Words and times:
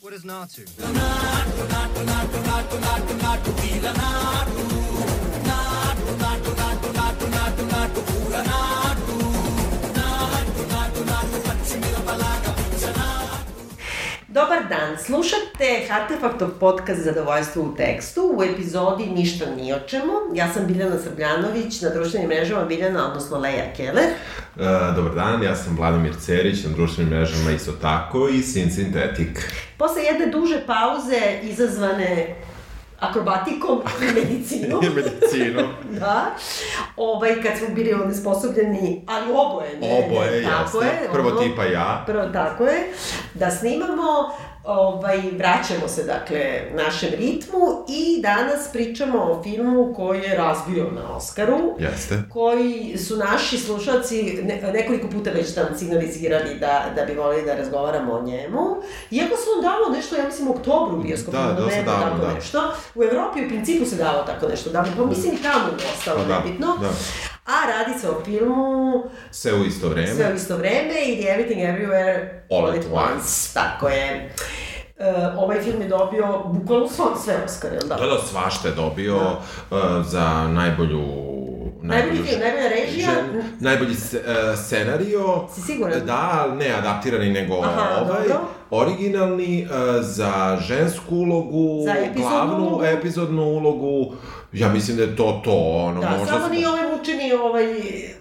What 0.00 0.12
is 0.12 0.22
Natu? 0.24 0.64
Dobar 14.38 14.68
dan, 14.68 14.98
slušate 14.98 15.86
Artefaktov 15.90 16.48
podcast 16.60 17.00
Zadovoljstvo 17.00 17.62
u 17.62 17.74
tekstu 17.76 18.32
u 18.36 18.42
epizodi 18.42 19.06
Ništa 19.06 19.44
ni 19.56 19.72
o 19.72 19.78
čemu. 19.80 20.12
Ja 20.34 20.52
sam 20.52 20.66
Biljana 20.66 20.98
Srbljanović, 20.98 21.80
na 21.80 21.90
društvenim 21.90 22.28
mrežama 22.28 22.64
Biljana, 22.64 23.08
odnosno 23.08 23.38
Leja 23.38 23.72
Keller. 23.76 24.04
E, 24.04 24.92
dobar 24.96 25.14
dan, 25.14 25.42
ja 25.42 25.56
sam 25.56 25.76
Vladimir 25.76 26.14
Cerić, 26.20 26.64
na 26.64 26.70
društvenim 26.70 27.12
mrežama 27.12 27.50
isto 27.50 27.72
tako 27.72 28.28
i 28.28 28.42
Sin 28.42 28.70
Sintetik. 28.70 29.52
Posle 29.78 30.02
jedne 30.02 30.26
duže 30.26 30.66
pauze 30.66 31.38
izazvane 31.42 32.34
akrobatikom 33.00 33.82
i 34.02 34.14
medicinom. 34.14 34.84
I 34.86 34.88
medicinu. 34.88 35.68
da. 36.00 36.26
Ovaj, 36.96 37.42
kad 37.42 37.58
smo 37.58 37.68
bili 37.74 37.94
onesposobljeni, 37.94 39.04
ali 39.06 39.32
oboje. 39.32 39.78
Ne, 39.80 40.04
Oboje, 40.06 40.30
ne, 40.30 40.42
tako 40.42 40.62
jasno. 40.62 40.80
je, 40.80 41.08
Prvo 41.12 41.28
ono, 41.28 41.40
tipa 41.40 41.64
ja. 41.64 42.02
Prvo, 42.06 42.26
tako 42.32 42.64
je, 42.64 42.92
da 43.34 43.50
snimamo, 43.50 44.30
ovaj, 44.68 45.22
vraćamo 45.38 45.88
se, 45.88 46.04
dakle, 46.04 46.40
našem 46.74 47.08
ritmu 47.10 47.84
i 47.88 48.22
danas 48.22 48.68
pričamo 48.72 49.18
o 49.18 49.42
filmu 49.42 49.94
koji 49.96 50.20
je 50.22 50.34
razbio 50.36 50.90
na 50.90 51.16
Oscaru, 51.16 51.58
Jeste. 51.78 52.22
koji 52.32 52.98
su 52.98 53.16
naši 53.16 53.58
slušalci 53.58 54.22
ne, 54.44 54.72
nekoliko 54.72 55.08
puta 55.08 55.30
već 55.30 55.56
nam 55.56 55.66
signalizirali 55.78 56.58
da, 56.60 56.84
da 56.96 57.04
bi 57.04 57.14
volili 57.14 57.44
da 57.46 57.54
razgovaramo 57.54 58.12
o 58.12 58.22
njemu. 58.22 58.60
Iako 59.10 59.36
se 59.36 59.42
on 59.56 59.62
dalo 59.62 59.88
nešto, 59.96 60.16
ja 60.16 60.24
mislim, 60.24 60.48
u 60.48 60.52
oktobru 60.52 60.96
u 60.98 61.02
bioskopima, 61.02 61.42
Da, 61.42 61.66
nebo, 61.66 61.90
davno, 61.90 62.04
tako 62.04 62.18
da. 62.26 62.34
nešto. 62.34 62.62
U 62.94 63.02
Evropi 63.02 63.44
u 63.44 63.48
principu 63.48 63.84
se 63.86 63.96
dalo 63.96 64.22
tako 64.22 64.48
nešto 64.48 64.70
davno, 64.70 64.92
pa 64.96 65.04
mislim 65.06 65.34
i 65.34 65.42
tamo 65.42 65.68
je 65.68 65.74
ostalo 65.98 66.18
Pa 66.18 66.24
da, 66.24 66.38
nebitno. 66.44 66.66
da. 66.80 66.88
A 67.48 67.66
radi 67.68 67.98
se 68.00 68.10
o 68.10 68.24
filmu 68.24 69.02
Sve 69.30 69.54
u 69.54 69.64
isto 69.64 69.88
vreme. 69.88 70.06
Sve 70.08 70.32
u 70.32 70.36
isto 70.36 70.56
vreme 70.56 70.94
i 71.06 71.20
The 71.20 71.28
Everything 71.28 71.60
Everywhere 71.60 72.28
All 72.50 72.66
at 72.68 72.84
once. 72.92 73.54
Tako 73.54 73.88
je. 73.88 74.34
E, 74.98 75.04
ovaj 75.36 75.60
film 75.60 75.82
je 75.82 75.88
dobio 75.88 76.42
bukvalno 76.46 76.88
sve, 76.88 77.04
sve 77.24 77.34
Oscar, 77.44 77.72
jel 77.72 77.88
da? 77.88 77.94
Da, 77.96 78.06
da, 78.06 78.18
svašta 78.20 78.68
je 78.68 78.74
dobio 78.74 79.16
uh, 79.16 79.78
za 80.06 80.48
najbolju... 80.48 81.28
Najbolji 81.82 82.22
film, 82.22 82.40
najbolja 82.40 82.68
režija. 82.68 83.08
žen- 83.08 83.42
najbolji 83.60 83.94
se, 83.94 84.16
uh, 84.18 84.58
scenario. 84.58 85.46
Si 85.54 85.60
siguran? 85.62 86.06
Da, 86.06 86.54
ne 86.58 86.70
adaptirani, 86.70 87.30
nego 87.30 87.54
Aha, 87.62 88.00
ovaj. 88.00 88.28
dobro. 88.28 88.40
Originalni 88.70 89.64
uh, 89.64 89.70
za 90.00 90.58
žensku 90.60 91.16
ulogu, 91.16 91.82
Za 91.84 91.92
epizodnu 91.92 92.28
glavnu 92.30 92.56
ulogu. 92.58 92.84
epizodnu 92.84 93.42
ulogu. 93.42 94.14
Ja 94.52 94.68
mislim 94.68 94.96
da 94.96 95.02
je 95.02 95.16
to 95.16 95.40
to, 95.44 95.52
ono, 95.52 96.00
Da, 96.00 96.10
možda... 96.10 96.26
samo 96.26 96.40
smo- 96.40 96.54
nije 96.54 96.68
ovaj 96.68 96.96
mučeni 96.98 97.32
ovaj 97.32 97.64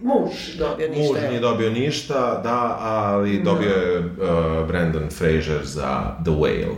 muž 0.02 0.32
dobio 0.60 0.88
ništa. 0.90 1.14
Muž 1.14 1.22
nije 1.30 1.40
dobio 1.40 1.70
ništa, 1.70 2.42
da, 2.44 2.78
ali 2.82 3.44
dobio 3.44 3.70
je 3.70 4.00
uh, 4.00 4.68
Brandon 4.68 5.10
Fraser 5.10 5.60
za 5.64 6.16
The 6.24 6.32
Whale. 6.32 6.76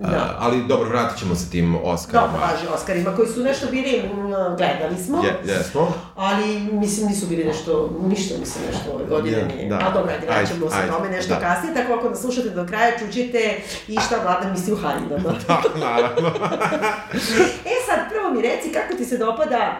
Uh, 0.00 0.10
Da. 0.10 0.36
ali 0.38 0.64
dobro, 0.66 0.88
vratit 0.88 1.18
ćemo 1.18 1.34
se 1.34 1.50
tim 1.50 1.76
Oscarima. 1.84 2.26
Dobro, 2.32 2.40
važi 2.46 2.66
Oscarima 2.74 3.16
koji 3.16 3.28
su 3.28 3.40
nešto 3.42 3.66
bili, 3.70 4.02
mm, 4.02 4.56
gledali 4.56 4.96
smo, 5.04 5.22
Je, 5.24 5.38
jesmo. 5.44 5.92
ali 6.16 6.58
mislim 6.58 7.06
nisu 7.06 7.26
bili 7.26 7.44
nešto, 7.44 7.90
ništa 8.08 8.34
mislim 8.40 8.64
nešto 8.66 8.92
ove 8.94 9.04
godine 9.04 9.36
Je, 9.38 9.44
nije. 9.46 9.68
da. 9.68 9.76
A 9.76 9.90
dobro, 9.94 10.12
ajde, 10.12 10.26
vraćamo 10.26 10.70
se 10.70 10.76
tome 10.92 11.08
nešto 11.10 11.34
da. 11.34 11.40
kasnije, 11.40 11.74
tako 11.74 11.92
ako 11.92 12.08
nas 12.10 12.20
slušate 12.20 12.50
do 12.50 12.66
kraja, 12.66 12.98
čućete 12.98 13.60
i 13.88 13.96
šta 14.06 14.16
vlada 14.22 14.50
misli 14.52 14.72
u 14.72 14.76
haljinama. 14.76 15.34
Da, 15.48 15.62
naravno. 15.80 16.28
e 17.72 17.74
sad, 17.86 17.98
prvo 18.10 18.30
mi 18.34 18.42
reci 18.42 18.72
kako 18.72 18.94
ti 18.94 19.04
se 19.04 19.16
dopada 19.18 19.76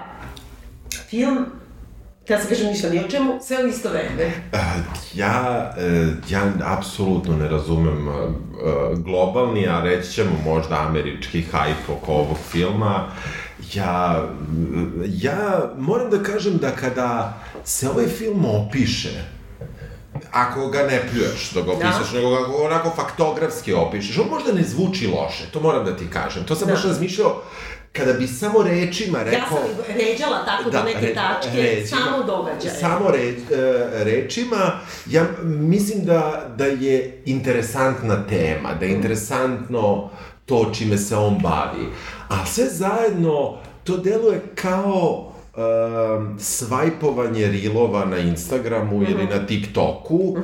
film, 1.10 1.46
kada 2.28 2.42
se 2.42 2.48
kažem 2.48 2.66
ništa 2.66 2.88
ni 2.88 3.04
o 3.04 3.08
čemu, 3.08 3.38
sve 3.42 3.64
u 3.64 3.68
isto 3.68 3.88
vreme. 3.88 4.32
Ja, 5.14 5.72
uh, 5.76 6.30
ja 6.30 6.52
apsolutno 6.64 7.36
ne 7.36 7.48
razumem 7.48 8.08
uh, 8.08 8.14
uh, 8.14 8.98
globalni, 8.98 9.68
a 9.68 9.80
reći 9.80 10.12
ćemo 10.12 10.30
možda 10.44 10.86
američki 10.88 11.42
hajp 11.42 11.88
oko 11.88 12.12
ovog 12.12 12.36
filma. 12.50 13.06
Ja, 13.74 14.28
ja 15.06 15.70
moram 15.78 16.10
da 16.10 16.22
kažem 16.22 16.56
da 16.56 16.70
kada 16.70 17.38
se 17.64 17.88
ovaj 17.90 18.06
film 18.06 18.44
opiše, 18.44 19.10
ako 20.30 20.68
ga 20.68 20.78
ne 20.82 21.02
pljuješ 21.10 21.50
dok 21.54 21.66
ga 21.66 21.72
opišeš, 21.72 22.12
nego 22.14 22.30
ga 22.30 22.36
onako 22.64 22.90
faktografski 22.96 23.72
opišeš, 23.72 24.18
on 24.18 24.28
možda 24.30 24.52
ne 24.52 24.62
zvuči 24.62 25.06
loše, 25.06 25.44
to 25.52 25.60
moram 25.60 25.84
da 25.84 25.96
ti 25.96 26.04
kažem. 26.12 26.44
To 26.44 26.54
sam 26.54 26.68
Da. 26.68 26.74
baš 26.74 26.84
razmišljao, 26.84 27.42
kada 27.92 28.12
bi 28.12 28.26
samo 28.26 28.62
rečima 28.62 29.22
rekao... 29.22 29.38
Ja 29.38 29.48
sam 29.48 29.94
ređala 29.96 30.44
tako 30.44 30.70
do 30.70 30.82
neke 30.82 31.06
re- 31.06 31.14
tačke, 31.14 31.62
ređima. 31.62 31.86
samo 31.86 32.22
događaje. 32.22 32.74
Samo 32.80 33.10
re, 33.10 33.28
e, 33.28 33.34
rečima, 34.04 34.80
ja 35.10 35.26
mislim 35.44 36.04
da, 36.04 36.48
da 36.56 36.64
je 36.64 37.22
interesantna 37.24 38.26
tema, 38.26 38.74
da 38.74 38.86
je 38.86 38.92
interesantno 38.92 40.10
to 40.46 40.72
čime 40.74 40.98
se 40.98 41.16
on 41.16 41.38
bavi. 41.42 41.86
A 42.28 42.46
sve 42.46 42.64
zajedno, 42.64 43.58
to 43.84 43.96
deluje 43.96 44.40
kao 44.54 45.27
um, 45.58 46.36
svajpovanje 46.40 47.46
rilova 47.48 48.04
na 48.04 48.18
Instagramu 48.18 49.02
ili 49.02 49.26
na 49.26 49.46
TikToku 49.46 50.14
uh, 50.16 50.36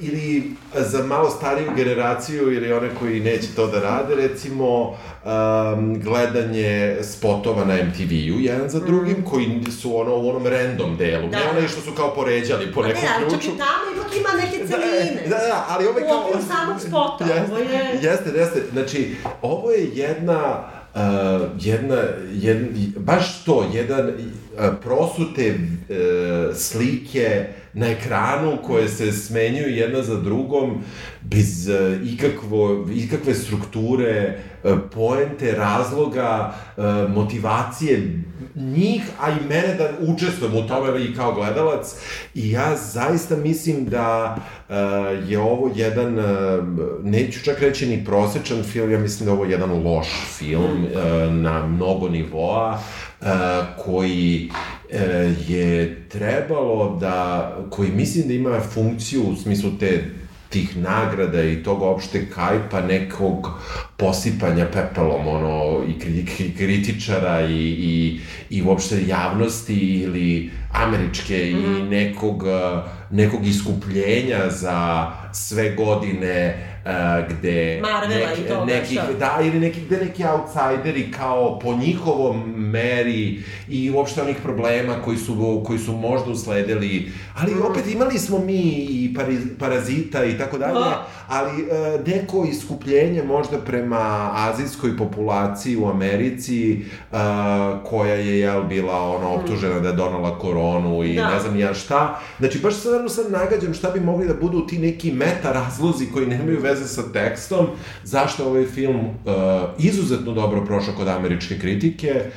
ili 0.00 0.44
za 0.72 1.02
malo 1.02 1.30
stariju 1.30 1.70
generaciju 1.76 2.52
ili 2.52 2.72
one 2.72 2.88
koji 2.94 3.20
neće 3.20 3.48
to 3.56 3.66
da 3.66 3.80
rade 3.80 4.14
recimo 4.16 4.88
um, 4.88 6.00
gledanje 6.00 6.96
spotova 7.02 7.64
na 7.64 7.74
MTV-u 7.76 8.14
jedan 8.40 8.68
za 8.68 8.80
drugim 8.80 9.24
koji 9.24 9.46
su 9.72 9.96
ono 9.96 10.16
u 10.16 10.28
onom 10.28 10.46
random 10.46 10.96
delu, 10.96 11.28
Da. 11.28 11.38
ne 11.38 11.50
onaj 11.50 11.68
što 11.68 11.80
su 11.80 11.90
kao 11.92 12.14
poređali 12.14 12.72
po 12.72 12.82
ne, 12.82 12.88
nekom 12.88 13.02
ali 13.16 13.22
čak 13.22 13.30
ključu. 13.30 13.48
i 13.48 13.58
tamo 13.58 13.96
ipak 13.96 14.16
ima 14.16 14.28
neke 14.36 14.66
celine. 14.66 15.22
Da, 15.24 15.36
da, 15.38 15.66
ali 15.68 15.86
ovo 15.86 15.98
je 15.98 16.04
U 16.04 16.08
kao... 16.08 16.20
okviru 16.20 16.42
samog 16.48 16.80
spota, 16.80 17.24
Jeste, 17.24 17.52
ovo 17.52 17.58
je- 17.58 17.98
Jeste, 18.02 18.30
jeste. 18.30 18.62
Znači, 18.72 19.14
ovo 19.42 19.70
je 19.70 19.88
jedna... 19.94 20.70
Uh, 20.94 21.00
jedna, 21.58 22.02
jedna, 22.32 22.68
baš 22.96 23.44
to, 23.44 23.70
jedan 23.72 24.08
uh, 24.08 24.14
prosute 24.82 25.54
uh, 25.54 26.56
slike 26.56 27.46
na 27.72 27.86
ekranu 27.86 28.58
koje 28.66 28.88
se 28.88 29.12
smenjuju 29.12 29.76
jedna 29.76 30.02
za 30.02 30.20
drugom 30.20 30.82
bez 31.22 31.68
uh, 31.68 32.06
ikakvo, 32.12 32.86
ikakve 32.94 33.34
strukture, 33.34 34.38
uh, 34.64 34.78
poente, 34.94 35.52
razloga, 35.52 36.54
uh, 36.76 36.84
motivacije 37.14 38.22
njih, 38.54 39.02
a 39.20 39.30
i 39.30 39.48
mene 39.48 39.74
da 39.74 39.90
učestvujem 40.00 40.56
u 40.56 40.68
tome 40.68 41.04
i 41.04 41.14
kao 41.14 41.34
gledalac. 41.34 41.94
I 42.34 42.50
ja 42.50 42.76
zaista 42.76 43.36
mislim 43.36 43.84
da 43.84 44.36
uh, 44.68 44.74
je 45.30 45.38
ovo 45.38 45.70
jedan, 45.74 46.18
uh, 46.18 46.24
neću 47.02 47.44
čak 47.44 47.60
reći 47.60 47.86
ni 47.86 48.04
prosečan 48.04 48.62
film, 48.62 48.92
ja 48.92 48.98
mislim 48.98 49.26
da 49.26 49.32
ovo 49.32 49.44
jedan 49.44 49.82
loš 49.82 50.08
film 50.38 50.84
uh, 50.84 51.32
na 51.32 51.66
mnogo 51.66 52.08
nivoa, 52.08 52.80
uh, 53.20 53.26
koji 53.84 54.50
je 55.48 56.00
trebalo 56.08 56.96
da, 57.00 57.56
koji 57.70 57.90
mislim 57.90 58.28
da 58.28 58.34
ima 58.34 58.60
funkciju 58.60 59.22
u 59.22 59.36
smislu 59.36 59.70
te 59.80 60.04
tih 60.48 60.76
nagrada 60.76 61.42
i 61.42 61.62
tog 61.62 61.82
opšte 61.82 62.26
kajpa 62.30 62.80
nekog 62.80 63.48
posipanja 63.96 64.66
pepelom 64.72 65.28
ono 65.28 65.84
i 65.88 65.92
kri- 66.00 66.26
kri- 66.26 66.56
kritičara 66.56 67.40
i, 67.40 67.68
i, 67.68 68.20
i 68.50 68.62
uopšte 68.62 69.06
javnosti 69.06 69.74
ili 69.76 70.50
američke 70.72 71.50
i 71.50 71.82
nekog 71.82 72.42
uh, 72.42 72.50
nekog 73.10 73.46
iskupljenja 73.46 74.50
za 74.50 75.10
sve 75.32 75.74
godine 75.74 76.66
uh, 76.90 77.28
gde 77.28 77.80
Marvela 77.82 78.32
i 78.34 78.48
toga, 78.48 78.84
šta? 78.84 79.06
da, 79.18 79.38
ili 79.42 79.60
neki, 79.60 79.80
gde 79.80 79.96
neki 79.96 80.24
outsideri 80.24 81.12
kao 81.12 81.58
po 81.58 81.74
njihovom 81.76 82.54
meri 82.56 83.42
i 83.68 83.90
uopšte 83.90 84.22
onih 84.22 84.36
problema 84.42 84.94
koji 85.04 85.16
su, 85.16 85.62
koji 85.66 85.78
su 85.78 85.92
možda 85.92 86.30
usledili, 86.30 87.12
ali 87.36 87.52
opet 87.70 87.86
imali 87.86 88.18
smo 88.18 88.38
mi 88.38 88.60
i 88.90 89.14
pari, 89.14 89.38
parazita 89.58 90.24
i 90.24 90.38
tako 90.38 90.58
dalje, 90.58 90.74
Da. 90.74 91.06
Ali 91.30 91.62
e, 91.62 91.98
neko 92.06 92.44
iskupljenje 92.50 93.22
možda 93.22 93.58
prema 93.58 94.30
azijskoj 94.34 94.96
populaciji 94.96 95.76
u 95.76 95.86
Americi 95.86 96.72
e, 96.72 96.82
koja 97.84 98.14
je 98.14 98.38
jel 98.38 98.62
bila 98.62 99.02
ono 99.16 99.28
optužena 99.28 99.80
da 99.80 99.88
je 99.88 99.94
donala 99.94 100.38
koronu 100.38 101.04
i 101.04 101.14
Da. 101.14 101.30
ne 101.30 101.40
znam 101.40 101.56
ja 101.56 101.74
šta. 101.74 102.20
Znači 102.38 102.58
baš 102.58 102.74
stvarno 102.74 103.08
sad 103.08 103.32
nagađam 103.32 103.74
šta 103.74 103.90
bi 103.90 104.00
mogli 104.00 104.28
da 104.28 104.34
budu 104.34 104.66
ti 104.66 104.78
neki 104.78 105.12
meta 105.12 105.52
razlozi 105.52 106.06
koji 106.12 106.26
nemaju 106.26 106.60
veze 106.60 106.88
sa 106.88 107.02
tekstom, 107.12 107.66
zašto 108.04 108.46
ovaj 108.46 108.64
film 108.64 108.96
e, 108.96 109.30
izuzetno 109.78 110.32
dobro 110.32 110.64
prošao 110.64 110.94
kod 110.94 111.08
američke 111.08 111.58
kritike. 111.58 112.08
E, 112.08 112.30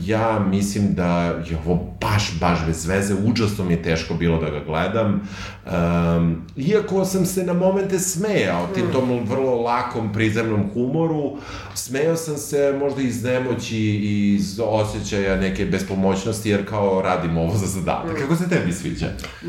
ja 0.00 0.46
mislim 0.50 0.94
da 0.94 1.24
je 1.24 1.58
ovo 1.66 1.96
baš, 2.00 2.40
baš 2.40 2.58
bez 2.66 2.86
veze, 2.86 3.14
užasno 3.26 3.64
mi 3.64 3.72
je 3.72 3.82
teško 3.82 4.14
bilo 4.14 4.40
da 4.40 4.50
ga 4.50 4.60
gledam. 4.66 5.28
Um, 5.66 6.42
iako 6.56 7.04
sam 7.04 7.26
se 7.26 7.44
na 7.44 7.52
moment 7.52 7.85
momente 7.86 7.98
smejao, 7.98 8.66
ti 8.74 8.82
tom 8.92 9.24
vrlo 9.24 9.62
lakom, 9.62 10.12
prizemnom 10.12 10.70
humoru. 10.74 11.36
Smejao 11.74 12.16
sam 12.16 12.36
se 12.36 12.76
možda 12.78 13.02
iz 13.02 13.22
nemoći 13.22 13.76
i 13.76 14.34
iz 14.34 14.60
osjećaja 14.64 15.36
neke 15.36 15.66
bespomoćnosti, 15.66 16.50
jer 16.50 16.68
kao 16.68 17.02
radim 17.02 17.38
ovo 17.38 17.56
za 17.56 17.66
zadatak. 17.66 18.18
Kako 18.18 18.36
se 18.36 18.48
tebi 18.48 18.72
sviđa? 18.72 19.06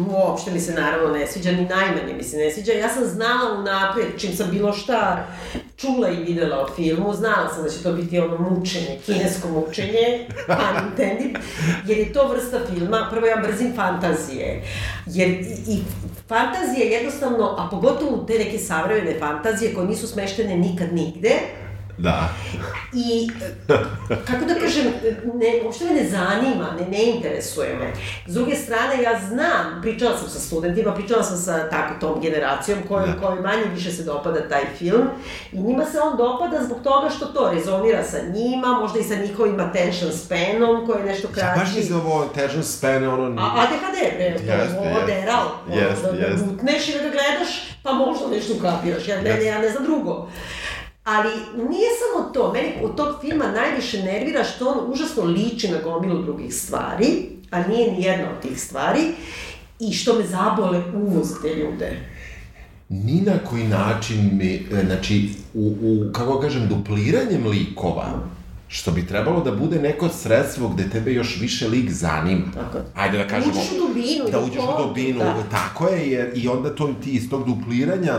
Uopšte 0.09 0.51
mi 0.51 0.59
se 0.59 0.73
naravno 0.73 1.13
ne 1.13 1.27
sviđa, 1.27 1.51
ni 1.51 1.65
najmanje 1.65 2.13
mi 2.17 2.23
se 2.23 2.37
ne 2.37 2.51
sviđa. 2.51 2.71
Ja 2.71 2.89
sam 2.89 3.05
znala 3.05 3.59
unapred, 3.59 4.07
čim 4.17 4.35
sam 4.35 4.51
bilo 4.51 4.73
šta 4.73 5.27
čula 5.77 6.09
i 6.09 6.24
videla 6.24 6.59
o 6.63 6.75
filmu, 6.75 7.13
znala 7.13 7.53
sam 7.53 7.63
da 7.63 7.69
će 7.69 7.83
to 7.83 7.94
biti 7.94 8.19
ono 8.19 8.38
mučenje, 8.50 9.00
kinesko 9.06 9.47
mučenje, 9.47 10.27
pun 10.47 10.88
intended, 10.89 11.41
jer 11.88 11.97
je 11.97 12.13
to 12.13 12.27
vrsta 12.27 12.59
filma, 12.69 13.07
prvo 13.12 13.27
ja 13.27 13.41
mrzim 13.41 13.75
fantazije, 13.75 14.63
jer 15.06 15.29
i, 15.29 15.56
i 15.68 15.83
fantazije 16.27 16.91
jednostavno, 16.91 17.56
a 17.57 17.68
pogotovo 17.71 18.18
te 18.18 18.33
neke 18.33 18.57
savremene 18.57 19.19
fantazije 19.19 19.74
koje 19.74 19.88
nisu 19.88 20.07
smeštene 20.07 20.57
nikad 20.57 20.94
nigde, 20.94 21.31
Da. 21.97 22.29
I, 22.94 23.29
kako 24.07 24.45
da 24.45 24.53
kažem, 24.61 24.83
ne, 25.33 25.61
uopšte 25.65 25.85
me 25.85 25.91
ne 25.91 26.09
zanima, 26.09 26.67
ne, 26.79 26.97
ne 26.97 27.03
interesuje 27.03 27.75
me. 27.79 27.94
S 28.27 28.33
druge 28.33 28.55
strane, 28.55 29.03
ja 29.03 29.19
znam, 29.27 29.81
pričala 29.81 30.17
sam 30.17 30.29
sa 30.29 30.39
studentima, 30.39 30.94
pričala 30.94 31.23
sam 31.23 31.38
sa 31.38 31.69
tako 31.69 31.94
tom 31.99 32.21
generacijom 32.21 32.79
kojoj, 32.88 33.07
da. 33.07 33.21
kojoj 33.21 33.41
manje 33.41 33.63
više 33.73 33.91
se 33.91 34.03
dopada 34.03 34.49
taj 34.49 34.65
film 34.77 35.07
i 35.51 35.59
njima 35.59 35.85
se 35.85 35.99
on 36.01 36.17
dopada 36.17 36.63
zbog 36.63 36.77
toga 36.83 37.09
što 37.09 37.25
to 37.25 37.51
rezonira 37.53 38.03
sa 38.03 38.17
njima, 38.33 38.67
možda 38.81 38.99
i 38.99 39.03
sa 39.03 39.15
njihovim 39.15 39.59
attention 39.59 40.11
spanom 40.11 40.85
koji 40.85 40.99
je 40.99 41.05
nešto 41.05 41.27
kraći. 41.27 41.59
Ja 41.59 41.63
baš 41.63 41.75
mislim 41.75 41.99
ovo 41.99 42.21
attention 42.21 42.63
span, 42.63 43.07
ono... 43.07 43.41
A, 43.41 43.51
ADHD, 43.61 44.15
bre, 44.15 44.25
jeste, 44.25 44.77
ovo 44.79 44.99
jeste. 44.99 45.05
deral, 45.05 45.47
jeste, 45.69 46.05
da, 46.05 46.11
da 46.11 46.71
i 46.71 46.94
da 46.94 47.03
ga 47.03 47.09
gledaš, 47.09 47.77
pa 47.83 47.94
možda 47.94 48.27
nešto 48.27 48.53
ukapiraš, 48.53 49.07
ja, 49.07 49.21
ne, 49.21 49.33
ne, 49.33 49.45
ja 49.45 49.59
ne 49.59 49.69
znam 49.69 49.83
drugo. 49.83 50.27
Ali 51.07 51.30
nije 51.69 51.89
samo 52.00 52.30
to, 52.33 52.54
meni 52.54 52.68
od 52.83 52.95
tog 52.95 53.15
filma 53.21 53.51
najviše 53.51 54.04
nervira 54.04 54.44
što 54.44 54.69
on 54.69 54.92
užasno 54.92 55.24
liči 55.24 55.68
na 55.68 55.77
gomilu 55.83 56.21
drugih 56.21 56.56
stvari, 56.56 57.07
a 57.51 57.68
nije 57.68 57.92
ni 57.92 58.04
jedna 58.04 58.25
od 58.30 58.42
tih 58.42 58.62
stvari, 58.62 59.01
i 59.80 59.94
što 59.94 60.13
me 60.13 60.25
zabole 60.25 60.83
uvoz 60.95 61.27
te 61.42 61.56
ljude. 61.56 62.00
Ni 62.89 63.21
na 63.21 63.38
koji 63.50 63.63
način 63.63 64.30
mi, 64.33 64.65
znači, 64.86 65.30
u, 65.54 65.75
u 65.81 66.12
kako 66.13 66.39
kažem, 66.39 66.68
dupliranjem 66.68 67.48
likova, 67.48 68.19
što 68.67 68.91
bi 68.91 69.07
trebalo 69.07 69.43
da 69.43 69.51
bude 69.51 69.79
neko 69.79 70.09
sredstvo 70.09 70.69
gde 70.69 70.89
tebe 70.89 71.13
još 71.13 71.41
više 71.41 71.67
lik 71.67 71.91
zanima. 71.91 72.45
Tako. 72.53 72.77
Ajde 72.95 73.17
da 73.17 73.27
kažemo... 73.27 73.51
Uđeš 73.51 73.71
u 73.71 73.87
dubinu. 73.87 74.25
Da 74.31 74.39
uđeš 74.39 74.63
u 74.63 74.87
dubinu, 74.87 75.19
da. 75.19 75.43
tako 75.51 75.87
je, 75.87 76.11
jer 76.11 76.31
i 76.35 76.47
onda 76.47 76.75
to 76.75 76.93
ti 77.03 77.11
iz 77.11 77.29
tog 77.29 77.45
dupliranja 77.45 78.13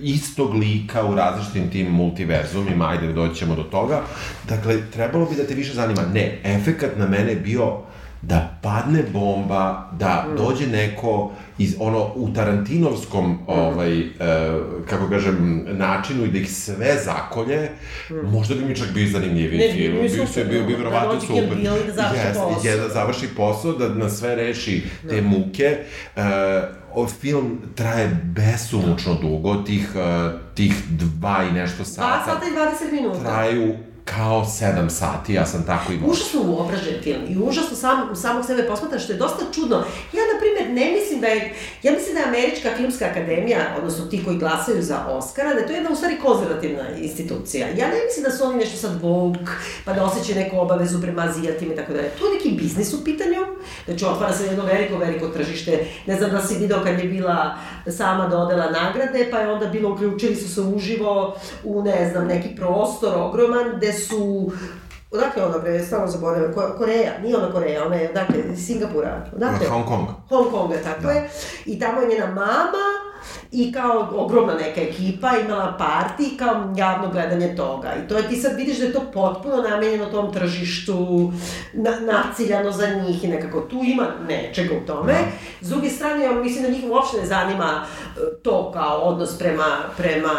istog 0.00 0.54
lika 0.54 1.04
u 1.04 1.14
različitim 1.14 1.70
tim 1.70 1.86
multiverzumima, 1.86 2.88
ajde 2.88 3.06
da 3.06 3.12
doćemo 3.12 3.54
do 3.54 3.62
toga, 3.62 4.02
dakle, 4.48 4.90
trebalo 4.90 5.26
bi 5.26 5.36
da 5.36 5.46
te 5.46 5.54
više 5.54 5.74
zanima. 5.74 6.02
Ne, 6.14 6.40
efekat 6.44 6.90
na 6.96 7.06
mene 7.06 7.30
je 7.30 7.36
bio 7.36 7.78
da 8.22 8.58
padne 8.62 9.02
bomba, 9.12 9.90
da 9.98 10.26
mm. 10.28 10.36
dođe 10.36 10.66
neko 10.66 11.32
iz 11.58 11.76
ono 11.78 12.10
u 12.14 12.28
Tarantinovskom 12.34 13.30
mm. 13.30 13.38
ovaj 13.46 13.98
e, 14.00 14.04
kako 14.88 15.08
kažem 15.08 15.66
načinu 15.70 16.24
i 16.24 16.28
da 16.28 16.38
ih 16.38 16.52
sve 16.52 16.96
zakolje, 17.04 17.70
mm. 18.10 18.14
možda 18.14 18.54
bi 18.54 18.64
mi 18.64 18.76
čak 18.76 18.88
bio 18.94 19.08
zanimljiviji 19.08 19.58
ne, 19.58 19.72
film. 19.72 19.92
Bio 19.92 20.02
bi 20.02 20.32
se 20.32 20.44
bio 20.44 20.64
bi 20.64 20.72
da 20.72 20.78
verovatno 20.78 21.14
da 21.14 21.20
super. 21.20 21.56
Da 21.86 21.92
završi 21.92 22.26
yes, 22.26 22.34
posao. 22.34 22.70
Je 22.70 22.76
da 22.76 22.88
završi 22.88 23.26
posao, 23.36 23.72
da 23.72 23.88
na 23.88 24.08
sve 24.08 24.34
reši 24.34 24.82
te 25.08 25.20
mm. 25.20 25.24
muke. 25.24 25.78
E, 26.16 26.22
film 27.20 27.58
traje 27.74 28.20
besomučno 28.24 29.14
dugo, 29.14 29.54
tih, 29.54 29.90
uh, 29.94 30.40
tih 30.54 30.74
dva 30.88 31.44
i 31.50 31.52
nešto 31.52 31.84
sata. 31.84 32.22
2 32.22 32.24
sata 32.24 32.46
i 32.46 32.90
20 32.90 32.92
minuta. 32.92 33.20
Traju 33.20 33.74
kao 34.16 34.44
7 34.44 34.88
sati, 34.88 35.34
ja 35.34 35.46
sam 35.46 35.66
tako 35.66 35.92
imao. 35.92 36.10
Užasno 36.10 36.40
uobražen 36.42 37.02
film 37.02 37.22
i 37.28 37.38
užasno 37.38 37.76
sam, 37.76 38.16
samog 38.16 38.46
sebe 38.46 38.66
posmatra, 38.66 38.98
što 38.98 39.12
je 39.12 39.18
dosta 39.18 39.44
čudno. 39.54 39.76
Ja, 40.12 40.22
na 40.32 40.36
primjer, 40.40 40.64
ne 40.80 40.92
mislim 40.98 41.20
da 41.20 41.26
je, 41.26 41.54
ja 41.82 41.92
mislim 41.92 42.14
da 42.14 42.20
je 42.20 42.26
Američka 42.26 42.68
filmska 42.76 43.04
akademija, 43.04 43.58
odnosno 43.78 44.04
ti 44.04 44.24
koji 44.24 44.36
glasaju 44.38 44.82
za 44.82 45.06
Oscara, 45.08 45.54
da 45.54 45.60
je 45.60 45.66
to 45.66 45.72
jedna 45.72 45.90
u 45.90 45.96
stvari 45.96 46.16
konzervativna 46.22 46.84
institucija. 46.98 47.66
Ja 47.66 47.86
ne 47.88 47.98
mislim 48.06 48.24
da 48.24 48.30
su 48.30 48.44
oni 48.44 48.56
nešto 48.56 48.76
sad 48.76 49.02
woke, 49.02 49.52
pa 49.84 49.92
da 49.92 50.04
osjećaju 50.04 50.38
neku 50.38 50.58
obavezu 50.58 51.00
prema 51.00 51.22
azijatima 51.22 51.72
i 51.74 51.76
tako 51.76 51.92
dalje. 51.92 52.08
To 52.08 52.26
je 52.26 52.34
neki 52.34 52.50
biznis 52.50 52.94
u 52.94 53.04
pitanju, 53.04 53.40
znači 53.84 54.04
otvara 54.04 54.32
se 54.32 54.46
jedno 54.46 54.64
veliko, 54.64 54.96
veliko 54.96 55.28
tržište. 55.28 55.84
Ne 56.06 56.16
znam 56.16 56.30
da 56.30 56.40
si 56.40 56.58
video 56.58 56.84
kad 56.84 56.98
je 56.98 57.04
bila 57.04 57.56
sama 57.90 58.28
dodela 58.28 58.70
nagrade, 58.70 59.28
pa 59.30 59.38
je 59.38 59.52
onda 59.52 59.66
bilo, 59.66 59.92
uključili 59.92 60.36
su 60.36 60.54
se 60.54 60.60
uživo 60.60 61.36
u, 61.64 61.82
ne 61.82 62.10
znam, 62.10 62.26
neki 62.26 62.56
prostor 62.56 63.14
ogroman, 63.16 63.76
gde 63.76 63.92
su 63.92 64.01
Odakle 65.10 65.44
ona 65.44 65.58
bre, 65.58 65.84
stvarno 65.84 66.06
zaboravim, 66.06 66.54
Koreja, 66.78 67.18
nije 67.22 67.36
ona 67.36 67.52
Koreja, 67.52 67.86
ona 67.86 67.96
je, 67.96 68.10
odakle, 68.10 68.56
Singapura, 68.56 69.26
odakle? 69.36 69.66
Hong 69.66 69.86
Kong. 69.86 70.06
Hong 70.28 70.50
Konga, 70.50 70.76
tako 70.84 71.02
da. 71.02 71.10
je. 71.10 71.30
I 71.66 71.78
tamo 71.78 72.00
je 72.00 72.08
njena 72.08 72.26
mama, 72.26 72.84
i 73.52 73.72
kao 73.72 74.08
ogromna 74.16 74.54
neka 74.54 74.80
ekipa 74.80 75.30
imala 75.46 75.76
parti 75.78 76.30
i 76.34 76.36
kao 76.36 76.74
javno 76.76 77.08
gledanje 77.08 77.56
toga. 77.56 77.94
I 77.94 78.08
to 78.08 78.16
je, 78.16 78.28
ti 78.28 78.36
sad 78.36 78.56
vidiš 78.56 78.78
da 78.78 78.84
je 78.84 78.92
to 78.92 79.00
potpuno 79.14 79.56
namenjeno 79.56 80.06
tom 80.06 80.32
tržištu, 80.32 81.32
na, 81.72 81.90
naciljano 82.00 82.72
za 82.72 82.86
njih 82.86 83.24
i 83.24 83.28
nekako 83.28 83.60
tu 83.60 83.80
ima 83.84 84.06
nečega 84.28 84.74
u 84.82 84.86
tome. 84.86 85.12
Da. 85.12 85.18
S 85.60 85.68
druge 85.68 85.88
strane, 85.88 86.24
ja 86.24 86.32
mislim 86.32 86.64
da 86.64 86.70
njih 86.70 86.84
uopšte 86.90 87.16
ne 87.16 87.26
zanima 87.26 87.84
e, 87.84 88.20
to 88.42 88.70
kao 88.72 88.98
odnos 88.98 89.38
prema, 89.38 89.76
prema 89.96 90.30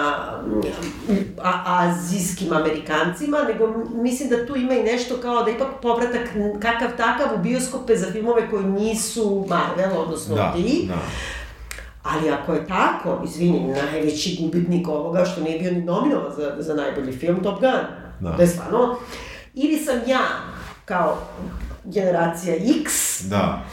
a, 1.43 1.63
azijskim 1.65 2.53
Amerikancima, 2.53 3.37
nego 3.43 3.67
mislim 3.95 4.29
da 4.29 4.45
tu 4.45 4.55
ima 4.55 4.73
i 4.73 4.83
nešto 4.83 5.15
kao 5.17 5.43
da 5.43 5.51
ipak 5.51 5.67
povratak 5.81 6.29
kakav 6.61 6.89
takav 6.97 7.27
u 7.35 7.43
bioskope 7.43 7.95
za 7.95 8.11
filmove 8.11 8.49
koji 8.49 8.65
nisu 8.65 9.45
Marvel, 9.49 10.01
odnosno 10.01 10.35
da, 10.35 10.53
ti. 10.55 10.85
Da 10.87 10.95
Ali 12.03 12.29
ako 12.29 12.53
je 12.53 12.67
tako, 12.67 13.21
izvini, 13.25 13.67
najveći 13.67 14.37
gubitnik 14.41 14.87
ovoga 14.87 15.25
što 15.25 15.41
nije 15.41 15.59
bio 15.59 15.71
ni 15.71 15.81
nominovan 15.81 16.31
za, 16.35 16.55
za 16.59 16.73
najbolji 16.73 17.11
film 17.11 17.43
Top 17.43 17.59
Gun. 17.59 17.71
Da. 18.19 18.35
To 18.35 18.41
je 18.41 18.47
stvarno, 18.47 18.95
ili 19.53 19.77
sam 19.77 19.95
ja, 20.07 20.25
kao 20.85 21.17
generacija 21.83 22.55
X, 22.55 23.21
da 23.29 23.63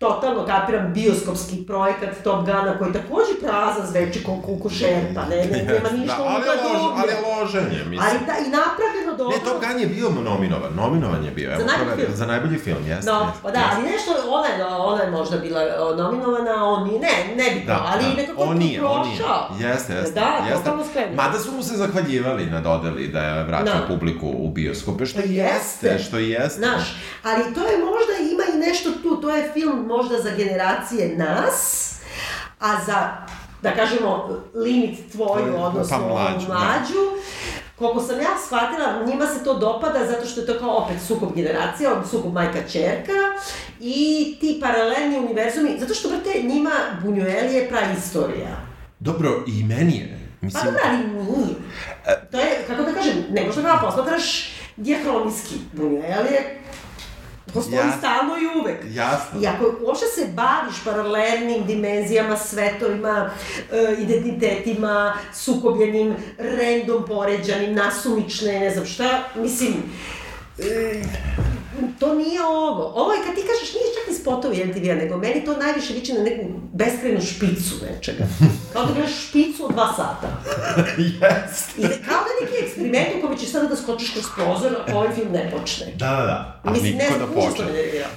totalno 0.00 0.46
kapiram 0.46 0.92
bioskopski 0.92 1.66
projekat 1.66 2.10
Top 2.24 2.40
Guna 2.40 2.78
koji 2.78 2.92
takođe 2.92 3.32
prazan 3.42 3.86
zveči 3.86 4.24
ko 4.24 4.36
kuku 4.44 4.70
šerpa, 4.70 5.22
ne, 5.30 5.36
ne, 5.36 5.62
nema 5.62 5.90
ništa 5.98 6.16
da, 6.16 6.24
ali, 6.24 6.46
lož, 6.46 6.92
ali 6.96 7.12
je 7.12 7.18
loženje, 7.26 7.84
mislim. 7.84 8.00
Ali 8.00 8.18
da, 8.26 8.32
i 8.46 8.48
napravljeno 8.60 9.12
dobro. 9.18 9.36
Ne, 9.36 9.44
Top 9.44 9.58
Gun 9.62 9.80
je 9.80 9.86
bio 9.86 10.10
nominovan, 10.10 10.72
nominovan 10.74 11.24
je 11.24 11.30
bio. 11.30 11.50
Za 11.58 11.64
najbolji 11.64 11.96
film. 11.96 12.16
Za 12.16 12.26
najbolji 12.26 12.58
film, 12.58 12.86
jeste. 12.86 13.10
No, 13.10 13.32
pa 13.42 13.50
da, 13.50 13.60
ali 13.72 13.82
nešto, 13.82 14.10
ona 14.28 14.48
je, 14.48 14.64
ona 14.64 15.02
je 15.02 15.10
možda 15.10 15.36
bila 15.38 15.60
nominovana, 15.96 16.64
on 16.64 16.88
nije, 16.88 17.00
ne, 17.00 17.34
ne 17.36 17.50
bi 17.54 17.66
da, 17.66 17.86
ali 17.92 18.04
da. 18.04 18.22
nekako 18.22 18.42
on 18.42 18.58
nije, 18.58 18.84
on 18.84 19.08
nije. 19.08 19.70
Jeste, 19.70 19.92
jeste. 19.94 20.20
Da, 20.20 20.44
jeste. 20.48 20.58
totalno 20.58 20.84
skrenio. 20.90 21.16
Mada 21.16 21.38
su 21.38 21.52
mu 21.52 21.62
se 21.62 21.76
zahvaljivali 21.76 22.46
na 22.46 22.60
dodeli 22.60 23.08
da 23.08 23.20
je 23.20 23.44
vraćao 23.44 23.80
da. 23.80 23.86
publiku 23.86 24.26
u 24.36 24.48
bioskope, 24.48 25.06
što 25.06 25.18
jeste, 25.20 25.86
jeste, 25.86 25.98
što 25.98 26.18
jeste. 26.18 26.58
Znaš, 26.58 26.96
ali 27.22 27.54
to 27.54 27.60
je 27.60 27.78
možda, 27.78 28.12
ima 28.32 28.44
nešto 28.66 28.90
tu, 29.02 29.20
to 29.20 29.30
je 29.30 29.50
film 29.52 29.86
možda 29.86 30.18
za 30.18 30.30
generacije 30.30 31.16
nas, 31.16 31.90
a 32.60 32.84
za, 32.86 33.08
da 33.62 33.74
kažemo, 33.74 34.40
limit 34.54 35.12
tvoju, 35.12 35.54
pa 35.56 35.64
odnosno 35.64 35.98
pa 35.98 36.06
mlađu, 36.06 36.46
mlađu 36.46 37.00
da. 37.14 37.22
koliko 37.78 38.00
sam 38.00 38.20
ja 38.20 38.30
shvatila, 38.46 39.04
njima 39.06 39.26
se 39.26 39.44
to 39.44 39.58
dopada 39.58 40.06
zato 40.06 40.26
što 40.26 40.40
je 40.40 40.46
to 40.46 40.58
kao 40.58 40.76
opet 40.76 40.96
sukob 41.06 41.34
generacija, 41.34 42.02
sukob 42.10 42.32
majka-čerka 42.32 43.12
i 43.80 44.36
ti 44.40 44.58
paralelni 44.60 45.18
univerzumi, 45.18 45.76
zato 45.78 45.94
što, 45.94 46.08
brate, 46.08 46.42
njima 46.42 46.70
Buñuel 47.04 47.54
je 47.54 47.68
praistorija. 47.68 48.56
Dobro, 49.00 49.44
i 49.46 49.64
meni 49.64 49.96
je. 49.96 50.20
Mislim... 50.40 50.64
Pa 50.64 50.70
dobro, 50.70 50.82
ali 50.84 50.98
nije. 50.98 51.54
To 52.30 52.38
je, 52.38 52.64
kako 52.66 52.82
da 52.82 52.92
kažem, 52.92 53.14
ne 53.30 53.44
možda 53.46 53.62
ga 53.62 53.78
posmatraš 53.82 54.52
diahronijski. 54.76 55.54
Buñuel 55.76 56.32
je 56.32 56.60
Postoji 57.54 57.76
ja. 57.76 57.92
stalno 57.98 58.34
i 58.36 58.60
uvek. 58.60 58.78
Jasno. 58.94 59.40
I 59.40 59.46
ako 59.46 59.74
uopšte 59.80 60.06
se 60.06 60.28
baviš 60.34 60.84
paralelnim 60.84 61.66
dimenzijama, 61.66 62.36
svetovima, 62.36 63.30
e, 63.72 63.96
identitetima, 63.98 65.14
sukobljenim, 65.34 66.14
random 66.38 67.04
poređanim, 67.06 67.74
nasumične, 67.74 68.60
ne 68.60 68.70
znam 68.70 68.86
šta, 68.86 69.24
mislim, 69.36 69.74
e, 70.58 71.02
to 71.98 72.14
nije 72.14 72.42
ovo. 72.42 72.92
Ovo 72.94 73.12
je 73.12 73.20
kad 73.26 73.34
ti 73.34 73.40
kažeš, 73.40 73.74
nije 73.74 73.94
čak 73.96 74.08
ni 74.08 74.14
spotovi 74.14 74.64
MTV-a, 74.64 74.94
nego 74.94 75.16
meni 75.16 75.44
to 75.44 75.56
najviše 75.56 75.94
liči 75.94 76.12
na 76.12 76.22
neku 76.22 76.44
beskrenu 76.72 77.20
špicu 77.20 77.74
nečega. 77.86 78.24
Kao 78.72 78.84
da 78.84 78.92
gledaš 78.92 79.28
špicu 79.28 79.64
od 79.64 79.72
dva 79.72 79.92
sata. 79.96 80.28
Jeste. 81.20 81.72
I 81.76 81.82
da, 81.82 81.88
kao 81.88 82.20
da 82.26 82.30
neki 82.40 82.64
eksperiment 82.64 83.08
u 83.18 83.20
kome 83.20 83.38
ćeš 83.38 83.50
sada 83.50 83.68
da 83.68 83.76
skočiš 83.76 84.12
kroz 84.12 84.24
prozor 84.36 84.76
ako 84.80 84.98
ovaj 84.98 85.14
film 85.14 85.32
ne 85.32 85.50
počne. 85.50 85.86
Da, 85.96 86.10
da, 86.10 86.22
da. 86.22 86.60
A 86.64 86.70
Mislim, 86.70 86.96
ne 86.96 87.04
nikako 87.04 87.18
znam, 87.18 87.28
da 87.28 87.40
počne. 87.40 87.64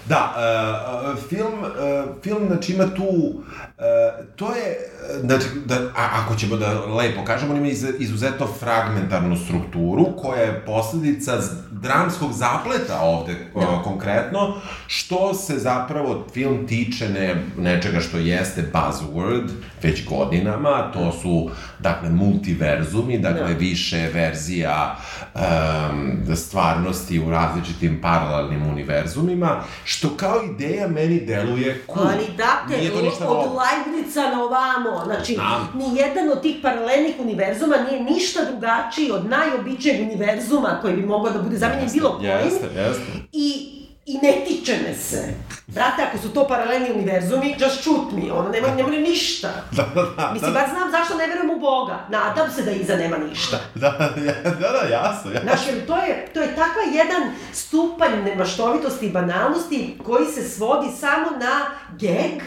Da, 0.05 0.35
uh, 0.35 1.17
uh, 1.17 1.29
film, 1.29 1.63
uh, 1.63 2.23
film, 2.23 2.47
znači, 2.47 2.73
ima 2.73 2.95
tu, 2.95 3.43
uh, 3.83 4.25
to 4.35 4.55
je, 4.55 4.77
uh, 5.15 5.25
znači, 5.25 5.45
da, 5.65 5.75
a, 5.75 6.23
ako 6.23 6.35
ćemo 6.35 6.55
da 6.55 6.85
lepo 6.85 7.23
kažemo, 7.25 7.51
on 7.53 7.57
ima 7.57 7.67
iz, 7.67 7.85
izuzetno 7.99 8.47
fragmentarnu 8.59 9.37
strukturu, 9.37 10.05
koja 10.21 10.41
je 10.41 10.65
posledica 10.65 11.39
dramskog 11.71 12.33
zapleta 12.33 13.01
ovde, 13.01 13.35
da. 13.55 13.81
konkretno, 13.83 14.55
što 14.87 15.33
se 15.33 15.59
zapravo 15.59 16.25
film 16.33 16.67
tiče 16.67 17.09
ne, 17.09 17.45
nečega 17.57 17.99
što 17.99 18.17
jeste 18.17 18.71
buzzword 18.73 19.49
već 19.83 20.05
godinama, 20.05 20.91
to 20.93 21.11
su, 21.11 21.49
dakle, 21.83 22.09
multiverzumi, 22.09 23.19
dakle, 23.19 23.53
Da. 23.53 23.59
više 23.59 24.09
verzija 24.13 24.95
um, 25.35 26.35
stvarnosti 26.35 27.19
u 27.19 27.29
različitim 27.29 28.01
paralelnim 28.01 28.67
univerzumima, 28.69 29.63
što 29.83 30.09
kao 30.17 30.43
ideja 30.43 30.87
meni 30.87 31.19
deluje 31.19 31.83
cool. 31.93 32.07
Ali 32.07 32.25
date, 32.37 32.77
Nije 32.77 32.91
to 32.91 33.01
ništa 33.01 33.27
od 33.27 33.37
novo. 33.37 33.59
Leibnica 33.61 34.21
na 34.21 34.43
ovamo, 34.43 35.05
znači, 35.05 35.33
Znam. 35.33 35.69
ni 35.75 35.97
jedan 35.99 36.29
od 36.31 36.41
tih 36.41 36.55
paralelnih 36.61 37.15
univerzuma 37.19 37.75
nije 37.89 38.03
ništa 38.03 38.39
drugačiji 38.51 39.11
od 39.11 39.25
najobičnijeg 39.29 40.01
univerzuma 40.01 40.79
koji 40.81 40.95
bi 40.95 41.05
mogao 41.05 41.33
da 41.33 41.39
bude 41.41 41.57
zamenjen 41.57 41.89
bilo 41.93 42.17
kojim. 42.17 42.31
Jeste, 42.31 42.65
jeste. 42.75 43.11
I, 43.31 43.69
I 44.05 44.13
ne 44.17 44.45
tiče 44.47 44.77
me 44.87 44.95
se. 44.95 45.33
Brate, 45.67 46.01
ako 46.01 46.17
su 46.17 46.29
to 46.29 46.47
paralelni 46.47 46.91
univerzumi, 46.91 47.55
just 47.59 47.83
shoot 47.83 48.11
me, 48.11 48.31
ono, 48.31 48.49
nema, 48.49 48.67
nema 48.75 48.89
ništa. 48.89 49.49
Da, 49.71 49.83
da, 49.95 50.01
da. 50.17 50.31
Mislim, 50.33 50.53
bar 50.53 50.69
znam 50.69 50.91
zašto 50.91 51.17
ne 51.17 51.27
verujem 51.27 51.49
u 51.49 51.59
Boga. 51.59 51.99
Nadam 52.09 52.51
se 52.51 52.61
da 52.61 52.71
iza 52.71 52.95
nema 52.95 53.17
ništa. 53.17 53.57
da, 53.75 53.89
da, 53.99 54.49
da, 54.49 54.71
da, 54.71 54.87
jasno, 54.91 55.31
jasno. 55.31 55.41
Znaš, 55.43 55.59
jer 55.67 55.85
to 55.87 55.97
je, 55.97 56.27
to 56.33 56.41
je 56.41 56.55
takav 56.55 56.83
jedan 56.93 57.31
stupanj 57.53 58.23
nemaštovitosti 58.25 59.05
i 59.05 59.11
banalnosti 59.11 59.97
koji 60.05 60.25
se 60.25 60.49
svodi 60.49 60.87
samo 60.99 61.25
na 61.39 61.65
geg 61.99 62.43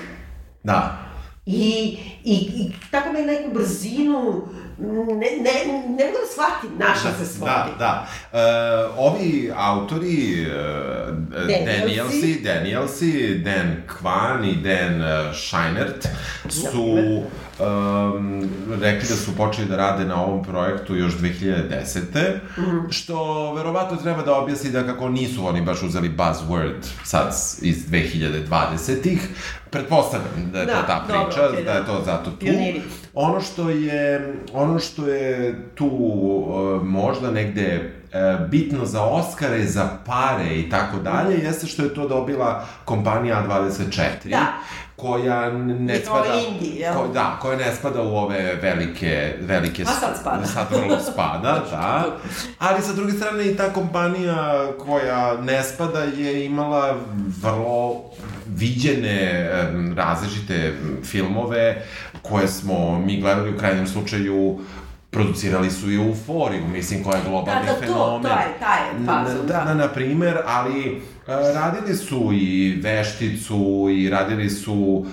Da. 0.63 0.99
i, 1.47 1.99
i, 2.25 2.35
i 2.35 2.73
tako 2.91 3.13
me 3.13 3.23
neku 3.23 3.51
brzinu, 3.55 4.49
ne, 4.79 5.15
ne, 5.15 5.53
ne 5.89 6.05
mogu 6.05 6.19
da 6.19 6.27
shvatim 6.33 6.79
na 6.79 6.95
šta 6.95 7.13
se 7.19 7.27
svodi. 7.27 7.51
Da, 7.51 7.75
da. 7.79 8.07
E, 8.33 8.43
ovi 8.97 9.53
autori, 9.57 10.43
e, 10.43 11.65
Danielsi, 11.65 12.41
Danielsi, 12.45 13.43
Dan 13.45 13.83
Kwan 13.89 14.45
i 14.45 14.57
Dan 14.57 15.03
e, 15.03 15.33
Scheinert 15.35 16.09
su 16.49 17.23
um, 17.59 18.49
rekli 18.81 19.09
da 19.09 19.17
su 19.17 19.37
počeli 19.37 19.69
da 19.69 19.77
rade 19.77 20.05
na 20.05 20.23
ovom 20.25 20.45
projektu 20.45 20.97
još 20.97 21.13
2010. 21.13 22.39
Mhm. 22.59 22.91
Što 22.91 23.53
verovatno 23.55 23.97
treba 23.97 24.23
da 24.23 24.39
objasni 24.39 24.71
da 24.71 24.87
kako 24.87 25.09
nisu 25.09 25.47
oni 25.47 25.61
baš 25.63 25.83
uzeli 25.83 26.17
buzzword 26.17 26.87
sad 27.05 27.35
iz 27.63 27.91
2020-ih. 27.91 29.29
Pretpostavljam 29.71 30.51
da 30.53 30.61
je 30.61 30.67
Da, 30.67 30.73
to 30.73 30.87
ta 30.87 31.05
dobro, 31.09 31.25
priča, 31.25 31.49
okej, 31.49 31.65
da 31.65 31.73
da. 31.73 31.79
je 31.79 31.87
to 31.87 32.03
zato 32.05 32.31
tu. 32.31 32.37
Pioniri. 32.37 32.83
Ono 33.15 33.41
što 33.41 33.71
je, 33.71 34.35
ono 34.53 34.79
što 34.79 35.09
je 35.09 35.61
tu 35.75 35.87
uh, 35.87 36.83
možda 36.83 37.31
negde 37.31 37.93
uh, 38.05 38.49
bitno 38.49 38.85
za 38.87 39.03
Oscare, 39.03 39.65
za 39.67 39.89
pare 40.07 40.57
i 40.57 40.71
tako 40.71 40.99
dalje, 40.99 41.39
jeste 41.39 41.67
što 41.67 41.83
je 41.83 41.95
to 41.95 42.09
dobila 42.09 42.65
kompanija 42.85 43.45
A24. 43.49 44.31
Da. 44.31 44.47
Koja 44.97 45.51
ne 45.51 45.97
spada... 45.97 46.35
indie, 46.49 46.75
jel? 46.75 46.95
Ko, 46.95 47.09
da, 47.09 47.39
koja 47.43 47.59
ne 47.59 47.75
spada 47.75 48.03
u 48.03 48.17
ove 48.17 48.55
velike... 48.55 49.35
velike 49.41 49.85
Pa 49.85 49.91
sad 49.91 50.17
spada. 50.21 50.47
Sad 50.47 50.67
vrlo 50.73 51.01
spada, 51.03 51.63
da. 51.71 52.05
Ali 52.59 52.83
sa 52.83 52.93
druge 52.93 53.13
strane 53.13 53.45
i 53.45 53.57
ta 53.57 53.73
kompanija 53.73 54.67
koja 54.79 55.37
ne 55.37 55.63
spada 55.63 55.99
je 56.01 56.45
imala 56.45 56.97
vrlo 57.43 58.03
viđene 58.47 59.49
različite 59.97 60.73
filmove 61.05 61.83
koje 62.23 62.49
smo 62.49 62.99
mi 62.99 63.21
gledali 63.21 63.55
u 63.55 63.59
krajnjem 63.59 63.87
slučaju 63.87 64.59
producirali 65.11 65.71
su 65.71 65.91
i 65.91 65.97
Euforiju, 65.97 66.67
mislim, 66.67 67.05
koja 67.05 67.17
je 67.17 67.23
globalni 67.29 67.67
Da, 67.67 67.73
da, 67.73 67.79
fenomen. 67.81 68.23
to 68.23 68.29
je, 68.29 68.59
taj 68.61 68.79
je 68.81 69.07
fazon, 69.07 69.47
Na- 69.47 69.53
da. 69.53 69.65
Na, 69.65 69.75
na 69.75 69.89
primer, 69.89 70.39
ali 70.47 71.03
radili 71.27 71.95
su 71.97 72.31
i 72.33 72.79
Vešticu 72.83 73.57
i 73.91 74.11
radili 74.11 74.51
su 74.51 74.73
um, 74.73 75.07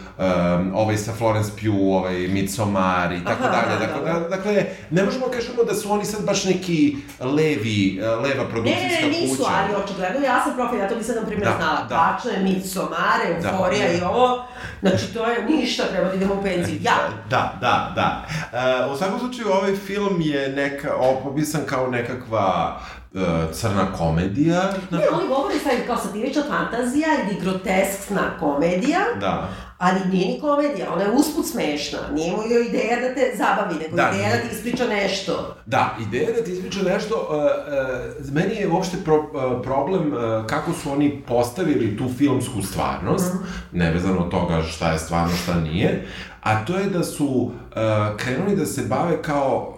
ovaj 0.76 0.98
sa 0.98 1.14
Florence 1.14 1.52
Pugh, 1.52 1.76
ovaj 1.82 2.28
Midsommar 2.28 3.12
i 3.14 3.24
tako 3.24 3.44
Aha, 3.44 3.52
dalje. 3.52 3.80
da, 3.80 3.86
Dakle, 3.88 4.14
da. 4.14 4.20
da, 4.20 4.30
dakle, 4.30 4.66
ne 4.90 5.04
možemo 5.04 5.28
da 5.28 5.34
kažemo 5.34 5.64
da 5.64 5.76
su 5.76 5.92
oni 5.92 6.06
sad 6.06 6.26
baš 6.26 6.44
neki 6.44 6.96
levi, 7.20 8.00
e, 8.00 8.08
leva 8.08 8.44
Ne, 8.44 8.50
produkcijska 8.50 9.02
ne, 9.02 9.12
ne, 9.12 9.20
nisu, 9.20 9.38
kuća. 9.38 9.50
ali 9.54 9.84
očigledno 9.84 10.20
ja 10.20 10.44
sam 10.44 10.54
profil, 10.56 10.80
ja 10.80 10.90
to 10.90 10.96
nisam, 10.96 11.16
na 11.16 11.26
primjer, 11.28 11.48
Da, 11.48 11.56
znala. 11.58 11.80
da. 11.82 11.88
Tačno 11.90 12.32
je 12.32 12.40
Midsommar, 12.40 13.20
Da. 13.42 13.50
Euforija 13.50 13.94
i 13.94 14.02
ovo, 14.02 14.46
znači 14.82 15.14
to 15.14 15.26
je 15.28 15.46
ništa, 15.46 15.84
treba 15.92 16.08
da 16.10 16.14
idemo 16.16 16.34
u 16.34 16.44
penziju. 16.44 16.80
Ja, 16.82 16.96
Da, 17.30 17.54
da, 17.62 17.92
da. 17.96 18.26
E, 18.54 18.94
u 18.94 18.98
svakom 18.98 19.20
slučaju, 19.20 19.48
ovaj 19.50 19.76
film 19.76 20.22
je 20.22 20.50
neka, 20.50 20.96
opisan 21.24 21.62
kao 21.66 21.88
nekakva 21.88 22.80
e, 23.00 23.03
crna 23.54 23.86
komedija. 23.98 24.74
Ne, 24.92 25.00
oni 25.14 25.28
govore 25.28 25.56
sad 25.64 25.74
kao 25.88 25.98
satirična 25.98 26.44
fantazija 26.48 27.08
ili 27.26 27.42
groteskna 27.42 28.22
komedija, 28.40 29.00
Da. 29.20 29.50
ali 29.78 30.00
nije 30.12 30.28
ni 30.28 30.40
komedija, 30.42 30.94
ona 30.94 31.02
je 31.04 31.12
usput 31.12 31.46
smešna. 31.48 32.00
Nije 32.14 32.32
mu 32.32 32.44
joj 32.50 32.66
ideja 32.66 33.00
da 33.00 33.14
te 33.16 33.34
zabavi, 33.38 33.76
nego 33.80 33.96
Da, 33.96 34.12
ideja 34.14 34.30
da 34.30 34.42
ti 34.42 34.56
ispriča 34.56 34.88
nešto. 34.88 35.56
Da, 35.66 35.98
ideja 36.08 36.30
da 36.38 36.44
ti 36.44 36.52
ispriča 36.52 36.80
nešto, 36.84 37.16
uh, 37.30 37.36
uh, 38.28 38.34
meni 38.34 38.56
je 38.56 38.68
uopšte 38.68 38.98
pro, 39.06 39.16
uh, 39.18 39.62
problem 39.64 40.14
uh, 40.14 40.46
kako 40.46 40.74
su 40.74 40.92
oni 40.92 41.24
postavili 41.28 41.98
tu 41.98 42.04
filmsku 42.18 42.62
stvarnost, 42.62 43.34
nevezano 43.72 44.20
od 44.26 44.32
toga 44.32 44.62
šta 44.62 44.92
je 44.92 45.00
stvarno, 45.00 45.36
šta 45.44 45.54
nije, 45.60 46.08
a 46.42 46.66
to 46.66 46.78
je 46.78 46.86
da 46.86 47.04
su 47.04 47.26
uh, 47.26 47.52
krenuli 48.18 48.56
da 48.56 48.66
se 48.66 48.82
bave 48.82 49.22
kao 49.22 49.73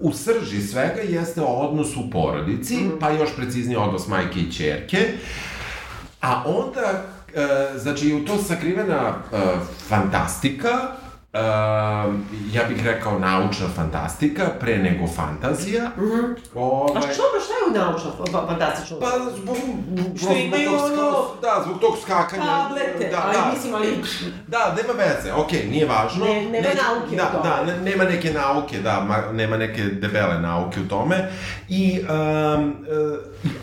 u 0.00 0.12
srži 0.12 0.62
svega 0.62 1.00
jeste 1.00 1.40
odnos 1.40 1.96
u 1.96 2.10
porodici, 2.10 2.78
pa 3.00 3.10
još 3.10 3.36
preciznije 3.36 3.78
odnos 3.78 4.08
majke 4.08 4.40
i 4.40 4.52
čerke, 4.52 4.98
a 6.20 6.42
onda, 6.46 7.04
e, 7.34 7.78
znači, 7.78 8.14
u 8.14 8.24
to 8.24 8.38
sakrivena 8.38 9.14
e, 9.32 9.36
fantastika, 9.88 10.96
e, 11.32 11.38
ja 12.52 12.64
bih 12.68 12.86
rekao 12.86 13.18
naučna 13.18 13.66
fantastika, 13.76 14.44
pre 14.60 14.78
nego 14.78 15.06
fantazija. 15.06 15.90
Mm 15.96 16.00
-hmm. 16.02 16.96
A 16.96 17.00
što, 17.00 17.22
pa 17.32 17.40
šta 17.40 17.52
je 17.54 17.70
u 17.70 17.74
naučno 17.74 18.10
fa- 18.18 18.46
fantastično? 18.48 19.00
Pa, 19.00 19.06
zbog, 19.36 19.56
Što 20.18 20.32
imaju 20.32 20.70
ono- 20.74 21.20
Da, 21.42 21.62
zbog 21.64 21.80
tog 21.80 21.94
skakanja. 22.02 22.42
Tablete, 22.44 23.08
da, 23.10 23.22
ali 23.26 23.36
da. 23.36 23.50
mislim, 23.54 23.74
ali... 23.74 24.02
Da, 24.46 24.74
nema 24.76 24.92
veze, 25.04 25.32
okej, 25.32 25.66
nije 25.70 25.86
važno. 25.86 26.24
Ne- 26.24 26.42
nema 26.44 26.68
nauke 26.68 27.14
u 27.14 27.16
da, 27.16 27.24
tome. 27.26 27.48
Da, 27.50 27.64
ne- 27.64 27.90
nema 27.90 28.04
neke 28.04 28.32
nauke, 28.32 28.78
da, 28.80 29.00
ma, 29.00 29.32
nema 29.32 29.56
neke 29.56 29.82
debele 29.84 30.38
nauke 30.40 30.80
u 30.80 30.88
tome. 30.88 31.30
I, 31.68 32.00
um, 32.02 32.74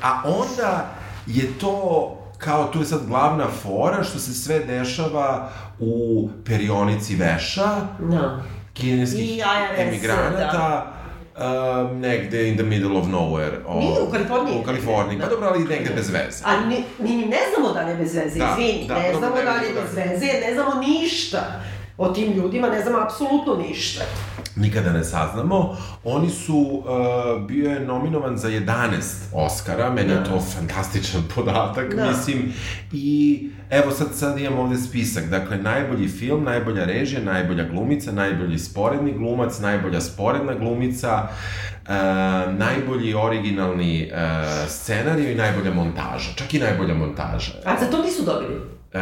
a 0.03 0.21
onda 0.25 0.85
je 1.27 1.59
to 1.59 2.13
kao 2.37 2.65
tu 2.65 2.79
je 2.79 2.85
sad 2.85 2.99
glavna 3.07 3.47
fora 3.53 4.03
što 4.03 4.19
se 4.19 4.33
sve 4.33 4.59
dešava 4.59 5.49
u 5.79 6.29
perionici 6.45 7.15
veša 7.15 7.69
Da. 8.01 8.39
kineskih 8.73 9.37
IRS, 9.37 9.79
emigranata 9.79 10.93
um, 11.35 11.99
negde 11.99 12.49
in 12.49 12.55
the 12.55 12.65
middle 12.65 12.97
of 12.97 13.05
nowhere. 13.07 13.57
O, 13.67 14.05
u 14.07 14.11
Kaliforniji. 14.11 14.55
U 14.55 14.63
Kaliforniji, 14.63 15.19
pa 15.19 15.25
Da. 15.25 15.29
dobro, 15.31 15.47
ali 15.47 15.59
negde 15.59 15.89
bez 15.95 16.09
veze. 16.09 16.43
Ali 16.45 16.65
mi, 16.67 16.75
mi 16.99 17.09
ni 17.11 17.25
ne 17.25 17.37
znamo 17.49 17.73
da 17.73 17.81
li 17.81 17.91
je 17.91 17.97
bez 17.97 18.15
veze, 18.15 18.39
Da, 18.39 18.49
izvini, 18.51 18.87
da, 18.87 18.95
ne 18.95 19.13
znamo 19.13 19.35
da 19.35 19.51
li 19.51 19.57
je 19.57 19.61
vidimo 19.61 19.81
bez 19.81 19.95
da. 19.95 20.01
veze, 20.01 20.25
ne 20.47 20.53
znamo 20.53 20.81
ništa 20.81 21.61
o 21.97 22.07
tim 22.07 22.33
ljudima, 22.33 22.69
ne 22.69 22.81
znamo 22.81 22.97
apsolutno 22.99 23.55
ništa. 23.67 24.03
nikada 24.55 24.93
ne 24.93 25.03
saznamo. 25.03 25.77
Oni 26.03 26.29
su, 26.29 26.57
uh, 26.57 27.47
bio 27.47 27.71
je 27.71 27.79
nominovan 27.79 28.37
za 28.37 28.49
11 28.49 29.01
Oscara, 29.33 29.89
meni 29.89 30.09
je 30.09 30.15
Da. 30.15 30.23
to 30.23 30.39
fantastičan 30.41 31.23
podatak, 31.35 31.95
Da. 31.95 32.05
mislim. 32.07 32.53
I 32.91 33.39
evo 33.69 33.91
sad, 33.91 34.07
sad 34.13 34.39
imam 34.39 34.59
ovde 34.59 34.77
spisak, 34.77 35.25
dakle, 35.25 35.57
najbolji 35.57 36.07
film, 36.07 36.43
najbolja 36.43 36.85
režija, 36.85 37.21
najbolja 37.21 37.63
glumica, 37.63 38.11
najbolji 38.11 38.59
sporedni 38.59 39.13
glumac, 39.13 39.59
najbolja 39.59 40.01
sporedna 40.01 40.53
glumica, 40.53 41.27
uh, 41.83 41.89
najbolji 42.53 43.13
originalni 43.15 44.11
uh, 44.11 44.17
scenarij 44.69 45.31
i 45.31 45.35
najbolja 45.35 45.73
montaža, 45.73 46.29
čak 46.35 46.53
i 46.53 46.59
najbolja 46.59 46.93
montaža. 46.93 47.51
A 47.65 47.79
za 47.79 47.91
to 47.91 48.03
nisu 48.03 48.23
dobili. 48.25 48.76
Uh, 48.93 48.99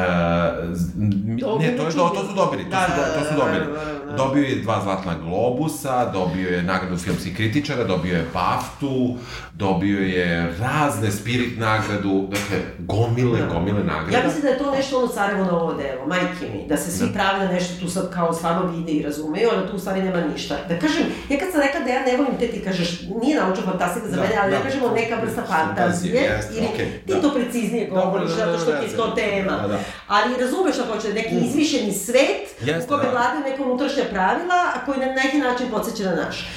ne, 0.98 1.38
to, 1.42 1.62
je, 1.62 1.78
to, 1.78 2.10
to 2.10 2.28
su 2.28 2.34
dobili, 2.36 2.64
to, 2.64 2.70
Da, 2.70 2.86
su, 2.86 3.02
da, 3.02 3.20
to 3.20 3.26
su 3.26 3.34
da, 3.36 3.46
dobili. 3.46 3.66
da, 3.66 3.86
da, 3.86 4.06
da. 4.12 4.18
Dobio 4.18 4.44
je 4.44 4.56
dva 4.56 4.82
zlatna 4.84 5.14
globusa, 5.24 6.06
dobio 6.12 6.50
je 6.50 6.64
nagradu 6.64 6.98
filmskih 6.98 7.36
kritičara, 7.36 7.84
dobio 7.84 8.16
je 8.18 8.26
BAFTU, 8.34 9.16
dobio 9.54 10.00
je 10.00 10.54
razne 10.60 11.12
spirit 11.12 11.60
nagradu, 11.60 12.28
dakle, 12.30 12.58
gomile, 12.80 13.40
gomile 13.54 13.84
nagrada. 13.84 14.18
Ja 14.18 14.24
mislim 14.24 14.42
da 14.42 14.50
je 14.50 14.58
to 14.58 14.72
nešto 14.72 14.98
ono 14.98 15.08
Sarajevo 15.08 15.46
novo 15.46 15.74
delo, 15.74 16.08
majke 16.08 16.46
mi, 16.54 16.68
da 16.68 16.78
se 16.78 16.92
svi 16.92 17.14
prave 17.14 17.48
da 17.48 17.54
nešto 17.54 17.80
tu 17.86 17.90
sad 17.90 18.14
kao 18.14 18.34
stvarno 18.34 18.72
vide 18.72 18.92
i 18.92 19.04
razumeju, 19.04 19.50
a 19.52 19.56
da 19.56 19.68
tu 19.70 19.76
u 19.76 19.80
stvari 19.80 20.02
nema 20.02 20.22
ništa. 20.22 20.56
Da 20.70 20.80
kažem, 20.80 21.04
ja 21.30 21.40
kad 21.40 21.48
sam 21.52 21.62
rekla 21.62 21.80
da 21.80 21.90
ja 21.92 22.06
ne 22.06 22.18
volim 22.18 22.38
te, 22.40 22.48
ti 22.48 22.62
kažeš, 22.64 23.02
nije 23.22 23.40
naučna 23.40 23.64
fantastika 23.64 24.08
za 24.08 24.16
Da, 24.16 24.22
mene, 24.22 24.36
ali 24.42 24.52
da. 24.52 24.58
ja 24.58 24.64
kažemo 24.64 24.90
neka 24.90 25.16
vrsta 25.24 25.44
Fantazije, 25.48 26.40
ili 26.58 26.68
okej, 26.74 26.86
ti 27.06 27.14
da. 27.14 27.22
to 27.22 27.34
preciznije 27.34 27.90
govoriš, 27.90 28.30
Dobro, 28.30 28.46
da, 28.46 28.52
zato 28.52 28.58
što 28.64 28.72
da, 28.72 28.80
ti 28.80 28.86
je 28.86 28.92
da, 28.92 28.98
to 28.98 29.08
da. 29.08 29.16
tema. 29.16 29.52
Da, 29.52 29.68
da. 29.68 29.80
Ali 30.08 30.38
razumeš 30.38 30.76
šta 30.76 30.86
hoće, 30.86 31.14
neki 31.14 31.36
izmišljeni 31.36 31.94
svet 31.94 32.62
Jeste, 32.62 32.84
u 32.84 32.88
kome 32.88 33.12
da. 33.12 33.40
neka 33.46 33.64
unutrašnja 33.64 34.04
pravila, 34.12 34.72
a 34.76 34.86
koji 34.86 35.00
na 35.00 35.06
neki 35.06 35.38
način 35.38 35.68
podsjeća 35.72 36.04
na 36.04 36.16
naš. 36.16 36.48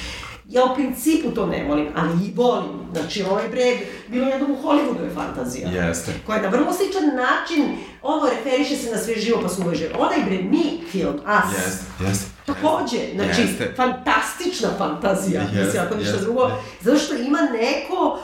Ja 0.49 0.63
u 0.63 0.75
principu 0.75 1.31
to 1.31 1.45
ne 1.45 1.65
volim, 1.67 1.87
ali 1.95 2.25
i 2.25 2.33
volim. 2.35 2.79
Znači, 2.93 3.23
ovaj 3.23 3.47
bre, 3.47 3.77
bilo 4.07 4.27
jednom 4.27 4.51
u 4.51 4.57
Hollywoodu 4.63 5.03
je 5.03 5.13
fantazija 5.15 5.69
Jeste. 5.69 6.11
koja 6.25 6.35
je 6.35 6.41
na 6.41 6.49
vrlo 6.49 6.73
sličan 6.73 7.03
način, 7.15 7.77
ovo 8.01 8.29
referiše 8.29 8.75
se 8.75 8.91
na 8.91 8.97
sve 8.97 9.15
živo 9.15 9.39
pa 9.41 9.49
su 9.49 9.61
uveže. 9.61 9.89
Onaj 9.99 10.23
bre, 10.25 10.37
mi 10.43 10.83
film, 10.91 11.15
Us, 11.15 11.57
Jeste, 11.57 11.85
jeste. 12.07 12.38
Takođe, 12.53 12.97
znači, 13.15 13.41
Jeste. 13.41 13.73
fantastična 13.75 14.69
fantazija, 14.77 15.41
Jeste, 15.41 15.63
mislim, 15.63 15.83
ako 15.85 15.95
ništa 15.95 16.11
jeste, 16.11 16.25
drugo, 16.25 16.43
jeste. 16.43 16.61
zato 16.81 16.97
što 16.99 17.13
ima 17.15 17.39
neko, 17.61 18.19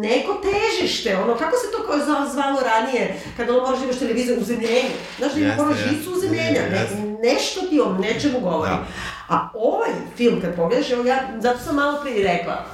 neko 0.00 0.32
težište, 0.34 1.16
ono, 1.16 1.34
kako 1.34 1.56
se 1.56 1.66
to 1.72 1.86
kao 1.86 1.96
zva- 1.98 2.32
zvalo 2.32 2.60
ranije, 2.60 3.20
kada 3.36 3.52
ono 3.52 3.62
moraš 3.62 3.78
da 3.78 3.84
imaš 3.84 3.98
televizor, 3.98 4.38
uzemljenje, 4.38 4.90
znaš 5.18 5.32
da 5.32 5.40
ima 5.40 5.54
ono 5.58 5.74
žicu 5.74 6.12
uzemljenja, 6.12 6.60
ne, 6.70 6.76
Jeste. 6.80 6.96
nešto 7.22 7.60
ti 7.60 7.80
o 7.80 7.96
nečemu 8.00 8.40
govori. 8.40 8.70
Da. 8.70 8.84
A 9.28 9.48
ovaj 9.54 9.88
film, 10.16 10.40
kad 10.40 10.56
pogledaš, 10.56 10.90
evo 10.90 11.04
ja, 11.04 11.18
zato 11.38 11.58
sam 11.58 11.74
malo 11.76 11.98
prije 12.02 12.32
rekla, 12.32 12.64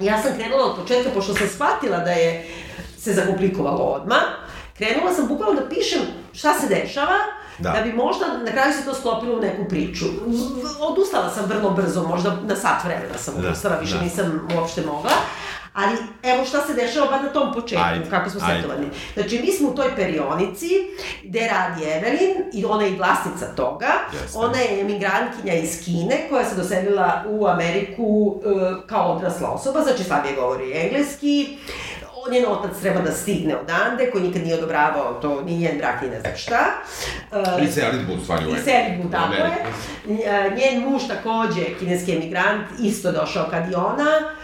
ja 0.00 0.22
sam 0.22 0.32
krenula 0.36 0.64
od 0.64 0.76
početka, 0.80 1.10
pošto 1.14 1.34
sam 1.34 1.48
shvatila 1.48 1.98
da 1.98 2.10
je 2.10 2.46
se 2.98 3.12
zakomplikovalo 3.12 3.84
odmah, 3.84 4.22
krenula 4.78 5.14
sam 5.14 5.28
bukvalno 5.28 5.60
da 5.60 5.68
pišem 5.68 6.00
šta 6.32 6.54
se 6.54 6.66
dešava, 6.66 7.16
Da. 7.58 7.70
da. 7.70 7.80
bi 7.82 7.92
možda 7.92 8.26
na 8.44 8.50
kraju 8.50 8.72
se 8.72 8.84
to 8.84 8.94
sklopilo 8.94 9.36
u 9.36 9.40
neku 9.40 9.68
priču. 9.68 10.04
Odustala 10.80 11.30
sam 11.30 11.44
vrlo 11.44 11.70
brzo, 11.70 12.08
možda 12.08 12.36
na 12.46 12.56
sat 12.56 12.84
vremena 12.84 13.18
sam 13.18 13.34
Da, 13.34 13.48
odustala, 13.48 13.76
više 13.76 13.94
da. 13.94 14.02
nisam 14.02 14.48
uopšte 14.56 14.82
mogla. 14.86 15.10
Ali 15.74 15.96
evo 16.22 16.44
šta 16.44 16.66
se 16.66 16.74
dešava 16.74 17.06
bar 17.06 17.22
na 17.22 17.28
tom 17.28 17.54
početku, 17.54 17.84
Ajde, 17.84 18.10
kako 18.10 18.30
smo 18.30 18.40
setovani. 18.40 18.86
Znači, 19.14 19.42
mi 19.46 19.52
smo 19.52 19.68
u 19.68 19.74
toj 19.74 19.96
perionici 19.96 20.68
gde 21.24 21.48
radi 21.52 21.84
Evelin 21.84 22.34
i 22.52 22.64
ona 22.64 22.84
je 22.84 22.90
i 22.90 22.96
vlasnica 22.96 23.46
toga. 23.56 23.88
Jeste. 24.12 24.38
Ona 24.38 24.58
je 24.58 24.80
emigrantkinja 24.80 25.54
iz 25.54 25.84
Kine 25.84 26.26
koja 26.30 26.44
se 26.44 26.56
doselila 26.56 27.24
u 27.28 27.46
Ameriku 27.46 28.40
e, 28.44 28.86
kao 28.86 29.12
odrasla 29.12 29.50
osoba, 29.50 29.80
znači 29.80 30.04
slabije 30.04 30.34
govori 30.34 30.72
engleski. 30.78 31.58
Njen 32.30 32.44
otac 32.48 32.80
treba 32.80 33.00
da 33.00 33.12
stigne 33.12 33.56
odande, 33.56 34.10
koji 34.10 34.24
nikad 34.24 34.42
nije 34.42 34.54
odobravao 34.54 35.14
to, 35.14 35.42
ni 35.42 35.58
njen 35.58 35.78
brak, 35.78 36.02
ni 36.02 36.08
ne 36.08 36.20
znam 36.20 36.32
šta. 36.36 36.60
E, 37.32 37.64
I 37.64 37.66
selitbu 37.66 38.12
u 38.12 38.20
stvari 38.20 38.46
u 38.46 38.50
i 38.50 38.58
Selitbu, 38.58 39.10
tako 39.10 39.34
je. 39.34 39.64
E, 40.24 40.50
Njen 40.56 40.82
muž 40.82 41.02
takođe, 41.08 41.64
kineski 41.78 42.12
emigrant, 42.16 42.62
isto 42.80 43.12
došao 43.12 43.46
kad 43.50 43.72
i 43.72 43.74
ona. 43.74 44.37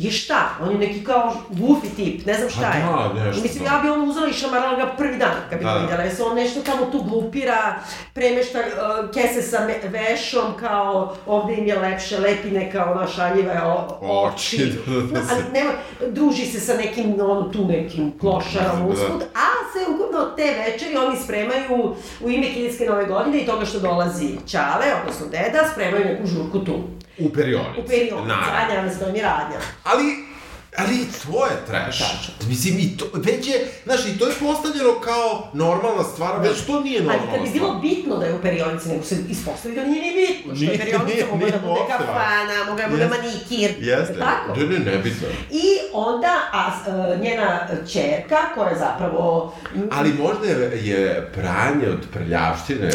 Je 0.00 0.10
šta? 0.10 0.48
On 0.62 0.70
je 0.72 0.78
neki 0.78 1.04
kao 1.04 1.32
gufi 1.50 1.88
tip, 1.88 2.26
ne 2.26 2.34
znam 2.34 2.50
šta 2.50 2.60
Pa 2.60 2.76
je. 3.02 3.14
da, 3.14 3.24
nešto, 3.24 3.42
Mislim, 3.42 3.64
da. 3.64 3.70
ja 3.70 3.80
bi 3.80 3.88
on 3.88 4.10
uzela 4.10 4.28
i 4.28 4.32
šamarala 4.32 4.76
ga 4.76 4.86
prvi 4.88 5.16
dan 5.16 5.34
kad 5.50 5.58
bi 5.58 5.64
Da, 5.64 5.70
da. 5.70 5.78
vidjela. 5.78 6.02
Jer 6.02 6.14
se 6.16 6.22
on 6.22 6.34
nešto 6.34 6.60
tamo 6.62 6.86
tu 6.86 7.02
glupira, 7.02 7.74
premešta 8.14 8.58
uh, 8.58 9.10
kese 9.10 9.42
sa 9.42 9.58
me, 9.60 9.90
vešom, 9.90 10.44
kao 10.60 11.16
ovde 11.26 11.54
im 11.54 11.66
je 11.66 11.78
lepše, 11.78 12.18
lepi 12.18 12.50
neka 12.50 12.92
ona 12.92 13.06
šaljive 13.06 13.60
o, 13.64 13.98
Oči, 14.26 14.56
da, 14.86 14.92
da, 14.92 15.02
da 15.02 15.20
ali 15.30 15.42
nema, 15.52 15.70
druži 16.08 16.46
se 16.46 16.60
sa 16.60 16.74
nekim, 16.74 17.14
ono, 17.20 17.42
tu 17.42 17.64
nekim 17.64 18.18
klošarom 18.20 18.78
Da. 18.78 18.86
usput, 18.86 19.22
a 19.34 19.48
se 19.72 19.90
ukupno 19.90 20.24
te 20.36 20.44
večeri 20.66 20.96
oni 20.96 21.16
spremaju 21.18 21.94
u 22.20 22.30
ime 22.30 22.46
kineske 22.46 22.84
nove 22.84 23.04
godine 23.04 23.38
i 23.38 23.46
toga 23.46 23.64
što 23.64 23.78
dolazi 23.80 24.28
Ćale, 24.46 24.86
odnosno 25.00 25.26
deda, 25.26 25.68
spremaju 25.72 26.04
neku 26.04 26.26
žurku 26.26 26.58
tu. 26.58 26.74
U 27.18 27.28
perionici. 27.32 27.80
U 27.80 27.84
periodici, 27.88 28.28
Naravno. 28.28 28.52
radnja, 28.52 28.82
ne 28.82 28.94
znam, 28.94 29.16
i 29.16 29.20
radnja. 29.20 29.56
Ali, 29.84 30.04
ali 30.76 30.94
i 30.94 31.04
to 31.22 31.46
je 31.46 31.52
trash. 31.66 31.98
Tačno. 32.00 32.34
Mislim, 32.48 32.78
i 32.78 32.96
to, 32.96 33.04
već 33.14 33.46
je, 33.48 33.54
znaš, 33.84 34.00
i 34.06 34.18
to 34.18 34.26
je 34.26 34.34
postavljeno 34.34 35.00
kao 35.00 35.50
normalna 35.54 36.04
stvar, 36.04 36.40
već 36.40 36.60
to 36.60 36.80
nije 36.80 36.98
Ali 36.98 37.06
normalna 37.06 37.32
kad 37.32 37.42
bi 37.42 37.50
bilo 37.50 37.66
stvar. 37.68 37.80
bitno 37.82 38.16
da 38.16 38.26
je 38.26 38.34
u 38.34 38.42
perionici, 38.42 38.88
nego 38.88 39.02
se 39.04 39.16
ispostavi 39.28 39.74
da 39.74 39.84
nije 39.84 40.02
ni 40.04 40.26
bitno, 40.26 40.54
što 40.56 40.64
je 40.64 40.78
perionica 40.78 41.06
nije, 41.06 41.26
mogla 41.26 41.50
da 41.50 41.58
bude 41.58 41.80
kafana, 41.88 42.64
mogla 42.68 42.84
da 42.84 42.90
bude 42.90 43.08
manikir, 43.08 43.70
Jeste. 43.80 44.18
tako? 44.18 44.56
Ne, 44.56 44.66
ne, 44.68 44.78
nebitno. 44.80 45.28
I 45.52 45.64
onda, 45.92 46.34
a, 46.52 46.70
e, 46.86 47.18
njena 47.18 47.60
čerka, 47.92 48.36
koja 48.54 48.68
je 48.68 48.78
zapravo... 48.78 49.54
Ali 49.90 50.12
možda 50.14 50.46
je, 50.46 50.86
je 50.86 51.30
pranje 51.34 51.88
od 51.88 52.06
prljavštine 52.12 52.90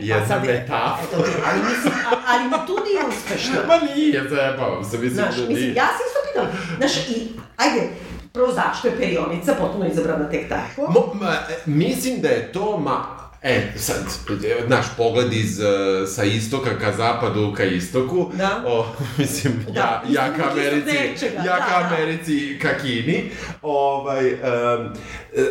jedna 0.00 0.26
sad 0.26 0.44
je- 0.44 0.52
metafora. 0.52 1.28
Ali 1.46 1.58
mislim, 1.62 1.92
ali 2.26 2.44
mi 2.44 2.66
tu 2.66 2.76
nije 2.84 3.00
uspešno. 3.08 3.54
Ma 3.68 3.94
nije, 3.94 4.28
zajebavam 4.30 4.84
se, 4.84 4.98
mislim 4.98 5.14
Znaš, 5.14 5.34
da 5.36 5.40
mislim, 5.40 5.56
nije. 5.56 5.74
ja 5.74 5.86
se 5.88 6.02
isto 6.06 6.18
pitam, 6.28 6.46
znaš, 6.78 7.08
i, 7.08 7.17
ajde, 7.56 7.88
prvo 8.32 8.52
zašto 8.52 8.88
je 8.88 8.96
perionica 8.96 9.54
potpuno 9.54 9.86
izabrana 9.86 10.30
tek 10.30 10.48
tako? 10.48 10.92
Mo, 10.92 11.14
ma, 11.14 11.32
e, 11.32 11.56
mislim 11.66 12.20
da 12.20 12.28
je 12.28 12.52
to, 12.52 12.78
ma, 12.78 13.18
E, 13.42 13.72
sad, 13.76 13.96
e, 14.44 14.68
naš 14.68 14.86
pogled 14.96 15.32
iz, 15.32 15.60
e, 15.60 15.64
sa 16.06 16.24
istoka 16.24 16.78
ka 16.78 16.92
zapadu 16.92 17.52
ka 17.56 17.64
istoku, 17.64 18.30
Da. 18.34 18.62
o, 18.66 18.86
mislim, 19.18 19.66
Da, 19.68 20.02
ja, 20.08 20.24
ja 20.24 20.34
ka 20.36 20.50
Americi, 20.50 21.26
ja 21.36 21.42
da, 21.42 21.66
ka 21.68 21.80
da. 21.80 21.86
Americi 21.86 22.58
ka 22.62 22.68
Kini, 22.82 23.30
ovaj, 23.62 24.28
e, 24.28 24.38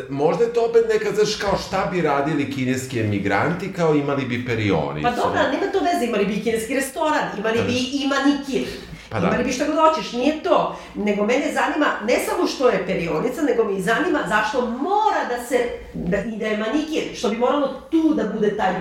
možda 0.10 0.44
je 0.44 0.54
to 0.54 0.66
opet 0.70 0.86
neka, 0.94 1.16
znaš, 1.16 1.36
kao 1.36 1.58
šta 1.68 1.90
bi 1.92 2.02
radili 2.02 2.52
kineski 2.52 3.00
emigranti, 3.00 3.74
kao 3.74 3.96
imali 3.96 4.26
bi 4.26 4.46
perionicu. 4.46 5.08
Pa 5.10 5.16
dobro, 5.16 5.40
nema 5.52 5.72
to 5.72 5.80
veze, 5.80 6.06
imali 6.06 6.26
bi 6.26 6.42
kineski 6.42 6.76
restoran, 6.76 7.24
imali 7.38 7.62
bi 7.62 7.74
i 7.74 8.08
manikir. 8.08 8.68
Pa 9.10 9.20
da. 9.20 9.28
Imali 9.28 9.44
bi 9.44 9.52
šta 9.52 9.66
god 9.66 9.76
hoćeš, 9.76 10.14
nije 10.14 10.44
to. 10.44 10.78
Nego 10.96 11.26
mene 11.26 11.54
zanima, 11.54 11.86
ne 12.08 12.16
samo 12.30 12.48
što 12.48 12.70
je 12.70 12.86
perionica, 12.86 13.42
nego 13.42 13.64
me 13.64 13.78
i 13.78 13.82
zanima 13.82 14.20
zašto 14.28 14.62
mora 14.62 15.22
da 15.30 15.46
se, 15.46 15.70
da, 15.94 16.18
i 16.18 16.38
da 16.38 16.46
je 16.46 16.58
manikir, 16.58 17.04
što 17.16 17.30
bi 17.30 17.38
moralo 17.38 17.68
tu 17.92 18.14
da 18.14 18.24
bude 18.24 18.58
taj 18.58 18.74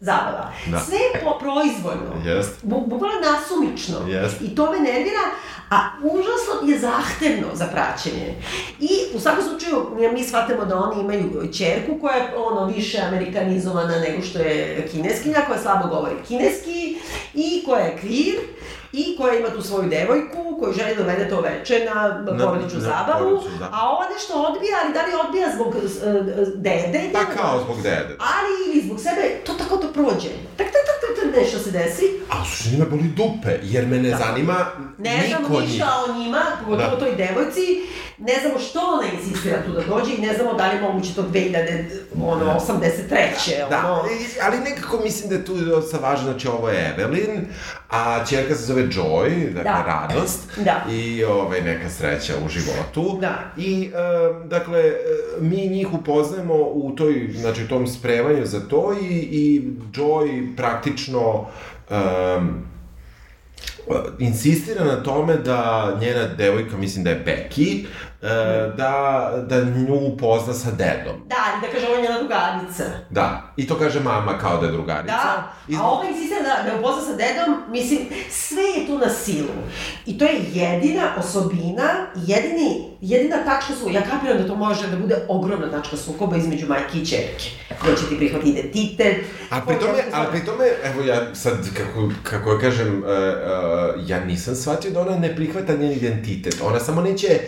zabava. 0.00 0.52
Da. 0.66 0.78
Sve 0.80 0.96
je 0.96 1.24
po 1.24 1.38
proizvoljno. 1.38 2.30
Jest. 2.30 2.58
Bu, 2.62 2.80
bukvalno 2.86 3.16
nasumično. 3.20 4.08
Jest. 4.08 4.40
I 4.40 4.54
to 4.54 4.72
me 4.72 4.78
nervira, 4.78 5.24
a 5.70 5.76
užasno 6.02 6.72
je 6.72 6.78
zahtevno 6.78 7.48
za 7.54 7.66
praćenje. 7.66 8.34
I 8.80 9.16
u 9.16 9.20
svakom 9.20 9.44
slučaju 9.44 9.86
mi 10.12 10.24
shvatamo 10.24 10.64
da 10.64 10.78
oni 10.78 11.00
imaju 11.00 11.52
čerku 11.58 11.98
koja 12.00 12.16
je 12.16 12.36
ono 12.36 12.64
više 12.66 12.98
amerikanizovana 12.98 13.98
nego 13.98 14.22
što 14.22 14.38
je 14.38 14.88
kineskinja, 14.92 15.40
koja 15.46 15.58
slabo 15.58 15.88
govori 15.88 16.14
kineski 16.28 16.98
i 17.34 17.62
koja 17.66 17.80
je 17.80 17.96
kvir 17.96 18.34
i 18.96 19.16
koja 19.16 19.34
ima 19.34 19.50
tu 19.50 19.62
svoju 19.62 19.88
devojku 19.90 20.36
koju 20.60 20.72
želi 20.72 20.90
da 20.90 21.02
dovede 21.02 21.28
to 21.28 21.40
veče 21.40 21.76
na 21.86 21.96
porodičnu 22.38 22.78
na 22.78 22.84
zabavu, 22.84 23.42
zabavu. 23.42 23.70
a 23.72 23.90
ova 23.90 24.04
nešto 24.08 24.32
odbija, 24.42 24.76
ali 24.84 24.92
da 24.92 25.00
li 25.00 25.26
odbija 25.26 25.48
zbog 25.54 25.68
uh, 25.68 25.74
dede? 26.56 27.00
Pa 27.12 27.24
kao 27.32 27.60
zbog 27.60 27.76
dede. 27.78 28.16
Ali 28.32 28.50
ili 28.68 28.86
zbog 28.86 29.00
sebe, 29.00 29.22
to 29.46 29.52
tako 29.54 29.76
to 29.76 29.88
prođe. 29.88 30.28
Tak, 30.56 30.66
tak, 30.66 30.84
tak, 30.86 30.98
tak, 31.02 31.24
tak, 31.24 31.36
nešto 31.36 31.58
se 31.58 31.70
desi. 31.70 32.04
A 32.30 32.42
u 32.42 32.46
suštini 32.46 32.78
me 32.78 32.86
boli 32.86 33.02
dupe, 33.10 33.52
jer 33.64 33.86
me 33.86 33.98
ne 33.98 34.16
zanima 34.16 34.66
Ne 34.98 35.10
niko 35.18 35.28
znamo 35.40 35.60
njih. 35.60 35.68
ništa 35.68 35.88
o 36.04 36.14
njima, 36.14 36.42
pogotovo 36.60 36.90
Da. 36.90 36.98
toj 36.98 37.14
devojci, 37.14 37.66
ne 38.18 38.34
znamo 38.40 38.58
što 38.60 38.80
ona 38.80 39.02
insistira 39.08 39.62
tu 39.62 39.72
da 39.72 39.80
dođe 39.82 40.14
i 40.14 40.20
ne 40.20 40.34
znamo 40.34 40.54
da 40.54 40.68
li 40.68 40.76
je 40.76 40.82
moguće 40.82 41.14
to 41.14 41.22
2000, 41.24 41.84
ono, 42.22 42.60
83. 42.60 43.68
Da, 43.70 43.92
ono. 43.92 44.08
i- 44.10 44.40
ali 44.42 44.58
nekako 44.60 44.98
mislim 44.98 45.28
da 45.28 45.34
je 45.34 45.44
tu 45.44 45.54
dosta 45.56 45.98
važno, 45.98 46.24
znači 46.24 46.48
ovo 46.48 46.68
je 46.68 46.94
Evelyn, 46.98 47.40
a 47.90 48.24
čerka 48.26 48.54
se 48.54 48.64
zove 48.64 48.85
Joy, 48.90 49.52
dakle 49.54 49.62
Da. 49.62 49.84
radost, 49.86 50.58
Da. 50.64 50.84
i 50.90 51.24
ovaj, 51.24 51.62
neka 51.62 51.90
sreća 51.90 52.32
u 52.44 52.48
životu. 52.48 53.18
Da. 53.20 53.38
I, 53.56 53.90
e, 53.94 54.48
dakle, 54.48 54.92
mi 55.40 55.68
njih 55.68 55.94
upoznajemo 55.94 56.54
u 56.54 56.92
toj, 56.96 57.28
znači, 57.34 57.68
tom 57.68 57.86
spremanju 57.86 58.46
za 58.46 58.60
to 58.60 58.92
i, 59.02 59.14
i 59.16 59.62
Joy 59.92 60.56
praktično 60.56 61.46
um, 61.90 62.66
insistira 64.18 64.84
na 64.84 65.02
tome 65.02 65.36
da 65.36 65.92
njena 66.00 66.28
devojka, 66.38 66.76
mislim 66.76 67.04
da 67.04 67.10
je 67.10 67.24
Becky, 67.26 67.86
da, 68.76 69.32
da 69.48 69.64
nju 69.64 69.94
upozna 69.94 70.52
sa 70.54 70.70
dedom. 70.70 71.16
Da, 71.26 71.36
ali 71.46 71.60
da 71.60 71.72
kaže, 71.72 71.86
ovo 71.86 71.96
je 71.96 72.02
njena 72.02 72.18
drugarica. 72.18 72.84
Da, 73.10 73.52
i 73.56 73.66
to 73.66 73.78
kaže 73.78 74.00
mama 74.00 74.38
kao 74.38 74.60
da 74.60 74.66
je 74.66 74.72
drugarica. 74.72 75.16
Da, 75.16 75.52
I 75.68 75.76
a 75.76 75.82
ova 75.82 76.04
insistira 76.08 76.42
da 76.42 76.72
me 76.72 76.78
upozna 76.78 77.02
sa 77.02 77.12
dedom, 77.16 77.62
mislim, 77.70 78.00
sve 78.30 78.62
je 78.62 78.86
tu 78.86 78.98
na 78.98 79.10
silu. 79.10 79.54
I 80.06 80.18
to 80.18 80.24
je 80.24 80.40
jedina 80.52 81.14
osobina, 81.18 82.06
jedini, 82.16 82.96
jedina 83.00 83.36
tačka 83.44 83.72
su, 83.74 83.90
ja 83.90 84.02
kapiram 84.02 84.38
da 84.38 84.46
to 84.46 84.54
može 84.54 84.88
da 84.88 84.96
bude 84.96 85.16
ogromna 85.28 85.70
tačka 85.70 85.96
sukoba 85.96 86.36
između 86.36 86.66
majke 86.66 86.98
i 86.98 87.06
čerke. 87.06 87.50
Ko 87.80 87.86
će 87.86 88.08
ti 88.08 88.16
prihvati 88.16 88.48
identitet. 88.48 89.16
A 89.50 89.60
pri 89.60 89.78
tome, 89.78 90.04
ali 90.12 90.26
pri 90.30 90.44
tome, 90.44 90.64
evo 90.84 91.02
ja 91.02 91.34
sad, 91.34 91.54
kako, 91.76 92.10
kako 92.22 92.52
ja 92.52 92.58
kažem, 92.58 92.88
uh, 92.98 93.04
uh, 93.04 94.08
ja 94.08 94.24
nisam 94.24 94.54
shvatio 94.54 94.90
da 94.90 95.00
ona 95.00 95.18
ne 95.18 95.36
prihvata 95.36 95.76
njen 95.76 95.92
identitet. 95.92 96.56
Ona 96.62 96.80
samo 96.80 97.00
neće, 97.02 97.40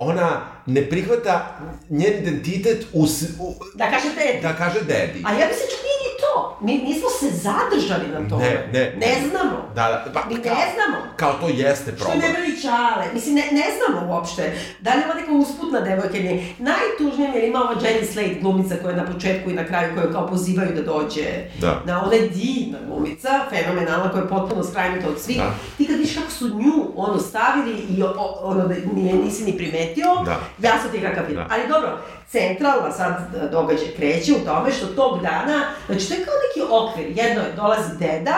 ona 0.00 0.40
ne 0.66 0.88
prihvata 0.90 1.58
njen 1.90 2.14
identitet 2.22 2.86
u, 2.92 3.02
u 3.38 3.54
Da 3.74 3.90
kaže 3.90 4.08
dedi. 4.08 4.42
da 4.42 4.52
kaže 4.56 4.80
dedi. 4.80 5.22
A 5.26 5.32
ja 5.32 5.46
mislim 5.48 5.68
čak 5.70 5.80
nije 5.86 5.96
ni 5.99 5.99
to. 6.30 6.58
Mi 6.60 6.74
nismo 6.74 7.08
se 7.10 7.26
zadržali 7.28 8.08
na 8.08 8.28
tome. 8.28 8.44
Ne, 8.44 8.68
ne. 8.72 8.96
Ne 8.96 9.28
znamo. 9.30 9.56
Da, 9.74 9.82
da, 9.84 10.12
pa, 10.14 10.20
Mi 10.28 10.34
ne 10.34 10.42
kao, 10.42 10.54
znamo. 10.74 10.96
kao 11.16 11.32
to 11.32 11.48
jeste 11.48 11.82
Što 11.82 11.90
je 11.90 11.96
problem. 11.96 12.20
debeli 12.22 12.62
čale? 12.62 13.04
Mislim, 13.14 13.34
ne, 13.34 13.42
ne 13.52 13.64
znamo 13.76 14.12
uopšte. 14.12 14.42
Da 14.80 14.90
li 14.90 15.02
ova 15.04 15.14
neka 15.14 15.32
usputna 15.34 15.80
devojka 15.80 16.16
ili 16.16 16.24
nije? 16.24 16.54
Najtužnije 16.60 17.30
mi 17.30 17.36
je 17.36 17.48
ima 17.48 17.58
ova 17.60 17.74
Jenny 17.74 18.04
Slate 18.04 18.34
glumica 18.34 18.74
koja 18.76 18.90
je 18.90 18.96
na 18.96 19.06
početku 19.06 19.50
i 19.50 19.54
na 19.54 19.64
kraju 19.64 19.94
koju 19.94 20.12
kao 20.12 20.26
pozivaju 20.26 20.74
da 20.74 20.82
dođe. 20.84 21.26
Da. 21.60 21.82
Na 21.86 22.04
ona 22.04 22.14
je 22.14 22.28
divna 22.30 22.78
glumica, 22.86 23.28
fenomenalna, 23.50 24.10
koja 24.10 24.22
je 24.22 24.28
potpuno 24.28 24.64
skrajnuta 24.64 25.08
od 25.08 25.20
svih. 25.20 25.38
Da. 25.38 25.50
Ti 25.76 25.86
kad 25.86 25.96
vidiš 25.96 26.14
kako 26.14 26.30
su 26.30 26.48
nju 26.48 26.72
ono 26.96 27.18
stavili 27.20 27.72
i 27.90 28.02
o, 28.02 28.06
o- 28.08 28.40
ono 28.42 28.66
da 28.66 28.74
nije, 28.94 29.14
nisi 29.14 29.44
ni 29.44 29.56
primetio, 29.56 30.06
Da. 30.24 30.36
jasno 30.60 30.90
ti 30.90 30.96
je 30.96 31.02
kakav. 31.04 31.34
Da. 31.34 31.46
Ali 31.50 31.68
dobro, 31.68 31.98
centralna 32.30 32.92
sad 32.92 33.12
događaj 33.52 33.88
kreće 33.96 34.32
u 34.32 34.44
tome 34.44 34.72
što 34.72 34.86
tog 34.86 35.22
dana, 35.22 35.64
znači 35.86 36.08
to 36.08 36.14
je 36.14 36.24
kao 36.24 36.34
neki 36.48 36.72
okvir. 36.72 37.06
Jedno 37.08 37.42
je, 37.42 37.52
dolazi 37.56 37.96
deda, 37.98 38.36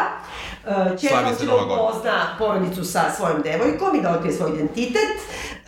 e, 0.67 0.99
se 0.99 1.09
hoće 1.09 1.47
da 1.47 1.55
upozna 1.55 2.37
porodicu 2.39 2.85
sa 2.85 3.01
svojom 3.17 3.43
devojkom 3.43 3.97
i 3.97 4.03
da 4.03 4.11
otkrije 4.11 4.37
svoj 4.37 4.51
identitet. 4.51 5.13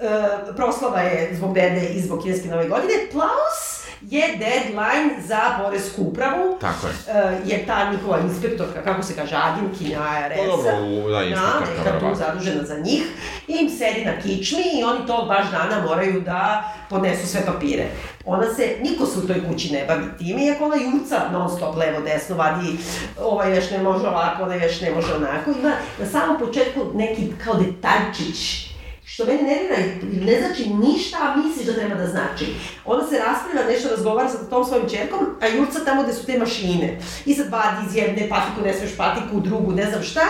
E, 0.01 0.55
proslava 0.57 1.01
je 1.01 1.37
zbog 1.37 1.55
dede 1.55 1.87
i 1.87 2.01
zbog 2.01 2.23
kineske 2.23 2.49
nove 2.49 2.69
godine. 2.69 2.95
Plus 3.13 3.85
je 4.11 4.37
deadline 4.37 5.23
za 5.27 5.41
poresku 5.63 6.03
upravu. 6.03 6.59
Tako 6.61 6.87
je. 6.87 6.93
E, 7.09 7.41
jer 7.45 7.67
ta 7.67 7.91
njihova 7.93 8.19
inspektorka, 8.21 8.83
kako 8.83 9.03
se 9.03 9.15
kaže, 9.15 9.37
agentkinja 9.37 10.01
ARS-a, 10.03 10.41
Pa 10.41 10.47
dobro, 10.47 11.13
da, 11.13 11.23
inspektorka, 11.23 11.93
neka 11.93 12.01
tu 12.01 12.15
zadužena 12.15 12.65
za 12.65 12.79
njih, 12.79 13.03
im 13.49 13.71
sedi 13.71 14.05
na 14.05 14.21
kičmi 14.23 14.63
i 14.81 14.85
oni 14.85 15.07
tog 15.07 15.29
baš 15.29 15.51
dana 15.51 15.87
moraju 15.87 16.21
da 16.21 16.73
podnesu 16.91 17.27
sve 17.27 17.47
papire. 17.47 17.87
Ona 18.27 18.55
se, 18.55 18.77
niko 18.83 19.07
se 19.07 19.19
u 19.19 19.27
toj 19.27 19.49
kući 19.49 19.73
ne 19.73 19.85
bavi 19.89 20.05
tim, 20.19 20.39
iako 20.39 20.65
ona 20.65 20.77
jurca 20.77 21.29
non 21.33 21.57
stop 21.57 21.77
levo, 21.77 22.01
desno, 22.01 22.37
vadi, 22.37 22.77
ovaj 23.21 23.57
još 23.57 23.71
ne 23.71 23.79
može 23.79 24.07
ovako, 24.07 24.43
ovaj 24.43 24.63
još 24.67 24.81
ne 24.81 24.91
može 24.91 25.15
onako, 25.15 25.51
ima 25.51 25.73
na 25.99 26.07
samom 26.07 26.39
početku 26.39 26.81
neki 26.95 27.33
kao 27.45 27.55
detaljčić, 27.55 28.74
što 29.07 29.25
mene 29.25 29.43
nervira 29.43 29.77
i 30.13 30.25
ne 30.25 30.41
znači 30.41 30.69
ništa, 30.69 31.19
a 31.21 31.37
misliš 31.37 31.67
da 31.67 31.73
treba 31.73 31.95
da 31.95 32.07
znači. 32.07 32.47
Ona 32.85 33.07
se 33.07 33.19
raspravlja, 33.19 33.73
nešto 33.73 33.89
razgovara 33.89 34.29
sa 34.29 34.51
tom 34.51 34.65
svojim 34.65 34.89
čerkom, 34.89 35.19
a 35.41 35.47
jurca 35.47 35.85
tamo 35.85 36.03
gde 36.03 36.13
su 36.13 36.27
te 36.27 36.39
mašine. 36.39 36.99
I 37.27 37.35
sad 37.35 37.51
vadi 37.51 37.87
iz 37.89 37.97
jedne 37.97 38.29
patiku, 38.29 38.61
ne 38.65 38.75
smeš 38.75 38.97
patiku, 38.97 39.37
u 39.37 39.41
drugu, 39.41 39.73
ne 39.73 39.91
znam 39.91 40.03
šta, 40.03 40.21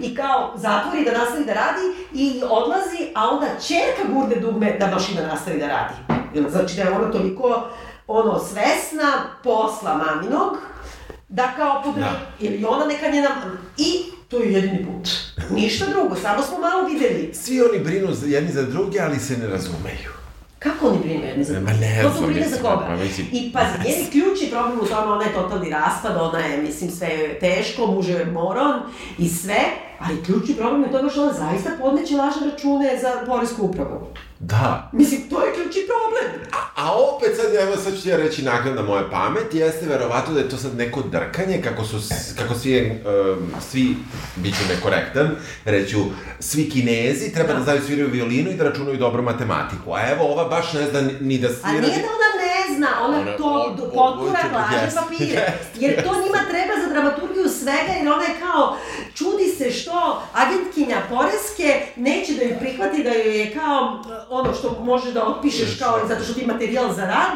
i 0.00 0.14
kao 0.14 0.52
zatvori 0.56 1.04
da 1.04 1.18
nastavi 1.18 1.44
da 1.44 1.52
radi 1.52 1.80
i 2.14 2.42
odlazi, 2.50 3.10
a 3.14 3.28
onda 3.28 3.46
čerka 3.68 4.12
gurde 4.12 4.40
dugme 4.40 4.76
da 4.78 4.86
mašina 4.86 5.26
nastavi 5.26 5.58
da 5.58 5.66
radi. 5.66 5.94
Znači 6.50 6.76
da 6.76 6.82
je 6.82 6.90
ona 6.90 7.12
toliko 7.12 7.68
ono, 8.06 8.38
svesna 8.38 9.12
posla 9.42 9.94
maminog, 9.94 10.58
da 11.28 11.52
kao 11.56 11.82
podrži, 11.84 12.00
Da. 12.00 12.20
ili 12.40 12.64
ona 12.64 12.86
neka 12.86 13.08
njena, 13.08 13.28
i 13.76 14.02
to 14.28 14.38
je 14.38 14.52
jedini 14.52 14.86
put. 14.86 15.08
Ništa 15.50 15.86
drugo, 15.86 16.16
samo 16.16 16.42
smo 16.42 16.58
malo 16.58 16.88
videli. 16.88 17.30
Svi 17.34 17.60
oni 17.62 17.78
brinu 17.78 18.08
jedni 18.26 18.52
za 18.52 18.62
druge, 18.62 19.00
ali 19.00 19.18
se 19.18 19.36
ne 19.36 19.46
razumeju. 19.46 20.10
Kako 20.58 20.88
oni 20.88 20.98
brinu 20.98 21.24
jedni 21.24 21.44
za 21.44 21.60
Ma 21.60 21.72
ne 21.72 22.02
Ko 22.04 22.10
znam, 22.10 22.30
brine 22.30 22.48
za 22.48 22.56
koga? 22.56 22.86
pa 22.88 22.96
mislim- 22.96 23.26
I 23.32 23.52
pazi, 23.52 23.88
njeni 23.88 24.10
ključni 24.12 24.50
problem 24.50 24.78
u 24.78 24.86
tome, 24.86 25.12
ona 25.12 25.24
je 25.24 25.32
totalni 25.32 25.70
raspad, 25.70 26.16
ona 26.18 26.38
je, 26.38 26.62
mislim, 26.62 26.90
sve 26.90 27.08
je 27.08 27.38
teško, 27.38 27.86
muž 27.86 28.08
je 28.08 28.24
moron 28.24 28.80
i 29.18 29.28
sve, 29.28 29.60
ali 30.00 30.24
ključni 30.24 30.54
problem 30.54 30.82
je 30.82 30.88
u 30.88 30.92
tome 30.92 31.10
što 31.10 31.22
ona 31.22 31.32
zaista 31.32 31.70
podneće 31.80 32.16
lažne 32.16 32.50
račune 32.52 32.98
za 33.02 33.26
poresku 33.26 33.62
upravu. 33.62 34.06
Da. 34.40 34.90
Mislim, 34.92 35.20
to 35.22 35.44
je 35.44 35.54
ključni 35.54 35.80
problem. 35.86 36.40
A 36.76 36.92
opet 36.94 37.36
sad, 37.36 37.54
evo 37.56 37.76
sad 37.76 38.02
ću 38.02 38.08
ja 38.08 38.16
reći 38.16 38.42
naknadna 38.42 38.82
moja 38.82 39.08
pamet, 39.10 39.54
jeste 39.54 39.86
verovatno 39.86 40.34
da 40.34 40.40
je 40.40 40.48
to 40.48 40.56
sad 40.56 40.76
neko 40.76 41.02
drkanje, 41.02 41.62
kako 41.62 41.84
su, 41.84 41.96
kako 42.38 42.54
svi, 42.54 42.90
um, 43.32 43.50
svi, 43.62 43.96
bit 44.36 44.54
ću 44.54 44.62
nekorektan, 44.68 45.30
reću, 45.64 45.98
svi 46.40 46.70
kinezi 46.70 47.32
treba 47.32 47.48
da, 47.48 47.54
Da. 47.54 47.64
znaju 47.64 47.80
sviraju 47.82 48.08
violinu 48.08 48.50
i 48.50 48.54
da 48.54 48.64
računaju 48.64 48.96
dobro 48.96 49.22
matematiku, 49.22 49.92
a 49.92 50.10
evo 50.10 50.24
ova 50.24 50.44
baš 50.46 50.72
ne 50.72 50.90
zna 50.90 51.00
ni- 51.20 51.38
da 51.38 51.48
A 51.48 51.52
svira... 51.52 51.80
nije 51.80 51.98
da 51.98 52.08
ona 52.08 52.39
ne 52.70 52.76
zna, 52.76 52.88
ona, 53.02 53.18
Ona- 53.18 53.36
to 53.36 53.44
o- 53.46 53.70
do- 53.70 53.84
o- 53.84 53.90
potura 53.90 54.40
jeste, 54.74 55.00
papire. 55.00 55.52
Jer 55.74 55.94
to 55.96 56.14
njima 56.14 56.38
treba 56.50 56.74
za 56.82 56.92
dramaturgiju 56.92 57.48
svega, 57.50 57.92
jer 57.98 58.08
ona 58.08 58.22
je 58.22 58.36
kao, 58.42 58.76
čudi 59.14 59.44
se 59.48 59.70
što 59.70 59.96
agentkinja 60.34 60.96
Poreske 61.10 61.68
neće 61.96 62.32
da 62.34 62.42
ju 62.42 62.54
prihvati, 62.60 63.02
da 63.02 63.10
joj 63.10 63.38
je 63.38 63.50
kao 63.52 63.80
eh, 64.02 64.26
ono 64.30 64.54
što 64.54 64.76
može 64.80 65.12
da 65.12 65.24
otpišeš 65.24 65.78
kao 65.78 66.00
zato 66.08 66.24
što 66.24 66.34
ti 66.34 66.46
materijal 66.46 66.92
za 66.92 67.02
rad, 67.02 67.32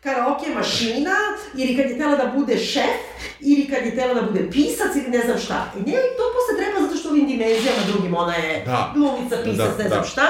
karaoke 0.00 0.46
mašina, 0.50 1.14
ili 1.54 1.76
kad 1.76 1.90
je 1.90 1.98
tela 1.98 2.16
da 2.16 2.32
bude 2.36 2.58
šef, 2.58 2.96
ili 3.40 3.68
kad 3.68 3.86
je 3.86 3.96
tela 3.96 4.14
da 4.14 4.22
bude 4.22 4.50
pisac, 4.50 4.96
ili 4.96 5.08
ne 5.08 5.18
znam 5.18 5.38
šta. 5.38 5.64
I 5.76 5.90
njoj 5.90 6.02
to 6.16 6.24
posle 6.34 6.54
treba 6.58 6.80
zato 6.80 6.96
što 6.96 7.08
u 7.08 7.12
ovim 7.12 7.26
dimenzijama 7.26 7.78
drugim 7.86 8.14
ona 8.14 8.34
je 8.34 8.62
Da. 8.66 8.92
glumica, 8.94 9.36
pisac, 9.44 9.56
Da, 9.68 9.82
ne 9.82 9.88
znam 9.88 10.00
da. 10.00 10.06
šta. 10.06 10.26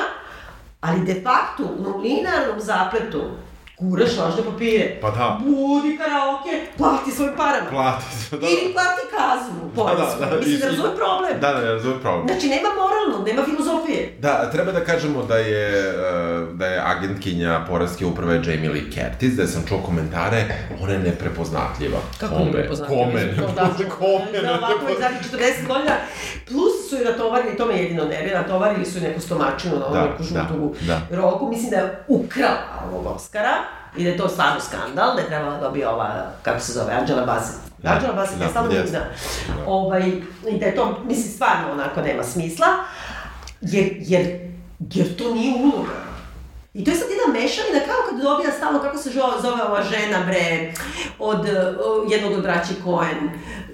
Ali 0.81 1.01
de 1.01 1.23
facto, 1.23 1.63
u 1.79 1.99
linarnom 1.99 2.61
zapletu, 2.61 3.23
guraš 3.79 4.17
lažne 4.17 4.43
papire. 4.45 4.99
Pa 5.01 5.11
da. 5.11 5.41
Budi 5.45 5.99
karaoke, 5.99 6.67
plati 6.77 7.11
svojim 7.11 7.35
parama. 7.37 7.71
Plati, 7.71 8.05
da, 8.31 8.37
da. 8.37 8.47
Ili 8.47 8.73
plati 8.73 9.03
kaznu 9.17 9.71
poresku. 9.75 10.21
Da, 10.21 10.27
da, 10.27 10.35
da, 10.35 10.37
Mislim 10.37 10.61
da 10.61 10.67
razumem 10.67 10.97
problem. 10.97 11.41
Da, 11.41 11.53
da, 11.53 11.61
ne 11.61 11.73
razumem 11.73 12.01
problem. 12.01 12.29
Znači, 12.29 12.49
nema 12.49 12.69
moralno, 12.83 13.25
nema 13.27 13.43
filozofije. 13.45 14.17
Da, 14.21 14.51
treba 14.51 14.73
da 14.73 14.85
kažemo 14.85 15.23
da 15.23 15.37
je, 15.37 15.91
uh, 15.91 16.57
da 16.59 16.67
je 16.67 16.83
agentkinja 16.87 17.65
poreske 17.69 18.07
uprave 18.07 18.35
Jamie 18.35 18.71
Lee 18.71 18.91
Curtis, 18.95 19.33
da 19.33 19.47
sam 19.47 19.63
čuo 19.69 19.79
komentare, 19.79 20.45
ona 20.83 20.93
je 20.93 20.99
neprepoznatljiva. 20.99 21.99
Kome? 22.21 22.69
Kome? 22.89 23.21
Kome? 23.99 24.39
Da, 24.43 24.59
ovako 24.59 24.89
je 24.89 24.97
zadnjih 25.01 25.23
40 25.33 25.67
godina. 25.67 25.95
Plus 26.49 26.91
su 26.91 26.97
je 26.97 27.05
natovarili, 27.05 27.57
to 27.57 27.67
me 27.67 27.75
jedino 27.77 28.05
nervira, 28.05 28.41
natovarili 28.41 28.85
su 28.85 28.99
je 28.99 29.09
neku 29.09 29.21
stomačinu 29.21 29.75
na 29.75 29.89
Da, 29.89 30.01
onu 30.01 30.11
neku 30.11 30.23
žutu 30.23 30.75
da, 30.87 31.01
roku. 31.11 31.49
Mislim 31.49 31.71
da 31.71 31.77
je 31.77 32.05
ukrala 32.09 32.89
ovog 32.93 33.07
Oscara 33.07 33.66
i 33.97 34.05
da 34.05 34.11
je 34.11 34.17
to 34.17 34.29
stvarno 34.29 34.61
skandal, 34.61 35.15
da 35.15 35.21
je 35.21 35.27
trebala 35.27 35.55
da 35.55 35.61
dobije 35.61 35.89
ova, 35.89 36.31
kako 36.43 36.61
se 36.61 36.73
zove, 36.73 36.93
Angela 36.93 37.27
Bassett. 37.27 37.59
Da, 37.79 37.91
Angela 37.91 38.13
Bassett, 38.13 38.39
da, 38.39 38.45
ja 38.45 38.51
jeste. 38.63 38.81
ne 38.81 38.87
znam. 38.87 39.03
Ovaj, 39.67 40.09
I 40.49 40.59
da 40.59 40.67
je 40.67 40.77
to, 40.77 40.99
mislim, 41.05 41.33
stvarno 41.33 41.73
onako 41.73 42.01
nema 42.01 42.23
smisla, 42.23 42.67
jer, 43.61 43.97
jer, 43.99 44.51
jer 44.79 45.17
to 45.17 45.35
nije 45.35 45.55
uloga. 45.63 46.07
I 46.75 46.85
to 46.85 46.91
je 46.91 46.97
sad 46.97 47.09
jedna 47.11 47.41
mešavina, 47.41 47.81
kao 47.87 47.97
kad 48.11 48.21
dobija 48.21 48.53
stalno, 48.53 48.79
kako 48.79 48.99
se 48.99 49.11
zove 49.43 49.63
ova 49.63 49.83
žena, 49.83 50.19
bre, 50.27 50.73
od 51.19 51.41
uh, 51.41 52.13
jednog 52.13 52.33
od 52.33 52.43
braći 52.43 52.75
Coen, 52.85 53.31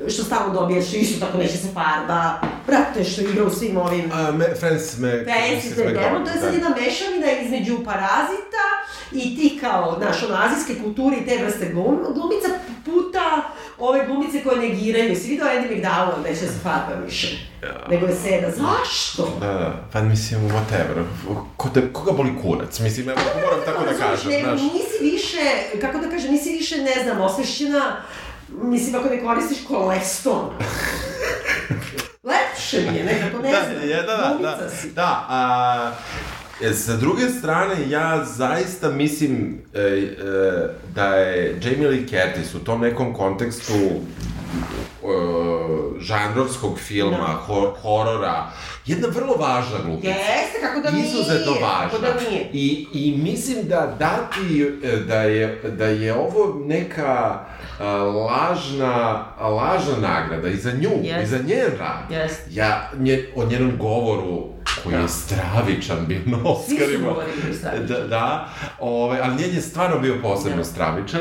što 0.08 0.24
stalno 0.24 0.54
dobije, 0.54 0.82
što 0.82 0.96
isto 0.96 1.26
tako 1.26 1.38
neće 1.38 1.56
se 1.56 1.68
farba, 1.74 2.34
brate, 2.66 3.04
što 3.04 3.20
igra 3.20 3.44
u 3.44 3.50
svim 3.50 3.76
ovim... 3.76 4.10
A, 4.12 4.32
me, 4.32 4.54
Francis 4.60 4.98
me... 4.98 5.24
The 5.74 5.84
Demon, 5.84 6.24
to 6.24 6.30
je 6.30 6.40
sad 6.40 6.54
jedna 6.54 6.68
mešavina 6.68 7.26
između 7.44 7.84
parazita 7.84 8.64
i 9.12 9.36
ti 9.36 9.58
kao, 9.60 9.96
znaš, 9.98 10.22
ono, 10.22 10.34
azijske 10.34 10.82
kulture 10.82 11.16
i 11.16 11.26
te 11.26 11.44
vrste 11.44 11.68
glum, 11.72 11.98
glumica 12.14 12.48
puta 12.84 13.42
ove 13.78 14.06
glumice 14.06 14.42
koje 14.42 14.68
negiraju. 14.68 15.16
Si 15.16 15.28
vidio 15.28 15.44
Andy 15.44 15.70
McDowell, 15.70 16.22
neće 16.24 16.40
se 16.40 16.58
farba 16.62 17.04
više. 17.04 17.38
Nego 17.90 18.06
je 18.06 18.14
seda. 18.14 18.50
Zašto? 18.50 19.36
Da, 19.40 19.46
da, 19.46 19.88
pa 19.92 20.00
mislim, 20.00 20.40
whatever. 20.40 21.04
Ko 21.56 21.68
te, 21.68 21.92
koga 21.92 22.12
boli 22.12 22.30
kurac? 22.42 22.80
Mislim, 22.80 23.08
evo, 23.08 23.20
moram 23.44 23.60
tako 23.66 23.84
da 23.84 23.90
Razumeš, 23.90 24.22
kažem, 24.22 24.42
znaš. 24.42 24.60
Nisi 24.60 25.12
više, 25.12 25.40
kako 25.80 25.98
da 25.98 26.10
kažem, 26.10 26.32
nisi 26.32 26.50
više, 26.50 26.76
ne 26.76 27.02
znam, 27.04 27.20
osvešćena, 27.20 27.96
mislim, 28.62 28.94
ako 28.94 29.08
ne 29.08 29.22
koristiš 29.22 29.58
koleston. 29.68 30.50
Lepše 32.22 32.90
mi 32.90 32.98
je, 32.98 33.04
nekako, 33.04 33.42
ne 33.42 33.50
znam, 33.50 33.88
je, 33.88 34.02
da, 34.02 34.16
da, 34.16 34.56
da, 34.60 34.70
si. 34.70 34.90
da, 34.90 35.26
a, 35.28 35.92
e, 36.62 36.72
sa 36.72 36.96
druge 36.96 37.28
strane, 37.28 37.88
ja 37.88 38.24
zaista 38.24 38.90
mislim 38.90 39.58
e, 39.74 39.80
e, 39.80 40.12
da 40.94 41.06
je 41.06 41.60
Jamie 41.62 41.88
Lee 41.88 42.06
Curtis 42.06 42.54
u 42.54 42.64
tom 42.64 42.80
nekom 42.80 43.14
kontekstu 43.14 43.72
e, 43.72 43.92
žanrovskog 46.02 46.78
filma, 46.78 47.16
Da. 47.18 47.32
ho, 47.36 47.74
horora, 47.82 48.46
jedna 48.86 49.08
vrlo 49.10 49.34
važna 49.34 49.78
glumica. 49.78 50.08
Jeste, 50.08 50.58
kako 50.62 50.80
da 50.80 50.98
izuzetno 50.98 51.52
nije, 51.52 51.62
važna. 51.64 51.90
kako 51.90 52.02
da 52.02 52.30
nije. 52.30 52.50
I, 52.52 52.86
I 52.94 53.16
mislim 53.18 53.58
da 53.62 53.96
dati, 53.98 54.62
e, 54.84 54.96
da 54.98 55.16
je, 55.16 55.60
da 55.68 55.84
je 55.86 56.14
ovo 56.14 56.60
neka 56.66 57.38
a, 57.80 57.86
lažna, 57.96 59.24
lažna 59.40 59.96
nagrada 59.98 60.48
i 60.48 60.56
za 60.56 60.72
nju, 60.72 60.90
Jest. 61.02 61.22
i 61.24 61.36
za 61.36 61.38
njen 61.38 61.66
rad. 61.78 62.10
Jest. 62.12 62.40
Ja 62.50 62.90
nje, 62.98 63.28
o 63.36 63.44
njenom 63.44 63.72
govoru 63.78 64.48
koji 64.82 64.94
Da. 64.94 65.00
je 65.00 65.08
stravičan 65.08 66.06
bio 66.06 66.20
na 66.26 66.38
Oscarima. 66.44 67.14
stravičan. 67.52 67.86
Da, 67.88 68.00
da 68.00 68.48
ove, 68.80 69.20
ali 69.22 69.36
njen 69.36 69.54
je 69.54 69.60
stvarno 69.60 69.98
bio 69.98 70.14
posebno 70.22 70.56
Da. 70.56 70.64
stravičan, 70.64 71.20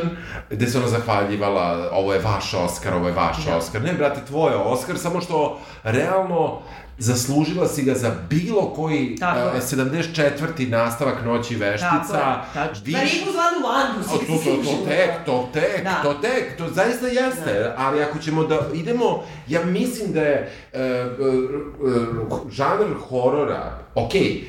gde 0.50 0.68
se 0.68 0.78
ona 0.78 0.88
zahvaljivala, 0.88 1.90
ovo 1.92 2.14
je 2.14 2.20
vaš 2.22 2.54
Oscar, 2.56 2.94
ovo 2.94 3.08
je 3.08 3.14
vaš 3.14 3.46
Da. 3.46 3.56
Oscar. 3.58 3.82
Ne, 3.82 3.94
brate, 3.94 4.22
tvoj 4.28 4.52
je 4.52 4.58
Oscar, 4.72 4.98
samo 4.98 5.22
što 5.22 5.60
realno 5.84 6.60
zaslužila 6.98 7.68
si 7.68 7.84
ga 7.84 7.94
za 7.96 8.12
bilo 8.30 8.74
koji 8.76 9.16
Tako 9.20 9.58
uh, 9.58 9.64
74. 9.64 10.70
nastavak 10.70 11.26
Noći 11.26 11.56
veštica. 11.56 12.08
Tako 12.08 12.20
je, 12.20 12.54
tačno. 12.54 12.86
Za 12.92 13.00
Viš- 13.00 13.14
ribu 13.20 13.32
zvanu 13.32 13.68
Landu, 13.68 14.00
A 14.00 14.04
si 14.04 14.26
to, 14.26 14.34
to, 14.44 14.64
to 14.64 14.86
tek, 14.90 15.12
to 15.26 15.50
tek, 15.54 15.84
Da. 15.84 16.00
to 16.04 16.14
tek, 16.14 16.58
to 16.58 16.68
zaista 16.68 17.08
jeste, 17.08 17.74
ali 17.78 18.04
ako 18.04 18.20
ćemo 18.20 18.44
da 18.44 18.60
idemo, 18.74 19.24
ja 19.48 19.66
mislim 19.66 20.14
da 20.14 20.22
je 20.22 20.52
e, 20.74 20.80
e, 20.80 20.82
e, 20.82 21.06
žanr 22.52 22.94
horora, 23.10 23.78
ok, 23.96 24.16
e, 24.16 24.40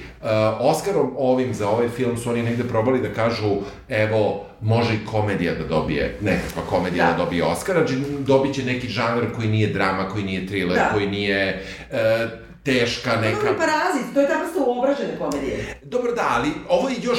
Oscarom 0.61 1.11
ovim 1.19 1.55
za 1.55 1.69
ovaj 1.69 1.89
film 1.89 2.17
su 2.17 2.31
oni 2.31 2.43
negde 2.43 2.65
probali 2.65 3.03
da 3.03 3.15
kažu, 3.15 3.51
evo, 3.89 4.45
može 4.63 4.95
i 4.95 5.07
komedija 5.07 5.55
da 5.55 5.65
dobije, 5.65 6.19
nekakva 6.21 6.63
komedija 6.71 7.07
da, 7.07 7.13
Da. 7.13 7.25
dobije 7.25 7.45
Oscar, 7.45 7.77
znači 7.77 7.95
dobit 8.19 8.55
će 8.55 8.63
neki 8.65 8.89
žanr 8.89 9.25
koji 9.37 9.49
nije 9.49 9.67
drama, 9.69 10.09
koji 10.09 10.25
nije 10.25 10.47
thriller, 10.47 10.77
Da. 10.79 10.91
koji 10.93 11.07
nije 11.07 11.65
e, 11.91 12.29
teška 12.65 13.17
Neka... 13.17 13.41
To 13.41 13.47
je 13.47 13.57
parazit, 13.59 14.15
to 14.15 14.21
je 14.21 14.29
ta 14.29 14.43
vrsta 14.43 14.59
uobražene 14.61 15.19
komedije. 15.19 15.81
Dobro 15.83 16.13
da, 16.13 16.27
ali 16.31 16.49
ovo 16.69 16.89
je 16.89 16.97
još 17.03 17.19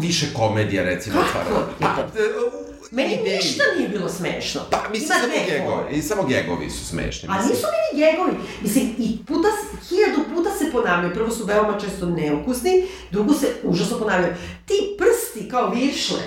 više 0.00 0.26
komedija, 0.34 0.82
recimo. 0.84 1.16
Kako? 1.16 1.28
stvarno. 1.28 1.66
Pa, 1.80 1.86
e, 2.20 2.64
Meni 2.90 3.14
ideji. 3.14 3.36
ništa 3.36 3.62
nije 3.78 3.88
bilo 3.88 4.08
smešno. 4.08 4.60
Pa, 4.70 4.88
mislim, 4.92 5.06
Ima 5.06 5.14
samo 5.14 5.46
gegovi. 5.48 5.96
I 5.96 6.02
samo 6.02 6.22
gegovi 6.24 6.70
su 6.70 6.86
smešni. 6.86 7.28
A 7.28 7.32
mislim. 7.32 7.50
nisu 7.50 7.66
mi 7.66 7.98
ni 7.98 8.06
njegovi. 8.06 8.32
Mislim, 8.62 8.94
i 8.98 9.18
puta, 9.26 9.48
hiljadu 9.88 10.20
puta 10.34 10.50
se 10.50 10.72
ponavljaju. 10.72 11.14
Prvo 11.14 11.30
su 11.30 11.44
veoma 11.44 11.80
često 11.80 12.06
neukusni, 12.06 12.86
drugo 13.10 13.34
se 13.34 13.46
užasno 13.62 13.98
ponavljaju. 13.98 14.34
Ti 14.66 14.74
prsti 14.98 15.48
kao 15.50 15.70
višle, 15.70 16.18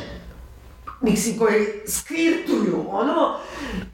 mislim, 1.01 1.37
koji 1.37 1.65
skvirtuju, 1.87 2.85
ono, 2.89 3.35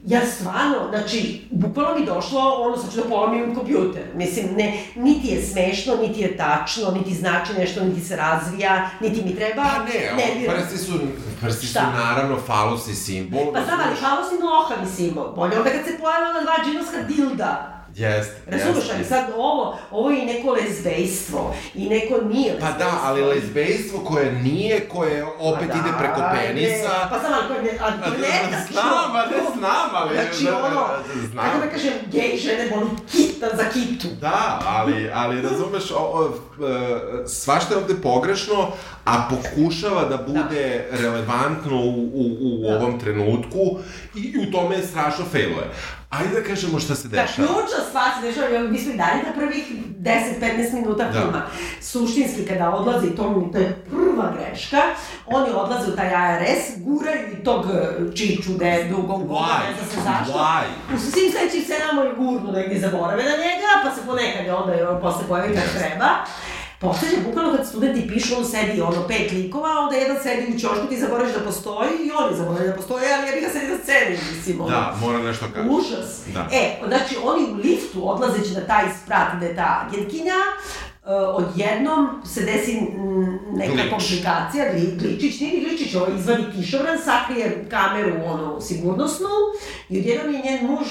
ja 0.06 0.20
stvarno, 0.26 0.76
znači, 0.90 1.42
bukvalno 1.50 1.98
mi 1.98 2.06
došlo, 2.06 2.40
ono, 2.40 2.76
sad 2.76 2.92
ću 2.92 2.96
da 2.96 3.08
polomim 3.08 3.54
kompjuter. 3.54 4.02
Mislim, 4.14 4.46
ne, 4.56 4.84
niti 4.96 5.28
je 5.28 5.42
smešno, 5.42 5.96
niti 5.96 6.20
je 6.20 6.36
tačno, 6.36 6.90
niti 6.90 7.14
znači 7.14 7.52
nešto, 7.58 7.84
niti 7.84 8.00
se 8.00 8.16
razvija, 8.16 8.90
niti 9.00 9.22
mi 9.22 9.36
treba. 9.36 9.62
Pa 9.62 9.84
ne, 9.84 10.10
ovo, 10.12 10.16
nervira. 10.16 10.52
prsti 10.52 10.78
su, 10.78 10.92
prsti 11.40 11.66
su 11.66 11.70
Šta? 11.70 11.90
naravno 11.90 12.36
falus 12.46 12.88
i 12.88 12.94
simbol. 12.94 13.52
Pa 13.52 13.64
znam, 13.64 13.80
ali 13.86 13.96
haos 14.00 14.32
i 14.32 14.42
nohavi 14.42 14.90
simbol. 14.96 15.32
Bolje 15.36 15.58
onda 15.58 15.70
kad 15.70 15.84
se 15.84 15.98
pojavila 15.98 16.32
na 16.32 16.40
dva 16.40 16.54
džinovska 16.64 17.02
dilda. 17.02 17.83
Jest, 17.94 18.30
Razumeš, 18.46 18.84
ali 18.94 19.04
sad 19.04 19.24
ovo, 19.36 19.78
ovo 19.90 20.10
je 20.10 20.22
i 20.22 20.26
neko 20.26 20.50
lezbejstvo 20.52 21.54
i 21.74 21.88
neko 21.88 22.14
nije 22.24 22.48
Pa 22.50 22.66
lezbejstvo. 22.66 22.90
da, 22.90 22.98
ali 23.02 23.22
lezbejstvo 23.22 24.00
koje 24.00 24.32
nije, 24.32 24.88
koje 24.88 25.24
opet 25.40 25.68
Pa 25.70 25.78
ide 25.78 25.90
da, 25.92 25.98
preko 25.98 26.20
ajde. 26.22 26.46
penisa... 26.46 26.90
Pa 27.10 27.18
znam, 27.18 27.32
ali 27.34 27.48
koje 27.48 27.62
ne, 27.62 27.78
ali 27.80 27.92
Pa 28.00 28.04
to 28.04 28.10
ne 28.12 28.16
znam, 28.70 29.12
pa 29.12 29.26
ne 29.26 29.42
znam, 29.56 29.90
ali- 29.92 30.14
Znači, 30.14 30.48
ono, 30.56 30.86
znam. 31.24 31.44
kako 31.44 31.58
da 31.58 31.70
kažem, 31.70 31.92
gej 32.06 32.36
žene 32.36 32.68
boli 32.70 32.86
kita 33.10 33.46
za 33.52 33.64
kitu. 33.64 34.08
Da, 34.20 34.60
ali, 34.66 35.10
ali 35.14 35.42
razumeš, 35.50 35.90
o, 35.90 35.96
o, 35.96 36.32
e, 36.64 37.28
svašta 37.28 37.74
je 37.74 37.80
ovde 37.80 37.94
pogrešno, 37.94 38.68
a 39.04 39.28
pokušava 39.30 40.04
da 40.04 40.16
bude 40.18 40.84
relevantno 40.92 41.76
u, 41.76 41.90
u, 42.14 42.24
u 42.40 42.62
Da. 42.62 42.76
ovom 42.76 43.00
trenutku 43.00 43.58
i 44.14 44.38
u 44.38 44.52
tome 44.52 44.76
je 44.76 44.82
strašno 44.82 45.24
failuje. 45.24 45.70
Ajde 46.10 46.34
da 46.34 46.42
kažemo 46.44 46.80
šta 46.80 46.94
se 46.94 47.08
Da, 47.08 47.16
dešava. 47.16 47.48
ključna 47.48 47.80
stvar 47.88 48.10
se 48.12 48.20
dešava, 48.22 48.58
mi 48.60 48.78
smo 48.78 48.92
i 48.92 48.96
dalje 48.96 49.22
na 49.22 49.32
prvih 49.36 49.64
10-15 50.00 50.72
minuta 50.74 51.04
Da. 51.04 51.12
filma. 51.12 51.42
Suštinski, 51.82 52.44
kada 52.44 52.70
odlazi, 52.70 53.06
to, 53.08 53.22
to 53.52 53.58
je 53.58 53.76
prva 53.90 54.32
greška, 54.34 54.82
oni 55.26 55.50
odlaze 55.52 55.90
u 55.90 55.96
taj 55.96 56.14
ARS, 56.14 56.62
guraju 56.78 57.20
i 57.32 57.44
tog 57.44 57.66
e, 57.66 58.16
čiču, 58.16 58.50
dedu, 58.52 58.96
gongoga, 58.98 59.34
Why? 59.34 59.58
ne 59.60 59.74
zna 59.74 59.86
se 59.86 60.00
zašto. 60.04 60.38
Why? 60.38 60.62
U 60.94 60.98
svim 60.98 61.30
sledećim 61.32 61.62
scenama 61.62 62.02
je 62.02 62.14
gurnu 62.14 62.52
negdje 62.52 62.80
zaborave 62.80 63.22
na 63.22 63.36
njega, 63.36 63.70
pa 63.84 63.90
se 63.90 64.06
ponekad 64.06 64.44
je 64.46 64.54
onda 64.54 64.98
posle 65.00 65.24
pojavi 65.28 65.54
kad 65.54 65.82
treba. 65.82 66.08
Poslednje, 66.84 67.18
bukvalno 67.26 67.56
kad 67.56 67.66
studenti 67.66 68.08
pišu, 68.08 68.34
on 68.38 68.44
sedi 68.44 68.80
ono 68.80 69.08
pet 69.08 69.32
likova, 69.32 69.70
onda 69.84 69.96
jedan 69.96 70.16
sedi 70.22 70.54
u 70.54 70.58
ćošku, 70.58 70.86
ti 70.88 71.00
zaboraviš 71.00 71.34
da 71.34 71.40
postoji 71.40 71.90
i 72.06 72.10
oni 72.10 72.36
zaboravaju 72.36 72.70
da 72.70 72.76
postoje, 72.76 73.14
ali 73.14 73.26
ja 73.26 73.32
bih 73.34 73.42
ga 73.44 73.50
sedi 73.50 73.72
na 73.72 73.78
sceni, 73.82 74.18
mislim, 74.36 74.60
ono. 74.60 74.70
Da, 74.70 74.96
mora 75.00 75.18
nešto 75.22 75.46
kaži. 75.54 75.68
Užas. 75.68 76.20
Da. 76.34 76.48
E, 76.52 76.80
znači 76.88 77.16
oni 77.24 77.52
u 77.52 77.54
liftu 77.54 78.10
odlazeći 78.10 78.54
na 78.54 78.60
taj 78.60 78.84
sprat 79.02 79.36
gde 79.36 79.56
ta 79.56 79.86
agentkinja, 79.86 80.34
uh, 81.04 81.10
odjednom 81.34 82.22
se 82.24 82.40
desi 82.40 82.80
neka 83.52 83.72
Glič. 83.72 83.90
komplikacija, 83.90 84.72
gli, 84.72 84.96
gličić, 84.98 85.40
nije 85.40 85.52
ni 85.54 85.60
gličić, 85.64 85.94
ovo 85.94 86.06
izvadi 86.18 86.44
kišobran, 86.56 86.98
sakrije 87.04 87.66
kameru, 87.70 88.12
onu, 88.26 88.60
sigurnosnu, 88.60 89.28
i 89.88 89.98
odjednom 89.98 90.34
je 90.34 90.42
njen 90.42 90.66
muž, 90.66 90.88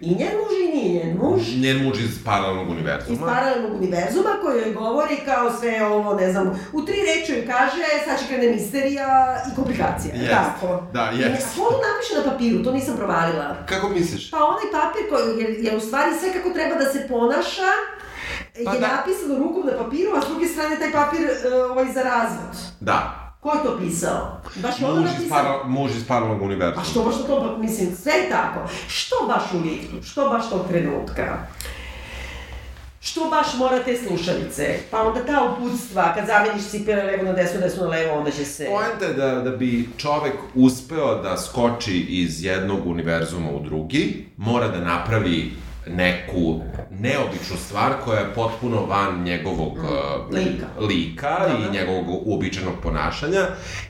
i 0.00 0.08
njen 0.10 0.32
muž 0.34 0.52
i 0.64 0.76
nije 0.76 1.04
njen 1.04 1.16
muž, 1.18 1.42
Njen 1.56 1.84
muž 1.84 2.00
iz 2.00 2.24
paralelnog 2.24 2.68
univerzuma. 2.70 3.14
iz 3.14 3.20
paralelnog 3.22 3.72
univerzuma 3.72 4.30
koji 4.42 4.58
joj 4.58 4.72
govori 4.74 5.16
kao 5.24 5.52
sve 5.52 5.86
ovo, 5.86 6.14
ne 6.14 6.32
znam, 6.32 6.46
u 6.72 6.82
tri 6.82 6.94
reči 7.02 7.32
joj 7.32 7.46
kaže 7.46 7.76
sad 8.06 8.18
će 8.18 8.26
krene 8.26 8.48
misterija 8.48 9.08
i 9.52 9.56
komplikacija. 9.56 10.14
Jest. 10.14 10.30
Tako. 10.32 10.82
Da, 10.92 11.12
I 11.14 11.18
jest. 11.18 11.30
ne- 11.30 11.62
a 11.62 11.66
ono 11.66 11.76
napiše 11.86 12.14
na 12.18 12.32
papiru, 12.32 12.64
to 12.64 12.72
nisam 12.72 12.96
provalila. 12.96 13.56
Kako 13.66 13.88
misliš? 13.88 14.30
Pa 14.30 14.36
onaj 14.38 14.68
papir 14.72 15.02
koji 15.10 15.44
je, 15.44 15.64
je 15.64 15.76
u 15.76 15.80
stvari 15.80 16.10
sve 16.20 16.32
kako 16.32 16.50
treba 16.50 16.74
da 16.74 16.92
se 16.92 17.06
ponaša, 17.08 17.70
Pa 18.64 18.72
je 18.72 18.80
da. 18.80 18.88
napisano 18.88 19.38
rukom 19.38 19.66
na 19.66 19.84
papiru, 19.84 20.10
a 20.16 20.22
s 20.22 20.28
druge 20.28 20.46
strane 20.46 20.76
taj 20.78 20.92
papir 20.92 21.20
uh, 21.20 21.70
ovaj 21.70 21.86
za 21.86 22.02
razvod. 22.02 22.52
Da. 22.80 23.27
Ko 23.40 23.52
je 23.54 23.62
to 23.62 23.78
pisao? 23.78 24.40
Baš 24.54 24.80
je 24.80 24.86
ono 24.86 25.00
iz, 25.00 25.06
napisao? 25.06 25.28
para, 25.28 25.64
muž 25.64 25.96
iz 25.96 26.06
paralelnog 26.08 26.42
univerzuma. 26.42 26.82
A 26.82 26.84
što 26.84 27.02
baš 27.02 27.14
to, 27.26 27.56
mislim, 27.58 27.96
sve 27.96 28.12
je 28.12 28.30
tako. 28.30 28.68
Što 28.88 29.16
baš 29.26 29.42
u 29.54 29.58
liftu? 29.66 30.02
Što 30.02 30.28
baš 30.28 30.50
tog 30.50 30.68
trenutka? 30.68 31.38
Što 33.00 33.30
baš 33.30 33.46
mora 33.58 33.78
te 33.78 33.96
slušalice? 33.96 34.78
Pa 34.90 35.02
onda 35.02 35.24
ta 35.26 35.52
uputstva, 35.52 36.14
kad 36.14 36.26
zameniš 36.26 36.68
cipele 36.70 37.02
levo 37.02 37.22
na 37.22 37.32
desno, 37.32 37.60
desno 37.60 37.82
na 37.82 37.88
levo, 37.88 38.18
onda 38.18 38.30
će 38.30 38.44
se... 38.44 38.66
Poenta 38.66 39.04
je 39.04 39.14
da, 39.14 39.40
da 39.40 39.50
bi 39.50 39.88
čovek 39.96 40.34
uspeo 40.54 41.22
da 41.22 41.36
skoči 41.36 42.00
iz 42.00 42.44
jednog 42.44 42.86
univerzuma 42.86 43.50
u 43.50 43.60
drugi, 43.60 44.26
mora 44.36 44.68
da 44.68 44.80
napravi 44.80 45.52
neku 45.90 46.60
neobičnu 46.90 47.56
stvar 47.56 47.92
koja 48.04 48.20
je 48.20 48.34
potpuno 48.34 48.86
van 48.86 49.22
njegovog 49.22 49.72
uh, 49.72 50.34
Lika. 50.34 50.66
lika 50.80 51.38
Dobro. 51.48 51.68
i 51.68 51.72
njegovog 51.72 52.26
uobičajenog 52.26 52.74
ponašanja 52.82 53.46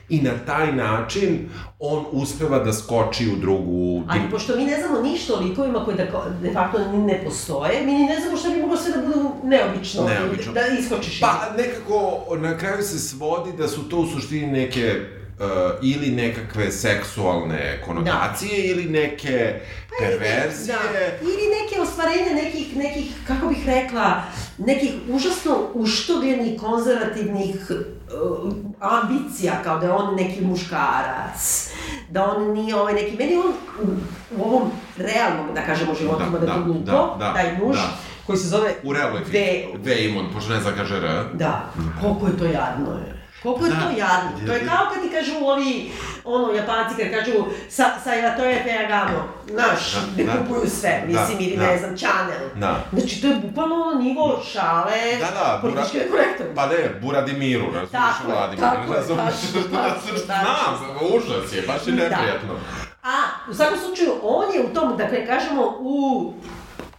i 0.09 0.21
na 0.21 0.31
taj 0.45 0.71
način 0.71 1.49
on 1.79 2.05
uspeva 2.11 2.59
da 2.59 2.73
skoči 2.73 3.29
u 3.33 3.35
drugu 3.35 4.03
Ali 4.09 4.21
pošto 4.31 4.55
mi 4.55 4.65
ne 4.65 4.79
znamo 4.79 5.01
ništa 5.01 5.33
o 5.33 5.39
likovima 5.39 5.85
koji 5.85 5.97
da, 5.97 6.05
de 6.41 6.53
facto 6.53 6.79
ne 6.91 7.21
postoje, 7.25 7.85
mi 7.85 7.93
ni 7.93 8.05
ne 8.05 8.19
znamo 8.19 8.37
šta 8.37 8.49
bi 8.49 8.61
moglo 8.61 8.77
sve 8.77 8.91
da 8.91 9.07
bude 9.07 9.19
neobično, 9.43 10.03
Neobično. 10.03 10.53
da 10.53 10.61
iskočiš 10.79 11.19
Pa 11.19 11.33
nekako 11.57 12.25
na 12.37 12.57
kraju 12.57 12.83
se 12.83 12.99
svodi 12.99 13.51
da 13.57 13.67
su 13.67 13.89
to 13.89 13.97
u 13.97 14.05
suštini 14.05 14.47
neke 14.47 15.18
uh, 15.39 15.45
ili 15.81 16.11
nekakve 16.11 16.71
seksualne 16.71 17.81
konotacije 17.85 18.67
ili 18.67 18.85
neke 18.85 19.59
perverzije. 19.99 20.75
Da. 20.75 21.25
Ili 21.27 21.43
neke 21.61 21.81
ostvarenja 21.81 22.33
nekih, 22.43 22.77
nekih, 22.77 23.13
kako 23.27 23.47
bih 23.47 23.65
rekla, 23.65 24.23
nekih 24.57 24.93
užasno 25.09 25.57
uštobljenih 25.73 26.59
konzervativnih 26.61 27.71
uh, 27.71 28.53
ambicija, 28.79 29.53
kao 29.63 29.79
da 29.79 29.85
je 29.85 29.91
on 29.91 30.15
neki 30.15 30.41
muškarac, 30.41 31.69
da 32.09 32.31
on 32.31 32.53
nije 32.53 32.75
ovaj 32.75 32.93
neki, 32.93 33.17
meni 33.17 33.35
on 33.35 33.53
u, 33.81 33.91
u 34.37 34.43
ovom 34.43 34.71
realnom, 34.97 35.55
da 35.55 35.65
kažemo, 35.65 35.93
životima, 35.93 36.39
da, 36.39 36.45
Da, 36.45 36.45
da, 36.45 36.53
da, 36.53 36.63
glupo, 36.65 36.79
da, 36.85 37.15
da, 37.19 37.33
taj 37.33 37.57
muž, 37.57 37.75
da. 37.75 37.97
koji 38.25 38.37
se 38.37 38.47
zove 38.47 38.75
U 38.83 38.93
realnoj 38.93 39.23
filmu. 39.25 39.83
Veimon, 39.83 40.25
pošto 40.33 40.53
ne 40.53 40.59
zna 40.59 40.71
kaže 40.71 40.97
R. 40.97 41.23
Da, 41.33 41.69
koliko 42.01 42.27
je 42.27 42.37
to 42.37 42.45
jadno 42.45 42.91
je. 42.91 43.18
Koliko 43.43 43.65
je 43.65 43.71
Da. 43.71 43.75
to 43.77 43.89
jadno. 43.89 44.47
To 44.47 44.53
je 44.53 44.59
kao 44.61 44.85
kad 44.93 45.03
ti 45.03 45.09
kažu 45.09 45.45
ovi, 45.45 45.91
ono, 46.25 46.53
japanci 46.53 46.95
kad 46.97 47.11
kažu 47.15 47.37
sa, 47.69 47.85
sa 48.03 48.13
ja 48.13 48.37
to 48.37 48.43
je 48.43 48.63
Ferragamo, 48.63 49.19
znaš, 49.47 49.93
Da, 49.93 49.99
ne 50.17 50.23
da. 50.23 50.31
kupuju 50.33 50.69
sve, 50.71 51.03
mislim, 51.07 51.37
Da, 51.37 51.43
ili 51.43 51.57
da. 51.57 51.63
ne 51.63 51.77
znam, 51.77 51.97
Chanel. 51.97 52.49
Da. 52.55 52.83
Znači, 52.93 53.21
to 53.21 53.27
je 53.27 53.35
bukvalno 53.37 53.75
ono 53.77 54.01
nivo 54.01 54.41
šale, 54.45 54.97
Da, 55.19 55.25
da, 55.31 55.59
Bura- 55.59 55.73
političke 55.73 55.97
nekorektnosti. 55.99 56.55
Pa 56.55 56.65
ne, 56.65 56.99
Buradimiru, 57.01 57.65
razumiješ 57.65 57.91
Tako 57.91 58.23
je, 58.23 58.35
Vladimir, 58.35 58.59
tako 58.61 58.81
je, 58.83 58.97
razumiješ? 58.97 59.33
tačno, 59.33 59.61
tačno, 59.71 60.17
Znam, 60.25 60.75
užas 61.09 61.53
je, 61.53 61.61
baš 61.63 61.87
je 61.87 61.91
Da. 61.91 61.97
neprijatno. 61.99 62.53
A, 63.03 63.15
u 63.49 63.53
svakom 63.53 63.77
slučaju, 63.79 64.11
on 64.23 64.55
je 64.55 64.61
u 64.61 64.73
tom, 64.73 64.97
dakle, 64.97 65.25
kažemo, 65.25 65.77
u 65.79 66.33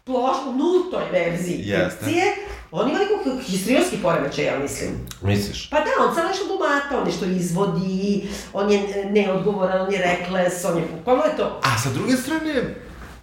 ploš, 0.04 0.36
u 0.46 0.52
nultoj 0.52 1.04
verziji 1.12 1.64
fikcije, 1.90 2.24
On 2.72 2.90
ima 2.90 2.98
nekog 2.98 3.42
histrijonski 3.42 3.96
poremećaj, 4.02 4.44
ja 4.44 4.58
mislim. 4.58 4.90
Misliš? 5.22 5.70
Pa 5.70 5.76
da, 5.80 5.90
on 6.08 6.14
sad 6.14 6.26
nešto 6.28 6.46
glumata, 6.46 6.98
on 6.98 7.04
nešto 7.04 7.24
izvodi, 7.24 8.28
on 8.52 8.72
je 8.72 9.04
neodgovoran, 9.10 9.80
on 9.80 9.92
je 9.92 9.98
rekles, 9.98 10.64
on 10.64 10.78
je... 10.78 10.84
Bukvalno 10.98 11.24
je 11.24 11.36
to. 11.36 11.60
A 11.64 11.78
sa 11.78 11.90
druge 11.90 12.16
strane, 12.16 12.74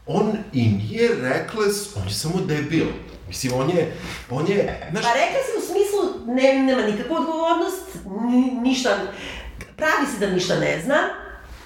on 0.06 0.38
i 0.54 0.70
nije 0.70 1.10
rekles, 1.22 1.96
on 1.96 2.04
je 2.08 2.14
samo 2.14 2.42
debil. 2.46 2.86
Mislim, 3.28 3.54
on 3.54 3.70
je, 3.70 3.98
on 4.30 4.48
je, 4.48 4.88
znaš, 4.92 5.04
Pa 5.04 5.14
rekla 5.14 5.40
sam 5.46 5.64
u 5.64 5.66
smislu, 5.66 6.26
ne, 6.36 6.64
nema 6.64 6.82
nikakvu 6.82 7.16
odgovornost, 7.16 7.84
ni, 8.30 8.52
ništa, 8.62 8.98
pravi 9.76 10.06
se 10.14 10.26
da 10.26 10.34
ništa 10.34 10.60
ne 10.60 10.82
zna, 10.86 10.98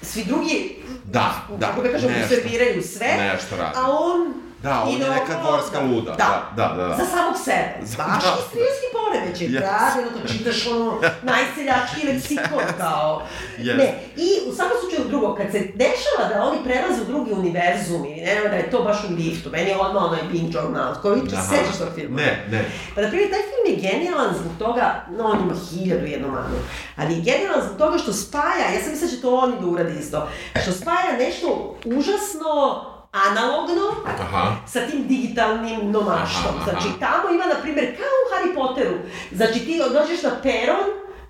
svi 0.02 0.24
drugi, 0.24 0.76
da, 1.04 1.46
da, 1.58 1.66
kako 1.66 1.82
da 1.82 1.92
kažem, 1.92 2.10
serviraju 2.28 2.82
sve, 2.82 3.30
nešto 3.32 3.56
radi. 3.56 3.76
a 3.76 3.90
on 3.90 4.34
Da, 4.62 4.82
on 4.86 4.92
je 4.92 5.10
neka 5.10 5.34
dvorska 5.42 5.80
luda, 5.80 6.10
da, 6.12 6.50
da, 6.56 6.74
da, 6.76 6.88
da. 6.88 6.96
Za 6.96 7.04
samog 7.06 7.36
sebe. 7.44 7.74
Baš 7.80 8.22
da. 8.24 8.30
histrijonski 8.36 8.86
poremećaj, 8.96 9.46
Yes. 9.46 9.60
da, 9.60 9.90
to 10.22 10.28
čitaš 10.32 10.66
ono 10.66 11.00
najseljački 11.32 12.06
leksikon 12.06 12.64
kao. 12.78 13.22
Yes. 13.58 13.76
Ne, 13.76 13.88
i 14.16 14.28
u 14.48 14.54
svakom 14.54 14.76
slučaju 14.80 15.08
drugo, 15.08 15.34
kad 15.34 15.46
se 15.52 15.58
dešava 15.74 16.24
da 16.34 16.42
oni 16.44 16.58
prelaze 16.64 17.02
u 17.02 17.10
drugi 17.12 17.32
univerzum 17.32 18.04
i 18.06 18.20
ne 18.20 18.34
da 18.50 18.56
je 18.56 18.70
to 18.70 18.82
baš 18.82 18.96
u 19.04 19.14
liftu, 19.14 19.50
meni 19.50 19.70
je 19.70 19.76
odmah 19.76 20.02
onaj 20.02 20.22
Bing 20.32 20.54
John 20.54 20.72
Malković, 20.72 21.32
Aha. 21.32 21.42
sećaš 21.42 21.78
tog 21.78 21.88
filma? 21.94 22.16
Ne, 22.16 22.46
ne. 22.50 22.64
Pa 22.94 23.00
na 23.00 23.08
primjer, 23.08 23.30
taj 23.30 23.40
film 23.42 23.64
je 23.68 23.90
genijalan 23.90 24.34
zbog 24.40 24.52
toga, 24.58 24.86
no 25.10 25.24
on 25.24 25.38
ima 25.40 25.54
hiljadu 25.70 26.06
jednu 26.06 26.28
manu, 26.28 26.58
ali 26.96 27.14
je 27.14 27.20
genijalan 27.20 27.62
zbog 27.66 27.78
toga 27.78 27.98
što 27.98 28.12
spaja, 28.12 28.64
ja 28.74 28.80
sam 28.82 28.90
mislila 28.90 29.10
da 29.10 29.16
će 29.16 29.22
to 29.22 29.34
oni 29.36 29.54
da 29.60 29.66
urade 29.66 29.94
isto, 30.00 30.28
što 30.62 30.72
spaja 30.72 31.12
nešto 31.18 31.76
užasno 31.84 32.84
analogno 33.12 33.82
Aha. 34.20 34.56
sa 34.66 34.80
tim 34.80 35.06
digitalnim 35.06 35.90
nomaštom. 35.90 36.42
Aha, 36.48 36.58
aha. 36.60 36.70
Znači, 36.70 36.88
tamo 37.00 37.34
ima, 37.34 37.46
na 37.46 37.54
primjer, 37.62 37.96
kao 37.96 38.06
u 38.18 38.28
Harry 38.30 38.54
Potteru, 38.54 38.94
znači 39.32 39.58
ti 39.58 39.78
dođeš 39.92 40.22
na 40.22 40.30
peron 40.42 40.86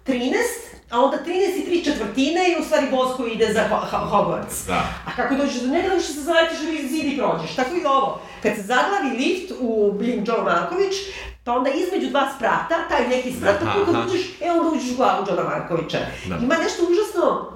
13, 0.06 0.32
a 0.90 1.00
onda 1.00 1.16
13 1.18 1.30
i 1.56 1.80
3 1.80 1.84
četvrtine 1.84 2.40
i 2.48 2.60
u 2.60 2.64
stvari 2.64 2.86
voz 2.90 3.16
koji 3.16 3.32
ide 3.32 3.52
za 3.52 3.60
Ho- 3.60 3.86
Ho- 3.90 4.10
Hogwarts. 4.10 4.66
Da. 4.66 4.82
A 5.06 5.16
kako 5.16 5.34
dođeš 5.34 5.54
do 5.54 5.68
njega, 5.68 5.88
što 5.88 6.12
se 6.12 6.20
zaletiš 6.20 6.58
u 6.58 6.64
zid 6.88 7.04
i 7.04 7.18
prođeš. 7.18 7.56
Tako 7.56 7.74
i 7.74 7.84
ovo. 7.86 8.20
Kad 8.42 8.56
se 8.56 8.62
zaglavi 8.62 9.16
lift 9.16 9.52
u 9.60 9.92
Blim 9.92 10.24
Joe 10.26 10.42
Marković, 10.42 10.94
pa 11.44 11.52
onda 11.52 11.70
između 11.70 12.10
dva 12.10 12.32
sprata, 12.36 12.76
taj 12.88 13.08
neki 13.08 13.32
sprat, 13.32 13.56
Aha, 13.56 13.64
tako 13.66 13.84
kad 13.84 13.94
aha. 13.94 14.04
uđeš, 14.08 14.20
e 14.40 14.50
onda 14.50 14.68
uđeš 14.70 14.90
u 14.92 14.96
glavu 14.96 15.24
Johna 15.28 15.42
Markovića. 15.44 15.98
Da. 16.26 16.36
Ima 16.36 16.54
nešto 16.56 16.82
užasno 16.82 17.52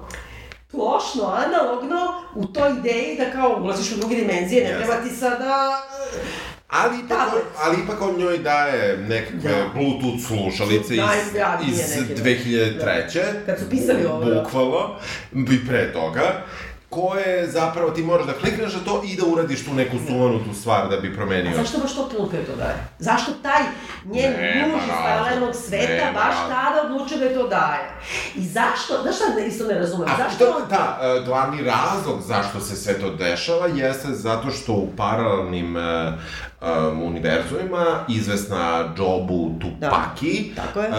plošno, 0.71 1.23
analogno, 1.23 2.21
u 2.35 2.45
toj 2.45 2.71
ideji 2.79 3.17
da 3.17 3.31
kao 3.31 3.59
ulaziš 3.61 3.91
u 3.91 3.97
druge 3.97 4.15
dimenzije, 4.15 4.63
ne 4.63 4.77
treba 4.77 5.03
ti 5.03 5.15
sada... 5.15 5.81
Ali 6.69 6.99
ipak, 7.05 7.17
on, 7.33 7.39
ali 7.63 7.77
ipak 7.83 8.01
on 8.01 8.15
njoj 8.17 8.37
daje 8.37 8.97
nekakve 8.97 9.51
Da. 9.51 9.69
Bluetooth 9.73 10.27
slušalice 10.27 10.95
iz, 10.95 11.01
iz 11.67 11.95
neke, 11.95 12.13
da. 12.13 12.23
2003. 12.23 13.19
Kad 13.45 13.59
su 13.59 13.69
pisali 13.69 14.05
ovo, 14.05 14.25
da. 14.25 14.41
Bukvalno. 14.41 14.95
I 15.33 15.67
pre 15.67 15.93
toga 15.93 16.45
koje 16.89 17.47
zapravo 17.51 17.89
ti 17.91 18.03
moraš 18.03 18.25
da 18.27 18.33
klikneš 18.33 18.73
na 18.73 18.79
to 18.79 19.01
i 19.05 19.15
da 19.15 19.25
uradiš 19.25 19.65
tu 19.65 19.73
neku 19.73 19.97
sumanutu 20.07 20.53
stvar 20.53 20.89
da 20.89 20.97
bi 20.97 21.11
A 21.11 21.15
promenio. 21.15 21.57
zašto 21.57 21.77
baš 21.79 21.95
to 21.95 22.03
trenutno 22.03 22.39
to 22.39 22.55
daje? 22.55 22.87
Zašto 22.99 23.31
taj 23.31 23.61
njen 24.05 24.31
muž 24.71 24.81
iz 24.83 24.93
paralelnog 25.03 25.55
sveta 25.55 26.05
Nema 26.05 26.11
baš 26.11 26.35
tada 26.49 26.81
odlučio 26.85 27.17
da 27.17 27.25
je 27.25 27.33
to 27.33 27.47
daje? 27.47 27.89
I 28.35 28.41
zašto, 28.41 29.01
znaš 29.01 29.15
šta 29.15 29.39
isto 29.47 29.65
ne 29.65 29.73
razumem, 29.79 30.09
A 30.09 30.17
zašto 30.17 30.45
to, 30.45 30.65
da, 30.69 30.99
e, 31.01 31.25
glavni 31.25 31.63
razlog 31.63 32.21
zašto 32.21 32.59
se 32.59 32.75
sve 32.75 32.99
to 32.99 33.09
dešava 33.09 33.67
jeste 33.67 34.07
zato 34.07 34.51
što 34.51 34.73
u 34.73 34.87
paralelnim 34.97 35.75
um, 35.75 37.03
univerzumima 37.03 38.05
izvesna 38.09 38.93
Jobu 38.97 39.51
Tupaki 39.61 40.51
tako 40.55 40.79
je. 40.79 40.89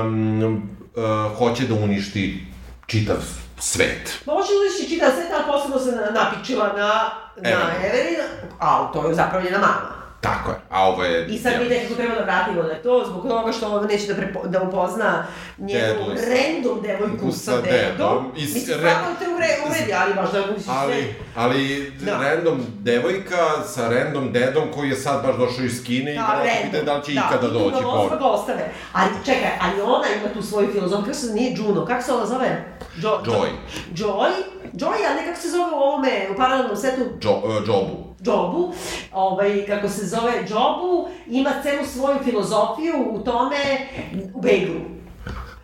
um, 0.00 0.54
uh, 0.96 1.36
hoće 1.38 1.66
da 1.66 1.74
uništi 1.74 2.46
čitav 2.86 3.16
svet. 3.64 4.20
Može 4.26 4.48
uliči 4.54 4.88
čitav 4.90 5.10
svet, 5.10 5.26
ali 5.34 5.44
posebno 5.46 5.78
se 5.80 5.92
na- 5.92 6.10
napičila 6.12 6.66
na, 6.68 7.10
na 7.36 7.50
Evelyn. 7.50 7.84
Evelyn, 7.84 8.20
a 8.60 8.90
to 8.92 9.08
je 9.08 9.14
zapravo 9.14 9.44
njena 9.44 9.58
mama. 9.58 10.03
Tako 10.24 10.50
je, 10.50 10.56
a 10.70 10.88
ovo 10.88 11.04
je... 11.04 11.26
I 11.26 11.38
sad 11.38 11.52
mi 11.62 11.68
nekako 11.68 11.94
treba 11.94 12.14
da 12.14 12.22
vratimo 12.22 12.62
da 12.62 12.70
je 12.70 12.82
to, 12.82 13.04
zbog 13.08 13.28
toga 13.28 13.52
što 13.52 13.66
ovo 13.66 13.80
neće 13.80 14.06
da, 14.06 14.14
prepo, 14.14 14.40
da 14.44 14.62
upozna 14.62 15.26
njenu 15.58 15.80
Dedu 15.80 16.20
random 16.28 16.82
devojku 16.82 17.32
sa 17.32 17.38
sa 17.38 17.56
dedom. 17.56 17.68
dedom. 17.88 18.32
I 18.36 18.40
Mislim, 18.40 18.64
re- 18.68 18.90
stvarno 18.90 19.08
te 19.18 19.24
ure, 19.28 19.46
uredi, 19.66 19.92
ali 19.94 20.14
baš 20.14 20.32
da 20.32 20.38
misliš 20.40 20.64
sve... 20.64 20.74
Ali, 20.74 21.14
ali 21.36 21.92
Da. 22.00 22.18
random 22.18 22.60
devojka 22.80 23.36
sa 23.66 23.88
random 23.88 24.32
dedom 24.32 24.64
koji 24.74 24.88
je 24.88 24.96
sad 24.96 25.22
baš 25.22 25.36
došao 25.36 25.64
iz 25.64 25.84
Kine 25.84 26.10
i 26.10 26.18
verovatno 26.18 26.70
pita 26.70 26.82
da 26.82 26.94
li 26.94 27.04
će 27.04 27.12
ikada 27.12 27.48
doći 27.48 27.70
Da, 27.72 27.80
i 27.80 27.84
ostave. 28.22 28.64
Ali 28.92 29.10
čekaj, 29.24 29.50
ali 29.60 29.80
ona 29.80 30.04
ima 30.10 30.34
tu 30.34 30.42
svoju 30.42 30.68
filozofiju, 30.72 31.04
kako 31.04 31.16
se 31.16 31.34
nije 31.34 31.54
Juno, 31.56 31.84
kako 31.86 32.02
se 32.02 32.12
ona 32.12 32.26
zove? 32.26 32.64
Jo, 32.96 33.20
Joy. 33.24 33.48
Joy? 33.94 34.30
Joy, 34.74 35.06
a 35.10 35.14
ne 35.14 35.26
kako 35.26 35.40
se 35.40 35.50
zove 35.50 35.64
u 35.72 35.76
ovome, 35.76 36.26
u 36.32 36.36
paralelnom 36.36 36.76
svetu, 36.76 37.00
Jo, 37.22 37.32
uh, 37.32 37.54
Jobu. 37.66 38.14
Jobu, 38.20 38.72
ovaj, 39.12 39.66
kako 39.66 39.88
se 39.88 40.06
zove 40.06 40.32
Jobu, 40.48 41.08
ima 41.26 41.52
celu 41.62 41.86
svoju 41.86 42.18
filozofiju 42.24 42.94
u 43.10 43.18
tome, 43.18 43.56
u 44.34 44.40
Bejglu. 44.40 44.80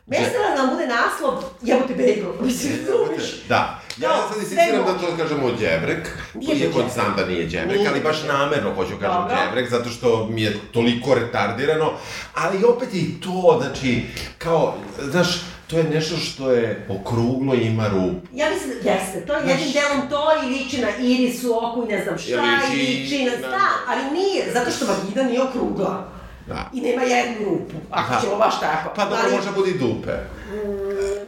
Mesta 0.07 0.39
da 0.49 0.63
nam 0.63 0.71
bude 0.75 0.87
naslov, 0.87 1.45
jebote 1.63 1.95
Bejgl, 1.95 2.27
mislim, 2.45 2.73
razumiješ? 2.89 3.43
Da. 3.49 3.81
Ja 3.99 4.09
Kao, 4.09 4.29
sad 4.29 4.37
insistiram 4.37 4.85
da 4.85 4.99
to 4.99 5.17
kažemo 5.17 5.51
đevrek, 5.53 6.09
to 6.33 6.53
iako 6.55 6.83
znam 6.95 7.15
da 7.17 7.27
nije 7.27 7.47
đevrek, 7.47 7.77
Nije 7.77 7.89
ali 7.89 8.01
baš 8.01 8.23
namerno 8.23 8.75
hoću 8.75 8.93
kažem 9.01 9.23
Dobro. 9.23 9.37
đevrek, 9.37 9.71
zato 9.71 9.91
što 9.91 10.27
mi 10.31 10.43
je 10.43 10.59
toliko 10.73 11.15
retardirano, 11.15 11.93
ali 12.35 12.65
opet 12.65 12.95
i 12.95 13.21
to, 13.21 13.61
znači, 13.63 14.03
kao, 14.39 14.75
znaš, 15.03 15.43
to 15.71 15.79
je 15.79 15.85
nešto 15.85 16.17
što 16.17 16.51
je 16.51 16.87
okruglo 16.89 17.55
i 17.55 17.67
ima 17.67 17.89
rupu. 17.89 18.27
Ja 18.35 18.51
mislim 18.51 18.71
da 18.83 18.91
jeste, 18.91 19.27
to 19.27 19.35
je 19.35 19.49
jednim 19.49 19.73
delom 19.73 20.09
to 20.11 20.23
i 20.43 20.47
liči 20.47 20.81
na 20.81 20.89
irisu, 21.01 21.59
oku 21.63 21.85
i 21.89 21.93
ne 21.93 22.05
znam 22.05 22.19
šta, 22.19 22.31
I 22.31 22.77
liči 22.77 22.91
i 22.91 23.01
liči 23.01 23.25
na... 23.25 23.49
Da, 23.49 23.69
ali 23.89 24.03
nije, 24.13 24.53
zato 24.53 24.71
što 24.71 24.87
vagina 24.87 25.23
nije 25.23 25.43
okrugla. 25.43 26.09
Da. 26.47 26.71
I 26.75 26.81
nema 26.81 27.03
jednu 27.03 27.49
rupu, 27.49 27.77
ako 27.91 28.25
ćemo 28.25 28.37
baš 28.37 28.61
tako. 28.61 28.93
Pa 28.97 29.05
dobro, 29.05 29.19
Ali- 29.25 29.37
može 29.37 29.51
bude 29.53 29.71
i 29.71 29.79
dupe. 29.79 30.13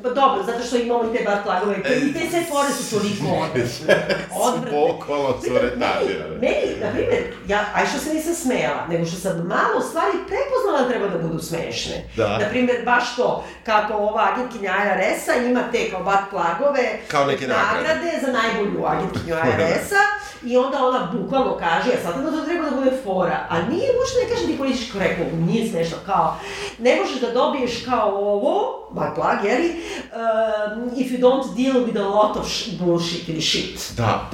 Pa 0.02 0.08
dobro, 0.08 0.42
zato 0.46 0.64
što 0.66 0.76
imamo 0.76 1.04
i 1.04 1.16
te 1.16 1.24
bar 1.24 1.36
plagove, 1.44 1.76
i 1.78 2.12
te 2.12 2.20
sve 2.30 2.42
fore 2.50 2.68
su 2.68 2.96
toliko 2.96 3.24
odvratne. 3.34 4.16
Odvratne. 4.40 4.70
Bukvalno 4.78 5.28
su 5.44 5.52
retardirane. 5.54 6.34
Meni, 6.40 6.80
na 6.82 6.90
primjer, 6.92 7.22
ja, 7.48 7.64
aj 7.74 7.86
što 7.86 7.98
se 7.98 8.14
nisam 8.14 8.34
smejala, 8.34 8.86
nego 8.88 9.06
što 9.06 9.16
sam 9.16 9.46
malo 9.46 9.80
stvari 9.88 10.12
prepoznala 10.26 10.82
da 10.82 10.88
treba 10.88 11.08
da 11.08 11.18
budu 11.18 11.38
smešne. 11.42 12.08
Da. 12.16 12.38
Na 12.38 12.48
primjer, 12.50 12.76
baš 12.84 13.16
to, 13.16 13.44
kako 13.66 13.94
ova 13.94 14.28
agentkinja 14.32 14.72
IRS-a 14.84 15.34
ima 15.36 15.62
te 15.72 15.90
kao 15.90 16.02
bat 16.02 16.20
plagove, 16.30 16.98
Kao 17.08 17.26
neke 17.26 17.46
nagrade. 17.46 18.10
za 18.26 18.32
najbolju 18.32 18.86
agentkinju 18.86 19.34
IRS-a 19.48 20.02
i 20.44 20.56
onda 20.56 20.86
ona 20.86 21.10
bukvalno 21.12 21.56
kaže, 21.58 21.90
ja 21.90 21.96
sad 22.02 22.24
da 22.24 22.30
to 22.30 22.44
treba 22.44 22.70
da 22.70 22.76
bude 22.76 22.90
fora, 23.04 23.46
a 23.48 23.58
nije, 23.62 23.88
uopšte 23.98 24.18
ne 24.22 24.28
kažem 24.34 24.46
ti 24.46 24.58
politički 24.58 24.92
korektno, 24.92 25.24
nije 25.46 25.70
smešno, 25.70 25.96
kao, 26.06 26.36
ne 26.78 26.96
možeš 27.00 27.20
da 27.20 27.30
dobiješ 27.30 27.84
kao 27.84 28.08
ovo, 28.16 28.88
plag, 29.14 29.44
jeli, 29.44 29.68
um, 29.68 30.90
if 30.96 31.10
you 31.12 31.20
don't 31.20 31.56
deal 31.56 31.86
with 31.86 31.98
a 32.00 32.08
lot 32.08 32.36
of 32.36 32.48
sh- 32.48 32.68
bullshit 32.80 33.28
ili 33.28 33.40
shit. 33.42 33.92
Da. 33.96 34.30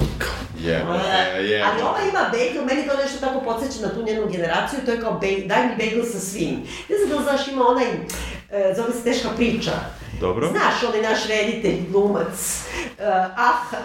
Jebote, 0.59 0.99
jebote. 1.41 1.63
Ali 1.65 1.81
ova 1.81 1.99
ima 2.09 2.29
bagel, 2.31 2.65
meni 2.65 2.87
to 2.87 2.97
nešto 2.97 3.19
tako 3.19 3.41
podsjeća 3.41 3.87
na 3.87 3.93
tu 3.93 4.03
njenu 4.03 4.27
generaciju, 4.31 4.79
to 4.85 4.91
je 4.91 5.01
kao 5.01 5.13
bagel, 5.13 5.47
daj 5.47 5.67
mi 5.67 5.75
bagel 5.77 6.03
sa 6.11 6.19
svim. 6.19 6.63
Ne 6.89 6.97
znam 6.97 7.09
da 7.09 7.15
li 7.15 7.23
znaš, 7.23 7.47
ima 7.47 7.67
onaj, 7.67 7.87
e, 8.51 8.73
zove 8.75 8.93
se 8.93 9.03
teška 9.03 9.29
priča. 9.35 9.71
Dobro. 10.19 10.47
Znaš, 10.47 10.83
onaj 10.89 11.01
naš 11.01 11.27
reditelj, 11.27 11.89
glumac, 11.91 12.63
e, 12.99 13.03
ah, 13.35 13.77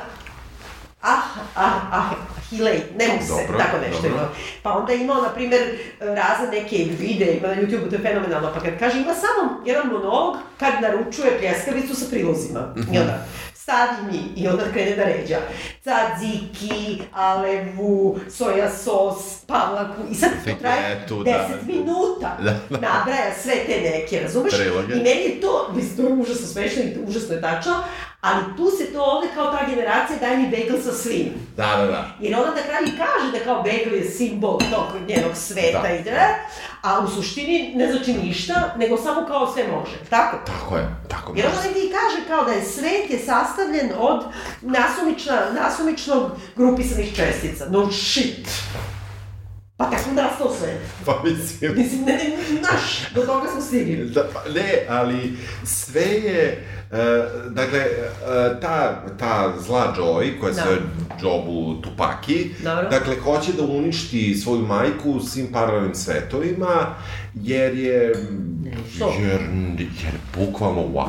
ah, 1.05 1.23
ah, 1.57 1.81
ah, 1.93 2.11
Hilej, 2.51 2.83
ne 2.99 3.09
mogu 3.09 3.23
se, 3.25 3.29
Dobro, 3.29 3.59
tako 3.59 3.79
nešto 3.79 4.03
dobro. 4.03 4.19
ima. 4.19 4.29
Pa 4.63 4.73
onda 4.73 4.93
je 4.93 5.01
imao, 5.01 5.23
na 5.23 5.29
primjer, 5.29 5.63
razne 6.01 6.61
neke 6.61 6.77
videe, 6.99 7.37
ima 7.37 7.49
na 7.49 7.55
YouTube, 7.55 7.91
to 7.91 7.97
je 7.97 8.03
fenomenalno, 8.03 8.51
pa 8.55 8.61
kad 8.61 8.79
kaže, 8.79 9.01
ima 9.01 9.15
samo 9.15 9.63
jedan 9.67 9.87
monolog 9.87 10.37
kad 10.59 10.73
naručuje 10.83 11.39
pljeskavicu 11.39 11.95
sa 11.95 12.07
prilozima. 12.11 12.75
I 12.93 12.99
onda, 12.99 13.27
stavi 13.55 13.97
mi, 14.13 14.43
i 14.43 14.49
onda 14.49 14.65
krene 14.73 14.97
da 14.97 15.05
ređa. 15.05 15.39
Tzatziki, 15.83 17.03
alevu, 17.13 18.19
soja 18.31 18.71
sos, 18.71 19.41
pavlaku, 19.47 20.03
i 20.11 20.15
sad 20.15 20.31
to 20.45 20.51
traje 20.61 20.95
Fiketu, 20.95 21.25
da. 21.25 21.49
10 21.67 21.67
minuta. 21.67 22.37
Da, 22.43 22.51
da. 22.71 22.79
Nabraja 22.81 23.35
sve 23.43 23.55
te 23.67 23.81
neke, 23.81 24.21
razumeš? 24.21 24.55
Priloge. 24.55 24.95
I 24.95 24.97
meni 24.97 25.23
je 25.25 25.41
to, 25.41 25.73
mislim, 25.77 25.97
to 25.97 26.03
je 26.03 26.21
užasno 26.21 26.47
smešno 26.47 26.83
i 26.83 26.97
užasno 27.07 27.35
je 27.35 27.41
tačno, 27.41 27.73
ali 28.25 28.45
tu 28.57 28.71
se 28.79 28.93
to 28.93 29.03
ovde 29.03 29.29
kao 29.35 29.53
ta 29.53 29.67
generacija 29.71 30.19
daj 30.21 30.37
mi 30.37 30.45
bagel 30.51 30.83
sa 30.85 30.93
svim. 30.93 31.29
Da, 31.57 31.77
da, 31.77 31.87
da. 31.87 32.11
Jer 32.21 32.35
ona 32.35 32.51
na 32.51 32.63
kraju 32.63 32.87
kaže 32.99 33.39
da 33.39 33.45
kao 33.45 33.63
bagel 33.63 33.95
je 33.95 34.05
simbol 34.11 34.59
tog 34.59 34.87
njenog 35.09 35.37
sveta 35.37 35.83
Da. 35.83 35.89
i 35.95 36.03
da, 36.03 36.35
a 36.83 37.01
u 37.01 37.09
suštini 37.09 37.73
ne 37.77 37.93
znači 37.93 38.13
ništa, 38.13 38.75
nego 38.79 38.97
samo 38.97 39.27
kao 39.27 39.53
sve 39.53 39.69
može, 39.69 39.97
tako? 40.11 40.37
Tako 40.47 40.77
je, 40.77 40.89
tako 41.09 41.33
Jer 41.37 41.47
može. 41.47 41.59
ona 41.59 41.67
negdje 41.67 41.85
i 41.85 41.93
kaže 41.93 42.29
kao 42.29 42.45
da 42.45 42.53
je 42.53 42.65
svet 42.65 43.11
je 43.11 43.19
sastavljen 43.19 43.91
od 43.99 44.25
nasumična, 44.63 45.39
nasumičnog 45.61 46.31
grupisanih 46.57 47.17
čestica. 47.17 47.65
No 47.71 47.93
shit. 47.93 48.49
Pa 49.77 49.85
tako 49.85 50.11
je 50.11 50.15
nastao 50.15 50.53
sve. 50.59 50.81
Pa 51.07 51.21
mislim... 51.25 51.73
Mislim, 51.77 52.05
ne, 52.05 52.13
ne, 52.13 52.61
naš, 52.61 53.11
do 53.15 53.23
toga 53.23 53.49
smo 53.53 53.61
stigli. 53.61 54.11
Da, 54.11 54.25
pa, 54.35 54.41
ne, 54.55 54.87
ali 54.89 55.37
sve 55.65 56.03
je, 56.03 56.67
dakle, 57.51 57.79
e, 57.79 58.61
ta, 58.61 59.03
ta 59.19 59.53
zla 59.59 59.95
Joy, 59.99 60.41
koja 60.41 60.55
se 60.55 60.61
Da. 60.61 61.05
Jobu 61.23 61.75
Tupaki, 61.83 62.51
Dobro. 62.63 62.89
dakle, 62.91 63.17
hoće 63.21 63.53
da 63.53 63.63
uništi 63.63 64.35
svoju 64.35 64.61
majku 64.61 65.11
u 65.11 65.21
svim 65.21 65.53
paralelnim 65.53 65.95
svetovima, 65.95 66.95
jer 67.35 67.79
je... 67.79 68.15
što? 68.95 69.15
Jer, 69.21 69.41
jer 69.79 70.15
bukvalno 70.37 70.83
why, 70.83 71.09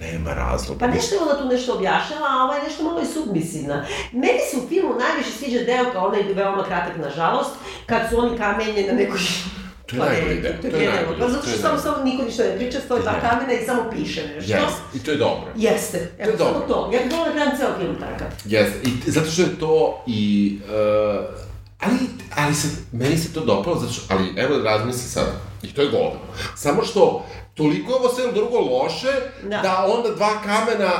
nema 0.00 0.34
razloga. 0.34 0.78
Pa 0.78 0.86
nešto 0.86 1.14
je 1.14 1.20
ona 1.20 1.38
tu 1.38 1.48
nešto 1.48 1.74
objašnjava, 1.74 2.26
a 2.30 2.44
ova 2.44 2.54
je 2.54 2.62
nešto 2.62 2.84
malo 2.84 3.00
i 3.00 3.06
submisivna. 3.06 3.86
Meni 4.12 4.38
se 4.50 4.56
u 4.56 4.68
filmu 4.68 4.94
najviše 4.98 5.30
sviđa 5.30 5.64
deo 5.64 5.92
kao 5.92 6.06
onaj 6.08 6.22
veoma 6.22 6.64
kratak, 6.64 6.96
nažalost, 6.96 7.50
kad 7.86 8.00
su 8.10 8.18
oni 8.18 8.38
kamenje 8.38 8.86
na 8.86 8.92
nekoj 8.92 9.18
To 9.86 9.96
je 9.96 10.02
najbolji 10.02 10.40
deo, 10.40 10.52
To 10.60 10.66
je 10.66 10.72
to 10.72 10.78
je 10.78 10.90
najbolji, 10.90 11.20
Pa 11.20 11.28
zato 11.28 11.42
to 11.42 11.48
što 11.48 11.58
samo, 11.58 11.78
samo 11.78 12.04
niko 12.04 12.22
ništa 12.22 12.42
ne 12.42 12.56
priča, 12.56 12.80
stoji 12.80 13.02
ta 13.04 13.12
Ne. 13.12 13.20
kamena 13.20 13.52
i 13.52 13.66
samo 13.66 13.90
piše 13.92 14.22
nešto. 14.26 14.52
Jeste, 14.52 14.80
i 14.94 14.98
to 14.98 15.10
je 15.10 15.16
dobro. 15.16 15.46
Jeste. 15.56 16.10
Evo, 16.18 16.30
je 16.30 16.36
dobro. 16.36 16.60
to. 16.68 16.90
Ja 16.94 16.98
bih 17.02 17.10
volila 17.12 17.28
da 17.28 17.32
gledam 17.32 17.56
ceo 17.58 17.78
film 17.78 17.96
takav. 18.00 18.26
Jeste, 18.44 18.78
i 18.84 19.10
zato 19.10 19.30
što 19.30 19.42
je 19.42 19.58
to 19.60 20.02
i... 20.06 20.58
Uh, 20.64 21.24
ali, 21.80 21.96
ali 22.36 22.54
se, 22.54 22.68
meni 22.92 23.18
se 23.18 23.32
to 23.32 23.40
dopalo, 23.40 23.78
zato 23.80 23.92
što, 23.92 24.02
ali 24.14 24.32
evo 24.36 24.58
razmisli 24.64 25.10
sad, 25.10 25.26
i 25.62 25.72
to 25.74 25.82
je 25.82 25.88
golden. 25.90 26.18
Samo 26.56 26.84
što 26.84 27.26
toliko 27.54 27.92
je 27.92 27.96
ovo 27.96 28.08
sve 28.08 28.32
drugo 28.32 28.58
loše, 28.60 29.12
Da. 29.42 29.58
da, 29.58 29.86
onda 29.88 30.10
dva 30.10 30.30
kamena 30.42 30.90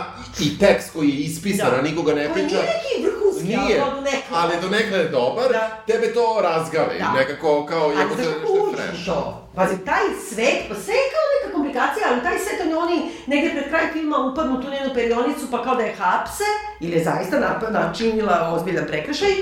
i 0.40 0.58
tekst 0.58 0.92
koji 0.92 1.08
je 1.08 1.20
ispisan, 1.20 1.70
Da. 1.70 1.76
a 1.78 1.82
nikoga 1.82 2.14
ne 2.14 2.22
Koji 2.22 2.34
priča, 2.34 2.56
nije 2.56 2.66
neki 2.74 3.06
vrhunski, 3.06 3.44
nije, 3.46 3.80
ali 3.80 3.94
do 3.94 4.00
nekada. 4.00 4.34
ali 4.40 4.52
do 4.62 4.68
nekada 4.68 4.96
je 4.96 5.08
dobar, 5.10 5.48
Da. 5.50 5.82
tebe 5.86 6.14
to 6.14 6.26
razgali, 6.42 6.98
Da. 6.98 7.12
nekako 7.12 7.66
kao, 7.66 7.84
Ali 7.84 7.94
znaš 7.94 8.04
kako 8.04 8.16
nešto 8.16 8.30
je 8.32 8.52
uđu 8.52 8.76
fresh. 8.76 9.02
u 9.02 9.06
to? 9.06 9.48
Pazi, 9.54 9.76
taj 9.84 10.04
svet, 10.28 10.58
pa 10.68 10.74
sve 10.74 10.94
je 10.94 11.06
kao 11.12 11.24
neka 11.34 11.48
komplikacija, 11.54 12.04
ali 12.10 12.22
taj 12.22 12.38
svet, 12.38 12.58
oni, 12.62 12.74
oni 12.76 12.96
negde 13.26 13.50
pred 13.50 13.68
kraj 13.68 13.92
filma 13.92 14.18
upadnu 14.18 14.62
tu 14.62 14.70
njenu 14.70 14.94
perionicu, 14.94 15.44
pa 15.50 15.62
kao 15.62 15.74
da 15.74 15.82
je 15.82 15.94
hapse, 15.94 16.44
ili 16.80 16.92
je 16.92 17.04
zaista 17.04 17.36
načinila 17.70 18.52
ozbiljan 18.54 18.86
prekršaj, 18.86 19.32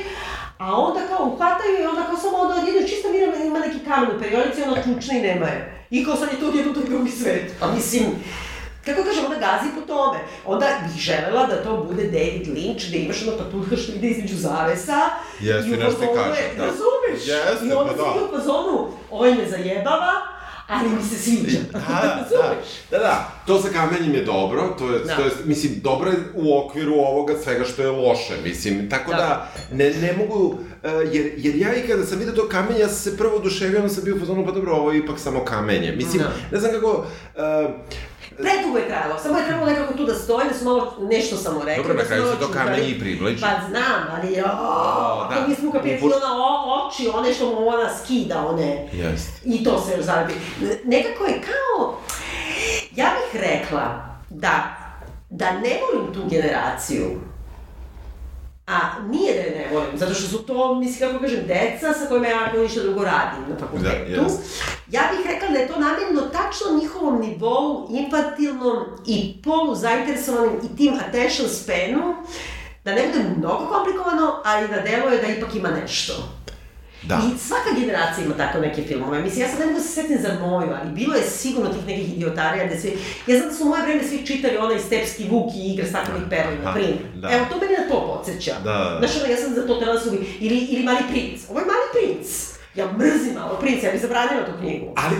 a 0.58 0.66
onda 0.78 1.00
kao 1.08 1.26
uhvataju 1.26 1.74
i 1.82 1.86
onda 1.86 2.02
kao 2.02 2.16
samo 2.16 2.36
onda 2.36 2.54
odjedno 2.54 2.88
čista 2.88 3.08
mira 3.08 3.36
ima 3.36 3.58
neki 3.58 3.78
kamen 3.84 4.10
u 4.10 4.20
perionici 4.20 4.60
i 4.60 4.64
ono 4.64 4.82
ključne 4.82 5.18
i 5.18 5.22
nema 5.22 5.46
je. 5.46 5.81
I 5.92 6.04
kao 6.04 6.16
sad 6.16 6.28
je 6.32 6.40
to 6.40 6.48
odjedno 6.48 6.74
taj 6.74 6.84
drugi 6.84 7.10
svet. 7.10 7.52
Pa 7.60 7.72
mislim, 7.72 8.04
kako 8.84 9.02
kažem, 9.04 9.24
ona 9.26 9.38
gazi 9.38 9.68
po 9.74 9.80
tome. 9.80 10.18
Onda 10.46 10.66
bih 10.82 11.02
želela 11.02 11.46
da 11.46 11.62
to 11.62 11.76
bude 11.76 12.04
David 12.04 12.46
Lynch, 12.56 12.90
da 12.90 12.96
imaš 12.96 13.22
ono 13.22 13.36
patuljka 13.36 13.76
što 13.76 13.92
ide 13.92 14.08
između 14.08 14.36
zavesa. 14.36 15.00
Jeste, 15.40 15.70
i 15.70 15.74
i 15.74 15.76
nešto 15.76 16.14
kaže, 16.14 16.42
da. 16.56 16.64
Razumeš? 16.64 17.20
Jeste, 17.26 17.66
I 17.66 17.72
onda 17.72 17.92
pa 17.92 18.02
da. 18.02 18.10
ide 18.16 18.24
u 18.24 18.38
fazonu, 18.38 18.88
ovaj 19.10 19.34
me 19.34 19.48
zajebava, 19.50 20.12
ali 20.68 20.88
mi 20.88 21.02
se 21.02 21.16
sviđa. 21.16 21.58
Da, 21.72 21.78
da, 21.78 22.26
da, 22.30 22.54
da, 22.90 22.98
da, 22.98 23.32
to 23.46 23.62
sa 23.62 23.68
kamenjem 23.68 24.14
je 24.14 24.24
dobro, 24.24 24.74
to 24.78 24.90
je, 24.90 24.98
Da. 24.98 25.16
to 25.16 25.22
je, 25.22 25.30
mislim, 25.44 25.72
dobro 25.76 26.10
je 26.10 26.16
u 26.34 26.58
okviru 26.58 26.94
ovoga 26.94 27.34
svega 27.44 27.64
što 27.64 27.82
je 27.82 27.88
loše, 27.90 28.34
mislim, 28.44 28.90
tako 28.90 29.10
da, 29.10 29.16
Da. 29.16 29.50
ne, 29.72 29.90
ne 29.90 30.12
mogu, 30.12 30.54
e, 30.82 30.88
jer, 30.90 31.32
jer 31.36 31.56
ja 31.56 31.74
i 31.74 31.88
kada 31.88 32.06
sam 32.06 32.18
vidio 32.18 32.34
to 32.34 32.48
kamenje, 32.48 32.80
ja 32.80 32.88
sam 32.88 33.12
se 33.12 33.18
prvo 33.18 33.36
oduševio, 33.36 33.78
onda 33.80 33.94
sam 33.94 34.04
bio 34.04 34.16
u 34.16 34.20
fazonu, 34.20 34.46
pa 34.46 34.52
dobro, 34.52 34.72
ovo 34.72 34.92
je 34.92 34.98
ipak 34.98 35.18
samo 35.18 35.44
kamenje, 35.44 35.92
mislim, 35.92 36.22
Da. 36.22 36.30
ne 36.52 36.60
znam 36.60 36.72
kako, 36.72 37.06
e, 37.36 37.68
Predugo 38.36 38.78
je 38.78 38.88
trajalo, 38.88 39.18
samo 39.18 39.38
je 39.38 39.46
trebalo 39.46 39.66
nekako 39.66 39.94
tu 39.94 40.04
da 40.04 40.14
stoji, 40.14 40.48
da 40.48 40.54
su 40.54 40.64
malo 40.64 40.96
nešto 41.00 41.36
samo 41.36 41.64
rekli. 41.64 41.82
Dobro, 41.82 41.94
na 41.94 42.02
da 42.02 42.08
kraju 42.08 42.22
se 42.26 42.38
to 42.40 42.48
kamenje 42.52 42.88
i 42.88 42.98
približi. 43.00 43.40
Pa 43.40 43.50
znam, 43.68 44.02
ali 44.14 44.34
jo, 44.34 44.42
da. 44.42 45.28
da. 45.30 45.46
nismo 45.46 45.72
kapirali 45.72 46.12
ona 46.12 46.36
o, 46.36 46.88
oči, 46.88 47.10
one 47.14 47.34
što 47.34 47.46
mu 47.46 47.68
ona 47.68 47.88
skida, 47.96 48.46
one... 48.46 48.88
jest. 48.92 49.30
I 49.44 49.64
to 49.64 49.80
se 49.80 49.96
još 49.96 50.04
zaradi. 50.04 50.34
Nekako 50.84 51.24
je 51.24 51.40
kao, 51.40 51.98
ja 52.96 53.06
bih 53.14 53.40
rekla 53.40 54.16
da, 54.30 54.76
da 55.30 55.52
ne 55.52 55.78
volim 55.80 56.14
tu 56.14 56.20
generaciju, 56.30 57.20
a 58.66 58.78
nije 59.10 59.34
da 59.34 59.40
je 59.40 59.50
ne 59.50 59.74
volim, 59.74 59.98
zato 59.98 60.14
što 60.14 60.28
su 60.28 60.38
to, 60.38 60.74
mislim, 60.74 61.10
kako 61.10 61.22
kažem, 61.22 61.46
deca 61.46 61.92
sa 61.92 62.06
kojima 62.08 62.26
ja 62.26 62.44
ako 62.48 62.58
ništa 62.58 62.80
drugo 62.82 63.04
radim 63.04 63.42
na 63.48 63.56
fakultetu. 63.58 64.10
Da, 64.10 64.22
jest. 64.22 64.62
ja 64.90 65.02
bih 65.10 65.26
rekla 65.32 65.48
da 65.48 65.58
je 65.58 65.68
to 65.68 65.80
namenjeno 65.80 66.20
tačno 66.20 66.78
njihovom 66.80 67.20
nivou, 67.20 67.88
infantilnom 67.90 68.84
i 69.06 69.42
poluzainteresovanim 69.44 70.52
i 70.64 70.76
tim 70.76 70.94
attention 71.08 71.48
spanu, 71.48 72.14
da 72.84 72.94
ne 72.94 73.06
bude 73.06 73.24
mnogo 73.38 73.66
komplikovano, 73.66 74.42
ali 74.44 74.68
da 74.68 74.80
deluje 74.80 75.18
da 75.18 75.26
ipak 75.26 75.54
ima 75.54 75.70
nešto. 75.70 76.12
Da. 77.08 77.20
I 77.34 77.38
svaka 77.38 77.80
generacija 77.80 78.24
ima 78.24 78.36
tako 78.36 78.58
neke 78.58 78.82
filmove. 78.82 79.22
Mislim, 79.22 79.42
ja 79.42 79.48
sad 79.48 79.60
ne 79.60 79.66
mogu 79.66 79.78
da 79.78 79.84
se 79.84 79.88
setim 79.88 80.18
za 80.22 80.34
moju, 80.40 80.68
ali 80.80 80.90
bilo 80.90 81.14
je 81.14 81.22
sigurno 81.22 81.70
tih 81.70 81.86
nekih 81.86 82.14
idiotarija 82.16 82.66
gde 82.66 82.80
svi... 82.80 82.98
Ja 83.26 83.36
znam 83.38 83.48
da 83.48 83.54
su 83.54 83.64
u 83.64 83.68
moje 83.68 83.82
vreme 83.82 84.02
svi 84.02 84.26
čitali 84.26 84.56
onaj 84.56 84.78
Stepski 84.78 85.28
Vuk 85.30 85.50
i 85.56 85.72
igra 85.72 85.86
staklenih 85.86 86.22
perli, 86.30 86.58
na 86.64 86.72
primjer. 86.74 86.96
da. 87.14 87.28
Evo, 87.32 87.46
to 87.50 87.58
meni 87.60 87.72
na 87.78 87.88
to 87.88 88.06
podsjeća. 88.06 88.54
Da, 88.64 88.72
da. 88.72 88.96
Znaš, 88.98 89.22
ono, 89.22 89.32
ja 89.32 89.36
sam 89.36 89.54
za 89.54 89.66
to 89.66 89.74
trebala 89.74 90.00
da 90.00 90.10
ubi. 90.10 90.26
Ili, 90.40 90.58
ili 90.58 90.82
Mali 90.82 91.02
princ. 91.10 91.40
Ovo 91.50 91.58
je 91.60 91.66
Mali 91.66 91.86
princ. 91.92 92.51
Ja 92.74 92.86
mrzim 92.92 93.34
Malo 93.34 93.58
princa, 93.60 93.86
ja 93.86 93.92
bih 93.92 94.00
zabranila 94.00 94.46
tu 94.46 94.52
knjigu. 94.60 94.86
Ali, 94.96 95.16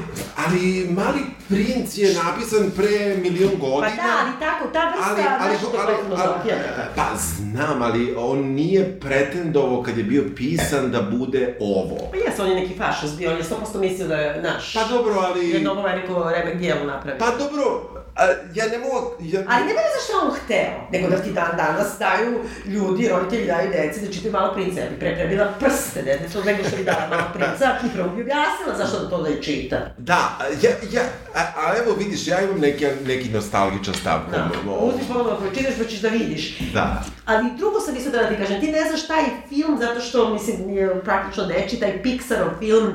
ali 0.46 0.88
Mali 0.90 1.20
princ 1.48 1.98
je 1.98 2.14
napisan 2.14 2.70
pre 2.76 3.16
milion 3.22 3.50
Pa 3.50 3.66
godina. 3.66 3.96
da, 3.96 4.12
ali 4.22 4.32
tako, 4.40 4.68
ta 4.72 4.90
vrsta, 4.90 5.10
ali, 5.10 5.22
ali, 5.40 5.58
znaš, 5.58 5.72
to 5.72 5.78
ali, 5.78 5.92
ali, 5.92 6.04
filozofija 6.04 6.56
nekako. 6.56 6.92
pa 6.96 7.08
znam, 7.16 7.82
ali 7.82 8.14
on 8.18 8.38
nije 8.38 9.00
pretendovao 9.00 9.82
kad 9.82 9.98
je 9.98 10.04
bio 10.04 10.24
pisan 10.36 10.90
da 10.90 11.02
bude 11.02 11.56
ovo. 11.60 11.96
Pa 12.10 12.16
jes, 12.16 12.38
on 12.38 12.48
je 12.48 12.54
neki 12.54 12.74
fašist 12.78 13.16
bio, 13.16 13.30
on 13.30 13.36
je 13.36 13.42
100% 13.42 13.80
mislio 13.80 14.08
da 14.08 14.16
je 14.16 14.42
naš. 14.42 14.74
Pa 14.74 14.84
dobro, 14.84 15.14
ali... 15.14 15.50
Jedno 15.50 15.70
ovo 15.70 15.82
veliko 15.82 16.30
remek 16.30 16.58
dijelo 16.58 16.84
napravio. 16.84 17.18
Pa 17.18 17.44
dobro, 17.44 17.90
a, 18.16 18.24
ja 18.54 18.66
ne 18.66 18.78
mogu... 18.78 18.96
Ja, 19.20 19.40
Ali 19.48 19.64
ne 19.64 19.72
veze 19.72 19.88
zašto 19.96 20.12
je 20.14 20.22
on 20.22 20.34
hteo, 20.36 20.88
nego 20.92 21.08
da 21.08 21.16
ti 21.16 21.30
dan 21.32 21.56
danas 21.56 21.98
daju 21.98 22.40
ljudi, 22.66 23.08
roditelji 23.08 23.46
daju 23.46 23.70
deci 23.70 24.00
da 24.00 24.12
čitaju 24.12 24.32
malo 24.32 24.54
princa. 24.54 24.80
Ja 24.80 24.90
bi 24.90 24.96
pre 24.96 25.14
prebila 25.14 25.52
prste 25.60 26.02
detetu 26.02 26.44
nego 26.44 26.64
što 26.64 26.76
bi 26.76 26.84
dala 26.84 27.06
malo 27.10 27.22
princa 27.34 27.76
i 27.84 27.94
prvo 27.94 28.08
bi 28.08 28.22
objasnila 28.22 28.76
zašto 28.78 28.98
da 28.98 29.10
to 29.10 29.22
da 29.22 29.28
je 29.28 29.42
čita. 29.42 29.76
Da, 29.98 30.38
ja, 30.62 30.70
ja, 30.92 31.02
a, 31.34 31.40
a 31.56 31.74
evo 31.78 31.94
vidiš, 31.94 32.26
ja 32.26 32.40
imam 32.40 32.60
neki, 32.60 32.86
neki 33.06 33.28
nostalgičan 33.28 33.94
stav. 33.94 34.20
Da. 34.30 34.50
o- 34.68 34.72
o- 34.72 34.86
Uzmi 34.86 35.00
ponovno 35.08 35.36
koji 35.36 35.54
čitaš 35.54 35.74
pa 35.78 35.84
ćeš 35.84 36.00
da 36.00 36.08
vidiš. 36.08 36.58
Da. 36.72 37.04
Ali 37.24 37.50
drugo 37.58 37.80
sam 37.80 37.96
isto 37.96 38.10
da 38.10 38.28
ti 38.28 38.36
kažem, 38.36 38.60
ti 38.60 38.72
ne 38.72 38.80
znaš 38.80 39.06
taj 39.06 39.24
film 39.48 39.78
zato 39.78 40.00
što, 40.00 40.28
mislim, 40.28 40.56
nije 40.66 41.00
praktično 41.00 41.44
deči, 41.44 41.80
taj 41.80 42.02
Pixarov 42.02 42.58
film 42.58 42.92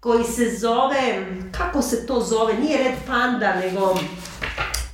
koji 0.00 0.24
se 0.24 0.50
zove, 0.50 1.26
kako 1.52 1.82
se 1.82 2.06
to 2.06 2.20
zove, 2.20 2.54
nije 2.54 2.78
Red 2.78 2.94
Panda, 3.06 3.54
nego 3.54 3.98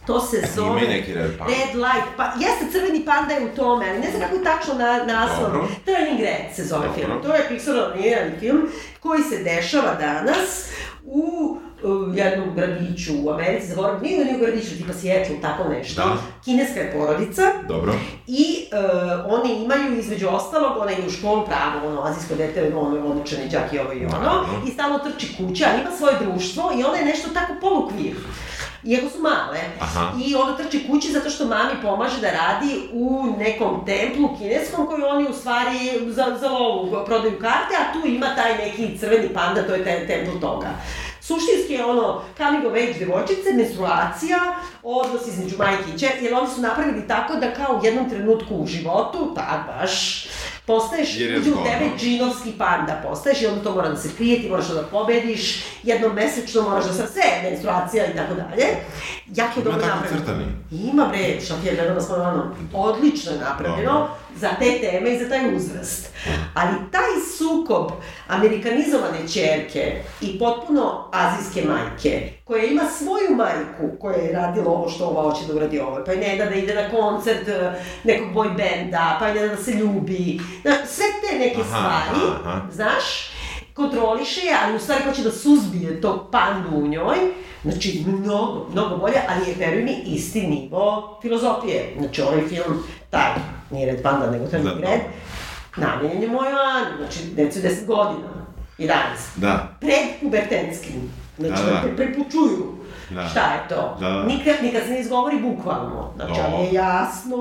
to 0.06 0.20
se 0.20 0.42
zove... 0.54 0.68
Ima 0.82 0.92
neki 0.92 1.14
Red 1.14 1.38
Panda. 1.38 1.54
Red 1.54 1.74
Light, 1.74 2.08
pa 2.16 2.24
jeste 2.24 2.72
crveni 2.72 3.04
panda 3.04 3.34
je 3.34 3.44
u 3.44 3.56
tome, 3.56 3.86
ali 3.90 3.98
ne 3.98 4.10
znam 4.10 4.22
kako 4.22 4.36
je 4.36 4.44
tačno 4.44 4.74
na, 4.74 5.04
naslov. 5.04 5.52
Dobro. 5.52 5.68
Turning 5.84 6.20
Red 6.20 6.56
se 6.56 6.64
zove 6.64 6.86
Dobro. 6.86 7.02
film. 7.02 7.22
To 7.22 7.34
je 7.34 7.48
Pixarov 7.50 7.92
animirani 7.92 8.38
film 8.40 8.68
koji 9.00 9.22
se 9.22 9.38
dešava 9.38 9.94
danas 9.94 10.68
u 11.04 11.58
uh, 11.82 12.16
jednom 12.16 12.54
gradiću 12.54 13.12
u 13.24 13.30
Americi, 13.30 13.66
zaboravim, 13.66 14.02
nije 14.02 14.24
nije 14.24 14.36
u 14.36 14.40
gradiću, 14.40 14.76
tipa 14.76 14.92
Seattle, 14.92 15.36
tako 15.42 15.68
nešto. 15.68 16.02
Da. 16.02 16.16
Kineska 16.44 16.80
je 16.80 16.92
porodica, 16.92 17.42
Dobro. 17.68 17.94
i 18.26 18.66
uh, 18.72 19.38
oni 19.38 19.64
imaju, 19.64 19.98
između 19.98 20.28
ostalog, 20.28 20.76
ona 20.82 20.92
ide 20.92 21.06
u 21.06 21.10
školu 21.10 21.46
pravo, 21.46 21.88
ono, 21.88 22.02
azijsko 22.02 22.34
dete, 22.34 22.76
ono 22.76 22.96
je 22.96 23.02
odličan 23.02 23.38
i 23.42 23.48
đak 23.48 23.72
i 23.72 23.78
ovo 23.78 23.92
i 23.92 24.04
ono, 24.04 24.18
Naravno. 24.18 24.62
i 24.66 24.70
stalno 24.70 24.98
trči 24.98 25.34
kuća, 25.36 25.66
ima 25.80 25.96
svoje 25.96 26.14
društvo 26.20 26.72
i 26.78 26.84
ona 26.84 26.96
je 26.96 27.04
nešto 27.04 27.28
tako 27.34 27.52
polukvir. 27.60 28.14
Iako 28.84 29.08
su 29.08 29.22
male. 29.22 29.60
Aha. 29.80 30.12
I 30.26 30.34
onda 30.34 30.56
trči 30.56 30.86
kući 30.90 31.12
zato 31.12 31.30
što 31.30 31.44
mami 31.44 31.72
pomaže 31.82 32.20
da 32.20 32.30
radi 32.30 32.88
u 32.92 33.24
nekom 33.38 33.86
templu 33.86 34.36
kineskom 34.38 34.86
koji 34.86 35.02
oni 35.02 35.28
u 35.28 35.32
stvari 35.32 35.78
za, 36.06 36.36
za 36.40 36.48
lovu 36.48 37.04
prodaju 37.06 37.38
karte, 37.40 37.74
a 37.78 37.92
tu 37.92 38.08
ima 38.08 38.34
taj 38.34 38.58
neki 38.58 38.98
crveni 38.98 39.28
panda, 39.28 39.66
to 39.66 39.74
je 39.74 39.84
te, 39.84 40.06
templ 40.06 40.40
toga. 40.40 40.68
Suštinski 41.20 41.72
je 41.72 41.84
ono 41.84 42.22
coming 42.36 42.66
of 42.66 42.72
age 42.72 42.98
devojčice, 42.98 43.52
menstruacija, 43.56 44.38
odnos 44.82 45.26
između 45.26 45.56
majke 45.58 45.84
i 45.94 45.98
čer, 45.98 46.10
jer 46.20 46.34
oni 46.34 46.48
su 46.54 46.60
napravili 46.60 47.08
tako 47.08 47.34
da 47.34 47.54
kao 47.54 47.76
u 47.76 47.84
jednom 47.84 48.10
trenutku 48.10 48.54
u 48.54 48.66
životu, 48.66 49.34
tak 49.34 49.66
baš, 49.66 50.26
postaješ, 50.66 51.18
Jer 51.18 51.30
je 51.30 51.40
uđe 51.40 51.50
u 51.50 51.54
tebe 51.54 51.90
džinovski 51.98 52.52
panda 52.58 53.00
postaješ 53.08 53.42
i 53.42 53.46
onda 53.46 53.62
to 53.62 53.74
mora 53.74 53.88
da 53.88 53.96
se 53.96 54.08
krije, 54.16 54.42
ti 54.42 54.48
moraš 54.48 54.68
da 54.68 54.82
pobediš, 54.82 55.64
jednom 55.82 56.14
mesečno 56.14 56.62
moraš 56.62 56.84
da 56.84 56.92
sa 56.92 57.06
sve, 57.06 57.50
menstruacija 57.50 58.06
i 58.06 58.16
tako 58.16 58.34
dalje. 58.34 58.66
Jako 59.26 59.60
je 59.60 59.62
Ima 59.62 59.64
dobro 59.64 59.80
tako 59.80 59.96
napravljeno. 59.96 60.20
crtani? 60.20 60.44
Ima 60.92 61.06
bre, 61.06 61.40
je 61.64 61.74
gledala 61.76 62.00
smo 62.00 62.14
ono, 62.14 62.54
odlično 62.72 63.32
je 63.32 63.38
napravljeno 63.38 63.92
Dobro. 63.92 64.08
Za 64.36 64.48
te 64.58 64.78
teme 64.80 65.14
i 65.14 65.18
za 65.18 65.28
taj 65.28 65.56
uzrast. 65.56 66.08
Ali 66.54 66.74
taj 66.92 67.10
sukob 67.38 67.90
amerikanizovane 68.28 69.28
čerke 69.32 70.02
i 70.20 70.38
potpuno 70.38 71.10
azijske 71.12 71.62
majke, 71.68 72.32
koja 72.44 72.64
ima 72.64 72.82
svoju 72.98 73.36
majku 73.36 73.98
koja 74.00 74.16
je 74.16 74.32
radila 74.32 74.70
ovo 74.70 74.88
što 74.88 75.06
ova 75.06 75.22
hoće 75.22 75.46
da 75.46 75.54
uradi 75.54 75.80
ovo, 75.80 76.02
pa 76.06 76.12
je 76.12 76.18
ne 76.18 76.36
da 76.36 76.50
da 76.50 76.54
ide 76.54 76.74
na 76.74 76.90
koncert 76.90 77.48
eh, 77.48 77.72
nekog 78.04 78.28
boy 78.34 78.56
benda, 78.56 79.16
pa 79.20 79.28
je 79.28 79.34
ne 79.34 79.48
da 79.48 79.56
da 79.56 79.62
se 79.62 79.72
ljubi, 79.72 80.40
sve 80.64 81.06
te 81.22 81.38
neke 81.38 81.60
Aha, 81.60 81.68
stvari, 81.68 82.32
aha. 82.40 82.60
znaš, 82.72 83.33
kontroliše 83.74 84.40
je, 84.40 84.56
ali 84.64 84.76
u 84.76 84.78
stvari 84.78 85.04
hoće 85.04 85.22
da 85.22 85.30
suzbije 85.30 86.00
tog 86.00 86.28
pandu 86.30 86.68
u 86.76 86.86
njoj, 86.86 87.16
znači 87.62 88.04
mnogo, 88.06 88.66
mnogo 88.72 88.96
bolje, 88.96 89.16
ali 89.28 89.48
je, 89.48 89.54
veruj 89.58 89.82
mi, 89.82 89.92
isti 90.06 90.42
nivo 90.46 91.18
filozofije. 91.22 91.94
Znači, 91.98 92.22
ovaj 92.22 92.48
film, 92.48 92.82
taj, 93.10 93.30
nije 93.70 93.92
Red 93.92 94.02
Panda, 94.02 94.30
nego 94.30 94.46
Turning 94.46 94.80
Da, 94.80 94.90
Red, 94.90 95.00
namenjen 95.76 96.22
je 96.22 96.28
mojoj 96.28 96.52
Ani, 96.52 96.96
znači, 96.98 97.18
decu 97.34 97.58
10 97.58 97.86
godina, 97.86 98.28
11. 98.78 98.90
Da. 99.36 99.76
Pred 99.80 100.20
pubertenskim, 100.20 101.10
znači, 101.38 101.62
Da, 101.62 101.70
da, 101.70 101.70
da. 101.70 101.80
pre, 101.80 101.96
prepučuju. 101.96 102.83
Da. 103.10 103.28
Šta 103.28 103.40
je 103.40 103.68
to? 103.68 103.96
Da, 104.00 104.08
da. 104.08 104.22
Nikad, 104.22 104.54
nikad 104.62 104.82
se 104.82 104.88
ne 104.90 105.00
izgovori 105.00 105.38
bukvalno. 105.38 106.10
Znači, 106.16 106.32
Da. 106.40 106.46
ali 106.52 106.66
je 106.66 106.72
jasno, 106.72 107.36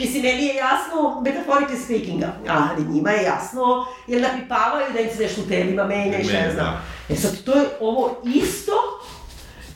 mislim, 0.00 0.22
meni 0.22 0.44
je 0.46 0.54
jasno, 0.54 1.22
metaphorically 1.24 1.84
speaking, 1.84 2.22
ali 2.48 2.84
njima 2.84 3.10
je 3.10 3.22
jasno, 3.22 3.86
jer 4.06 4.22
napipavaju 4.22 4.86
da 4.92 5.00
im 5.00 5.08
se 5.16 5.22
nešto 5.22 5.40
u 5.40 5.48
telima 5.48 5.84
menja 5.84 6.18
i 6.18 6.24
šta 6.24 6.32
ja 6.32 6.40
Menja, 6.40 6.54
znam. 6.54 6.66
da. 7.08 7.14
E 7.14 7.16
sad, 7.16 7.42
to 7.44 7.52
je 7.52 7.66
ovo 7.80 8.16
isto, 8.24 8.72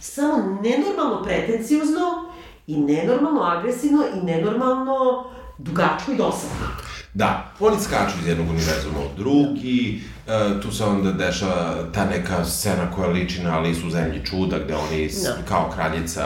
samo 0.00 0.58
nenormalno 0.62 1.22
pretenciozno 1.22 2.24
i 2.66 2.76
nenormalno 2.76 3.42
agresivno 3.42 4.04
i 4.14 4.24
nenormalno 4.24 5.24
dugačko 5.58 6.12
i 6.12 6.16
dosadno. 6.16 6.66
Da, 7.14 7.52
oni 7.60 7.76
skaču 7.80 8.14
iz 8.22 8.28
jednog 8.28 8.46
univerzuma 8.48 8.98
u 9.00 9.16
drugi, 9.16 10.00
e, 10.26 10.60
tu 10.62 10.72
se 10.72 10.84
onda 10.84 11.12
dešava 11.12 11.74
ta 11.94 12.04
neka 12.06 12.44
scena 12.44 12.90
koja 12.90 13.08
liči 13.08 13.42
na 13.42 13.58
Alisu 13.58 13.86
u 13.86 13.90
zemlji 13.90 14.24
čuda, 14.24 14.58
gde 14.58 14.74
oni 14.76 15.04
s- 15.04 15.22
Da. 15.22 15.36
kao 15.48 15.70
kraljica 15.70 16.24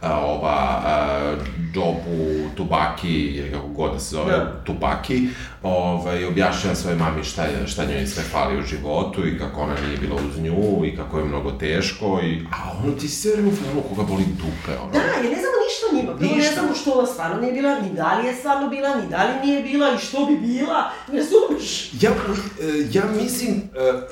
a, 0.00 0.20
ova 0.20 0.50
a, 0.84 1.34
Jobu 1.74 2.24
Tubaki, 2.56 3.08
ili 3.12 3.52
kako 3.52 3.68
god 3.68 3.92
da 3.92 3.98
se 3.98 4.10
zove, 4.10 4.32
Da. 4.32 4.52
Tubaki, 4.64 5.28
ovaj, 5.62 6.24
objašnjava 6.24 6.76
svojoj 6.76 6.98
mami 6.98 7.24
šta, 7.24 7.42
je, 7.42 7.66
šta 7.66 7.84
njoj 7.84 8.06
sve 8.06 8.22
fali 8.22 8.58
u 8.58 8.62
životu 8.62 9.26
i 9.28 9.38
kako 9.38 9.60
ona 9.60 9.74
nije 9.80 9.98
bila 9.98 10.14
uz 10.16 10.38
nju 10.38 10.52
i 10.84 10.96
kako 10.96 11.18
je 11.18 11.24
mnogo 11.24 11.50
teško 11.52 12.20
i, 12.20 12.46
a 12.52 12.72
ono 12.78 12.92
ti 12.92 13.08
sve 13.08 13.32
vreme 13.32 13.48
u 13.48 13.52
filmu 13.52 13.82
koga 13.84 14.02
boli 14.02 14.24
dupe, 14.28 14.78
ono. 14.82 14.92
Da, 14.92 14.98
jer 14.98 15.24
ne 15.26 15.38
znamo 15.42 15.56
ništa 15.64 15.84
o 15.86 15.96
njima. 15.96 16.16
Prvo 16.18 16.36
ne 16.36 16.52
znamo 16.52 16.74
što 16.74 16.92
ona 16.92 17.06
stvarno 17.06 17.36
nije 17.36 17.52
bila, 17.52 17.80
ni 17.80 17.90
da 17.90 18.14
li 18.14 18.26
je 18.26 18.34
stvarno 18.34 18.68
bila, 18.68 18.94
ni 18.94 19.08
da 19.08 19.24
li 19.24 19.46
nije 19.46 19.62
bila 19.62 19.86
i 19.88 19.98
što 19.98 20.23
bi 20.26 20.36
bila. 20.36 20.92
Ne 21.12 21.18
razumeš? 21.18 21.92
Ja, 22.00 22.10
e, 22.10 22.88
ja 22.92 23.02
mislim, 23.22 23.50
e, 23.52 23.60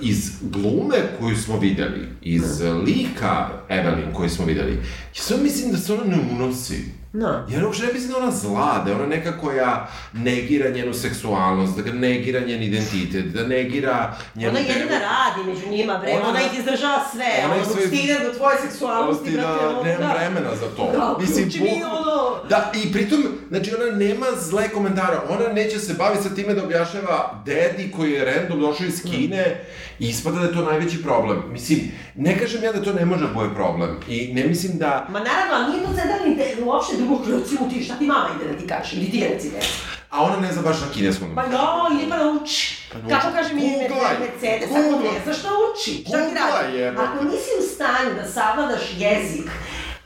iz 0.01 0.31
glume 0.41 0.97
koju 1.21 1.37
smo 1.37 1.59
videli, 1.59 2.09
iz 2.23 2.61
lika 2.87 3.51
Evelyn 3.69 4.13
koju 4.15 4.31
smo 4.31 4.45
videli, 4.45 4.73
ja 5.17 5.23
sve 5.23 5.37
mislim 5.37 5.73
da 5.73 5.79
se 5.79 5.93
ona 5.93 6.05
ne 6.05 6.19
unosi. 6.33 7.02
No. 7.13 7.47
Ja 7.51 7.65
uopšte 7.67 7.87
ne 7.87 7.93
mislim 7.93 8.13
da 8.13 8.19
ona 8.19 8.31
zla, 8.31 8.83
da 8.85 8.91
je 8.91 8.97
ona 8.97 9.07
neka 9.07 9.39
koja 9.41 9.89
negira 10.13 10.71
njenu 10.71 10.95
seksualnost, 10.95 11.79
da 11.79 11.93
negira 11.93 12.41
njen 12.41 12.63
identitet, 12.63 13.25
da 13.25 13.47
negira 13.47 14.15
njenu... 14.35 14.51
Ona 14.51 14.59
jedina 14.59 14.99
radi 14.99 15.51
među 15.51 15.69
njima, 15.71 15.99
bre, 15.99 16.13
Ona- 16.13 16.29
ona, 16.29 16.41
ih 16.41 16.59
izdržava 16.59 17.05
sve, 17.13 17.27
ona 17.45 17.55
ona 17.55 17.65
sve- 17.65 17.87
stigne 17.87 18.19
do 18.19 18.33
tvoje 18.39 18.57
seksualnosti, 18.69 19.31
da, 19.31 19.41
brate, 19.43 19.67
ono, 19.67 19.83
nemam 19.83 20.09
da. 20.09 20.15
vremena 20.15 20.57
za 20.57 20.67
to. 20.77 20.91
Da, 20.93 21.17
Mislim, 21.21 21.45
uključi 21.49 21.61
mi 21.63 21.85
ono... 21.85 22.37
Da, 22.49 22.73
i 22.85 22.93
pritom, 22.93 23.25
znači 23.49 23.75
ona 23.75 23.97
nema 23.97 24.27
zle 24.41 24.69
komentare, 24.69 25.17
ona 25.29 25.49
neće 25.53 25.79
se 25.79 25.95
baviti 25.95 26.23
sa 26.23 26.35
time 26.35 26.55
da 26.55 26.65
objašnjava 26.65 27.43
dedi 27.47 27.93
koji 27.97 28.13
je 28.13 28.25
random 28.25 28.61
došao 28.61 28.87
iz 28.87 29.03
Kine 29.03 29.65
i 29.99 30.09
ispada 30.09 30.39
da 30.39 30.45
je 30.47 30.53
to 30.53 30.63
najveći 30.65 31.03
problem. 31.03 31.43
Mislim, 31.51 31.81
ne 32.15 32.39
kažem 32.39 32.63
ja 32.65 32.73
da 32.73 32.83
to 32.83 32.93
ne 32.93 33.05
može 33.05 33.27
da 33.27 33.33
bude 33.35 33.55
problem 33.55 34.01
i 34.09 34.33
ne 34.35 34.45
mislim 34.45 34.79
da... 34.79 35.07
Ma 35.11 35.19
naravno, 35.19 35.55
ali 35.55 35.73
nije 35.73 35.87
to 35.87 35.93
te, 35.95 36.63
uopšte 36.65 36.97
drugo, 37.03 37.39
recimo 37.39 37.69
ti, 37.69 37.85
šta 37.85 37.95
ti 37.95 38.07
mama 38.07 38.29
ide 38.37 38.53
da 38.53 38.59
ti 38.59 38.67
kaže, 38.67 38.97
ili 38.97 39.11
ti 39.11 39.21
reci 39.23 39.51
reci. 39.51 39.69
A 40.11 40.23
ona 40.23 40.37
ne 40.37 40.53
zna 40.53 40.63
baš 40.63 40.81
na 40.81 40.87
kineskom. 40.95 41.35
Pa 41.35 41.43
jo, 41.43 41.69
ili 41.93 42.11
pa 42.11 42.17
nauči. 42.17 42.77
Pa 42.93 42.99
nauči. 42.99 43.11
Kako 43.11 43.33
kaže 43.33 43.55
mi. 43.55 43.63
Mercedes, 44.21 44.71
ako 44.71 44.79
ne 44.99 45.21
znaš 45.25 45.39
šta 45.39 45.49
uči, 45.65 46.05
šta 46.09 46.19
ti 46.19 46.35
radi? 46.35 46.99
Ako 46.99 47.25
nisi 47.25 47.51
u 47.61 47.75
stanju 47.75 48.15
da 48.17 48.25
savladaš 48.27 48.83
jezik 48.99 49.51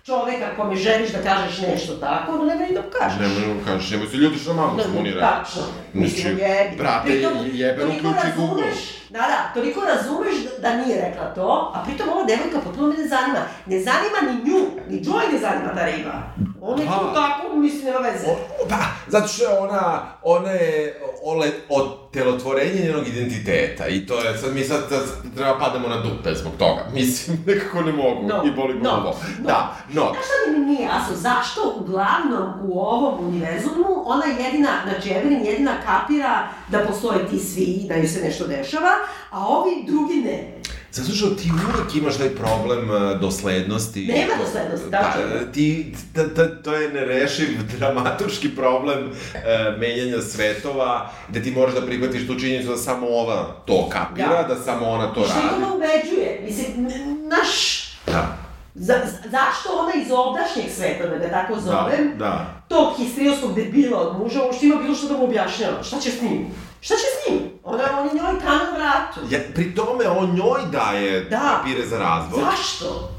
čoveka 0.05 0.57
kome 0.57 0.77
želiš 0.77 1.11
da 1.11 1.19
kažeš 1.21 1.59
nešto 1.61 1.93
tako, 1.95 2.33
onda 2.33 2.45
nema 2.45 2.67
ni 2.67 2.75
da 2.75 2.81
mu 2.81 2.87
kažeš. 2.91 3.19
Ne 3.21 3.29
možemo 3.29 3.55
kažeš, 3.65 3.91
nemoj 3.91 4.07
se 4.09 4.17
ljudi 4.17 4.39
što 4.39 4.55
na 4.55 4.63
mamu 4.63 4.77
Da, 4.77 4.83
smunira. 4.85 5.21
Tačno. 5.21 5.63
Mislim, 5.93 6.39
jebi. 6.39 6.77
brate, 6.77 7.23
toliko 7.23 7.39
uključi 7.89 8.27
Google. 8.37 8.63
razumeš, 8.63 8.85
Da, 9.11 9.19
da, 9.19 9.51
toliko 9.55 9.81
razumeš 9.81 10.35
da, 10.45 10.69
da 10.69 10.77
nije 10.77 11.09
rekla 11.09 11.35
to, 11.35 11.73
a 11.75 11.85
pritom 11.85 12.09
ova 12.09 12.25
devojka 12.25 12.59
potpuno 12.65 12.89
me 12.89 12.95
ne 12.97 13.09
zanima. 13.09 13.39
Ne 13.67 13.79
zanima 13.81 14.19
ni 14.33 14.51
nju, 14.51 14.61
ni 14.91 15.05
Joy 15.05 15.33
ne 15.33 15.39
zanima 15.39 15.75
ta 15.75 15.85
riba. 15.85 16.23
Ona 16.61 16.83
je 16.83 16.89
tu 16.89 17.05
Da. 17.05 17.15
tako, 17.15 17.57
mislim, 17.57 17.85
nema 17.85 17.99
veze. 17.99 18.27
O, 18.27 18.67
Pa, 18.69 18.77
zato 19.09 19.29
što 19.29 19.45
je 19.45 19.59
ona, 19.59 20.03
ona 20.23 20.51
je 20.51 21.01
ole, 21.23 21.51
od 21.69 22.11
telotvorenje 22.13 22.81
njenog 22.85 23.09
identiteta 23.09 23.89
i 23.89 24.07
to 24.07 24.21
je, 24.21 24.39
sad 24.39 24.55
mi 24.55 24.65
sad, 24.65 24.81
sad 24.89 25.03
treba 25.37 25.59
padamo 25.59 25.89
na 25.89 25.97
dupe 26.01 26.35
zbog 26.35 26.53
toga. 26.59 26.87
Mislim, 26.95 27.45
nekako 27.47 27.83
ne 27.83 27.93
mogu 27.93 28.23
No, 28.29 28.43
i 28.45 28.51
boli 28.51 28.75
me 28.75 28.81
no, 28.81 28.91
ovo. 28.91 29.17
no. 29.39 29.47
Da, 29.47 29.77
no. 29.93 30.03
Znaš 30.03 30.25
šta 30.25 30.53
mi 30.53 30.59
nije 30.67 30.83
jasno? 30.83 31.17
Zašto 31.17 31.75
uglavnom 31.81 32.53
u 32.63 32.81
ovom 32.81 33.27
univerzumu 33.29 33.87
ona 34.07 34.25
jedina, 34.27 34.69
znači 34.85 35.09
Evelyn 35.09 35.47
jedina 35.47 35.73
kapira 35.87 36.49
da 36.69 36.79
postoje 36.81 37.29
ti 37.29 37.39
svi, 37.41 37.85
da 37.89 37.95
joj 37.95 38.09
se 38.09 38.21
nešto 38.21 38.47
dešava, 38.47 38.91
a 39.31 39.47
ovi 39.49 39.71
drugi 39.87 40.15
ne. 40.17 40.53
Zato 40.93 41.13
što 41.13 41.27
ti 41.29 41.51
uvek 41.69 41.95
imaš 41.95 42.17
taj 42.17 42.29
problem 42.29 42.91
uh, 42.91 43.21
doslednosti. 43.21 44.07
Nema 44.07 44.33
doslednosti, 44.45 44.91
da. 44.91 44.99
tačno. 44.99 45.53
ti, 45.53 45.95
da, 46.15 46.25
da, 46.25 46.63
to 46.63 46.75
je 46.75 46.89
nerešiv 46.91 47.49
dramaturški 47.79 48.49
problem 48.49 49.05
uh, 49.05 49.13
menjanja 49.79 50.23
svetova, 50.23 51.11
da 51.29 51.43
ti 51.43 51.51
moraš 51.51 51.75
da 51.75 51.83
prihvatiš 51.83 52.27
tu 52.27 52.35
činjenicu 52.35 52.71
da 52.71 52.77
samo 52.77 53.07
ova 53.09 53.63
to 53.67 53.89
kapira, 53.89 54.43
da, 54.43 54.55
Da. 54.55 54.63
samo 54.63 54.87
ona 54.87 55.07
to 55.07 55.21
I 55.21 55.25
što 55.25 55.35
radi. 55.37 55.55
ona 55.57 55.75
ubeđuje? 55.75 56.41
Mislim, 56.45 56.89
naš... 57.29 57.83
Da, 58.07 58.37
Za, 58.75 58.95
za- 58.97 59.29
zašto 59.31 59.69
ona 59.73 59.93
iz 59.97 60.13
ovdašnjeg 60.13 60.67
sveta, 60.71 61.07
da 61.09 61.19
ga 61.19 61.29
tako 61.31 61.55
da, 61.55 61.61
zovem, 61.61 62.13
da. 62.19 62.56
Tog 62.69 62.97
histerijskog 62.97 63.55
debila 63.55 64.01
od 64.01 64.19
muža, 64.19 64.43
uopšte 64.43 64.67
ima 64.67 64.77
bilo 64.77 64.95
što 64.95 65.09
da 65.09 65.17
mu 65.17 65.25
objašnjava? 65.25 65.83
Šta 65.83 66.01
će 66.01 66.11
s 66.11 66.23
njim? 66.23 66.47
Šta 66.81 66.95
će 66.95 67.01
s 67.03 67.31
njim? 67.31 67.41
Ona, 67.65 67.85
on 68.01 68.07
je 68.07 68.15
njoj 68.15 68.41
kamen 68.41 68.75
vratu. 68.77 69.21
Ja, 69.31 69.39
pri 69.55 69.75
tome 69.75 70.09
on 70.09 70.35
njoj 70.35 70.61
daje 70.73 71.21
Da. 71.25 71.59
papire 71.59 71.87
za 71.87 71.99
razvod. 71.99 72.41
Zašto? 72.41 73.11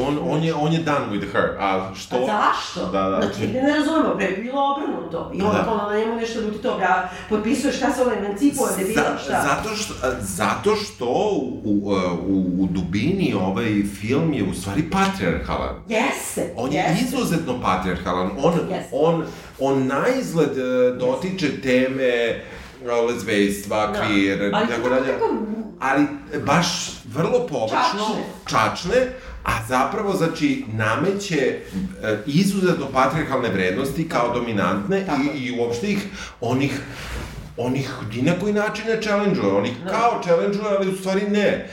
On, 0.00 0.18
on, 0.24 0.44
je, 0.44 0.54
on 0.54 0.72
je 0.72 0.78
done 0.80 1.06
with 1.10 1.32
her. 1.32 1.56
A 1.58 1.90
što? 1.94 2.16
A 2.16 2.26
zašto? 2.26 2.86
Da, 2.86 3.02
da. 3.02 3.20
Znači, 3.22 3.46
ne, 3.48 3.62
ne 3.62 3.74
razumemo, 3.74 4.14
bre, 4.14 4.26
bi 4.26 4.42
bilo 4.42 4.62
obrnuto. 4.72 5.30
I 5.34 5.38
Da. 5.38 5.46
onda 5.46 5.64
kao 5.64 5.90
na 5.90 5.98
njemu 5.98 6.16
nešto 6.16 6.40
ljuti 6.40 6.58
toga, 6.58 7.08
potpisuje 7.28 7.72
šta 7.72 7.92
se 7.92 8.02
ona 8.02 8.12
emancipuje, 8.14 8.68
debila, 8.78 9.18
šta? 9.18 9.42
zato, 9.44 9.76
što, 9.76 9.94
zato 10.20 10.76
što 10.76 11.04
u, 11.32 11.60
u, 11.64 11.92
u, 12.22 12.54
u 12.58 12.66
dubini 12.66 13.34
ovaj 13.36 13.66
film 13.92 14.32
je 14.32 14.44
u 14.44 14.54
stvari 14.54 14.90
patriarhalan. 14.90 15.74
Jeste, 15.88 16.52
On 16.56 16.72
je 16.72 16.78
jeste. 16.80 17.04
izuzetno 17.06 17.60
patriarhalan. 17.62 18.30
On, 18.38 18.54
Jeste. 18.70 18.88
on, 18.92 19.24
on 19.60 19.86
na 19.86 20.02
izgled 20.10 20.58
e, 20.58 20.62
dotiče 20.92 21.60
teme 21.60 22.04
e, 22.04 22.42
lezbejstva, 23.08 23.86
Da. 23.86 23.92
queer, 23.94 24.50
Ali 24.54 24.68
tako 24.68 24.88
dalje. 24.88 25.18
Ali 25.80 26.06
baš 26.40 26.66
vrlo 27.06 27.38
površno, 27.40 28.06
Čačne. 28.06 28.24
čačne, 28.46 29.12
a 29.46 29.66
zapravo, 29.68 30.12
znači, 30.12 30.64
nameće 30.72 31.36
e, 31.36 31.58
izuzetno 32.26 32.86
patriarhalne 32.92 33.48
vrednosti 33.48 34.08
kao 34.08 34.34
dominantne 34.34 35.06
Tako 35.06 35.22
i, 35.34 35.38
i 35.38 35.60
uopšte 35.60 35.90
ih, 35.90 36.06
onih 36.40 36.80
onih 37.56 37.90
ni 38.12 38.22
na 38.22 38.32
koji 38.40 38.52
način 38.52 38.84
ne 38.86 39.02
challenge 39.02 39.40
onih 39.40 39.72
Da. 39.84 39.90
kao 39.90 40.22
challenge 40.22 40.58
ali 40.78 40.92
u 40.92 40.96
stvari 40.96 41.28
ne. 41.30 41.40
E, 41.40 41.68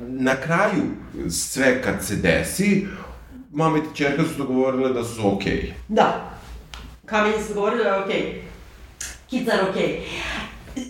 na 0.00 0.36
kraju, 0.36 0.82
sve 1.30 1.82
kad 1.82 2.04
se 2.04 2.16
desi, 2.16 2.86
mama 3.52 3.78
i 3.78 3.96
čerka 3.96 4.22
su 4.22 4.38
dogovorile 4.38 4.92
da 4.92 5.04
su 5.04 5.34
okej. 5.36 5.52
Okay. 5.52 5.72
Da. 5.88 6.30
Kamenje 7.06 7.42
su 7.48 7.54
govorili 7.54 7.84
da 7.84 7.90
je 7.90 8.04
okej. 8.04 8.42
Kids 9.30 9.48
are 9.48 9.62
okej. 9.70 10.00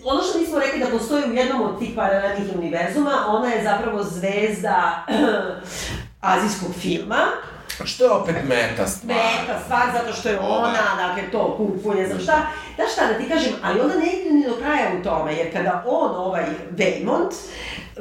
Ono 0.04 0.22
što 0.22 0.38
nismo 0.38 0.58
rekli 0.58 0.80
da 0.80 0.90
postoji 0.90 1.30
u 1.30 1.34
jednom 1.34 1.62
od 1.62 1.78
tih 1.78 1.90
paralelnih 1.96 2.56
univerzuma, 2.56 3.10
ona 3.28 3.48
je 3.48 3.64
zapravo 3.64 4.02
zvezda 4.02 5.06
azijskog 6.20 6.74
filma. 6.80 7.26
Što 7.84 8.04
je 8.04 8.10
opet 8.10 8.36
meta 8.48 8.86
stvar? 8.86 9.16
Meta 9.16 9.60
stvar, 9.64 9.86
zato 9.92 10.12
što 10.12 10.28
je 10.28 10.38
ona, 10.38 10.96
dakle, 10.96 11.30
to, 11.30 11.54
kung 11.56 11.82
fu, 11.82 11.94
ne 11.94 12.06
znam 12.06 12.20
šta. 12.20 12.46
Znaš 12.74 12.92
šta, 12.92 13.06
da 13.06 13.18
ti 13.18 13.28
kažem, 13.28 13.52
ali 13.62 13.80
ona 13.80 13.94
ne 13.94 14.12
ide 14.12 14.30
ni 14.30 14.44
do 14.44 14.56
kraja 14.56 14.90
u 15.00 15.02
tome, 15.04 15.34
jer 15.34 15.52
kada 15.52 15.84
on, 15.86 16.10
ovaj 16.16 16.44
Waymond, 16.76 17.32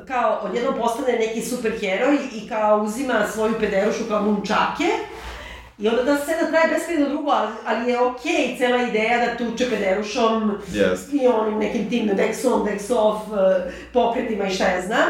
kao 0.07 0.39
odjednom 0.43 0.75
postane 0.75 1.13
neki 1.13 1.41
superheroj 1.41 2.17
i 2.33 2.49
kao 2.49 2.83
uzima 2.83 3.27
svoju 3.33 3.53
pederušu 3.59 4.03
kao 4.09 4.21
nunčake, 4.21 4.89
I 5.81 5.87
onda 5.89 6.05
ta 6.05 6.17
scena 6.17 6.49
traje 6.49 6.67
beskrajno 6.73 7.09
drugo, 7.09 7.31
ali, 7.31 7.51
ali 7.65 7.91
je 7.91 7.99
okej 7.99 8.31
okay, 8.33 8.57
cela 8.57 8.81
ideja 8.81 9.25
da 9.25 9.37
tuče 9.37 9.69
pederušom 9.69 10.57
Jest. 10.73 11.13
i 11.13 11.27
onim 11.27 11.59
nekim 11.59 11.89
tim 11.89 12.07
Dex 12.07 12.45
on, 12.53 12.65
Dex 12.65 12.91
off 12.91 13.21
eh, 13.33 13.71
pokretima 13.93 14.45
i 14.45 14.53
šta 14.53 14.67
ja 14.67 14.81
znam. 14.81 15.09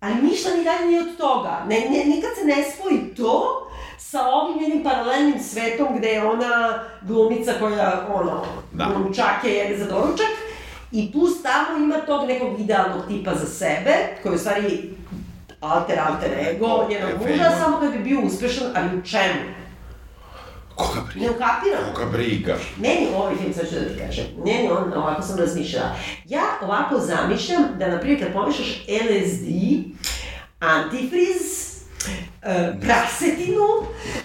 Ali 0.00 0.14
ništa 0.14 0.50
ni 0.56 0.64
dalje 0.64 0.86
ni 0.86 0.98
od 0.98 1.16
toga. 1.18 1.64
Ne, 1.68 1.80
ne, 1.80 2.04
nikad 2.04 2.30
se 2.38 2.44
ne 2.44 2.64
spoji 2.74 3.14
to 3.16 3.60
sa 3.98 4.26
ovim 4.26 4.62
jednim 4.62 4.82
paralelnim 4.82 5.40
svetom 5.40 5.98
gde 5.98 6.08
je 6.08 6.24
ona 6.24 6.78
glumica 7.02 7.52
koja, 7.60 8.06
ono, 8.14 8.42
Da. 8.72 8.88
nunčake 8.88 9.48
jede 9.48 9.76
za 9.76 9.84
doručak 9.84 10.26
I 10.92 11.12
plus 11.12 11.42
tamo 11.42 11.84
ima 11.84 11.96
tog 12.06 12.28
nekog 12.28 12.60
idealnog 12.60 13.08
tipa 13.08 13.34
za 13.34 13.46
sebe, 13.46 13.94
koji 14.22 14.32
je 14.32 14.36
u 14.36 14.38
stvari 14.38 14.90
alter, 15.60 15.98
alter 16.08 16.30
ego, 16.48 16.86
njenog 16.88 17.10
muža, 17.20 17.50
samo 17.58 17.80
da 17.80 17.88
bi 17.88 17.98
bio 17.98 18.20
uspešan, 18.20 18.66
ali 18.74 18.98
u 18.98 19.02
čemu? 19.02 19.63
Koga 20.76 21.00
Ne 21.00 21.06
briga? 21.14 21.30
ukapiram. 21.30 21.94
Koga 21.94 22.06
briga? 22.10 22.56
Meni 22.76 23.06
ovaj 23.16 23.36
film, 23.36 23.54
sad 23.54 23.68
ću 23.68 23.74
da 23.74 23.88
ti 23.88 23.98
kažem, 24.06 24.24
meni 24.46 24.68
on, 24.70 24.92
ovako 24.96 25.22
sam 25.22 25.38
razmišljala. 25.38 25.96
Ja 26.24 26.42
ovako 26.62 26.98
zamišljam 26.98 27.62
da, 27.78 27.88
na 27.88 28.00
primjer, 28.00 28.24
kad 28.24 28.32
pomešaš 28.32 28.84
LSD, 28.88 29.46
antifriz, 30.60 31.74
e, 32.42 32.72
prasetinu, 32.80 33.66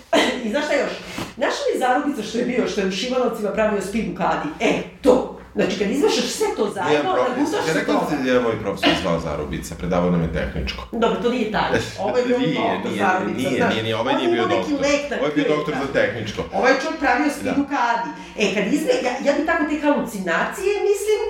i 0.46 0.50
znaš 0.50 0.66
šta 0.66 0.74
još? 0.74 0.92
Znaš 1.36 1.54
li 1.54 1.80
zarubica 1.80 2.24
što 2.24 2.38
je 2.38 2.46
bio, 2.46 2.68
što 2.68 2.82
je 2.82 2.88
u 2.88 2.92
Šivanovcima 2.92 3.50
pravio 3.50 3.82
speed 3.82 4.06
u 4.14 4.16
kadi? 4.16 4.50
E, 4.60 4.82
to. 5.02 5.39
Znači, 5.56 5.80
kad 5.80 5.90
izmešaš 5.92 6.28
sve 6.30 6.48
to 6.58 6.70
zajedno, 6.70 6.94
Jedan 6.94 7.14
profesor, 7.16 7.38
nagustaš 7.38 7.60
ja 7.60 7.74
se 7.74 7.80
rekla 7.80 7.94
da 7.94 8.00
toga. 8.00 8.12
se 8.12 8.28
jedan 8.28 8.44
moj 8.44 8.60
profesor 8.62 8.90
zvao 9.02 9.20
Zarubica, 9.20 9.76
predavao 9.76 10.12
nam 10.12 10.22
je 10.22 10.34
tehničko. 10.34 10.82
Dobro, 10.92 11.18
to 11.22 11.30
nije 11.30 11.52
taj. 11.52 11.70
Ovo 12.00 12.18
je 12.18 12.26
bio 12.26 12.38
Nije, 12.44 12.54
doktor 12.66 12.92
nije, 12.92 13.04
Zarubica, 13.04 13.38
nije, 13.40 13.58
znaš. 13.58 13.72
nije, 13.74 13.84
nije, 13.84 13.96
ovaj 13.96 14.16
nije 14.16 14.30
bio 14.32 14.46
doktor. 14.48 14.74
Ovo 15.20 15.26
je 15.28 15.36
bio 15.36 15.48
doktor 15.56 15.74
da. 15.74 15.80
za 15.82 15.94
tehničko. 15.94 16.42
Ovaj 16.54 16.74
čovjek 16.82 17.00
pravio 17.00 17.28
Da. 17.44 17.52
u 17.52 17.66
kadi. 17.76 18.10
E, 18.40 18.46
kad 18.56 18.74
izme, 18.74 18.92
ja, 19.06 19.14
ja 19.26 19.34
bi 19.38 19.46
tako 19.46 19.64
te 19.70 19.76
halucinacije, 19.80 20.72
mislim, 20.90 21.22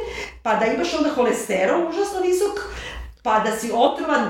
pa 0.43 0.55
da 0.55 0.65
imaš 0.65 0.93
onda 0.93 1.09
holesterol 1.09 1.89
užasno 1.89 2.19
visok, 2.21 2.55
pa 3.23 3.39
da 3.39 3.51
si 3.51 3.71
otrovan 3.73 4.25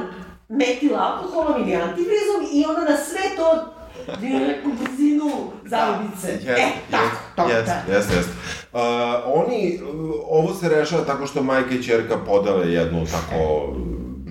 metil 0.50 0.96
alkoholom 0.98 1.62
ili 1.62 1.76
antivrizom 1.76 2.40
i 2.54 2.66
onda 2.66 2.82
na 2.82 2.98
sve 2.98 3.22
to 3.38 3.48
direktnu 4.20 4.72
brzinu 4.82 5.32
zarubice. 5.66 6.32
Jeste, 6.32 6.52
e, 6.52 6.72
tako, 6.92 7.18
to, 7.36 7.50
jeste, 7.50 7.82
da. 7.88 7.94
jeste, 7.94 8.16
jeste. 8.16 8.32
Uh, 8.74 8.80
oni, 9.26 9.80
uh, 9.84 10.16
ovo 10.30 10.54
se 10.54 10.70
rešava 10.70 11.04
tako 11.06 11.28
što 11.28 11.44
majka 11.44 11.76
i 11.76 11.84
čerka 11.84 12.18
podele 12.18 12.72
jednu 12.74 13.06
tako 13.06 13.74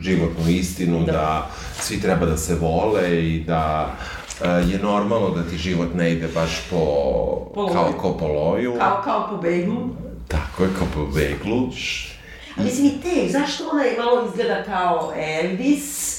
životnu 0.00 0.48
istinu 0.50 1.04
da, 1.04 1.12
Da. 1.12 1.50
svi 1.80 2.00
treba 2.00 2.26
da 2.26 2.36
se 2.36 2.54
vole 2.54 3.24
i 3.26 3.44
da 3.44 3.94
uh, 4.40 4.70
je 4.70 4.78
normalno 4.78 5.30
da 5.30 5.42
ti 5.42 5.56
život 5.56 5.94
ne 5.94 6.12
ide 6.12 6.28
baš 6.34 6.60
po, 6.70 6.76
Po 7.54 7.66
kao, 7.72 7.92
kao 8.00 8.18
po 8.18 8.26
loju. 8.26 8.74
Kao, 8.78 9.00
kao 9.04 9.28
po 9.30 9.36
beglu. 9.36 9.88
Tako 10.28 10.62
je, 10.62 10.68
kao 10.78 10.86
po 10.94 11.04
veglu. 11.04 11.68
A 12.56 12.62
mislim 12.62 12.86
i 12.86 13.00
te, 13.02 13.32
zašto 13.32 13.68
ona 13.72 13.82
je 13.82 13.98
malo 13.98 14.28
izgleda 14.28 14.62
kao 14.64 15.12
Elvis? 15.16 16.17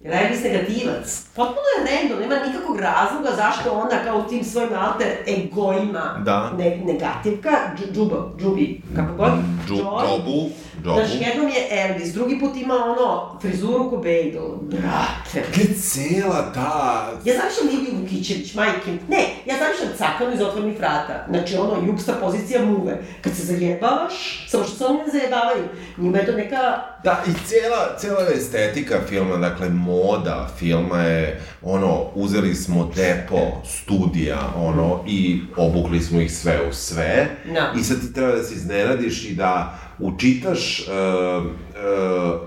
Jer 0.00 0.14
Elvis 0.14 0.42
negativac. 0.44 1.26
Potpuno 1.36 1.68
je 1.78 1.86
random, 1.90 2.20
nema 2.20 2.46
nikakvog 2.46 2.80
razloga 2.80 3.30
zašto 3.36 3.72
ona 3.72 4.04
kao 4.04 4.18
u 4.18 4.28
tim 4.28 4.44
svojim 4.44 4.70
alter 4.78 5.06
egoima 5.26 6.20
Da. 6.24 6.52
ne, 6.58 6.76
negativka, 6.84 7.50
dž, 7.76 7.92
džuba, 7.94 8.16
džubi, 8.40 8.80
kako 8.96 9.12
god, 9.16 9.30
Džu, 9.68 9.74
Joy. 9.74 10.06
džobu, 10.06 10.50
džobu. 10.84 11.00
Znači, 11.00 11.24
jednom 11.24 11.48
je 11.48 11.68
Elvis, 11.70 12.12
drugi 12.14 12.40
put 12.40 12.56
ima 12.56 12.74
ono, 12.74 13.38
frizuru 13.40 13.90
ko 13.90 13.96
bagel. 13.96 14.48
Brate. 14.62 15.48
Gde 15.52 15.74
cela 15.74 16.52
ta... 16.54 17.10
Ja 17.24 17.34
zamišljam 17.36 17.68
Liviju 17.70 18.00
Vukićević, 18.00 18.54
majke. 18.54 18.90
Ne, 19.08 19.22
ja 19.46 19.54
zamišljam 19.58 19.92
cakanu 19.98 20.34
iz 20.34 20.40
otvornih 20.40 20.78
vrata. 20.78 21.26
Znači, 21.28 21.56
ono, 21.56 21.86
jugsta 21.86 22.12
pozicija 22.12 22.64
muve. 22.64 22.98
Kad 23.20 23.36
se 23.36 23.42
zajebavaš, 23.42 24.46
samo 24.48 24.64
što 24.64 24.76
se 24.76 24.84
oni 24.84 24.98
ne 24.98 25.10
zajebavaju, 25.12 25.64
njima 25.98 26.18
je 26.18 26.26
to 26.26 26.32
neka 26.32 26.58
Da, 27.04 27.24
i 27.26 27.30
cijela, 27.46 27.96
cijela 27.98 28.20
estetika 28.36 29.00
filma, 29.08 29.36
dakle, 29.36 29.68
moda 29.68 30.48
filma 30.58 30.98
je, 31.02 31.40
ono, 31.62 32.04
uzeli 32.14 32.54
smo 32.54 32.90
depo 32.96 33.38
studija, 33.64 34.52
ono, 34.56 35.04
i 35.06 35.40
obukli 35.56 36.00
smo 36.00 36.20
ih 36.20 36.32
sve 36.32 36.68
u 36.68 36.72
sve. 36.72 37.26
Da. 37.54 37.72
I 37.80 37.82
sad 37.82 38.00
ti 38.00 38.14
treba 38.14 38.32
da 38.32 38.42
se 38.42 38.54
iznenadiš 38.54 39.24
i 39.24 39.34
da 39.34 39.78
učitaš 39.98 40.88
uh, 40.88 41.44
uh, 41.46 42.40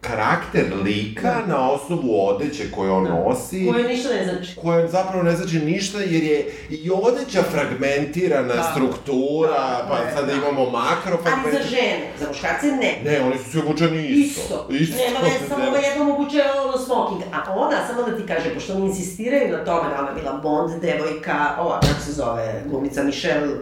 karakter 0.00 0.64
lika 0.84 1.34
na 1.46 1.70
osnovu 1.70 2.26
odeće 2.28 2.70
koju 2.70 2.92
on 2.92 3.04
nosi. 3.04 3.68
koje 3.72 3.84
ništa 3.88 4.08
ne 4.08 4.24
znači. 4.24 4.56
koja 4.62 4.88
zapravo 4.88 5.22
ne 5.22 5.36
znači 5.36 5.58
ništa 5.58 5.98
jer 5.98 6.22
je 6.22 6.52
i 6.70 6.90
odeća 6.90 7.42
fragmentirana 7.42 8.54
Da. 8.54 8.62
struktura, 8.72 9.48
Da, 9.50 9.86
pa 9.88 10.04
da, 10.04 10.10
sada 10.14 10.26
da. 10.26 10.32
imamo 10.32 10.70
makro 10.70 11.18
Ali 11.24 11.52
za 11.52 11.62
žene, 11.68 12.10
za 12.20 12.28
muškarce 12.28 12.66
ne. 12.66 12.98
Ne, 13.04 13.20
oni 13.26 13.38
su 13.38 13.50
svi 13.50 13.60
obučeni 13.60 14.06
isto. 14.06 14.40
Isto. 14.42 14.66
Isto. 14.70 14.96
Nema 14.96 15.20
veze, 15.20 15.48
samo 15.48 15.64
ova 15.68 15.78
jednom 15.78 16.10
obuče 16.10 16.42
ono 16.64 16.78
smoking. 16.78 17.22
A 17.32 17.52
ona, 17.54 17.86
samo 17.86 18.02
da 18.02 18.16
ti 18.16 18.22
kaže, 18.26 18.54
pošto 18.54 18.74
oni 18.74 18.86
insistiraju 18.86 19.52
na 19.52 19.64
tome 19.64 19.88
da 19.90 20.02
ona 20.02 20.12
bila 20.12 20.32
Bond 20.42 20.80
devojka, 20.82 21.56
ova, 21.60 21.80
kako 21.80 22.00
se 22.00 22.12
zove, 22.12 22.62
glumica 22.70 23.02
Michelle 23.02 23.54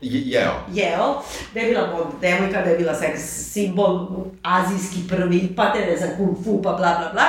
Jeo. 0.00 0.52
Jeo, 0.72 1.22
da 1.54 1.60
je 1.60 1.68
bila 1.68 1.86
Bond 1.86 2.20
devojka, 2.20 2.62
da 2.62 2.70
je 2.70 2.78
bila 2.78 2.94
seks 2.94 3.20
simbol 3.52 4.06
azijski 4.42 4.98
prvi, 5.08 5.52
pa 5.56 5.72
te 5.72 5.78
ne 5.80 5.96
znam, 5.96 6.10
kung 6.16 6.36
fu, 6.44 6.62
pa 6.62 6.70
bla 6.70 6.96
bla 6.98 7.10
bla. 7.12 7.26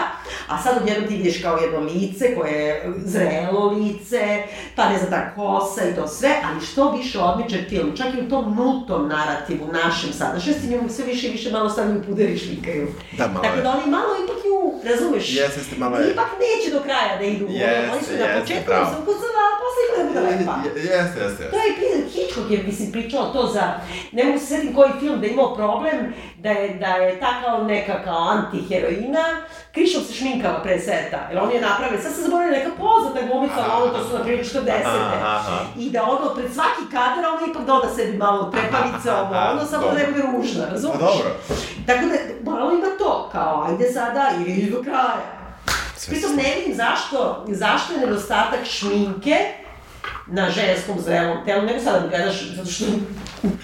A 0.47 0.63
sad 0.63 0.77
odjednom 0.77 1.07
ti 1.07 1.15
vidiš 1.15 1.41
kao 1.41 1.57
jedno 1.57 1.79
lice 1.81 2.35
koje 2.35 2.51
je 2.53 2.71
zrelo 2.97 3.65
lice, 3.67 4.43
pa 4.75 4.89
ne 4.89 4.97
znam, 4.97 5.09
ta 5.09 5.31
kosa 5.31 5.81
i 5.83 5.95
to 5.95 6.07
sve, 6.09 6.29
ali 6.45 6.61
što 6.61 6.91
više 6.91 7.19
odmiče 7.19 7.65
film, 7.69 7.97
čak 7.97 8.07
i 8.13 8.21
u 8.21 8.29
tom 8.29 8.55
nultom 8.55 9.07
narativu 9.09 9.67
našem 9.73 10.13
sadašnjosti, 10.13 10.67
njemu 10.67 10.89
sve 10.89 11.05
više 11.05 11.27
i 11.27 11.31
više 11.31 11.51
malo 11.51 11.69
stavljaju 11.69 12.03
puder 12.03 12.29
i 12.29 12.37
šlikaju. 12.37 12.87
Da, 13.17 13.27
malo 13.27 13.43
Tako 13.43 13.55
je. 13.57 13.63
da 13.63 13.69
oni 13.71 13.91
malo 13.91 14.09
ipak 14.23 14.37
nju, 14.37 14.59
razumeš? 14.85 15.29
Jeste, 15.29 15.59
jeste, 15.59 15.75
malo 15.77 15.97
je. 15.97 16.11
Ipak 16.11 16.27
neće 16.39 16.71
do 16.71 16.83
kraja 16.83 17.17
da 17.17 17.23
idu. 17.25 17.45
Jeste, 17.49 17.89
oni 17.93 18.03
su 18.03 18.11
na 18.13 18.17
jeste, 18.19 18.39
početku 18.41 18.63
bravo. 18.67 18.85
se 18.85 19.01
ukucala, 19.01 19.39
a 19.45 19.55
posle 19.61 19.81
ima 19.85 19.97
da 19.97 20.09
bude 20.09 20.21
lepa. 20.29 20.55
Je- 20.65 20.83
Jeste, 20.85 21.19
jeste, 21.19 21.43
To 21.49 21.57
jeste. 21.57 21.85
je 21.85 21.95
Hitchcock 22.13 22.51
je, 22.51 22.57
mislim, 22.65 22.91
pričao 22.91 23.25
to 23.25 23.47
za, 23.47 23.73
ne 24.11 24.23
mogu 24.23 24.39
se 24.39 24.45
sjetiti 24.45 24.75
koji 24.75 24.91
film 24.99 25.19
da 25.19 25.25
je 25.25 25.33
imao 25.33 25.55
problem, 25.55 26.13
da 26.37 26.49
je, 26.49 26.73
da 26.73 26.87
je 26.87 27.19
ta 27.19 27.41
kao 27.43 27.63
neka 27.63 28.03
kao 28.03 28.29
antiheroina, 28.29 29.25
Krišov 29.71 30.01
se 30.03 30.13
šminkava 30.13 30.59
pre 30.63 30.79
seta, 30.79 31.19
jer 31.29 31.39
on 31.43 31.51
je 31.51 31.61
napravio, 31.61 32.01
sad 32.01 32.15
se 32.15 32.21
zaboravio 32.21 32.51
neka 32.51 32.69
poznata 32.77 33.27
glumica, 33.27 33.65
ali 33.71 33.83
ono 33.83 33.93
to 33.93 34.03
su 34.09 34.17
na 34.17 34.23
primjer 34.23 34.45
40. 34.45 34.69
Aha, 34.85 35.35
aha. 35.35 35.57
I 35.77 35.89
da 35.89 36.03
ono, 36.03 36.35
pred 36.35 36.53
svaki 36.53 36.85
kadar, 36.91 37.25
ona 37.25 37.51
ipak 37.51 37.65
doda 37.65 37.87
sebi 37.95 38.17
malo 38.17 38.51
trepavice, 38.51 39.11
ovo, 39.11 39.35
ono, 39.51 39.65
samo 39.65 39.87
da 39.87 39.93
ne 39.93 40.07
bude 40.07 40.23
ružna, 40.31 40.65
razumiješ? 40.71 40.99
Pa 40.99 41.05
dobro. 41.05 41.29
Tako 41.85 42.05
da, 42.05 42.51
malo 42.51 42.71
ima 42.71 42.87
to, 42.97 43.29
kao, 43.31 43.65
ajde 43.69 43.91
sada, 43.91 44.31
i 44.39 44.43
vidi 44.43 44.71
do 44.71 44.81
kraja. 44.83 45.35
Pritom 46.07 46.35
ne 46.35 46.55
vidim 46.55 46.75
zašto, 46.75 47.45
zašto 47.47 47.93
je 47.93 47.99
nedostatak 47.99 48.65
šminke 48.65 49.64
na 50.27 50.49
ženskom 50.49 50.99
zrelom 50.99 51.45
telu, 51.45 51.65
nego 51.65 51.79
sada 51.79 51.99
da 51.99 52.07
gledaš, 52.07 52.49
zato 52.55 52.69
što 52.69 52.85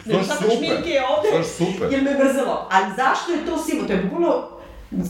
nedostatak 0.06 0.52
super. 0.52 0.58
šminke 0.58 0.89
je 0.89 1.04
ovde, 1.06 1.48
super. 1.58 1.92
jer 1.92 2.02
me 2.04 2.12
mrzelo. 2.12 2.68
Ali 2.72 2.86
zašto 2.96 3.32
je 3.32 3.46
to 3.46 3.58
simbol? 3.58 3.88
To 3.88 3.94
je 3.94 4.04
bukvalno, 4.04 4.48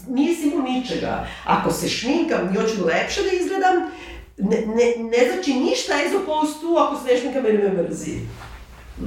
nije 0.08 0.36
simbol 0.36 0.62
ničega. 0.62 1.28
Ako 1.46 1.72
se 1.72 1.90
šminkam 1.90 2.50
i 2.54 2.58
hoću 2.58 2.86
lepše 2.86 3.22
da 3.22 3.30
izgledam, 3.32 3.76
ne, 4.38 4.58
ne, 4.58 5.04
ne 5.04 5.32
znači 5.32 5.54
ništa 5.54 5.94
as 5.94 6.22
opposed 6.22 6.62
to 6.62 6.76
ako 6.80 7.02
se 7.02 7.14
ne 7.14 7.20
šminkam 7.20 7.46
jer 7.46 7.64
me 7.64 7.84
mrzi. 7.84 8.20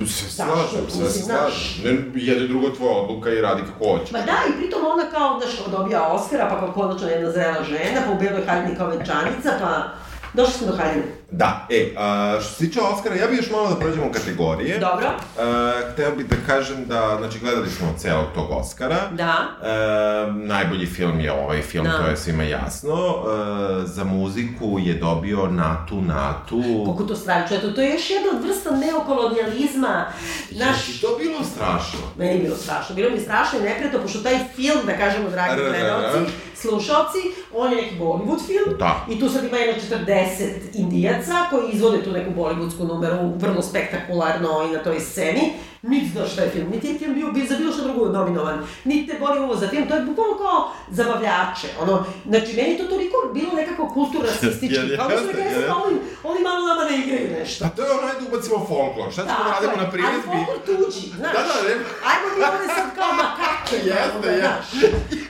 Se 0.07 0.31
slažem, 0.31 0.91
se 0.91 1.23
slažem. 1.23 1.85
Ne, 1.85 2.23
jedno 2.23 2.45
i 2.45 2.49
drugo 2.49 2.71
tvoja 2.71 2.97
odluka 2.97 3.31
i 3.31 3.41
radi 3.41 3.63
kako 3.63 3.85
hoće. 3.85 4.13
Ma 4.13 4.19
da, 4.19 4.37
i 4.49 4.59
pritom 4.59 4.81
ona 4.87 5.11
kao, 5.11 5.41
znaš, 5.41 5.71
dobija 5.71 6.03
Oscara, 6.03 6.49
pa 6.51 6.59
kao 6.59 6.73
konačno 6.73 7.09
jedna 7.09 7.31
zrela 7.31 7.65
žena, 7.65 8.01
pa 8.07 8.13
u 8.13 8.19
beloj 8.19 8.47
haljini 8.47 8.77
kao 8.77 8.89
venčanica, 8.89 9.51
pa 9.61 9.89
došli 10.35 10.53
smo 10.53 10.67
do 10.67 10.77
haljine. 10.77 11.05
Da, 11.31 11.67
e, 11.71 11.95
a, 11.99 12.39
što 12.41 12.53
se 12.53 12.67
tiče 12.67 12.81
Oscara, 12.81 13.15
ja 13.15 13.27
bih 13.27 13.39
još 13.39 13.51
malo 13.51 13.69
da 13.69 13.77
prođemo 13.77 14.13
kategorije. 14.13 14.79
Dobro. 14.79 15.07
Uh, 15.07 15.43
hteo 15.93 16.17
bih 16.17 16.27
da 16.27 16.37
kažem 16.47 16.85
da, 16.87 17.17
znači, 17.19 17.39
gledali 17.39 17.71
smo 17.71 17.95
celog 17.99 18.27
tog 18.35 18.51
Oscara. 18.51 18.97
Da. 19.13 19.35
E, 19.63 20.33
najbolji 20.33 20.87
film 20.87 21.21
je 21.21 21.33
ovaj 21.33 21.63
film, 21.63 21.85
Da. 21.85 21.99
to 21.99 22.07
je 22.07 22.17
svima 22.17 22.43
jasno. 22.43 22.95
E, 22.95 23.87
za 23.87 24.05
muziku 24.05 24.79
je 24.79 24.95
dobio 24.95 25.47
Natu 25.47 26.01
Natu. 26.01 26.63
Koliko 26.85 27.05
to 27.05 27.17
stravično, 27.17 27.57
eto, 27.57 27.71
to 27.71 27.81
je 27.81 27.91
još 27.91 28.11
jedna 28.11 28.41
vrsta 28.43 28.71
neokolonijalizma. 28.71 30.07
Znaš, 30.53 30.69
Naš, 30.69 30.89
je 30.89 31.01
to 31.01 31.17
bilo 31.19 31.45
strašno? 31.45 31.99
meni 32.19 32.33
je 32.33 32.39
bilo 32.39 32.57
strašno, 32.57 32.95
bilo 32.95 33.11
mi 33.11 33.21
strašno 33.21 33.59
i 33.59 33.63
neprijatno, 33.63 34.01
pošto 34.01 34.19
taj 34.19 34.39
film, 34.57 34.79
da 34.87 34.97
kažemo, 34.97 35.31
dragi 35.31 35.53
R, 35.53 35.61
r, 35.61 35.67
r. 35.67 35.71
gledalci, 35.71 36.33
slušalci, 36.55 37.19
on 37.55 37.71
je 37.71 37.77
neki 37.77 37.95
Bollywood 37.95 38.47
film, 38.47 38.79
Da. 38.79 39.07
i 39.11 39.21
tu 39.21 39.29
sad 39.29 39.45
ima 39.45 39.57
jedno 39.57 39.83
40 39.99 40.49
indijaca 40.75 41.24
koji 41.51 41.73
izvode 41.73 42.03
tu 42.03 42.13
neku 42.13 42.31
bollywoodsku 42.31 42.89
numeru, 42.89 43.33
vrlo 43.37 43.63
spektakularno 43.63 44.63
i 44.69 44.73
na 44.73 44.83
toj 44.83 45.01
sceni. 45.01 45.53
Niti 45.89 46.09
znaš 46.13 46.33
šta 46.33 46.43
je 46.43 46.51
film, 46.51 46.71
niti 46.71 46.87
je 46.89 46.99
film 46.99 47.15
bio, 47.15 47.47
za 47.49 47.57
bilo 47.57 47.73
što 47.73 47.83
drugo 47.83 48.09
nominovan, 48.09 48.67
niti 48.85 49.07
te 49.13 49.19
boli 49.19 49.39
ovo 49.39 49.57
za 49.57 49.69
film, 49.69 49.89
to 49.89 49.95
je 49.95 50.03
bukvalno 50.03 50.35
kao 50.39 50.73
zabavljače, 50.91 51.69
ono, 51.83 52.05
znači 52.29 52.57
meni 52.57 52.71
je 52.71 52.79
to 52.79 52.85
toliko 52.85 53.17
bilo 53.35 53.53
nekako 53.53 53.89
kulturno-rasistički, 53.95 54.87
Jel 54.89 54.97
kao 54.97 55.09
da 55.09 55.19
su 55.19 55.27
rekli, 55.27 55.63
ja 55.63 55.77
oni, 55.87 55.97
oni 56.25 56.41
malo 56.49 56.61
nama 56.69 56.83
ne 56.91 56.95
igraju 57.03 57.27
nešto. 57.39 57.65
Pa 57.65 57.71
to 57.77 57.83
je 57.85 57.91
ono, 57.91 58.03
ajde 58.09 58.23
ubacimo 58.29 58.59
folklor. 58.69 59.13
Šta 59.13 59.23
ćemo 59.29 59.45
da 59.45 59.51
radimo 59.55 59.77
na 59.85 59.91
priredbi? 59.91 60.29
Ali 60.29 60.45
folklor 60.45 60.59
tuđi, 60.67 61.07
znaš. 61.19 61.35
Da, 61.37 61.43
da, 61.51 61.57
ne. 61.69 61.75
Ajmo 62.11 62.27
mi 62.35 62.41
ovde 62.51 62.67
sad 62.77 62.89
kao 62.99 63.11
makake. 63.23 63.77
Jeste, 63.91 64.29
jeste. 64.29 64.41
znaš. 64.45 64.67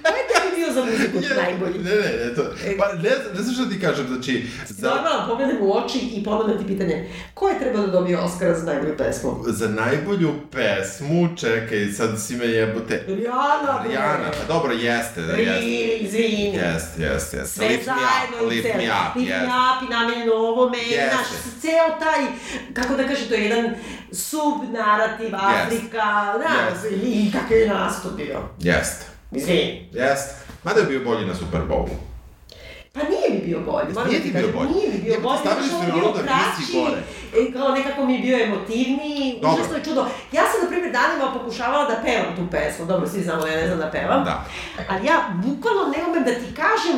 To 0.04 0.08
je 0.18 0.22
tebi 0.30 0.48
bio 0.56 0.68
za 0.76 0.80
muziku 0.88 1.16
najbolji? 1.42 1.78
Ne, 1.88 1.94
ne, 2.04 2.10
ne, 2.20 2.28
to, 2.36 2.42
pa 2.80 2.86
ne, 3.04 3.12
ne 3.34 3.40
znam 3.42 3.54
šta 3.54 3.64
ti 3.72 3.80
kažem, 3.86 4.06
znači... 4.12 4.32
Za... 4.68 4.88
Normalno, 4.88 5.28
pogledam 5.28 5.56
u 5.60 5.68
oči 5.78 5.98
i 6.16 6.24
ponovno 6.24 6.54
ti 6.54 6.66
pitanje, 6.66 6.96
ko 7.34 7.48
je 7.48 7.58
trebao 7.58 7.86
da 7.86 7.92
dobije 7.92 8.18
Oscara 8.18 8.54
za 8.60 8.64
najbolju 8.66 8.94
pesmu? 8.96 9.30
Za 9.46 9.68
najbolju 9.68 10.30
pesmu, 10.50 11.28
čekaj, 11.36 11.92
sad 11.96 12.22
si 12.22 12.36
me 12.36 12.44
jebote... 12.46 13.04
Rijana. 13.06 13.82
Rijana, 13.86 14.30
pa 14.38 14.54
dobro, 14.54 14.72
jeste, 14.72 15.22
da, 15.22 15.32
jeste. 15.32 15.66
Izvini. 16.00 16.44
Jeste, 16.56 17.02
jeste, 17.02 17.36
jeste. 17.36 17.46
Sve 17.46 17.68
Lift 17.68 17.86
me 17.86 17.92
zajedno 17.94 18.46
up, 18.46 18.52
i 18.52 18.54
lift 18.54 18.66
celo. 18.66 18.78
me 18.78 18.90
up, 18.90 19.16
Lift 19.16 19.30
me 19.30 19.46
up 19.46 19.88
i 19.88 19.92
namenjeno 19.92 20.32
ovome, 20.34 20.78
znaš, 21.10 21.26
ceo 21.60 21.98
taj, 21.98 22.24
kako 22.74 22.96
da 22.96 23.08
kažem, 23.08 23.28
to 23.28 23.34
je 23.34 23.44
jedan 23.44 23.74
sub-narativ 24.12 25.34
Afrika, 25.36 26.34
znaš, 26.36 26.84
Jeste. 26.84 26.96
i 27.08 27.32
kakav 27.32 27.56
je 27.58 27.68
nastup 27.68 28.12
bio. 28.16 28.40
Jeste, 28.58 29.04
Izvini. 29.32 29.88
jeste. 29.92 30.34
Mada 30.64 30.80
je 30.80 30.86
bio 30.86 31.00
bolji 31.04 31.26
na 31.26 31.34
Super 31.34 31.60
Bowlu. 31.68 32.13
Pa 32.94 33.00
nije 33.02 33.28
mi 33.30 33.46
bio 33.46 33.60
bolji, 33.60 33.92
moram 33.94 34.08
Nije 34.08 34.22
ti 34.22 34.30
bio 34.30 34.48
bolji? 34.56 34.70
Nije 34.74 34.88
mi 34.92 34.98
bio 34.98 35.14
stavili 35.14 35.44
zato 35.44 35.60
su 35.62 35.68
što 35.68 35.82
je 35.86 35.92
bio 35.92 36.12
kraći, 36.12 36.62
gore. 36.74 37.00
e, 37.38 37.52
kao 37.52 37.68
nekako 37.68 38.04
mi 38.06 38.14
je 38.14 38.20
bio 38.20 38.44
emotivniji, 38.44 39.38
Dobro. 39.42 39.54
užasno 39.54 39.76
je 39.76 39.84
čudo. 39.84 40.00
Ja 40.32 40.42
sam, 40.50 40.58
na 40.62 40.68
primjer, 40.70 40.92
danima 40.92 41.32
pokušavala 41.38 41.84
da 41.90 42.02
pevam 42.04 42.36
tu 42.36 42.44
pesmu, 42.50 42.86
dobro, 42.86 43.08
svi 43.08 43.22
znamo 43.22 43.46
ja 43.46 43.56
ne 43.56 43.66
znam 43.66 43.78
da 43.78 43.90
pevam, 43.90 44.24
Da. 44.24 44.44
ali 44.88 45.06
ja 45.06 45.16
bukvalno 45.44 45.92
ne 45.96 46.04
umem 46.08 46.24
da 46.24 46.34
ti 46.34 46.48
kažem 46.62 46.96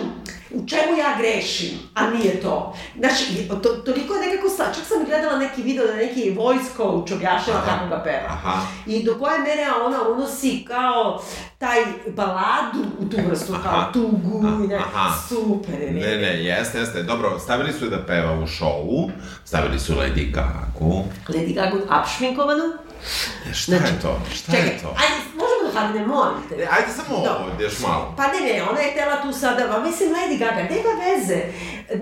u 0.56 0.66
čemu 0.66 0.96
ja 0.98 1.18
grešim, 1.18 1.78
a 1.94 2.10
nije 2.10 2.40
to. 2.40 2.74
Znači, 2.98 3.48
to, 3.62 3.68
toliko 3.68 4.14
je 4.14 4.26
nekako 4.26 4.48
sa, 4.48 4.64
čak 4.64 4.84
sam 4.84 5.04
gledala 5.06 5.38
neki 5.38 5.62
video 5.62 5.86
da 5.86 5.94
neki 5.96 6.30
voice 6.30 6.70
coach 6.76 7.12
objašnjava 7.12 7.60
kako 7.66 7.88
ga 7.88 8.02
peva. 8.02 8.26
Aha. 8.28 8.60
I 8.86 9.04
do 9.04 9.14
koje 9.18 9.38
mere 9.38 9.66
ona 9.86 9.98
unosi 10.08 10.64
kao 10.68 11.22
taj 11.58 11.78
baladu 12.06 12.84
u 12.98 13.08
tu 13.08 13.16
vrstu, 13.28 13.52
kao 13.62 13.72
Aha. 13.72 13.92
tugu 13.92 14.64
i 14.64 14.68
ne, 14.68 14.76
Aha. 14.76 15.18
super 15.28 15.80
je. 15.80 15.90
Ne, 15.90 16.16
ne, 16.16 16.44
jeste, 16.44 16.78
jeste. 16.78 17.02
Dobro, 17.02 17.38
stavili 17.38 17.72
su 17.72 17.84
je 17.84 17.90
da 17.90 18.06
peva 18.06 18.32
u 18.32 18.46
šovu, 18.46 19.10
stavili 19.44 19.78
su 19.78 19.94
Lady 19.94 20.30
Gaga. 20.32 20.66
Lady 21.28 21.54
Gaga 21.54 21.76
apšminkovanu. 23.48 23.54
Šta 23.54 23.76
je 23.76 23.98
to? 24.02 24.20
Šta 24.34 24.52
čekaj, 24.52 24.66
je 24.66 24.78
to? 24.78 24.88
ajde, 24.96 25.14
možemo 25.34 25.62
da 25.64 25.80
halim, 25.80 26.06
molim 26.06 26.34
te. 26.48 26.54
E, 26.54 26.68
Ajde 26.70 26.88
samo 26.92 27.16
Dobro. 27.18 27.44
ovo, 27.44 27.62
još 27.62 27.78
malo. 27.80 28.14
Pa 28.16 28.22
ne, 28.24 28.40
ne, 28.42 28.62
ona 28.62 28.80
je 28.80 28.92
htela 28.92 29.22
tu 29.22 29.32
sada, 29.32 29.66
ma 29.68 29.78
mislim 29.80 30.08
Lady 30.10 30.38
Gaga, 30.38 30.62
nema 30.64 30.92
veze, 31.02 31.38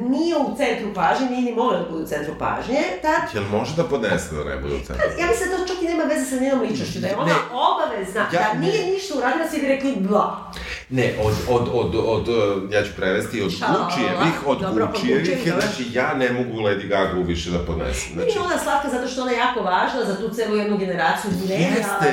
nije 0.03 0.37
u 0.37 0.57
centru 0.57 0.95
pažnje, 0.95 1.27
nije 1.27 1.43
ni 1.43 1.53
mogla 1.53 1.79
da 1.79 1.91
bude 1.91 2.05
u 2.05 2.07
centru 2.07 2.35
pažnje, 2.39 2.81
tad 3.03 3.23
Jel 3.35 3.45
može 3.51 3.77
da 3.77 3.85
podnese 3.85 4.35
da 4.35 4.45
ne 4.45 4.57
bude 4.57 4.75
u 4.75 4.79
centru? 4.79 5.07
Ja 5.21 5.27
mislim 5.27 5.51
da 5.51 5.57
to 5.57 5.67
čak 5.67 5.83
i 5.83 5.87
nema 5.87 6.05
veze 6.05 6.25
sa 6.27 6.37
njenom 6.37 6.61
ličnošću, 6.61 6.99
da 6.99 7.07
je 7.07 7.17
ona 7.17 7.27
Ne. 7.27 7.39
obavezna, 7.53 8.27
Ja- 8.33 8.41
da 8.45 8.61
nije 8.61 8.87
ništa 8.87 9.15
uradila, 9.19 9.49
svi 9.49 9.61
bi 9.61 9.69
rekli 9.69 9.97
bla. 9.99 10.53
Ne, 10.95 11.15
od, 11.25 11.35
od, 11.49 11.69
od, 11.73 11.95
od, 12.07 12.29
uh, 12.29 12.73
ja 12.73 12.83
ću 12.85 12.91
prevesti, 12.97 13.43
od 13.43 13.51
Šalala. 13.59 13.85
Gučijevih, 13.85 14.47
od 14.47 14.61
Dobro, 14.61 14.87
Gučijevih, 14.87 15.47
je, 15.47 15.53
znači 15.53 15.87
ja 15.93 16.15
ne 16.15 16.33
mogu 16.33 16.59
Lady 16.61 16.89
Gaga 16.89 17.13
više 17.27 17.51
da 17.51 17.59
podnesem. 17.59 18.13
Znači, 18.15 18.31
Znači, 18.33 18.47
ona 18.47 18.59
slatka 18.63 18.89
zato 18.91 19.09
što 19.09 19.23
ona 19.23 19.31
je 19.31 19.39
jako 19.39 19.61
važna 19.61 20.05
za 20.07 20.17
tu 20.17 20.35
celu 20.35 20.57
jednu 20.57 20.77
generaciju 20.79 21.31
Jeste, 21.31 21.47
milenialaca, 21.47 22.07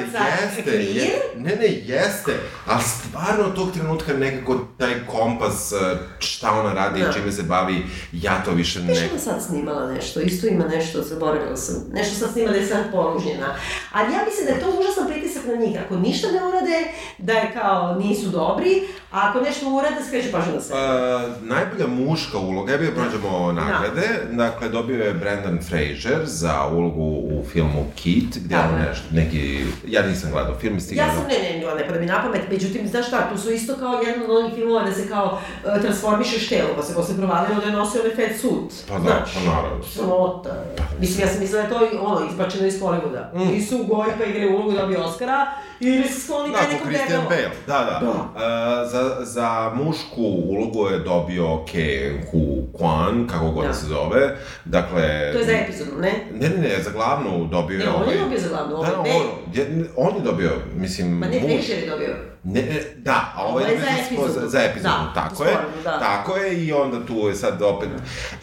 jeste, 0.44 0.72
queer. 0.72 0.96
je, 0.98 1.12
ne, 1.36 1.56
ne, 1.56 1.68
jeste, 1.86 2.32
ali 2.66 2.82
stvarno 2.84 3.44
od 3.46 3.56
tog 3.56 3.72
trenutka 3.72 4.14
nekako 4.14 4.60
taj 4.78 4.94
kompas, 5.08 5.72
uh, 5.72 5.80
šta 6.20 6.52
ona 6.52 6.74
radi 6.74 7.00
Da. 7.02 7.10
i 7.10 7.14
čime 7.14 7.32
se 7.32 7.44
bavi, 7.44 7.86
ja 8.12 8.44
to 8.46 8.52
više 8.52 8.80
Viš 8.80 9.00
ne... 9.00 9.10
ona 9.12 9.20
sad 9.20 9.44
snimala 9.48 9.92
nešto, 9.94 10.20
isto 10.22 10.48
ima 10.48 10.66
nešto, 10.68 11.02
zaboravila 11.02 11.58
sam, 11.58 11.76
nešto 11.94 12.16
sad 12.16 12.34
snima 12.34 12.52
da 12.52 12.58
je 12.58 12.68
sad 12.68 12.92
poružnjena. 12.92 13.56
Ali 13.92 14.14
ja 14.14 14.20
mislim 14.26 14.46
da 14.48 14.52
je 14.54 14.60
to 14.60 14.80
užasan 14.80 15.08
pritisak 15.08 15.42
na 15.46 15.56
njih, 15.56 15.80
ako 15.86 15.96
ništa 15.96 16.28
ne 16.28 16.48
urade, 16.48 16.78
da 17.18 17.34
je 17.34 17.52
kao 17.54 17.96
nisu 17.96 18.30
dobri, 18.30 18.71
a 19.12 19.30
ako 19.30 19.42
nešto 19.42 19.70
urade, 19.70 19.96
skreće 20.08 20.32
pažnju 20.32 20.54
na 20.54 20.62
sebe. 20.62 20.80
Uh, 20.80 21.48
najbolja 21.48 21.88
muška 21.88 22.38
uloga, 22.38 22.74
evo 22.74 22.84
prođemo 22.96 23.52
nagrade, 23.52 24.08
dakle 24.32 24.70
dobio 24.70 25.04
je 25.04 25.14
Brendan 25.14 25.60
Fraser 25.70 26.22
za 26.26 26.68
ulogu 26.68 27.04
u 27.04 27.44
filmu 27.52 27.86
Kit, 27.96 28.38
gde 28.46 28.56
Tako 28.56 28.74
on 28.74 28.82
nešto, 28.82 29.06
neki, 29.12 29.66
ja 29.88 30.08
nisam 30.08 30.32
gledao 30.32 30.56
film, 30.56 30.80
stigao 30.80 31.06
Ja 31.06 31.14
sam, 31.14 31.24
ne, 31.28 31.38
ne, 31.40 31.60
ne, 31.60 31.76
ne 31.76 31.88
pada 31.88 32.00
mi 32.00 32.06
na 32.06 32.22
pamet, 32.22 32.42
međutim, 32.50 32.88
znaš 32.88 33.08
šta, 33.08 33.30
tu 33.30 33.38
su 33.38 33.52
isto 33.52 33.76
kao 33.76 34.02
jedan 34.08 34.24
od 34.24 34.38
onih 34.38 34.54
filmova 34.56 34.84
da 34.84 34.94
se 34.94 35.08
kao 35.08 35.40
uh, 35.66 35.82
transformišeš 35.82 36.50
telo, 36.50 36.70
pa 36.76 36.84
se 36.84 36.96
posle 36.96 37.16
provalilo 37.18 37.62
da 37.62 37.68
je 37.68 37.74
nosio 37.74 38.02
onaj 38.02 38.16
fat 38.16 38.40
suit. 38.42 38.88
Pa 38.90 38.94
da, 38.94 39.02
znaš. 39.02 39.34
pa 39.34 39.52
naravno. 39.52 39.84
Sramota. 39.84 40.64
Mislim, 41.00 41.28
ja 41.28 41.34
sam 41.34 41.40
mislila 41.40 41.62
da 41.62 41.68
je 41.68 41.74
to 41.74 41.96
i 41.96 41.98
ono, 42.00 42.28
izbačeno 42.30 42.68
iz 42.68 42.82
Hollywooda. 42.82 43.34
Mm. 43.34 43.52
Nisu 43.54 43.82
u 43.82 43.84
goji 43.84 44.12
pa 44.18 44.26
igre 44.26 44.48
ulogu 44.48 44.72
da 44.72 44.86
bi 44.86 44.96
Oscara, 44.96 45.52
ili 45.80 46.08
se 46.08 46.20
skloni 46.22 46.52
Da, 46.52 46.58
taj 46.58 46.66
ko 46.66 46.72
nekom 46.74 46.88
Christian. 46.88 47.24
Bale, 47.30 47.50
da, 47.68 47.80
da. 47.86 48.00
Da. 48.06 48.10
Uh, 48.10 48.51
za, 48.86 49.26
za 49.26 49.72
mušku 49.76 50.22
ulogu 50.24 50.88
je 50.88 51.00
dobio 51.00 51.66
Ke 51.72 52.12
Hu 52.32 52.40
Kwan, 52.74 53.28
kako 53.30 53.52
god 53.52 53.66
Da. 53.66 53.74
se 53.74 53.86
zove, 53.86 54.36
dakle... 54.66 55.32
To 55.34 55.38
je 55.40 55.46
za 55.46 55.52
epizodu, 55.52 55.92
ne? 56.02 56.14
Ne, 56.32 56.50
ne, 56.50 56.58
ne, 56.58 56.84
za 56.84 56.92
glavnu 56.92 57.48
dobio 57.52 57.80
je 57.80 57.86
Ne, 57.86 57.90
on 57.92 58.02
ovaj... 58.02 58.14
je 58.16 58.20
dobio 58.22 58.40
za 58.40 58.48
glavnu, 58.50 58.72
Da, 58.72 58.78
ovaj, 58.78 58.92
on, 58.92 59.04
ne. 59.04 59.60
je, 59.62 59.86
on 59.96 60.16
je 60.16 60.22
dobio, 60.22 60.52
mislim, 60.76 61.18
Ma 61.18 61.28
ne. 61.28 61.40
Fraser 61.40 61.84
je 61.84 61.90
dobio. 61.90 62.16
Ne, 62.44 62.62
ne, 62.62 62.82
da, 62.96 63.34
a 63.36 63.44
ovo 63.44 63.50
Ovo 63.52 63.60
je 63.60 63.80
za 63.80 63.86
epizodu. 64.06 64.40
Za, 64.40 64.48
za 64.48 64.62
epizodu, 64.62 64.94
Da, 64.94 65.12
tako 65.16 65.44
je. 65.44 65.58
da. 65.84 66.00
Tako 66.00 66.36
je 66.38 66.66
i 66.66 66.74
onda 66.74 67.06
tu 67.06 67.14
je 67.28 67.36
sad 67.36 67.62
opet... 67.62 67.90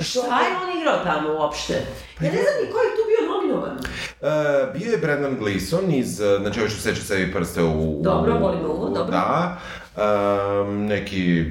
Šta 0.00 0.18
je 0.18 0.56
on 0.62 0.78
igrao 0.80 1.04
tamo 1.04 1.32
uopšte? 1.34 1.74
Pa 2.18 2.24
Ja 2.24 2.32
ne 2.32 2.38
znam 2.38 2.54
ni 2.64 2.72
ko 2.72 2.78
je 2.78 2.90
tu 2.96 3.02
bio 3.09 3.34
nominovan. 3.34 3.76
Uh, 3.76 4.80
bio 4.80 4.90
je 4.92 4.98
Brendan 4.98 5.36
Gleeson 5.38 5.90
iz, 5.90 6.14
znači 6.40 6.61
ovo 6.61 6.68
što 6.68 6.80
seče 6.80 7.02
sebi 7.02 7.32
prste 7.32 7.62
u... 7.62 8.00
Dobro, 8.02 8.38
volim 8.38 8.64
ovo, 8.64 8.88
dobro. 8.88 9.11
Da. 9.12 9.59
Um, 9.99 10.86
neki, 10.86 11.44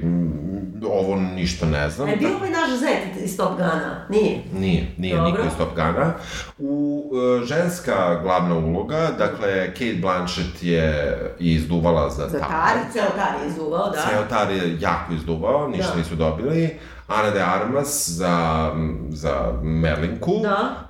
ovo 0.91 1.15
ništa 1.15 1.65
ne 1.65 1.89
znam. 1.89 2.09
Je 2.09 2.15
bio 2.15 2.35
ovaj 2.35 2.49
naš 2.49 2.69
zet 2.79 3.23
iz 3.23 3.37
Top 3.37 3.57
Gana? 3.57 4.05
Nije. 4.09 4.41
Nije, 4.53 4.87
nije 4.97 5.15
Dobro. 5.15 5.31
niko 5.31 5.43
iz 5.47 5.53
Top 5.57 5.75
Gana. 5.75 6.13
U 6.57 7.03
uh, 7.11 7.47
ženska 7.47 8.19
glavna 8.23 8.55
uloga, 8.55 9.09
dakle, 9.17 9.67
Kate 9.73 9.97
Blanchett 10.01 10.63
je 10.63 11.17
izduvala 11.39 12.09
za, 12.09 12.27
Za 12.27 12.39
Tar. 12.39 12.49
Tari, 12.49 12.79
ceo 12.93 13.09
Tari 13.15 13.43
je 13.43 13.47
izuvao, 13.49 13.89
da. 13.89 13.97
Ceo 14.09 14.23
Tar 14.29 14.51
je 14.51 14.77
jako 14.79 15.13
izduvao, 15.13 15.67
ništa 15.67 15.91
Da. 15.91 15.97
nisu 15.97 16.15
dobili. 16.15 16.79
Ana 17.07 17.31
de 17.31 17.39
Armas 17.41 18.09
za, 18.09 18.71
za 19.09 19.31
Merlinku. 19.61 20.39
Da. 20.43 20.87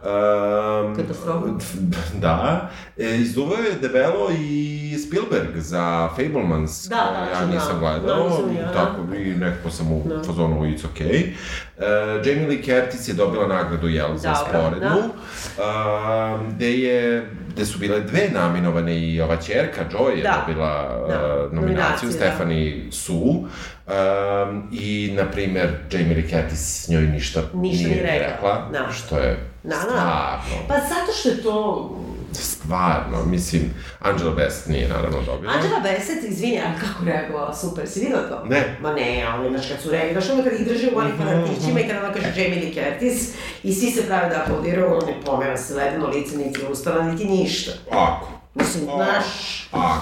Um, 0.84 0.96
Katastrofa. 0.96 1.48
Da. 2.22 2.70
E, 2.98 3.16
izduvao 3.16 3.58
je 3.58 3.76
debelo 3.82 4.30
i 4.32 4.74
Spielberg 5.00 5.58
za 5.58 6.10
Fablemans. 6.10 6.88
Da, 6.88 6.96
tačno, 6.96 7.42
Ja 7.42 7.54
nisam 7.54 7.74
da. 7.74 7.80
gledao, 7.80 8.30
Da, 8.30 8.54
ja, 8.54 8.68
da. 8.68 8.74
tako 8.74 9.16
i 9.16 9.36
nekako 9.36 9.70
sam 9.70 9.92
u 9.92 10.04
Da. 10.06 10.24
fazonu 10.24 10.56
It's 10.58 10.86
okay. 10.88 11.32
Uh, 11.78 11.84
Jamie 12.26 12.48
Lee 12.48 12.64
Curtis 12.64 13.08
je 13.08 13.14
dobila 13.14 13.48
nagradu, 13.48 13.88
jel, 13.88 14.18
za 14.18 14.34
Dobro, 14.34 14.46
sporednu. 14.50 14.98
Um, 15.00 16.50
gde 16.50 16.72
je 16.74 17.32
gde 17.58 17.66
su 17.66 17.80
bile 17.80 18.00
dve 18.00 18.30
nominovane 18.34 19.00
i 19.00 19.22
ova 19.22 19.38
ćerka 19.38 19.82
Joy 19.92 20.10
je 20.10 20.24
Da. 20.24 20.44
dobila 20.48 21.00
uh, 21.02 21.08
Da, 21.08 21.18
nominaciju, 21.18 21.62
nominaciju, 21.62 22.10
da. 22.10 22.14
Stephanie 22.16 22.92
Su. 22.92 23.46
Um, 23.88 24.68
I, 24.72 25.14
na 25.16 25.26
primer, 25.26 25.70
Jamie 25.92 26.16
Lee 26.16 26.28
Curtis 26.30 26.88
njoj 26.90 27.02
ništa, 27.02 27.42
Ništa 27.54 27.88
nije 27.88 28.02
nije 28.04 28.20
rekla. 28.20 28.70
Da. 28.72 28.92
što 28.92 29.18
je 29.18 29.38
Da, 29.64 29.70
da. 29.70 29.76
stvarno, 29.82 30.68
Pa 30.68 30.74
zato 30.74 31.12
što 31.20 31.30
je 31.30 31.44
to... 31.44 31.90
stvarno, 32.34 33.26
mislim, 33.26 33.74
Angela 34.00 34.32
Bassett 34.32 34.68
nije 34.68 34.88
naravno 34.88 35.22
dobila. 35.26 35.54
Angela 35.54 35.80
Bassett, 35.80 36.24
izvini, 36.24 36.62
ali 36.66 36.80
kako 36.82 37.06
reagovala, 37.06 37.56
super, 37.56 37.88
si 37.88 38.00
vidio 38.00 38.18
to? 38.18 38.44
Ne. 38.46 38.78
Ma 38.82 38.94
ne, 38.94 39.26
ali 39.30 39.50
znaš 39.50 39.68
kad 39.68 39.82
su 39.82 39.90
reagovali, 39.90 40.14
znaš 40.22 40.34
ono 40.34 40.44
kad 40.44 40.54
ih 40.54 40.68
drže 40.68 40.90
u 40.96 40.98
onim 40.98 41.12
Mhm, 41.14 41.24
fanatićima 41.24 41.80
i 41.80 41.88
kad 41.88 41.98
ona 41.98 42.14
kaže 42.14 42.28
Jamie 42.42 42.60
Lee 42.62 42.74
Curtis 42.74 43.30
i 43.64 43.74
svi 43.74 43.92
se 43.92 44.06
prave 44.08 44.30
da 44.30 44.42
aplaudiraju, 44.44 44.86
ono 44.92 45.06
ne 45.06 45.22
pomera 45.26 45.58
se 45.58 45.76
ledeno 45.76 46.08
lice, 46.08 46.38
niti 46.38 46.60
ustala, 46.72 47.04
niti 47.04 47.26
ništa. 47.26 47.72
Ako. 47.92 48.32
Mislim, 48.54 48.84
znaš, 48.84 49.26
Ako. 49.72 50.02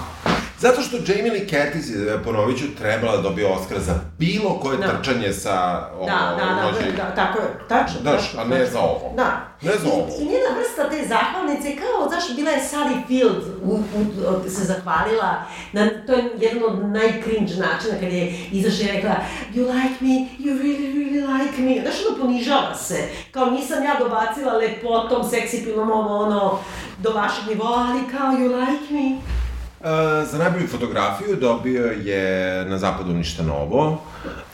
Zato 0.58 0.82
što 0.82 0.96
Jamie 0.96 1.32
Lee 1.32 1.46
Curtis, 1.48 1.90
je, 1.90 2.22
ponovit 2.24 2.58
ću, 2.58 2.64
trebala 2.78 3.16
da 3.16 3.22
dobije 3.22 3.46
Oscar 3.48 3.78
za 3.80 3.94
bilo 4.18 4.60
koje 4.60 4.78
Da. 4.78 4.86
trčanje 4.88 5.32
sa 5.32 5.56
ovo, 5.94 6.06
da, 6.06 6.36
da, 6.38 6.44
da, 6.46 6.62
noži- 6.62 6.96
da, 6.96 7.14
tako 7.14 7.38
je, 7.38 7.48
tačno. 7.68 8.00
Tačno, 8.04 8.40
a 8.40 8.44
ne 8.44 8.58
tačno. 8.58 8.72
za 8.72 8.80
ovo. 8.80 9.12
Da. 9.16 9.30
Ne 9.62 9.72
za 9.72 9.88
ovo. 9.88 10.08
I, 10.10 10.22
I 10.22 10.24
njena 10.24 10.50
vrsta 10.58 10.90
te 10.90 11.08
zahvalnice, 11.08 11.76
kao, 11.76 12.08
znaš, 12.08 12.36
bila 12.36 12.50
je 12.50 12.62
Sally 12.62 13.06
Field, 13.08 13.42
u, 13.64 13.72
u, 13.74 13.80
se 14.48 14.64
zahvalila, 14.64 15.34
na, 15.72 15.90
to 16.06 16.12
je 16.12 16.30
jedan 16.38 16.62
od 16.64 16.88
najcringe 16.88 17.54
načina 17.54 17.94
kad 18.00 18.12
je 18.12 18.34
izašla 18.52 18.84
i 18.84 18.92
rekla 18.92 19.14
You 19.54 19.64
like 19.64 19.96
me, 20.00 20.14
you 20.38 20.52
really, 20.62 20.88
really 20.94 21.22
like 21.34 21.62
me. 21.62 21.80
Znaš, 21.82 21.94
ono, 22.06 22.18
ponižava 22.18 22.74
se. 22.74 22.98
Kao, 23.30 23.46
nisam 23.46 23.84
ja 23.84 23.94
dobacila 23.98 24.52
lepotom, 24.52 25.30
seksipilnom, 25.30 25.90
ovo, 25.90 26.16
ono, 26.18 26.58
do 26.98 27.10
vašeg 27.10 27.44
nivoa, 27.48 27.86
ali 27.90 28.00
kao, 28.10 28.30
you 28.32 28.48
like 28.60 28.94
me. 28.94 29.16
Za 30.24 30.38
najbolju 30.38 30.68
fotografiju 30.68 31.36
dobio 31.36 31.84
je 31.84 32.24
na 32.64 32.78
zapadu 32.78 33.12
ništa 33.12 33.42
novo. 33.42 34.02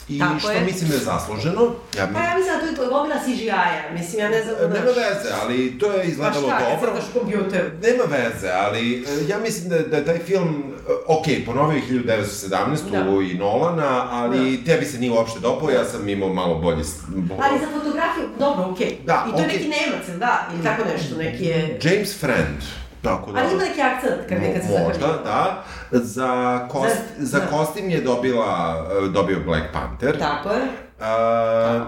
I 0.09 0.19
Tako 0.19 0.39
što 0.39 0.51
je. 0.51 0.61
mislim 0.61 0.89
da 0.89 0.95
je 0.95 1.01
zasluženo. 1.03 1.63
Ja 1.99 2.07
mi... 2.07 2.15
Pa 2.15 2.21
ja 2.21 2.37
mislim 2.37 2.55
da 2.61 2.77
to 2.77 2.83
je 2.83 2.89
gomila 2.89 3.17
CGI-a, 3.19 3.63
mislim, 3.93 4.21
ja 4.21 4.29
ne 4.29 4.43
znam... 4.43 4.55
E, 4.57 4.69
Nema 4.69 4.87
veze, 4.87 5.29
ali 5.43 5.79
to 5.79 5.87
je 5.87 5.99
Pa 5.99 6.03
izgledalo 6.03 6.49
šta, 6.49 6.59
kad 6.59 6.69
dobro. 6.71 6.93
crtaš 6.93 7.11
u 7.11 7.19
kompjuteru? 7.19 7.69
Nema 7.83 8.05
veze, 8.07 8.49
ali 8.51 8.95
e, 8.95 9.29
ja 9.29 9.39
mislim 9.39 9.69
da, 9.69 9.79
da 9.79 9.97
je 9.97 10.05
taj 10.05 10.19
film, 10.19 10.49
e, 10.79 10.93
ok, 11.07 11.25
ponovio 11.47 11.77
je 11.77 11.83
1917. 11.83 12.49
Da. 12.91 12.99
i 13.25 13.39
Nolana, 13.39 14.09
ali 14.11 14.65
tebi 14.65 14.85
se 14.85 14.99
nije 14.99 15.13
uopšte 15.13 15.41
dopao, 15.41 15.71
ja 15.71 15.85
sam 15.85 16.09
imao 16.09 16.29
malo 16.31 16.55
bolji... 16.55 16.85
s- 16.85 16.97
Bo... 17.09 17.35
Ali 17.41 17.59
za 17.61 17.67
fotografiju, 17.73 18.25
dobro, 18.39 18.65
okej. 18.65 18.97
Da, 19.05 19.27
I 19.29 19.33
to 19.33 19.39
je 19.39 19.45
okej. 19.45 19.57
neki 19.59 19.69
Nemac, 19.71 20.07
da? 20.19 20.49
Ili 20.55 20.63
tako 20.65 20.83
nešto, 20.93 21.17
neki 21.17 21.45
je... 21.45 21.79
James 21.83 22.21
Friend. 22.21 22.82
Tako 23.03 23.33
da... 23.33 23.41
Ali 23.41 23.53
ima 23.53 23.63
neki 23.63 23.81
akcent 23.83 24.29
kad, 24.29 24.39
kad 24.55 24.63
se 24.63 24.69
Mo- 24.71 24.85
Možda, 24.85 25.07
da. 25.25 25.63
Za, 25.93 26.29
kost, 26.69 26.97
Za- 27.19 27.27
za 27.29 27.39
da. 27.41 27.47
kostim 27.47 27.91
je 27.91 28.01
dobila, 28.01 28.77
e, 28.99 29.09
dobio 29.09 29.41
Black 29.41 29.65
Panther. 29.73 30.19
Tako 30.19 30.49
je. 30.51 30.63
Uh, 30.99 31.09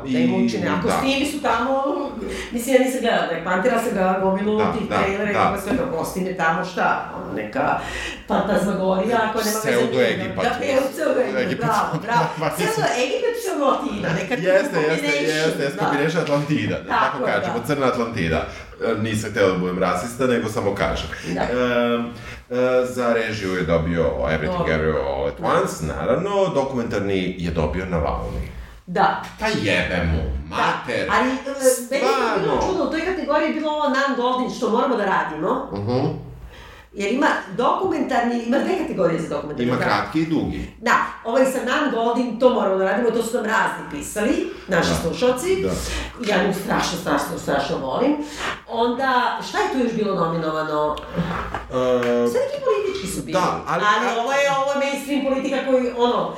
Da 0.04 0.18
im 0.18 0.34
učine. 0.36 0.68
A 0.68 0.82
kostimi 0.82 1.26
su 1.26 1.42
tamo, 1.42 1.82
mislim, 2.52 2.74
ja 2.74 2.80
nisam 2.80 3.00
gledala 3.00 3.26
Black 3.26 3.44
Panther, 3.44 3.72
ali 3.72 3.82
sam 3.82 3.92
gledala 3.92 4.18
gomilu 4.20 4.58
Da, 4.58 4.72
tih 4.72 4.88
da, 4.88 4.96
trailera 4.96 5.30
i 5.30 5.34
da. 5.34 5.38
kako 5.40 5.60
sve 5.60 5.76
to 5.76 5.98
kostime 5.98 6.34
tamo, 6.34 6.64
šta, 6.64 6.86
ono, 7.16 7.32
neka 7.34 7.78
fantazmagorija, 8.28 9.16
ako 9.18 9.38
nema 9.38 9.58
veze 9.58 9.60
Pseudo 9.62 9.98
nijedna. 9.98 10.24
Egipat. 10.24 10.44
Da, 10.44 10.50
pseudo 10.90 11.20
Egipat, 11.20 11.42
Egipat. 11.42 11.66
bravo, 11.66 11.98
bravo. 12.02 12.26
Ma, 12.40 12.46
mislim- 12.48 12.68
Pseudo 12.68 12.88
Egipat, 13.04 13.34
pseudotina, 13.40 14.08
neka 14.18 14.34
Jeste, 14.34 14.78
jeste, 14.80 15.06
jeste, 15.06 15.62
jeste, 15.62 15.76
da. 15.76 15.82
combination 15.82 16.22
Atlantida, 16.22 16.76
da 16.78 16.88
tako, 16.90 17.04
Tako 17.12 17.18
je, 17.20 17.32
kažemo, 17.32 17.58
da. 17.58 17.66
crna 17.66 17.86
Atlantida. 17.86 18.40
E, 18.86 19.02
Nisam 19.02 19.30
hteo 19.30 19.48
da 19.48 19.58
budem 19.58 19.78
rasista, 19.78 20.26
nego 20.26 20.48
samo 20.48 20.74
kažem. 20.74 21.08
Da. 21.26 21.40
E, 21.40 21.46
e, 22.50 22.86
za 22.86 23.12
režiju 23.14 23.54
je 23.54 23.62
dobio 23.62 24.02
Everything 24.02 24.58
Dobro. 24.58 24.74
Everywhere 24.74 25.06
All 25.06 25.26
at 25.26 25.40
Once, 25.40 25.86
naravno, 25.86 26.30
dokumentarni 26.48 27.34
je 27.38 27.50
dobio 27.50 27.84
Navalny. 27.86 28.40
Da, 28.86 29.22
Pa 29.40 29.46
jebe 29.48 30.02
mu, 30.04 30.22
mater! 30.48 31.06
Da, 31.06 31.12
ali 31.12 31.28
e, 31.28 31.34
meni 31.90 32.04
je 32.04 32.40
bilo 32.40 32.60
čudno, 32.62 32.84
u 32.84 32.90
toj 32.90 33.00
kategoriji 33.02 33.48
je 33.48 33.54
bilo 33.54 33.70
ovo 33.70 33.88
Nan 33.88 34.16
Goldin 34.16 34.50
što 34.50 34.70
moramo 34.70 34.96
da 34.96 35.04
radimo, 35.04 35.70
Mhm. 35.72 36.06
Jer 36.94 37.12
ima 37.12 37.26
dokumentarni, 37.50 38.42
ima 38.42 38.58
dve 38.58 38.78
kategorije 38.78 39.20
za 39.20 39.28
dokumentarni. 39.28 39.64
Ima 39.64 39.78
kratki 39.78 40.20
i 40.20 40.26
dugi. 40.26 40.70
Da, 40.78 40.92
ovaj 41.24 41.44
sa 41.44 41.58
Nan 41.60 41.90
Goldin, 41.92 42.38
to 42.38 42.50
moramo 42.50 42.76
da 42.76 42.84
radimo, 42.84 43.10
to 43.10 43.22
su 43.22 43.34
nam 43.34 43.44
razni 43.44 43.84
pisali, 43.92 44.32
naši 44.68 44.88
Da. 44.88 44.94
slušalci. 44.94 45.56
Da. 45.56 45.68
Ja 46.26 46.46
nju 46.46 46.54
strašno, 46.54 46.98
strašno, 46.98 47.38
strašno 47.38 47.78
volim. 47.78 48.16
Onda, 48.68 49.10
šta 49.42 49.58
je 49.58 49.72
tu 49.72 49.78
još 49.78 49.92
bilo 49.94 50.14
nominovano? 50.16 50.96
E, 51.70 51.74
Sve 52.24 52.40
neki 52.42 52.58
politički 52.64 53.06
su 53.08 53.20
bili. 53.20 53.32
Da, 53.32 53.60
ali- 53.66 53.84
ali 53.90 54.18
ovo 54.18 54.32
je, 54.32 54.50
ovo 54.56 54.72
je 54.72 54.78
mainstream 54.80 55.24
politika 55.24 55.56
koji, 55.66 55.92
ono, 55.98 56.34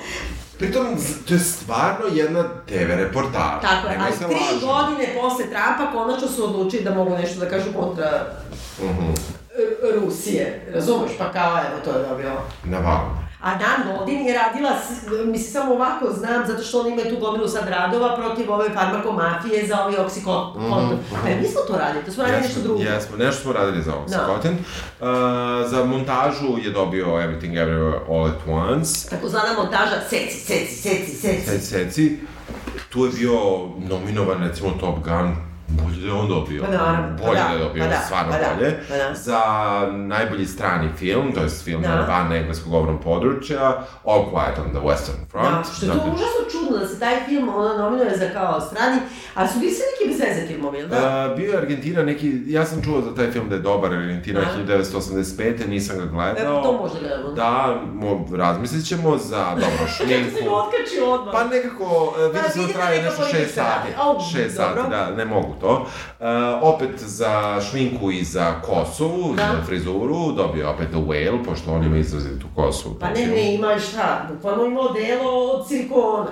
Pritom, 0.59 0.87
to 1.29 1.35
je 1.35 1.41
stvarno 1.41 2.07
jedna 2.13 2.43
TV 2.67 2.75
reportaža. 2.89 3.61
tako 3.63 3.89
je, 3.89 3.99
ali 4.01 4.13
tri 4.17 4.25
lažemo. 4.45 4.73
godine 4.73 5.15
posle 5.15 5.45
Trumpa 5.45 5.93
konačno 5.95 6.29
su 6.29 6.45
odlučili 6.45 6.85
da 6.85 6.95
mogu 6.95 7.11
nešto 7.11 7.41
da 7.41 7.49
kažu 7.49 7.73
kontra 7.75 8.27
Mhm. 8.81 9.03
R- 9.03 9.46
Rusije, 10.01 10.71
razumeš, 10.75 11.11
pa 11.19 11.33
kao 11.33 11.59
evo 11.59 11.81
to 11.85 11.91
je 11.99 12.09
dobio. 12.09 12.33
Navalny. 12.65 13.27
A 13.41 13.51
Dan 13.55 13.99
Godin 13.99 14.27
je 14.27 14.35
radila, 14.35 14.71
mislim 15.27 15.53
samo 15.53 15.75
ovako 15.75 16.13
znam, 16.13 16.47
zato 16.47 16.63
što 16.63 16.81
oni 16.81 16.91
imaju 16.91 17.15
tu 17.15 17.21
gomilu 17.21 17.49
sad 17.49 17.69
radova 17.69 18.17
protiv 18.17 18.53
ove 18.53 18.71
farmakomafije 18.75 19.67
za 19.67 19.81
ovaj 19.81 19.97
oksikot. 19.97 20.55
Pa 21.11 21.29
mi 21.41 21.49
smo 21.49 21.61
to 21.61 21.79
radili, 21.79 22.05
to 22.05 22.13
smo 22.13 22.23
radili 22.23 22.43
nešto 22.43 22.61
drugo. 22.61 22.83
Jesmo, 22.83 23.17
nešto 23.17 23.43
smo 23.43 23.53
radili 23.53 23.83
za 23.83 23.93
Da. 23.93 23.99
Oxycontin. 24.07 24.53
Uh, 24.53 25.71
za 25.71 25.85
montažu 25.85 26.59
je 26.65 26.71
dobio 26.71 27.07
Everything 27.07 27.53
Everywhere 27.55 28.01
All 28.09 28.27
at 28.27 28.49
Once. 28.49 29.11
Takozvana 29.11 29.53
montaža, 29.59 30.01
seci, 30.11 30.39
seci, 30.39 30.75
seci, 30.75 31.11
seci. 31.11 31.47
Seci, 31.47 31.67
seci. 31.67 32.19
Tu 32.89 33.05
je 33.05 33.13
bio 33.13 33.33
nominovan, 33.89 34.49
recimo, 34.49 34.71
Top 34.81 34.97
Gun. 35.05 35.37
Bolje 35.69 35.97
da 35.97 36.07
je 36.07 36.13
on 36.13 36.29
dobio. 36.29 36.63
Pa 36.63 36.71
naravno, 36.71 37.17
pa 37.19 37.25
Bolje 37.25 37.39
da, 37.39 37.45
da 37.45 37.53
je 37.53 37.59
dobio, 37.59 37.83
pa 37.83 37.89
da, 37.89 37.97
stvarno 37.97 38.33
pa 38.33 38.39
da, 38.39 38.55
bolje. 38.55 38.79
pa 38.89 38.97
da. 38.97 39.15
Za 39.15 39.41
najbolji 39.93 40.47
strani 40.47 40.89
film, 40.99 41.33
to 41.35 41.41
je 41.41 41.49
film 41.49 41.83
Da. 41.83 42.05
van 42.09 42.33
engleskog 42.33 42.71
govornog 42.73 43.03
područja, 43.03 43.61
All 44.05 44.25
Quiet 44.25 44.59
on 44.59 44.71
the 44.71 44.81
Western 44.81 45.31
Front. 45.31 45.49
Da, 45.49 45.63
što 45.73 45.87
je 45.87 45.93
to 45.93 45.99
užasno 46.07 46.43
čudno 46.53 46.79
da 46.79 46.89
se 46.89 46.99
taj 46.99 47.25
film 47.27 47.49
ono 47.49 47.75
nominuje 47.75 48.17
za 48.17 48.29
kao 48.31 48.61
strani, 48.61 49.01
ali 49.35 49.49
su 49.49 49.59
bili 49.59 49.73
sve 49.73 49.85
neki 49.93 50.11
bez 50.11 50.29
veze 50.29 50.47
filmovi, 50.47 50.79
jel 50.79 50.89
da? 50.89 50.97
Uh, 51.31 51.37
bio 51.39 51.51
je 51.51 51.59
Argentina 51.59 52.03
neki, 52.03 52.43
ja 52.47 52.65
sam 52.67 52.83
čuo 52.83 53.01
za 53.01 53.15
taj 53.15 53.31
film 53.31 53.49
da 53.49 53.55
je 53.55 53.61
dobar 53.61 53.93
Argentina 53.93 54.41
Da. 54.41 54.75
1985. 54.75 55.69
nisam 55.69 55.99
ga 55.99 56.05
gledao. 56.05 56.45
Evo, 56.47 56.63
to 56.63 56.73
možda 56.73 56.99
gledamo. 57.01 57.29
Da, 57.33 57.81
mo, 57.93 58.27
razmislit 58.33 58.87
ćemo 58.87 59.17
za, 59.19 59.45
dobro, 59.51 59.67
Kako 59.79 59.89
se 59.91 60.05
šminku. 60.05 60.55
otkači 60.55 61.01
odmah. 61.07 61.33
Pa 61.33 61.45
nekako, 61.45 62.15
e, 62.19 62.23
vidi 62.23 62.39
Pa 62.45 62.51
se 62.51 62.61
da 62.61 62.67
da 62.67 62.73
traje 62.73 63.03
nešto 63.03 63.23
šest 63.25 63.55
sati. 63.55 63.89
Šest 64.33 64.57
sati, 64.57 64.81
da, 64.91 65.11
ne 65.11 65.25
mogu 65.25 65.56
to. 65.61 65.87
E, 66.21 66.25
opet 66.63 66.91
za 66.99 67.61
šminku 67.71 68.11
i 68.11 68.25
za 68.25 68.61
kosu, 68.61 69.11
Da. 69.37 69.43
za 69.57 69.65
frizuru, 69.67 70.33
dobio 70.33 70.71
opet 70.71 70.89
The 70.89 70.99
Whale, 70.99 71.45
pošto 71.45 71.73
on 71.73 71.85
ima 71.85 71.97
izrazitu 71.97 72.47
kosu. 72.55 72.99
Pa 73.01 73.11
ne, 73.11 73.27
ne, 73.27 73.55
ima 73.55 73.79
šta, 73.79 74.29
bukvalno 74.33 74.65
ima 74.65 74.81
odelo 74.81 75.51
od 75.53 75.69
silikona, 75.69 76.27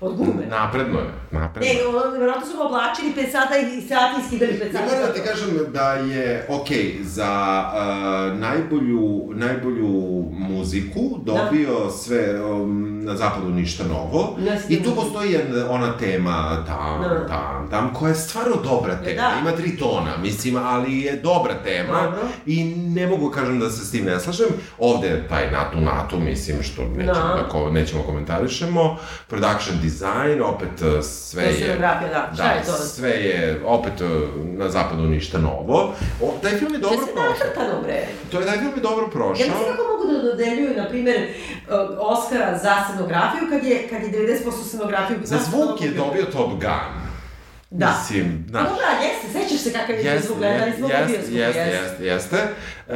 od 0.00 0.16
gume. 0.16 0.46
Napredno 0.46 0.98
je, 0.98 1.06
napredno 1.30 1.68
Ne, 1.68 1.74
vjerojatno 2.12 2.46
su 2.46 2.56
ga 2.56 2.62
oblačili 2.62 3.12
5 3.18 3.32
sata 3.32 3.56
i 3.58 3.80
sati 3.80 4.20
i 4.20 4.26
skidali 4.26 4.52
5 4.52 4.66
Ja 4.66 4.72
sata. 4.72 4.84
moram 4.86 5.00
da 5.02 5.12
ti 5.12 5.20
kažem 5.22 5.48
da 5.68 5.92
je, 5.92 6.46
ok, 6.50 6.66
za 7.02 7.64
uh, 7.66 8.38
najbolju, 8.38 9.28
najbolju 9.34 9.88
muziku 10.30 11.00
dobio 11.18 11.90
sve 11.92 12.18
um, 12.42 13.04
na 13.04 13.16
zapadu 13.16 13.50
ništa 13.50 13.84
novo. 13.84 14.36
Znam. 14.38 14.56
I 14.68 14.82
tu 14.82 14.94
postoji 14.94 15.32
jedna, 15.32 15.70
ona 15.70 15.92
tema 15.92 16.64
tam, 16.66 17.02
Da. 17.02 17.26
tam, 17.26 17.68
tam, 17.70 17.94
koja 17.94 18.08
je 18.08 18.14
stvarno 18.16 18.56
dobra 18.58 18.96
tema. 18.96 19.22
Da. 19.22 19.32
Ima 19.40 19.52
tri 19.52 19.76
tona, 19.76 20.16
mislim, 20.16 20.56
ali 20.58 20.98
je 20.98 21.16
dobra 21.16 21.54
tema. 21.54 22.02
Dobro. 22.02 22.18
I 22.46 22.64
ne 22.66 23.06
mogu 23.06 23.30
kažem 23.30 23.60
da 23.60 23.70
se 23.70 23.84
s 23.84 23.90
tim 23.90 24.04
ne 24.04 24.20
slažem. 24.20 24.46
Ovde 24.78 25.08
je 25.08 25.28
taj 25.28 25.50
natu 25.50 25.80
natu, 25.80 26.18
mislim, 26.18 26.62
što 26.62 26.82
nećemo, 26.84 27.04
Da. 27.28 27.34
da. 27.34 27.48
ko, 27.48 27.70
nećemo 27.70 28.02
komentarišemo. 28.02 28.96
Production 29.28 29.78
design, 29.88 30.42
opet 30.44 30.74
uh, 30.82 31.02
sve 31.02 31.42
je 31.44 31.52
scenografija, 31.52 32.08
da. 32.10 32.30
Šta 32.34 32.52
je 32.52 32.62
to? 32.62 32.72
sve 32.72 33.10
je 33.10 33.38
opet 33.66 34.00
uh, 34.00 34.08
na 34.44 34.68
zapadu 34.70 35.02
ništa 35.02 35.38
novo. 35.38 35.92
O, 36.22 36.34
taj 36.42 36.52
film 36.52 36.72
je 36.74 36.78
dobro 36.78 36.96
Sve 36.96 37.06
se 37.06 37.12
prošao. 37.12 37.30
nacrtano, 37.30 37.82
bre. 37.82 38.00
To 38.30 38.40
je, 38.40 38.46
taj 38.46 38.58
film 38.58 38.72
je 38.76 38.82
dobro 38.82 39.04
Ja 39.04 39.10
prošao. 39.10 39.46
ne 39.46 39.54
znam 39.54 39.76
kako 39.76 39.84
mogu 39.90 40.12
da 40.12 40.22
dodeljuju, 40.22 40.70
na 40.76 40.88
primjer, 40.88 41.18
uh, 41.18 41.74
Oscara 41.98 42.58
za 42.58 42.74
scenografiju, 42.84 43.42
kad 43.50 43.64
je, 43.64 43.88
kad 43.90 44.02
je 44.02 44.10
90% 44.10 44.68
scenografiju... 44.68 45.16
Za 45.22 45.38
zvuk 45.38 45.80
je 45.80 45.90
dobio 45.90 46.24
Top 46.24 46.50
Gun. 46.50 47.07
Da. 47.70 47.86
Mislim, 47.98 48.44
znaš. 48.48 48.68
dobra, 48.68 48.86
jeste, 49.02 49.38
sećaš 49.38 49.60
se 49.60 49.72
kakav 49.72 49.96
je 49.96 50.02
Jeste, 50.04 50.26
zvuk, 50.26 50.38
u 50.40 50.42
jeste, 50.44 50.64
bioskopu, 50.66 51.36
jeste, 51.36 51.60
jeste, 51.60 52.04
jeste. 52.06 52.36
E, 52.88 52.94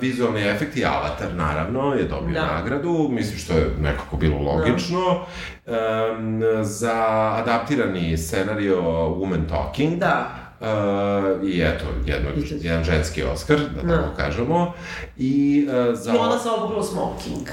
vizualni 0.00 0.40
efekti 0.48 0.84
Avatar, 0.84 1.34
naravno, 1.34 1.94
je 1.94 2.04
dobio 2.04 2.34
Da. 2.34 2.46
nagradu, 2.46 3.08
mislim 3.10 3.38
što 3.38 3.52
je 3.52 3.70
nekako 3.80 4.16
bilo 4.16 4.38
logično. 4.38 5.20
Em, 5.66 6.40
za 6.62 7.04
adaptirani 7.36 8.18
scenario 8.18 8.80
Woman 9.08 9.48
Talking. 9.48 9.98
Da. 9.98 10.30
E, 10.60 11.46
I 11.46 11.60
eto, 11.62 11.84
jedno, 12.06 12.30
jedan 12.60 12.84
ženski 12.84 13.22
Oscar, 13.22 13.58
da 13.58 13.82
Da. 13.82 13.96
tako 13.96 14.16
kažemo. 14.16 14.72
I 15.16 15.66
e, 15.70 15.94
za... 15.94 16.12
I 16.12 16.16
onda 16.16 16.38
se 16.38 16.48
obuklo 16.48 16.82
smoking. 16.82 17.48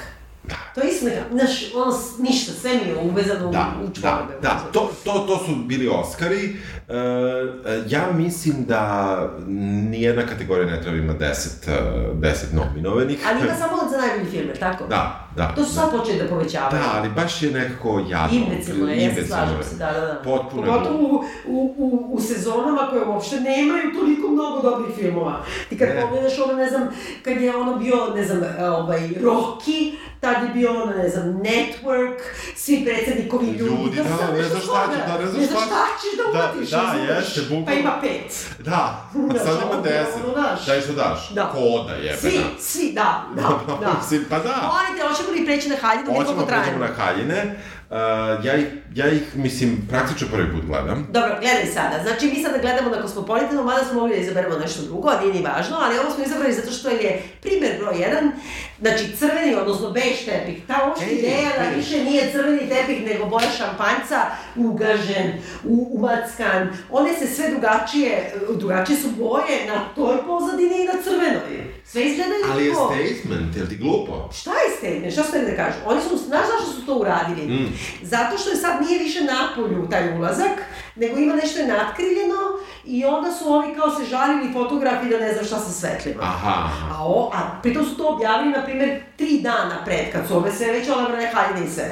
To 0.76 0.82
je 0.82 0.88
isto 0.90 1.06
neka, 1.06 1.20
znaš, 1.32 1.74
ono, 1.74 1.94
ništa, 2.18 2.52
sve 2.52 2.74
mi 2.74 2.88
je 2.88 2.96
uvezano 3.10 3.50
Da, 3.50 3.72
u, 3.80 3.84
u 3.84 3.88
da, 3.88 3.92
čvorbe. 3.94 4.34
da, 4.42 4.60
to, 4.72 4.90
to, 5.04 5.12
to 5.12 5.38
su 5.38 5.54
bili 5.56 5.88
Oscari. 5.88 6.56
E, 6.88 6.96
e, 6.96 7.82
ja 7.88 8.12
mislim 8.14 8.64
da 8.64 9.16
nijedna 9.90 10.26
kategorija 10.26 10.66
ne 10.70 10.82
treba 10.82 10.96
ima 10.96 11.14
10, 11.14 11.70
e, 11.70 11.72
10 12.14 12.34
nominovanih. 12.52 13.18
Ali 13.28 13.40
ima 13.40 13.54
samo 13.64 13.76
za 13.90 13.96
najbolji 13.96 14.30
film, 14.30 14.48
tako? 14.60 14.86
Da, 14.86 15.28
da. 15.36 15.52
To 15.54 15.64
su 15.64 15.74
sad 15.74 15.90
počeli 15.90 16.18
da 16.18 16.28
povećavaju. 16.28 16.82
Da, 16.82 16.92
ali 16.98 17.08
baš 17.08 17.42
je 17.42 17.50
nekako 17.50 18.04
jadno. 18.08 18.38
Imbecilno 18.38 18.88
je, 18.88 19.04
ja 19.04 19.14
se 19.14 19.26
slažem 19.26 19.62
se, 19.62 19.76
da, 19.76 19.92
da, 19.92 20.00
da. 20.00 20.20
Potpuno 20.24 20.62
Pogotovo 20.66 20.98
u, 20.98 21.24
u, 21.46 21.74
u, 21.78 22.08
u 22.12 22.20
sezonama 22.20 22.88
koje 22.90 23.04
uopšte 23.06 23.40
nemaju 23.40 23.92
toliko 23.98 24.28
mnogo 24.28 24.62
dobrih 24.62 24.96
filmova. 24.96 25.44
Ti 25.68 25.78
kad 25.78 25.88
pogledaš 26.02 26.38
ono, 26.38 26.52
ne 26.52 26.68
znam, 26.68 26.88
kad 27.24 27.40
je 27.40 27.56
ono 27.56 27.76
bio, 27.76 27.96
ne 28.14 28.24
znam, 28.24 28.42
ovaj, 28.60 29.00
Rocky, 29.00 29.92
tad 30.20 30.42
je 30.42 30.48
bio 30.54 30.65
ono, 30.68 30.86
ne 30.86 31.08
znam, 31.08 31.24
Network, 31.24 32.18
svi 32.56 32.84
predsednikovi 32.84 33.46
ljudi. 33.46 33.58
Ljudi, 33.76 33.96
da, 33.96 34.04
sad 34.16 34.34
ne 34.34 34.38
nešto 34.38 34.50
znaš 34.50 34.62
šta 34.64 34.86
će, 34.86 35.00
toga, 35.00 35.06
da, 35.08 35.18
ne 35.18 35.26
znaš 35.26 35.40
ne 35.40 35.46
šta- 35.46 35.66
šta 35.66 35.82
ćeš 36.00 36.12
da 36.18 36.32
Da, 36.32 36.44
uvatiš, 36.44 36.70
da, 36.70 36.76
razumeš? 36.78 37.08
jeste, 37.10 37.40
bukvalno. 37.42 37.66
Pa 37.66 37.72
ima 37.74 37.98
pet. 38.00 38.30
Da, 38.60 38.72
a 39.14 39.32
Da, 39.32 39.38
sad 39.38 39.56
da, 39.58 39.62
ima 39.64 39.82
10. 39.82 40.24
ono, 40.24 40.32
znaš. 40.34 40.66
Daj 40.66 40.80
što 40.80 40.92
daš? 40.94 41.30
Da. 41.30 41.44
Koda 41.46 41.94
jebena. 41.94 42.20
Svi, 42.20 42.40
svi, 42.60 42.92
da, 42.92 43.24
da, 43.34 43.42
da. 43.80 43.92
Mislim, 43.94 44.24
pa 44.30 44.38
da. 44.38 44.54
Molim 44.68 44.92
te, 44.96 45.08
hoćemo 45.08 45.30
li 45.30 45.44
preći 45.46 45.68
na 45.68 45.76
haljinu, 45.76 46.04
da 46.04 46.12
vidimo 46.12 46.24
Hoćemo 46.24 46.40
da 46.40 46.46
trajemo. 46.46 46.78
na 46.78 46.90
haljine. 46.94 47.56
Uh, 47.90 47.96
ja 48.44 48.54
ih 48.54 48.66
ja 48.94 49.08
ih, 49.08 49.36
mislim, 49.36 49.86
praktično 49.90 50.28
prvi 50.32 50.52
put 50.52 50.64
gledam. 50.66 51.06
Dobro, 51.10 51.36
gledaj 51.40 51.66
sada. 51.66 52.02
Znači, 52.02 52.26
mi 52.26 52.42
sada 52.42 52.58
gledamo 52.58 52.90
na 52.90 53.02
Kosmopolitanu, 53.02 53.64
mada 53.64 53.84
smo 53.84 54.00
mogli 54.00 54.16
da 54.16 54.22
izaberemo 54.22 54.58
nešto 54.58 54.82
drugo, 54.82 55.08
a 55.08 55.20
nije 55.20 55.34
ni 55.34 55.42
važno, 55.42 55.76
ali 55.80 55.98
ovo 55.98 56.10
smo 56.10 56.24
izabrali 56.24 56.54
zato 56.54 56.70
što 56.70 56.88
je 56.88 57.22
primer 57.42 57.72
broj 57.78 58.00
jedan, 58.00 58.32
znači 58.80 59.16
crveni, 59.16 59.54
odnosno 59.54 59.90
beš 59.90 60.24
tepih. 60.24 60.62
Ta 60.66 60.86
uopšte 60.88 61.06
Ej, 61.10 61.14
ideja 61.18 61.50
da 61.58 61.76
više 61.76 62.04
nije 62.04 62.32
crveni 62.32 62.68
tepih, 62.68 63.06
nego 63.06 63.26
boja 63.26 63.50
šampanjca, 63.58 64.20
ugažen, 64.56 65.32
u, 65.64 65.88
umackan. 65.92 66.68
One 66.90 67.14
se 67.14 67.26
sve 67.26 67.50
drugačije, 67.50 68.34
drugačije 68.50 68.98
su 68.98 69.08
boje 69.18 69.66
na 69.66 69.84
toj 69.94 70.16
pozadini 70.26 70.82
i 70.82 70.86
na 70.86 71.02
crvenoj. 71.02 71.76
Sve 71.84 72.02
izgledaju 72.02 72.44
Ali 72.52 72.66
je 72.66 72.74
statement, 72.74 73.56
jel 73.56 73.66
ti 73.66 73.76
glupo? 73.76 74.30
Šta 74.32 74.50
je 74.50 74.76
statement? 74.78 75.12
Šta 75.12 75.22
ste 75.22 75.38
da 75.40 75.56
kažu? 75.56 75.78
Oni 75.86 76.00
su, 76.02 76.16
znaš 76.16 76.46
zašto 76.52 76.72
su 76.72 76.86
to 76.86 76.94
uradili? 76.94 77.46
Mm. 77.46 77.78
Zato 78.02 78.38
što 78.38 78.50
je 78.50 78.56
sad 78.56 78.80
nije 78.86 78.98
više 78.98 79.20
napolju 79.24 79.88
taj 79.90 80.18
ulazak, 80.18 80.50
nego 80.96 81.18
ima 81.18 81.34
nešto 81.34 81.58
je 81.60 81.66
natkriljeno 81.66 82.36
i 82.84 83.04
onda 83.04 83.32
su 83.32 83.52
ovi 83.52 83.74
kao 83.76 83.90
se 83.90 84.04
žalili 84.04 84.52
fotografi 84.52 85.08
da 85.08 85.18
ne 85.18 85.32
znam 85.32 85.44
šta 85.44 85.58
sa 85.58 85.72
svetlima. 85.72 86.22
Aha. 86.22 86.68
A, 86.92 87.06
o, 87.06 87.30
a 87.34 87.58
pritom 87.62 87.84
su 87.84 87.96
to 87.96 88.08
objavili, 88.08 88.50
na 88.52 88.64
primjer, 88.64 89.00
tri 89.16 89.40
dana 89.40 89.84
pred, 89.84 90.12
kad 90.12 90.26
su 90.28 90.36
ove 90.36 90.52
sve 90.52 90.72
već 90.72 90.88
odabrane 90.88 91.30
haljine 91.34 91.66
i 91.66 91.70
sve. 91.70 91.90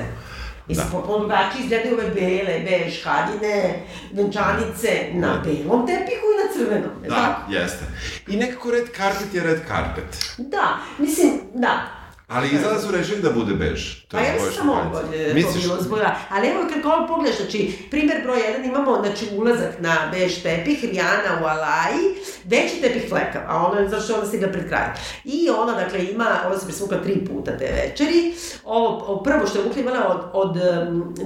Mislim, 0.68 0.86
Da. 0.86 0.92
potpuno 0.92 1.18
drugačije 1.18 1.62
izgledaju 1.62 1.94
ove 1.94 2.08
bele, 2.08 2.60
bež, 2.60 3.04
haljine, 3.04 3.82
venčanice 4.12 4.90
na 5.12 5.28
Da. 5.28 5.38
belom 5.40 5.86
tepihu 5.86 6.26
i 6.26 6.38
na 6.38 6.52
crvenom. 6.54 6.90
Da, 7.08 7.14
tako? 7.14 7.52
jeste. 7.52 7.84
I 8.28 8.36
nekako 8.36 8.70
red 8.70 8.86
carpet 8.96 9.34
je 9.34 9.42
red 9.42 9.60
carpet. 9.68 10.34
Da, 10.38 10.76
mislim, 10.98 11.30
da. 11.54 12.03
Ali 12.28 12.48
izgleda 12.48 12.80
su 12.80 12.90
rešili 12.90 13.22
da 13.22 13.30
bude 13.30 13.54
bež. 13.54 14.00
To 14.08 14.16
Pa 14.16 14.22
ja 14.22 14.32
boja 14.32 14.34
mislim 14.34 14.52
samo 14.54 14.74
šampanjca. 14.74 15.06
ovo 15.06 15.14
je 15.14 15.28
to 15.28 15.34
Misliš? 15.34 15.64
bilo 15.64 15.76
zbog 15.80 15.98
Ali 16.30 16.48
evo 16.48 16.60
kad 16.72 16.92
ovo 16.92 17.06
pogledaš, 17.06 17.36
znači, 17.36 17.78
primer 17.90 18.22
broj 18.22 18.40
jedan 18.40 18.64
imamo, 18.64 19.02
znači, 19.02 19.28
ulazak 19.36 19.80
na 19.80 19.96
bež 20.12 20.42
tepih, 20.42 20.84
Rijana 20.84 21.40
u 21.42 21.44
Alaji, 21.44 22.14
veći 22.44 22.80
tepih 22.80 23.08
fleka, 23.08 23.42
a 23.48 23.66
ona, 23.66 23.80
je 23.80 24.14
ona 24.16 24.26
stigla 24.26 24.48
pred 24.48 24.68
kraj. 24.68 24.86
I 25.24 25.50
ona, 25.50 25.72
dakle, 25.72 26.04
ima, 26.04 26.26
ona 26.46 26.58
se 26.58 26.66
presvukla 26.66 27.02
tri 27.02 27.24
puta 27.24 27.58
te 27.58 27.64
večeri, 27.64 28.34
ovo, 28.64 28.88
ovo 28.88 29.22
prvo 29.22 29.46
što 29.46 29.58
je 29.58 29.64
vukla 29.64 29.82
imala 29.82 30.08
od, 30.08 30.30
od, 30.32 30.62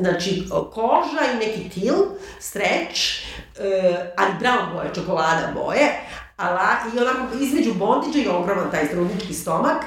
znači, 0.01 0.49
koža 0.73 1.33
i 1.35 1.47
neki 1.47 1.71
til, 1.71 1.95
streč, 2.41 3.23
e, 3.59 3.95
ali 4.17 4.33
brown 4.41 4.73
boje, 4.75 4.95
čokolada 4.95 5.53
boje, 5.55 6.01
ala, 6.37 6.69
i 6.95 6.99
onako 6.99 7.39
između 7.41 7.75
bondiđa 7.75 8.19
i 8.19 8.29
ogroman 8.29 8.71
taj 8.71 8.91
trudnički 8.91 9.35
stomak, 9.35 9.85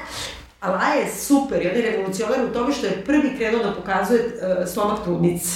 Alaja 0.62 0.94
je 0.94 1.12
super 1.12 1.62
i 1.62 1.68
on 1.68 1.76
je 1.76 1.90
revolucionar 1.90 2.44
u 2.44 2.52
tome 2.52 2.72
što 2.74 2.86
je 2.86 3.04
prvi 3.04 3.36
krenuo 3.36 3.62
da 3.62 3.72
pokazuje 3.72 4.20
uh, 4.20 4.68
stomak 4.68 5.02
trudnice. 5.04 5.48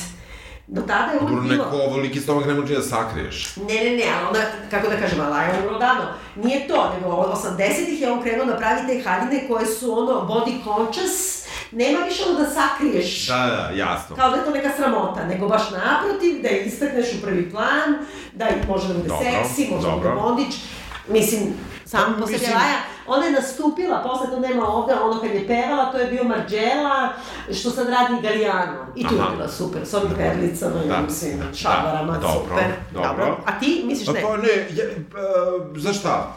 Do 0.67 0.81
tada 0.81 1.13
je 1.13 1.19
Dobro, 1.21 1.35
uvijek 1.35 1.51
bilo... 1.51 1.65
neko 1.65 1.77
ovoliki 1.77 2.21
stomak 2.21 2.47
ne 2.47 2.55
može 2.55 2.75
da 2.75 2.83
sakriješ. 2.83 3.57
Ne, 3.57 3.75
ne, 3.75 3.91
ne, 3.97 4.05
ali 4.17 4.27
ona, 4.29 4.45
kako 4.71 4.89
da 4.89 4.97
kažem, 4.97 5.21
Alaja 5.21 5.49
je 5.49 5.67
umro 5.67 5.79
davno. 5.79 6.05
Nije 6.37 6.69
to, 6.69 6.93
nego 6.95 7.15
od 7.15 7.39
80-ih 7.39 8.01
je 8.01 8.11
on 8.13 8.23
krenuo 8.23 8.47
da 8.47 8.57
pravi 8.57 8.81
te 8.87 9.03
haljine 9.09 9.49
koje 9.49 9.67
su 9.67 9.99
ono 9.99 10.13
body 10.13 10.65
conscious, 10.65 11.47
nema 11.73 11.99
više 12.05 12.25
ono 12.29 12.39
da 12.39 12.47
sakriješ. 12.51 13.27
Da, 13.27 13.37
da, 13.37 13.71
jasno. 13.77 14.17
Kao 14.17 14.31
da 14.31 14.37
je 14.37 14.45
to 14.45 14.51
neka 14.51 14.71
sramota, 14.77 15.25
nego 15.27 15.49
baš 15.49 15.63
naprotiv, 15.71 16.43
da 16.43 16.49
je 16.49 16.65
istakneš 16.65 17.07
u 17.19 17.23
prvi 17.23 17.51
plan, 17.51 17.99
da 18.35 18.49
i 18.49 18.67
može 18.69 18.89
da 18.89 18.95
bude 18.95 19.09
Dobro, 19.09 19.25
seksi, 19.25 19.71
može 19.71 19.89
da 19.89 19.95
bude 19.95 20.09
dobro. 20.09 20.21
bondić. 20.23 20.55
Mislim, 21.09 21.41
samo 21.87 22.05
Pa, 22.07 22.13
posle 22.13 22.33
mislim- 22.33 22.51
Belaja, 22.51 22.77
ona 23.07 23.25
je 23.27 23.33
nastupila, 23.33 23.99
posle 24.01 24.27
to 24.27 24.41
nema 24.41 24.69
ovde, 24.69 24.95
ono 24.95 25.21
kad 25.21 25.31
je 25.31 25.47
pevala, 25.47 25.93
to 25.93 25.99
je 25.99 26.07
bio 26.07 26.25
Marđela, 26.25 27.13
što 27.55 27.71
sad 27.71 27.89
radi 27.89 28.23
Galijano. 28.23 28.87
I 28.97 29.09
tu 29.09 29.15
je 29.15 29.21
Aha. 29.21 29.31
bila 29.31 29.49
super, 29.49 29.87
s 29.87 29.95
ovim 29.95 30.11
perlicama, 30.17 30.75
Da. 30.89 30.97
i 30.97 31.03
mislim, 31.03 31.39
Da. 31.41 31.55
šabarama, 31.55 32.13
Dobro, 32.13 32.31
super. 32.41 32.65
dobro. 32.93 33.39
A 33.47 33.59
ti 33.61 33.83
misliš 33.87 34.09
ne? 34.09 34.23
Pa 34.23 34.37
ne, 34.37 34.49
ja, 34.71 34.85
uh, 34.87 35.77
za 35.77 35.93
šta? 35.93 36.37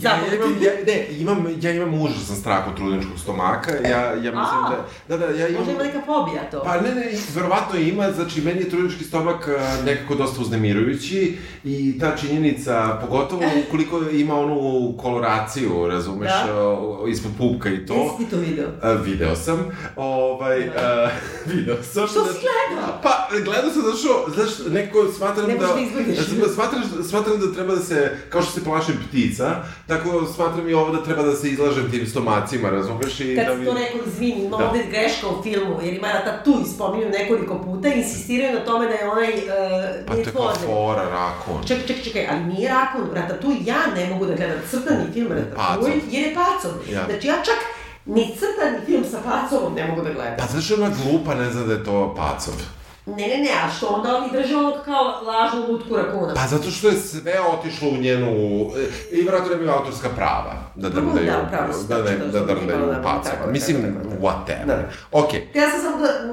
Ja, 0.00 0.10
ja, 0.10 0.34
imam, 0.34 0.56
ja, 0.60 0.70
ne, 0.86 1.06
imam, 1.10 1.46
ja 1.60 1.70
imam 1.72 1.94
užasan 1.94 2.36
strah 2.36 2.68
od 2.68 2.76
trudničkog 2.76 3.18
stomaka, 3.18 3.70
ja, 3.72 4.00
ja 4.00 4.14
mislim 4.14 4.38
A. 4.64 4.70
da, 5.08 5.16
da, 5.16 5.26
da, 5.26 5.32
ja 5.32 5.48
imam... 5.48 5.58
Možda 5.58 5.72
ima 5.72 5.82
neka 5.82 6.00
fobija 6.06 6.50
to. 6.50 6.62
Pa 6.64 6.76
ne, 6.76 6.94
ne, 6.94 7.04
verovatno 7.34 7.78
ima, 7.78 8.12
znači 8.12 8.40
meni 8.40 8.60
je 8.60 8.70
trudnički 8.70 9.04
stomak 9.04 9.48
a, 9.48 9.76
nekako 9.84 10.14
dosta 10.14 10.40
uznemirujući 10.40 11.36
i 11.64 11.98
ta 12.00 12.16
činjenica, 12.16 12.98
pogotovo 13.00 13.42
ukoliko 13.68 14.00
ima 14.02 14.34
onu 14.36 14.79
koloraciju, 14.98 15.86
razumeš, 15.88 16.30
Da. 16.30 17.08
ispod 17.08 17.32
pupka 17.38 17.68
i 17.68 17.86
to. 17.86 17.94
Jesi 17.94 18.24
ti 18.24 18.30
to 18.30 18.36
video? 18.36 18.68
Video 19.04 19.36
sam, 19.36 19.58
ovaj, 19.96 20.68
a, 20.68 21.08
video 21.46 21.76
sam. 21.84 22.06
Što 22.08 22.24
si 22.24 22.30
znači- 22.30 22.46
gledao? 22.68 22.98
Pa, 23.02 23.12
gledao 23.44 23.70
sam 23.70 23.82
zato 23.82 23.96
što, 23.96 24.26
znaš, 24.34 24.50
nekako 24.68 25.12
smatram 25.12 25.46
Ne 25.46 25.54
da... 25.54 25.60
možeš 25.60 25.74
da 25.76 25.80
izbegneš. 25.82 26.18
Ja 26.18 26.48
smatram, 26.54 26.82
smatram 27.08 27.40
da 27.40 27.52
treba 27.54 27.74
da 27.74 27.80
se, 27.80 28.16
kao 28.28 28.42
što 28.42 28.52
se 28.52 28.64
plašim 28.64 28.94
ptica, 29.08 29.56
tako 29.86 30.26
smatram 30.34 30.68
i 30.68 30.74
ovo 30.74 30.90
da 30.90 31.04
treba 31.04 31.22
da 31.22 31.36
se 31.36 31.48
izlažem 31.48 31.90
tim 31.90 32.06
stomacima, 32.06 32.70
razumeš? 32.70 33.20
I 33.20 33.36
Kad 33.36 33.46
da 33.46 33.56
si 33.58 33.64
to 33.64 33.74
rekao, 33.74 34.00
izvini, 34.06 34.44
ima 34.44 34.56
Da. 34.56 34.68
ovde 34.68 34.84
greška 34.90 35.26
u 35.28 35.42
filmu, 35.42 35.78
jer 35.82 35.94
ima 35.94 36.08
Ratatouille 36.08 36.66
spominju 36.66 37.08
nekoliko 37.10 37.58
puta 37.58 37.88
insistiraju 37.88 38.54
na 38.54 38.64
tome 38.64 38.86
da 38.86 38.94
je 38.94 39.08
onaj, 39.08 39.28
uh, 39.34 39.40
Pa 40.06 40.12
to 40.14 40.18
je 40.18 40.24
kao 40.24 40.54
fora, 40.66 41.02
rakon. 41.04 41.66
Čekaj, 41.68 41.86
čekaj, 41.86 42.02
čekaj, 42.02 42.26
ali 42.30 42.40
nije 42.44 42.68
Rakun, 42.68 43.14
Ratatouille, 43.14 43.60
ja 43.64 43.80
ne 43.96 44.06
mogu 44.06 44.26
da 44.26 44.34
gledam 44.34 44.56
crtani 44.70 45.04
film 45.12 45.28
Ratatouille, 45.28 45.90
Pacov. 45.92 46.08
jer 46.10 46.26
je 46.26 46.34
pacov. 46.34 46.72
Ja. 46.90 47.04
Znači 47.08 47.26
ja 47.26 47.34
čak 47.44 47.58
ni 48.06 48.36
crtani 48.38 48.86
film 48.86 49.04
sa 49.10 49.18
pacovom 49.24 49.74
ne 49.74 49.86
mogu 49.86 50.02
da 50.02 50.12
gledam. 50.12 50.34
Pa 50.38 50.46
zašto 50.46 50.74
je 50.74 50.80
ona 50.82 50.94
glupa, 51.02 51.34
ne 51.34 51.50
zna 51.50 51.62
da 51.66 51.72
je 51.72 51.84
to 51.84 52.14
pacov? 52.16 52.54
Ne, 53.06 53.28
ne, 53.28 53.36
ne, 53.38 53.48
a 53.64 53.70
što 53.70 53.86
onda 53.86 54.16
oni 54.16 54.32
drže 54.32 54.56
onog 54.56 54.74
kao 54.84 55.04
lažnu 55.26 55.72
lutku 55.72 55.96
rakuna? 55.96 56.34
Pa 56.34 56.46
zato 56.46 56.70
što 56.70 56.88
je 56.88 56.96
sve 56.96 57.40
otišlo 57.40 57.88
u 57.88 57.96
njenu... 57.96 58.30
e, 59.10 59.16
I 59.16 59.22
vratno 59.22 59.48
nemaju 59.50 59.70
autorska 59.70 60.08
prava 60.16 60.54
da 60.74 60.88
drndaju, 60.88 61.26
Da, 61.88 61.94
da, 61.98 62.04
ne, 62.10 62.16
da 62.16 62.26
da, 62.40 62.54
drndaju 62.54 62.86
da, 62.86 62.94
da, 62.94 63.02
pacova. 63.02 63.34
tako, 63.36 63.50
Mislim, 63.50 63.76
whatever. 64.20 64.66
Da. 64.66 64.88
Okej. 65.12 65.48
Ja 65.54 65.70
sam 65.70 65.80
samo 65.80 65.96
da, 65.98 66.32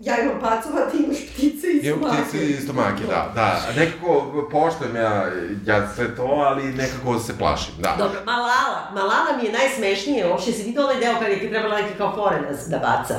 ja 0.00 0.14
imam 0.22 0.40
pacova, 0.40 0.90
ti 0.90 0.96
imaš 1.04 1.16
ptice 1.32 1.66
i 1.66 1.86
Imam 1.86 1.98
stomake. 1.98 2.22
ptice 2.22 2.46
i 2.46 2.60
stomake, 2.60 3.04
da, 3.08 3.32
da. 3.34 3.62
Nekako 3.76 4.48
poštujem 4.52 4.96
ja, 4.96 5.26
ja 5.66 5.88
sve 5.94 6.16
to, 6.16 6.22
ali 6.22 6.62
nekako 6.72 7.18
se 7.18 7.38
plašim, 7.38 7.74
da. 7.78 7.94
Dobro, 7.98 8.18
Malala. 8.24 8.90
Malala 8.94 9.36
mi 9.40 9.44
je 9.46 9.52
najsmešnije, 9.52 10.28
uopšte 10.28 10.52
si 10.52 10.62
vidio 10.62 10.82
onaj 10.82 11.00
deo 11.00 11.14
kad 11.20 11.28
je 11.30 11.40
ti 11.40 11.50
trebala 11.50 11.76
neki 11.80 11.94
kao 11.98 12.14
fore 12.16 12.40
da, 12.40 12.78
da 12.78 12.86
baca. 12.86 13.14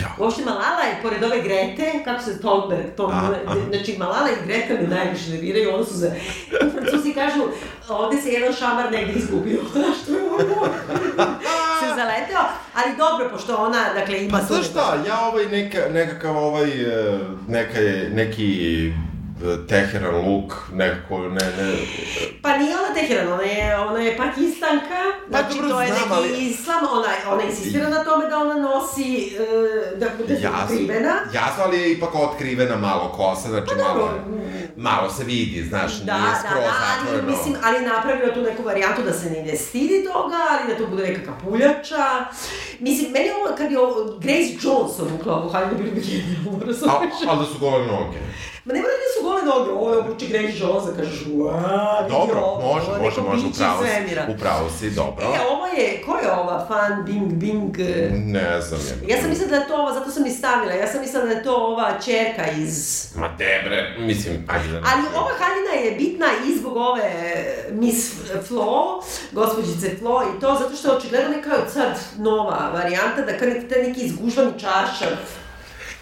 Ja. 0.00 0.08
Uopšte 0.18 0.44
Malala 0.44 0.82
je, 0.88 0.98
pored 1.02 1.24
ove 1.24 1.40
Grete, 1.42 1.92
kako 2.04 2.22
se 2.22 2.40
Tolberg, 2.40 2.86
to, 2.96 3.06
Aha, 3.12 3.34
aha. 3.46 3.56
znači 3.70 3.96
Malala 3.98 4.28
i 4.30 4.46
Greta 4.46 4.74
mi 4.80 4.86
najviše 4.86 5.30
nerviraju, 5.30 5.74
ono 5.74 5.84
su 5.84 5.94
za... 5.94 6.10
Francuzi 6.72 7.14
kažu, 7.14 7.40
ovde 7.88 8.16
se 8.22 8.28
jedan 8.28 8.52
šamar 8.52 8.92
negde 8.92 9.12
izgubio, 9.12 9.60
znaš, 9.72 9.96
to 10.06 10.12
je 10.12 10.22
ovo, 10.30 10.66
se 11.88 11.94
zaleteo, 11.96 12.40
ali 12.74 12.96
dobro, 12.96 13.28
pošto 13.32 13.56
ona, 13.56 13.84
dakle, 13.94 14.24
ima... 14.24 14.38
Pa 14.38 14.44
znaš 14.44 14.66
šta, 14.66 14.96
ja 15.06 15.20
ovaj 15.20 15.46
neka, 15.46 15.78
nekakav 15.92 16.36
ovaj, 16.36 16.70
e, 16.70 17.18
neka 17.48 17.80
neki 18.14 18.92
Teheran 19.68 20.14
look, 20.16 20.52
nekako, 20.72 21.18
ne, 21.18 21.28
ne, 21.58 21.72
Pa 22.42 22.56
nije 22.56 22.76
ona 22.76 22.94
Teheran, 22.94 23.32
ona 23.32 23.42
je, 23.42 23.76
ona 23.78 23.98
je 24.00 24.16
pakistanka, 24.16 25.00
Pa 25.24 25.38
znači 25.38 25.54
dobro, 25.54 25.68
to 25.70 25.80
je 25.80 25.86
znam, 25.86 25.98
neki 26.00 26.12
ali- 26.12 26.44
islam, 26.44 26.80
ona, 26.92 27.32
ona 27.32 27.42
insistira 27.42 27.88
na 27.88 28.04
tome 28.04 28.28
da 28.28 28.38
ona 28.38 28.54
nosi, 28.54 29.36
e, 29.36 29.96
da 29.96 30.06
bude 30.18 30.34
jasno, 30.34 30.66
prikrivena. 30.68 31.14
jasno, 31.34 31.64
ali 31.64 31.78
je 31.78 31.92
ipak 31.92 32.14
otkrivena 32.16 32.76
malo 32.78 33.08
kosa, 33.08 33.48
znači 33.48 33.66
Pa 33.68 33.74
dobro, 33.74 33.92
malo, 33.94 34.18
malo 34.76 35.10
se 35.10 35.24
vidi, 35.24 35.64
znaš, 35.64 35.92
Da, 35.94 36.14
nije 36.14 36.26
da, 36.26 36.38
skroz 36.38 36.62
da, 36.62 36.72
ali, 36.82 37.00
zatvoreno. 37.00 37.30
mislim, 37.30 37.54
ali 37.64 37.76
je 37.76 37.82
napravila 37.84 38.34
tu 38.34 38.42
neku 38.42 38.62
varijantu 38.62 39.02
da 39.02 39.12
se 39.12 39.30
ne 39.30 39.56
stidi 39.56 40.04
toga, 40.04 40.36
ali 40.50 40.72
da 40.72 40.78
to 40.78 40.86
bude 40.86 41.02
neka 41.02 41.20
kapuljača. 41.22 42.04
Mislim, 42.80 43.12
meni 43.12 43.28
ovo, 43.30 43.56
kad 43.56 43.72
je 43.72 43.78
ovo, 43.78 44.18
Grace 44.18 44.52
Jones 44.62 45.00
obukla 45.00 45.34
ovu 45.34 45.48
haljinu, 45.48 45.74
bilo 45.74 45.90
bi 45.90 46.00
genijalno, 46.00 46.66
razumiješ? 46.66 47.14
ali 47.28 47.38
da 47.38 47.46
su 47.46 47.58
gole 47.60 47.86
noge. 47.86 48.18
Ma 48.64 48.72
ne 48.72 48.80
mora 48.80 48.92
da 48.92 49.08
su 49.14 49.24
gole 49.24 49.42
noge, 49.42 49.70
ovo 49.70 49.92
je 49.92 49.98
obuče 49.98 50.26
Grace 50.26 50.58
Jones, 50.58 50.84
kažeš, 50.96 51.22
uaa, 51.32 52.06
Dobro, 52.08 52.40
ovo, 52.40 52.74
može, 52.74 52.90
ovo 52.90 53.02
može, 53.02 53.20
može, 53.20 53.46
upravo 53.46 53.84
si, 53.84 54.32
upravo 54.34 54.70
si, 54.78 54.90
dobro. 54.90 55.24
E, 55.24 55.38
ovo 55.52 55.66
je, 55.66 56.02
ko 56.06 56.16
je 56.16 56.32
ova 56.32 56.66
fan 56.68 57.04
Bing 57.04 57.32
Bing? 57.32 57.78
e, 57.80 58.10
Ne 58.12 58.60
znam 58.60 58.80
je. 58.80 59.12
Ja 59.14 59.20
sam 59.20 59.30
mislila 59.30 59.50
da 59.50 59.56
je 59.56 59.68
to 59.68 59.74
ova, 59.74 59.92
zato 59.92 60.10
sam 60.10 60.26
i 60.26 60.30
stavila, 60.30 60.72
ja 60.72 60.86
sam 60.86 61.00
mislila 61.00 61.24
da 61.24 61.30
je 61.30 61.42
to 61.42 61.54
ova 61.56 61.92
čerka 62.04 62.50
iz... 62.58 63.06
Ma 63.16 63.28
debre, 63.28 63.96
mislim, 63.98 64.44
ajde 64.48 64.68
da. 64.68 64.76
Ali 64.76 65.02
ova 65.16 65.30
haljina 65.38 65.84
je 65.84 65.96
bitna 65.96 66.26
i 66.48 66.58
zbog 66.58 66.76
ove 66.76 67.12
Miss 67.70 68.12
Flo, 68.48 69.02
gospođice 69.32 69.96
Flo 69.98 70.22
i 70.36 70.40
to, 70.40 70.56
zato 70.60 70.76
što 70.76 70.88
je 70.88 70.96
očigledno 70.96 71.36
neka 71.36 71.50
od 71.66 71.72
sad 71.72 71.98
nova 72.18 72.70
varijanta, 72.74 73.22
da 73.26 73.38
kao 73.38 73.48
neki 73.82 74.00
izgužvani 74.00 74.52
čaršav 74.60 75.08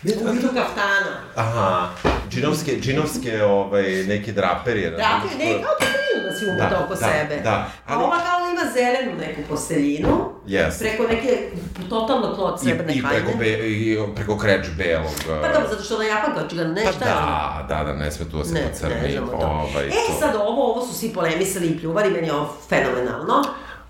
u 0.05 0.33
vidu 0.33 0.49
kaftana. 0.49 1.13
Aha, 1.37 1.89
džinovske, 2.31 2.81
džinovske 2.81 3.45
ovaj, 3.45 3.83
neke 4.05 4.33
draperi. 4.33 4.81
Draperi, 4.81 5.35
ne, 5.39 5.63
kao 5.63 5.75
posteljinu 5.79 6.23
da 6.25 6.33
si 6.33 6.45
umeta 6.47 6.69
Da, 6.69 6.81
oko 6.81 6.95
da, 6.95 7.01
sebe. 7.03 7.41
da, 7.41 7.51
A 7.51 7.67
ali- 7.87 8.05
ova 8.05 8.17
kao 8.17 8.51
ima 8.53 8.73
zelenu 8.73 9.19
neku 9.19 9.41
posteljinu, 9.49 10.33
Yes. 10.47 10.79
preko 10.79 11.03
neke 11.05 11.51
totalno 11.89 12.27
tlo 12.29 12.57
I, 12.57 12.65
srebrne 12.65 12.95
i 12.95 13.03
preko, 13.03 13.15
haljine. 13.31 13.35
be, 13.37 13.69
i 13.69 13.83
preko 14.17 14.39
kreč 14.39 14.67
belog. 14.69 15.11
Pa 15.43 15.49
dobro, 15.49 15.69
zato 15.71 15.83
što 15.83 15.95
ona 15.95 16.05
japanka, 16.05 16.41
očigledno, 16.41 16.75
ne, 16.75 16.85
Pa 16.85 16.93
šta 16.93 17.05
je 17.05 17.11
da, 17.11 17.67
da, 17.69 17.85
da, 17.85 17.93
ne 17.95 18.11
sme 18.11 18.31
tu 18.31 18.39
da 18.39 18.45
se 18.45 18.55
Ne, 18.55 18.63
pocrni. 18.73 19.09
ne 19.11 19.17
to. 19.17 19.37
Ovaj, 19.43 19.87
e, 19.87 19.91
to. 19.91 20.17
sad 20.21 20.35
ovo, 20.37 20.71
ovo 20.73 20.87
su 20.87 20.95
svi 20.95 21.09
polemisali 21.11 21.67
i 21.67 21.79
pljuvali, 21.79 22.11
meni 22.11 22.27
je 22.27 22.33
ovo 22.33 22.55
fenomenalno. 22.69 23.43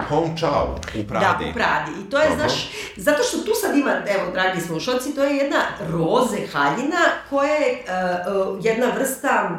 Hong 0.09 0.39
Chao 0.39 0.77
u 1.01 1.09
Pradi. 1.09 1.45
Da, 1.45 1.51
u 1.51 1.55
Pradi. 1.55 1.91
I 2.01 2.11
to 2.11 2.19
je, 2.19 2.29
Dobro. 2.29 2.39
znaš, 2.39 2.71
zato 2.97 3.23
što 3.23 3.39
tu 3.39 3.51
sad 3.61 3.77
ima, 3.77 3.91
evo, 3.91 4.33
dragi 4.33 4.61
slušalci, 4.61 5.15
to 5.15 5.25
je 5.25 5.37
jedna 5.37 5.61
roze 5.91 6.39
haljina 6.53 7.03
koja 7.31 7.55
je 7.55 7.85
uh, 8.27 8.57
uh, 8.57 8.65
jedna 8.65 8.87
vrsta 8.99 9.51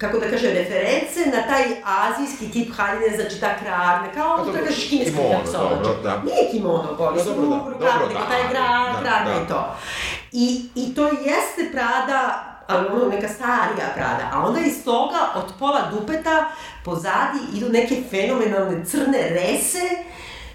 kako 0.00 0.18
da 0.18 0.30
kaže, 0.30 0.48
reference 0.48 1.20
na 1.26 1.42
taj 1.42 1.64
azijski 1.84 2.50
tip 2.52 2.72
haljine, 2.76 3.16
znači 3.16 3.40
ta 3.40 3.56
krarna, 3.58 4.12
kao 4.14 4.34
ono 4.34 4.52
da 4.52 4.58
kažeš 4.58 4.88
kineski 4.88 5.18
oblači. 5.18 5.52
dobro, 5.52 6.02
da. 6.02 6.22
Nije 6.24 6.50
kimono, 6.52 6.94
goli 6.96 7.18
Pa 7.18 7.24
su 7.24 7.30
dobro, 7.34 7.78
da, 7.78 7.98
nego 7.98 8.12
da, 8.12 8.26
taj 8.28 8.42
gra, 8.50 8.92
da, 8.92 9.00
krarna 9.02 9.34
da. 9.34 9.44
i 9.44 9.48
to. 9.48 9.76
I, 10.32 10.68
I 10.74 10.94
to 10.94 11.06
jeste 11.06 11.72
Prada, 11.72 12.49
ali 12.70 12.86
ono 12.86 13.08
neka 13.08 13.28
starija 13.28 13.88
Prada, 13.94 14.30
a 14.32 14.46
onda 14.46 14.60
iz 14.60 14.84
toga 14.84 15.18
od 15.34 15.52
pola 15.58 15.90
dupeta 15.90 16.48
pozadi 16.84 17.38
idu 17.56 17.68
neke 17.68 18.02
fenomenalne 18.10 18.84
crne 18.84 19.28
rese, 19.28 19.80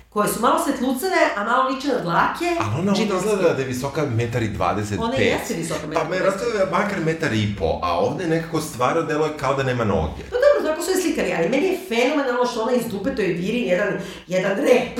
koje 0.09 0.28
su 0.28 0.41
malo 0.41 0.59
svetlucave, 0.63 1.18
a 1.36 1.43
malo 1.43 1.70
liče 1.70 1.88
na 1.88 1.99
dlake. 1.99 2.45
Ali 2.59 2.80
ona 2.80 2.91
ovdje 2.91 3.05
džinovske. 3.05 3.30
izgleda 3.30 3.53
da 3.53 3.61
je 3.61 3.68
visoka 3.68 4.05
metar 4.05 4.43
i 4.43 4.49
25. 4.49 4.99
Ona 4.99 5.16
jeste 5.16 5.53
visoka 5.53 5.80
Pa 5.93 6.03
metar 6.03 6.28
i 6.28 6.53
me 6.53 6.59
je 6.59 6.72
makar 6.72 6.99
metar 7.05 7.34
i 7.34 7.55
po, 7.59 7.80
a 7.84 7.99
ovde 7.99 8.28
nekako 8.28 8.61
stvarno 8.61 9.01
deluje 9.01 9.38
kao 9.38 9.53
da 9.53 9.63
nema 9.63 9.84
noge. 9.84 10.24
Pa 10.30 10.36
dobro, 10.36 10.72
tako 10.72 10.82
su 10.82 10.91
je 10.91 11.01
slikari, 11.01 11.34
ali 11.38 11.49
meni 11.49 11.68
je 11.68 11.80
fenomenalno 11.88 12.45
što 12.45 12.61
ona 12.61 12.72
iz 12.72 12.88
dupetoj 12.88 13.26
viri 13.26 13.61
jedan, 13.61 13.99
jedan 14.28 14.57
rep 14.57 14.99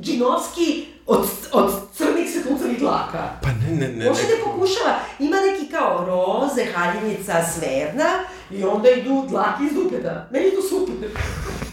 džinovski 0.00 0.95
od, 1.06 1.20
od 1.52 1.70
crnih 1.94 2.30
svetlucavih 2.32 2.78
dlaka. 2.78 3.22
Pa 3.42 3.48
ne, 3.48 3.76
ne, 3.78 3.88
ne. 3.88 4.08
Može 4.08 4.22
ne. 4.22 4.28
da 4.28 4.44
pokušava, 4.44 4.94
ima 5.18 5.36
neki 5.36 5.70
kao 5.70 6.04
roze, 6.06 6.64
haljinica, 6.74 7.32
smerna 7.44 8.10
i 8.50 8.64
onda 8.64 8.90
idu 8.90 9.24
dlaki 9.28 9.64
iz 9.64 9.72
dupeta. 9.74 10.28
Meni 10.30 10.44
je 10.44 10.54
to 10.54 10.62
super. 10.62 11.08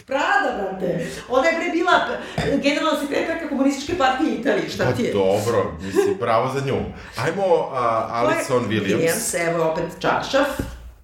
Prada, 0.06 0.58
brate. 0.58 1.08
Ona 1.30 1.48
je 1.48 1.60
pre 1.60 1.70
bila 1.70 1.92
p- 2.36 2.58
generalna 2.58 3.00
sekretarka 3.00 3.50
komunističke 3.50 3.98
partije 3.98 4.36
Italije, 4.36 4.70
šta 4.70 4.84
Pa 4.84 4.92
ti 4.92 5.04
je? 5.04 5.14
dobro, 5.14 5.72
mislim, 5.82 6.16
bravo 6.20 6.54
za 6.54 6.66
nju. 6.66 6.78
Ajmo 7.18 7.46
uh, 7.56 7.74
Alison 8.12 8.64
je 8.64 8.82
Williams, 8.82 9.50
evo 9.50 9.64
opet 9.66 9.86
čaršaf. 10.00 10.48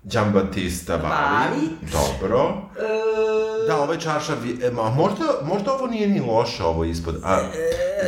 Giambattista 0.03 0.97
Bali. 0.97 1.11
Bali. 1.11 1.69
Dobro. 1.91 2.57
E, 2.79 3.67
Da, 3.67 3.81
ovaj 3.81 3.99
čaršav, 3.99 4.37
e, 4.63 4.71
ma, 4.71 4.89
možda, 4.89 5.25
možda 5.43 5.73
ovo 5.73 5.87
nije 5.87 6.07
ni 6.07 6.19
loše, 6.19 6.63
ovo 6.63 6.83
ispod. 6.83 7.15
A, 7.23 7.39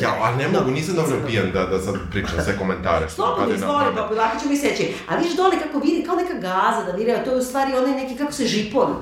ja, 0.02 0.16
a 0.22 0.36
ne 0.36 0.48
mogu, 0.48 0.72
nisam 0.72 0.96
dobro 0.96 1.18
pijan 1.28 1.52
da, 1.52 1.66
da 1.66 1.80
sad 1.82 1.96
pričam 2.12 2.44
sve 2.44 2.58
komentare 2.58 3.06
mi 3.06 3.12
Slobodno 3.12 3.56
izvoli, 3.56 3.86
pa 3.96 4.02
lako 4.02 4.40
ćemo 4.40 4.54
i 4.54 4.58
seći. 4.58 4.94
A 5.10 5.16
vidiš 5.16 5.36
dole 5.36 5.60
kako 5.64 5.80
viri, 5.80 6.04
kao 6.04 6.16
neka 6.16 6.34
gaza 6.34 6.84
da 6.86 6.92
vire, 6.98 7.24
to 7.26 7.32
je 7.32 7.38
u 7.38 7.44
stvari 7.44 7.74
onaj 7.78 7.92
neki, 7.92 8.18
kako 8.18 8.32
se, 8.32 8.46
žipon. 8.46 8.96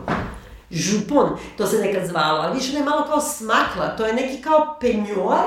Župon, 0.71 1.29
to 1.57 1.67
se 1.67 1.77
nekad 1.77 2.07
zvalo, 2.07 2.39
ali 2.41 2.55
više 2.57 2.73
ne 2.73 2.83
malo 2.85 3.05
kao 3.07 3.21
smakla, 3.21 3.95
to 3.97 4.05
je 4.05 4.13
neki 4.13 4.41
kao 4.41 4.77
penjuar, 4.81 5.45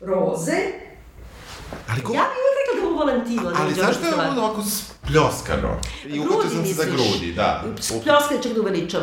roze. 0.00 0.56
Ali, 1.90 2.02
ko, 2.02 2.12
Ja 2.12 2.22
bih 2.22 2.38
uvijek 2.40 2.56
rekla 2.60 2.80
da 2.80 2.86
je 2.86 2.92
u 2.94 2.98
Valentino. 2.98 3.52
ali 3.60 3.74
zašto 3.74 4.06
je 4.06 4.14
ovo 4.14 4.44
ovako 4.44 4.62
spljoskano? 5.04 5.80
I 6.06 6.20
uhvatio 6.20 6.50
sam 6.50 6.66
se 6.66 6.72
za 6.72 6.84
grudi, 6.84 7.32
da. 7.36 7.64
Pljoska 8.04 8.42
čak 8.42 8.52
da 8.52 8.60
uveličam. 8.60 9.00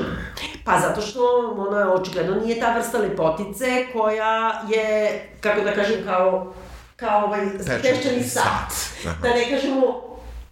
Pa 0.64 0.80
zato 0.80 1.02
što 1.02 1.22
ona 1.58 1.94
očigledno 1.94 2.36
nije 2.36 2.60
ta 2.60 2.78
vrsta 2.78 2.98
lepotice 2.98 3.66
koja 3.94 4.62
je, 4.70 5.22
kako 5.42 5.62
da 5.62 5.74
kažem, 5.74 6.06
kao 6.06 6.54
kao 6.96 7.26
ovaj 7.26 7.40
peščani 7.82 8.24
sat. 8.24 8.44
sat. 8.72 9.06
Aha. 9.06 9.22
Da 9.22 9.30
ne 9.30 9.50
kažemo 9.50 10.07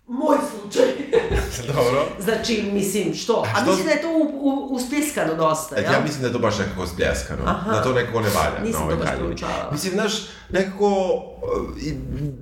moj 0.07 0.37
slučaj. 0.51 0.85
Dobro. 1.75 2.05
znači, 2.19 2.69
mislim, 2.73 3.13
što? 3.13 3.33
A 3.35 3.49
A, 3.51 3.55
što- 3.55 3.65
mislim 3.65 3.85
da 3.85 3.91
je 3.91 4.01
to 4.01 4.09
u, 4.09 4.21
u, 4.41 4.67
uspljeskano 4.71 5.35
dosta, 5.35 5.75
E, 5.77 5.81
jel? 5.81 5.93
Ja 5.93 5.99
mislim 5.99 6.21
da 6.21 6.27
je 6.27 6.33
to 6.33 6.39
baš 6.39 6.57
nekako 6.57 6.87
spljeskano, 6.87 7.41
Aha. 7.45 7.71
da 7.71 7.83
to 7.83 7.93
nekako 7.93 8.21
ne 8.21 8.29
valja 8.29 8.59
Nisam 8.63 8.79
na 8.79 8.85
ovoj 8.85 8.97
to 8.97 9.03
baš 9.05 9.15
proučavala. 9.17 9.69
Mislim, 9.71 9.93
znaš, 9.93 10.13
nekako, 10.49 10.89
i, 11.81 11.93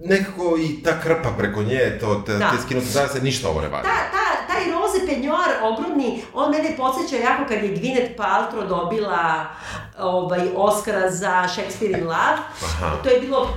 nekako 0.03 0.57
i 0.59 0.84
ta 0.84 0.99
krpa 0.99 1.30
preko 1.38 1.64
nje, 1.64 1.97
to, 1.99 2.16
te, 2.16 2.34
Da. 2.34 2.49
te 2.49 2.61
skinute 2.61 2.88
zase, 2.88 3.22
ništa 3.22 3.49
ovo 3.49 3.61
ne 3.61 3.68
valja. 3.68 3.84
Ta, 3.84 3.89
ta, 4.11 4.53
taj 4.53 4.64
roze 4.72 5.07
penjoar 5.07 5.49
ogromni, 5.64 6.22
on 6.34 6.51
mene 6.51 6.78
podsjeća 6.78 7.16
jako 7.18 7.43
kad 7.47 7.57
je 7.57 7.70
Gwyneth 7.72 8.16
Paltrow 8.18 8.68
dobila 8.70 9.45
ovaj, 9.99 10.41
Oscara 10.55 11.11
za 11.11 11.47
Shakespeare 11.47 11.93
in 11.93 12.03
Love. 12.03 12.38
Aha. 12.64 12.95
To 13.03 13.09
je 13.09 13.20
bilo 13.20 13.49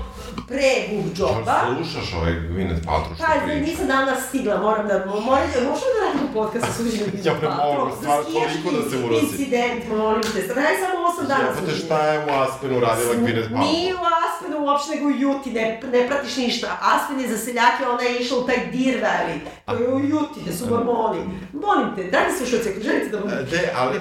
pre 0.48 0.70
Book 0.90 1.18
Joba. 1.18 1.56
Jel 1.66 1.74
slušaš 1.84 2.08
ovaj 2.18 2.32
Gwyneth 2.32 2.82
Paltrow 2.88 3.14
što 3.16 3.24
Pa, 3.26 3.32
priča? 3.44 3.60
nisam 3.66 3.86
danas 3.86 4.18
stigla, 4.28 4.56
moram 4.66 4.88
da, 4.88 4.94
moram 5.06 5.46
da, 5.54 5.58
možemo 5.70 5.90
da 5.94 5.98
radimo 6.06 6.26
podcast 6.38 6.66
sa 6.66 6.72
suđenim 6.72 7.10
Ja 7.24 7.34
ne 7.42 7.48
mogu, 7.48 7.96
stvarno, 8.00 8.24
toliko 8.24 8.68
da 8.76 8.90
se 8.90 8.96
urosi. 9.04 9.24
Incident, 9.26 9.80
molim 9.88 10.22
te, 10.22 10.40
sad 10.46 10.54
daj 10.56 10.74
samo 10.84 10.96
8 11.22 11.26
dana 11.32 11.48
suđenja. 11.58 11.78
šta 11.84 11.98
je 12.12 12.16
u 12.26 12.30
Aspenu 12.42 12.80
radila 12.80 13.14
Gwyneth 13.14 13.48
Paltrow? 13.50 13.72
Nije 13.72 13.94
u 13.94 14.04
Aspenu 14.24 14.56
uopšte, 14.66 14.90
nego 14.94 15.06
u 15.06 15.10
Juti, 15.10 15.50
ne, 15.52 15.80
ne 15.92 16.06
pratiš 16.08 16.36
ništa. 16.36 16.66
Aspen 16.94 17.20
je 17.20 17.28
za 17.28 17.38
seljake, 17.44 17.82
ona 17.92 18.02
je 18.02 18.18
išla 18.18 18.38
u 18.38 18.46
taj 18.46 18.56
Deer 18.72 18.96
Valley, 19.04 19.36
to 19.66 19.72
je 19.82 19.88
u 19.88 20.00
Juti, 20.00 20.40
gde 20.42 20.52
su 20.52 20.64
mormoni. 20.70 21.20
Molim 21.52 21.88
te, 21.96 22.02
dragi 22.14 22.32
slušalci, 22.38 22.68
ako 22.70 22.80
želite 22.80 23.08
da 23.08 23.18
vam 23.18 23.28
E, 23.28 23.42
De, 23.42 23.70
ali, 23.76 24.00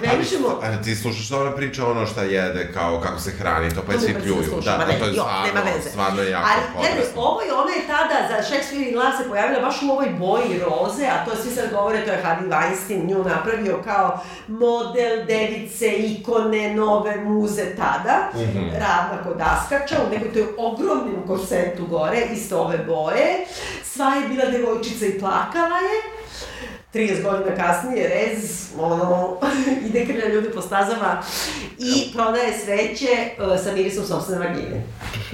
ali, 0.63 0.83
ti 0.83 0.95
slušaš 0.95 1.25
što 1.25 1.41
ona 1.41 1.51
priča 1.51 1.87
ono 1.87 2.05
šta 2.05 2.23
jede, 2.23 2.71
kao 2.73 3.01
kako 3.01 3.19
se 3.19 3.31
hrani, 3.31 3.75
to 3.75 3.81
pa 3.87 3.93
je 3.93 3.99
svi 3.99 4.13
pljuju. 4.23 4.61
Da, 4.65 4.77
da, 4.77 4.85
ne, 4.85 4.99
to 4.99 5.05
je 5.05 5.13
stvarno, 5.13 5.71
stvarno 5.91 6.21
je 6.25 6.31
jako 6.31 6.47
Ali, 6.47 6.61
gledaj, 6.73 6.91
potresno. 6.91 7.21
ovo 7.21 7.41
je, 7.41 7.53
ona 7.53 7.71
je 7.71 7.87
tada 7.87 8.27
za 8.29 8.43
Shakespeare 8.43 8.85
in 8.85 8.97
Love 8.97 9.11
se 9.13 9.29
pojavila 9.29 9.59
baš 9.61 9.75
u 9.81 9.91
ovoj 9.91 10.09
boji 10.09 10.59
roze, 10.59 11.05
a 11.05 11.25
to 11.25 11.35
svi 11.35 11.51
sad 11.51 11.65
govore, 11.71 12.05
to 12.05 12.11
je 12.11 12.23
Harvey 12.23 12.49
Weinstein 12.49 13.05
nju 13.05 13.23
napravio 13.25 13.81
kao 13.83 14.07
model, 14.49 15.25
device, 15.25 15.87
ikone, 15.89 16.73
nove 16.73 17.15
muze 17.17 17.65
tada, 17.75 18.15
Mhm. 18.35 18.59
ravna 18.73 19.23
kod 19.23 19.41
Askača, 19.43 19.95
u 19.97 20.13
nekoj 20.13 20.33
toj 20.33 20.45
ogromnim 20.59 21.27
korsetu 21.27 21.85
gore, 21.87 22.21
isto 22.31 22.59
ove 22.59 22.77
boje. 22.79 23.45
Sva 23.85 24.13
je 24.13 24.27
bila 24.27 24.45
devojčica 24.45 25.05
i 25.05 25.19
plakala 25.19 25.77
je. 25.79 26.01
30 26.95 27.23
godina 27.23 27.55
kasnije, 27.57 28.09
rez, 28.09 28.43
ono, 28.79 29.37
ide 29.87 30.05
krlja 30.05 30.27
ljudi 30.27 30.49
po 30.49 30.61
stazama 30.61 31.21
i 31.79 32.13
prodaje 32.13 32.53
sveće 32.55 33.07
uh, 33.39 33.63
sa 33.63 33.71
mirisom 33.71 34.05
sopstvene 34.05 34.47
vagine. 34.47 34.83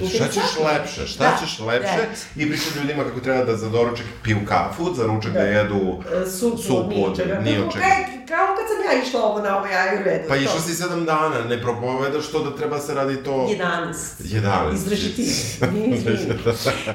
Šta 0.08 0.28
ćeš 0.28 0.42
lepše, 0.64 1.06
šta 1.06 1.24
Da, 1.24 1.36
ćeš 1.38 1.58
lepše 1.58 1.96
da. 2.36 2.42
i 2.42 2.48
priča 2.48 2.64
ljudima 2.76 3.04
kako 3.04 3.20
treba 3.20 3.44
da 3.44 3.56
za 3.56 3.68
doručak 3.68 4.06
piju 4.22 4.38
kafu, 4.48 4.94
za 4.94 5.06
ručak 5.06 5.32
da, 5.32 5.40
jedu 5.40 5.96
E, 6.16 6.30
Supu, 6.30 6.58
supu 6.58 7.04
od 7.04 7.10
ničega. 7.10 7.40
ni 7.40 7.50
od 7.52 7.62
Kao- 7.62 7.72
čega. 7.72 7.84
Kao, 8.28 8.36
kao 8.38 8.56
kad 8.56 8.64
sam 8.66 8.96
ja 8.96 9.02
išla 9.02 9.22
ovo 9.22 9.40
na 9.40 9.58
ovaj 9.58 9.72
Ayurvedu. 9.72 10.28
Pa 10.28 10.36
išla 10.36 10.60
si 10.60 10.74
sedam 10.74 11.04
dana, 11.04 11.40
ne 11.40 11.62
propovedaš 11.62 12.26
to 12.26 12.38
da 12.40 12.56
treba 12.56 12.78
se 12.78 12.94
radi 12.94 13.16
to... 13.16 13.30
11. 13.50 13.92
11. 14.20 14.74
Izdrži 14.74 15.14
ti. 15.14 15.28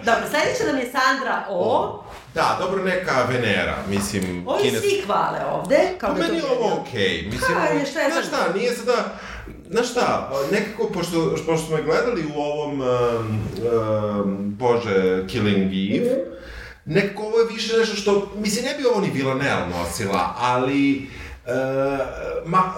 Dobro, 0.06 0.24
sledeća 0.30 0.64
nam 0.68 0.78
je 0.78 0.86
Sandra 0.86 1.46
O. 1.50 2.04
Da, 2.38 2.58
dobro, 2.60 2.84
neka 2.84 3.24
Venera, 3.24 3.78
mislim... 3.90 4.44
Ovi 4.48 4.64
kines- 4.64 4.80
svi 4.80 5.02
hvale 5.06 5.40
ovde. 5.54 5.80
Kao 5.98 6.10
Pa 6.10 6.16
da 6.16 6.22
je 6.22 6.28
to 6.28 6.34
meni 6.34 6.46
je 6.46 6.52
ovo 6.52 6.82
okej, 6.82 7.30
mislim... 7.32 7.58
Ajde, 7.60 7.86
šta 7.86 8.00
je 8.00 8.12
znaš 8.12 8.26
šta, 8.26 8.54
nije 8.56 8.74
sada... 8.74 8.98
Znaš 9.70 9.92
šta, 9.92 10.32
nekako, 10.52 10.84
pošto, 10.86 11.30
pošto 11.30 11.58
smo 11.58 11.78
je 11.78 11.84
gledali 11.84 12.24
u 12.28 12.42
ovom, 12.42 12.82
um, 12.82 12.88
um, 14.20 14.56
bože, 14.56 15.28
Killing 15.28 15.72
Eve, 15.96 16.12
Mhm. 16.12 16.22
nekako 16.86 17.24
ovo 17.24 17.40
je 17.40 17.48
više 17.48 17.78
nešto 17.78 17.96
što, 17.96 18.32
mislim, 18.36 18.66
ne 18.66 18.74
bi 18.74 18.86
ovo 18.86 19.02
ni 19.02 19.10
Villanelle 19.10 19.68
nosila, 19.70 20.34
ali... 20.38 21.10
Uh, 21.46 21.54
ma, 22.46 22.58
uh, 22.60 22.74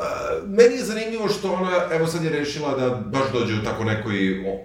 meni 0.48 0.76
je 0.76 0.84
zanimljivo 0.84 1.30
što 1.30 1.52
ona, 1.52 1.72
evo 1.92 2.08
sad 2.08 2.24
je 2.24 2.30
rešila 2.30 2.78
da 2.78 2.90
baš 2.90 3.22
dođe 3.34 3.54
u 3.54 3.64
tako 3.64 3.84
nekoj 3.84 4.14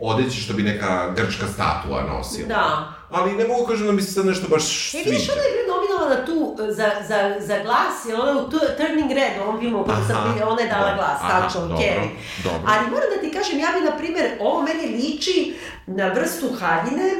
odeći 0.00 0.40
što 0.40 0.52
bi 0.54 0.62
neka 0.62 1.10
grčka 1.10 1.46
statua 1.46 2.02
nosila. 2.04 2.48
Da. 2.48 2.92
Ali 3.10 3.32
ne 3.32 3.44
mogu 3.44 3.66
kažem 3.66 3.86
da 3.86 3.92
mi 3.92 4.02
se 4.02 4.12
sad 4.12 4.26
nešto 4.26 4.48
baš 4.48 4.94
E, 4.94 4.98
vidiš, 4.98 5.18
sviđa. 5.18 5.32
ona 5.32 5.42
je 5.42 5.50
prenominovana 5.54 6.26
tu 6.26 6.36
e, 6.60 6.72
za, 6.72 6.90
za, 7.08 7.18
za 7.40 7.58
glas, 7.58 7.94
jer 8.08 8.20
ona 8.20 8.30
je 8.30 8.36
u 8.36 8.50
tu- 8.50 8.68
Turning 8.78 9.12
Red, 9.12 9.32
ovom 9.42 9.60
filmu, 9.60 9.84
kako 9.84 10.00
sam 10.04 10.16
ona 10.44 10.62
je 10.62 10.68
dala 10.68 10.94
glas, 10.94 11.20
tačno, 11.22 11.60
Kerry. 11.60 12.08
dobro. 12.44 12.60
Ali 12.66 12.90
moram 12.90 13.08
da 13.14 13.20
ti 13.20 13.32
kažem, 13.32 13.58
ja 13.58 13.68
bi, 13.70 13.80
na 13.82 13.96
primjer, 13.98 14.30
ovo 14.40 14.62
meni 14.62 14.86
liči 14.88 15.54
na 15.86 16.08
vrstu 16.08 16.46
haljine 16.52 17.10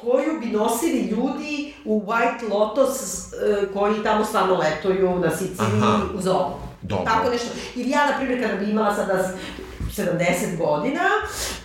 koju 0.00 0.40
bi 0.40 0.46
nosili 0.48 1.00
ljudi 1.00 1.74
u 1.84 2.02
White 2.02 2.50
Lotus 2.50 2.92
e, 3.24 3.36
koji 3.74 4.02
tamo 4.02 4.24
stvarno 4.24 4.56
letuju 4.56 5.18
na 5.18 5.30
Siciliji 5.30 5.82
Aha. 5.82 5.98
u 6.14 6.20
zovu. 6.20 6.50
Dobro. 6.82 7.04
Tako 7.06 7.30
nešto. 7.30 7.46
Ili 7.74 7.90
ja, 7.90 8.06
na 8.06 8.16
primjer, 8.16 8.42
kada 8.42 8.56
bi 8.56 8.70
imala 8.70 8.94
sada 8.96 9.30
70 9.98 10.18
godina 10.58 11.00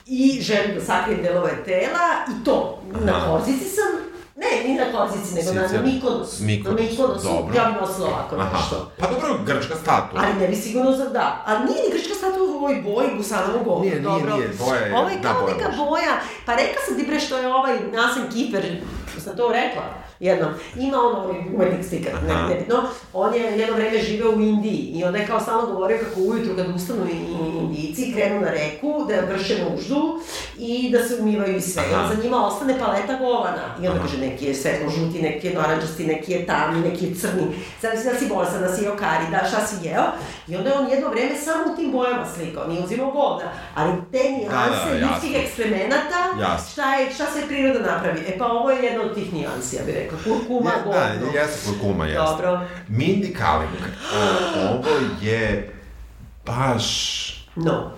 i 0.07 0.39
želim 0.41 0.75
da 0.75 0.81
sakrijem 0.81 1.23
delove 1.23 1.63
tela 1.65 2.05
i 2.31 2.45
to, 2.45 2.79
na 3.01 3.13
Aha. 3.13 3.27
korzici 3.27 3.65
sam, 3.65 4.03
Ne, 4.36 4.63
ni 4.65 4.75
na 4.75 4.86
Korzici, 4.91 5.36
nego 5.36 5.51
na, 5.51 5.61
na. 5.63 5.81
Mikonosu. 5.84 6.43
Mikonos, 6.43 6.79
Na 6.79 6.84
Mikonosu, 6.84 7.23
dobro. 7.25 7.55
ja 7.55 7.63
bi 7.65 7.81
nosila 7.81 8.07
ovako 8.07 8.36
Aha. 8.36 8.49
nešto. 8.53 8.91
Pa 8.99 9.07
dobro, 9.07 9.39
grčka 9.45 9.75
statua. 9.75 10.19
Ali 10.19 10.34
ne 10.34 10.47
bi 10.47 10.55
sigurno 10.55 10.91
za 10.91 11.05
da. 11.05 11.43
A 11.45 11.51
nije 11.55 11.81
ni 11.84 11.91
grčka 11.91 12.13
statua 12.13 12.43
u 12.43 12.55
ovoj 12.55 12.75
boji 12.77 13.07
Gusanovu 13.17 13.63
govor. 13.65 13.81
Nije, 13.81 13.93
nije, 13.93 14.03
dobro. 14.03 14.36
nije, 14.36 14.49
boja 14.59 14.79
je- 14.79 14.95
Ovo 14.95 15.09
je 15.09 15.15
da, 15.15 15.21
kao 15.23 15.41
boja 15.41 15.53
neka 15.55 15.69
boja. 15.79 16.13
Pa 16.45 16.51
rekla 16.53 16.81
sam 16.88 16.95
ti 16.95 17.05
bre 17.07 17.19
što 17.19 17.38
je 17.38 17.47
ovaj 17.49 17.77
Nasen 17.91 18.23
Kifer, 18.34 18.81
sam 19.17 19.38
to 19.38 19.47
rekla 19.49 19.84
jednom, 20.20 20.49
ima 20.78 20.97
on 20.99 21.16
ovaj 21.16 21.36
umetnik 21.55 21.86
sticker, 21.86 22.14
ne, 22.24 22.47
nebitno, 22.49 22.76
on 23.14 23.34
je 23.34 23.41
jedno 23.41 23.76
vreme 23.76 23.99
živeo 23.99 24.30
u 24.30 24.41
Indiji 24.41 24.72
i 24.93 25.03
onda 25.03 25.18
je 25.18 25.28
kao 25.28 25.39
stalno 25.39 25.66
govorio 25.66 25.97
kako 26.00 26.20
ujutru 26.21 26.55
kad 26.55 26.75
ustanu 26.75 27.05
i- 27.05 27.33
Indijci 27.55 28.13
krenu 28.13 28.42
na 28.42 28.50
reku 28.50 29.05
da 29.05 29.33
vrše 29.33 29.66
nuždu 29.66 30.20
i 30.58 30.89
da 30.92 31.04
se 31.04 31.16
umivaju 31.16 31.58
i 31.58 31.62
sve. 31.62 31.83
Aha. 31.93 32.16
za 32.16 32.24
njima 32.24 32.47
ostane 32.47 32.79
paleta 32.79 33.17
govana. 33.17 33.75
I 33.82 33.87
onda 33.87 34.01
kaže 34.01 34.17
neki 34.20 34.46
je 34.46 34.55
svetlo 34.55 34.89
žuti, 34.89 35.21
neki 35.21 35.47
je 35.47 35.54
naranđasti, 35.54 36.05
neki 36.05 36.32
je 36.32 36.46
tamni, 36.46 36.82
neki 36.82 37.05
je 37.05 37.16
crni. 37.16 37.43
Sad 37.82 37.92
si 37.93 38.05
da 38.05 38.16
si 38.16 38.28
bolestan, 38.28 38.62
da 38.62 38.70
si 38.70 38.83
jeo 38.83 38.96
kari, 38.96 39.25
da 39.32 39.47
šta 39.47 39.67
si 39.67 39.87
jeo. 39.87 40.04
I 40.47 40.55
onda 40.55 40.70
je 40.70 40.78
on 40.78 40.89
jedno 40.89 41.09
vreme 41.09 41.36
samo 41.37 41.74
u 41.74 41.78
tim 41.78 41.92
bojama 41.92 42.25
slikao, 42.28 42.67
nije 42.67 42.83
uzimao 42.83 43.12
govna. 43.12 43.46
Ali 43.75 43.92
te 44.12 44.17
nijanse 44.29 44.50
Da, 44.83 44.89
da, 44.89 44.97
ljudskih 44.97 45.32
jasno. 45.32 45.43
eksperimenata, 45.43 46.20
Jasno. 46.39 46.71
šta, 46.71 46.96
je, 46.96 47.12
šta 47.12 47.25
sve 47.28 47.47
priroda 47.47 47.79
napravi. 47.87 48.20
E 48.20 48.37
pa 48.37 48.46
ovo 48.47 48.71
je 48.71 48.83
jedna 48.83 49.01
od 49.01 49.16
tih 49.16 49.33
nijansi, 49.33 49.75
ja 49.75 49.82
bih 49.86 49.96
rekla. 50.04 50.17
Kurkuma, 50.24 50.70
Ja, 50.70 50.84
govno. 50.84 51.32
da, 51.32 51.39
jeste 51.39 51.70
kurkuma, 51.70 52.05
jeste. 52.05 52.20
Dobro. 52.21 52.59
Mindy 52.89 53.34
Kaling, 53.34 53.84
ovo 54.70 54.89
je 55.21 55.74
baš... 56.46 56.88
No. 57.55 57.92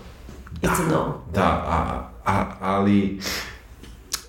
It's 0.62 0.82
a 0.82 0.92
no. 0.92 1.22
Da, 1.34 1.42
a, 1.68 2.10
a, 2.26 2.46
ali... 2.62 3.20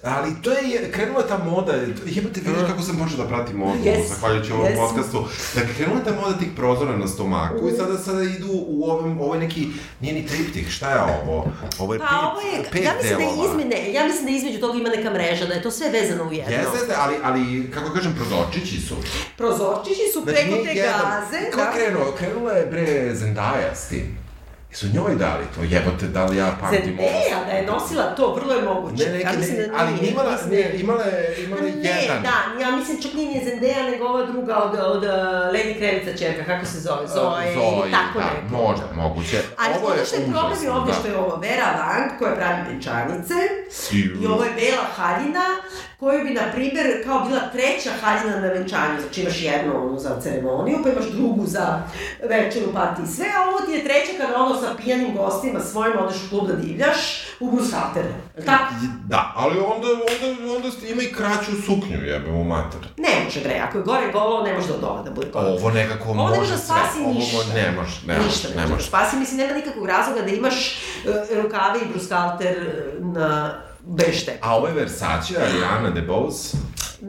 Ali 0.08 0.30
to 0.42 0.50
je, 0.52 0.90
krenula 0.92 1.22
ta 1.22 1.38
moda, 1.38 1.72
jebate 2.06 2.40
vidiš 2.40 2.62
kako 2.68 2.82
sam 2.82 2.98
počeo 2.98 3.16
da 3.16 3.28
pratim 3.28 3.56
modu, 3.56 3.78
Yes, 3.84 4.08
zahvaljujući 4.08 4.52
ovom 4.52 4.66
yes. 4.66 4.76
podcastu. 4.76 5.24
Dakle, 5.54 5.74
krenula 5.74 6.00
ta 6.00 6.12
moda 6.12 6.38
tih 6.38 6.48
prozora 6.56 6.96
na 6.96 7.08
stomaku 7.08 7.68
i 7.68 7.72
sada, 7.72 7.98
sada 7.98 8.22
idu 8.22 8.48
u 8.50 8.84
ovim, 8.84 9.20
ovo 9.20 9.34
je 9.34 9.40
neki, 9.40 9.66
nije 10.00 10.14
ni 10.14 10.26
triptih, 10.26 10.70
šta 10.70 10.90
je 10.90 11.00
ovo? 11.00 11.46
Ovo 11.78 11.94
je 11.94 11.98
Pa 11.98 12.06
pet, 12.06 12.18
ovo 12.32 12.40
je, 12.40 12.70
pet 12.72 12.84
ja 12.84 12.92
mislim 12.94 13.12
da 13.12 13.24
delova. 13.24 13.44
je 13.44 13.50
izmene, 13.50 13.92
ja 13.92 14.06
mislim 14.06 14.26
da 14.26 14.32
između 14.32 14.58
toga 14.60 14.78
ima 14.78 14.88
neka 14.88 15.10
mreža, 15.10 15.46
da 15.46 15.54
je 15.54 15.62
to 15.62 15.70
sve 15.70 15.90
vezano 15.90 16.24
u 16.24 16.32
jedno. 16.32 16.52
Jeste, 16.56 16.78
jeste, 16.78 16.94
ali, 16.98 17.14
ali, 17.22 17.70
kako 17.70 17.92
kažem, 17.94 18.14
prozorčići 18.14 18.80
su. 18.80 18.94
Prozorčići 19.36 20.02
su 20.12 20.20
Znači, 20.22 20.36
preko 20.36 20.56
te 20.64 20.74
gaze, 20.74 21.50
Ko 21.54 21.60
je 21.60 21.66
da. 21.66 21.72
krenuo? 21.72 22.12
Krenula 22.18 22.52
je 22.52 22.66
bre 22.66 22.86
Zendaya 23.14 23.74
s 23.74 23.88
tim. 23.88 24.25
Su 24.76 24.86
njoj 24.94 25.14
dali 25.14 25.44
to, 25.54 25.60
jebote, 25.62 26.06
da 26.06 26.24
li 26.24 26.36
ja 26.36 26.56
pamtim 26.60 26.98
ovo? 26.98 27.08
Zendaya 27.08 27.46
da 27.46 27.52
je 27.52 27.66
nosila 27.66 28.14
to, 28.14 28.34
vrlo 28.34 28.54
je 28.54 28.62
moguće. 28.62 29.04
Ne, 29.06 29.12
neki, 29.12 29.24
ja 29.24 29.32
mislim 29.32 29.56
ne, 29.56 29.66
da 29.66 29.74
ali 29.78 29.92
nije, 29.92 30.10
imala, 30.12 30.30
ne, 30.50 30.62
da- 30.62 30.68
imala 30.68 31.02
je, 31.02 31.44
imala 31.44 31.62
je 31.62 31.74
Ne, 31.76 32.02
jedan. 32.02 32.22
da, 32.22 32.62
ja 32.64 32.76
mislim 32.76 33.02
čak 33.02 33.12
nije 33.14 33.28
ni 33.34 33.40
Zendaya, 33.46 33.90
nego 33.90 34.04
ova 34.06 34.26
druga 34.26 34.56
od, 34.56 34.74
od 34.86 35.02
uh, 35.04 35.10
Lady 35.54 35.78
Krevica 35.78 36.18
čerka, 36.18 36.44
kako 36.44 36.66
se 36.66 36.80
zove, 36.80 37.06
Zoe, 37.06 37.52
ili 37.52 37.90
tako 37.90 38.18
da, 38.18 38.24
neko. 38.24 38.56
možda, 38.62 38.84
moguće. 38.94 39.38
Ali 39.58 39.74
ovo 39.82 39.92
ono 39.92 40.04
što 40.04 40.16
je 40.16 40.26
problem 40.32 40.58
je 40.62 40.70
ovdje 40.70 40.92
da. 40.92 40.98
što 40.98 41.08
je 41.08 41.16
ovo 41.16 41.36
Vera 41.36 41.70
Lang 41.80 42.10
koja 42.18 42.34
pravi 42.34 42.60
venčanice 42.68 43.34
i 44.22 44.26
ovo 44.26 44.44
je 44.44 44.50
Bela 44.60 44.84
haljina 44.96 45.46
koju 45.98 46.24
bi, 46.24 46.30
na 46.30 46.42
primjer, 46.54 47.04
kao 47.04 47.20
bila 47.20 47.40
treća 47.52 47.90
haljina 48.00 48.40
na 48.40 48.48
venčanju. 48.48 49.00
Znači 49.00 49.20
imaš 49.20 49.42
jednu 49.42 49.72
onu 49.78 49.98
za 49.98 50.20
ceremoniju, 50.20 50.78
pa 50.82 50.90
imaš 50.90 51.04
drugu 51.06 51.46
za 51.46 51.82
večeru, 52.22 52.72
parti 52.72 53.02
i 53.02 53.14
sve, 53.16 53.26
a 53.36 53.48
ovo 53.48 53.60
ti 53.60 53.72
je 53.72 53.84
treća 53.84 54.12
kada 54.18 54.36
ono 54.36 54.54
sa 54.56 54.74
pijanim 54.76 55.16
gostima 55.16 55.60
svojim 55.60 55.98
odeš 55.98 56.16
u 56.16 56.30
klub 56.30 56.46
da 56.48 56.54
divljaš 56.54 56.96
u 57.40 57.50
Brusaltere. 57.50 58.08
Tako? 58.46 58.74
Da, 59.04 59.32
ali 59.36 59.58
onda, 59.58 59.86
onda, 59.88 60.54
onda 60.56 60.68
ima 60.88 61.02
i 61.02 61.12
kraću 61.12 61.62
suknju, 61.66 62.04
jebe 62.04 62.30
mu 62.30 62.44
mater. 62.44 62.80
Ne 62.96 63.24
može 63.24 63.40
bre, 63.40 63.60
ako 63.68 63.78
je 63.78 63.84
gore 63.84 64.12
golo, 64.12 64.42
ne 64.42 64.54
može 64.54 64.68
do 64.68 64.78
dole 64.78 65.02
da 65.04 65.10
bude 65.10 65.26
gore. 65.32 65.46
Ovo 65.46 65.70
nekako 65.70 66.08
Ovo 66.08 66.14
može 66.28 66.50
da 66.52 66.58
sve. 66.58 66.64
spasi 66.66 67.00
Ovo 67.00 67.12
ništa. 67.12 67.36
mo- 67.38 67.54
ne 67.54 67.70
može, 67.72 68.06
ne 68.06 68.18
Ništa 68.18 68.48
može, 68.48 68.56
ne 68.56 68.56
ne 68.56 68.68
može 68.68 68.82
da 68.82 68.88
spasi. 68.88 69.16
Mislim, 69.16 69.38
nema 69.38 69.52
nikakvog 69.54 69.86
razloga 69.86 70.22
da 70.22 70.28
imaš 70.28 70.72
e, 71.32 71.42
rukave 71.42 71.78
i 71.80 71.88
bruskalter 71.88 72.56
e, 72.58 72.94
na 73.00 73.54
bež 73.86 74.22
tepi. 74.22 74.38
A 74.42 74.54
ovo 74.54 74.66
je 74.66 74.74
Versace, 74.74 75.36
Ariana 75.36 75.90
DeBose. 75.90 76.56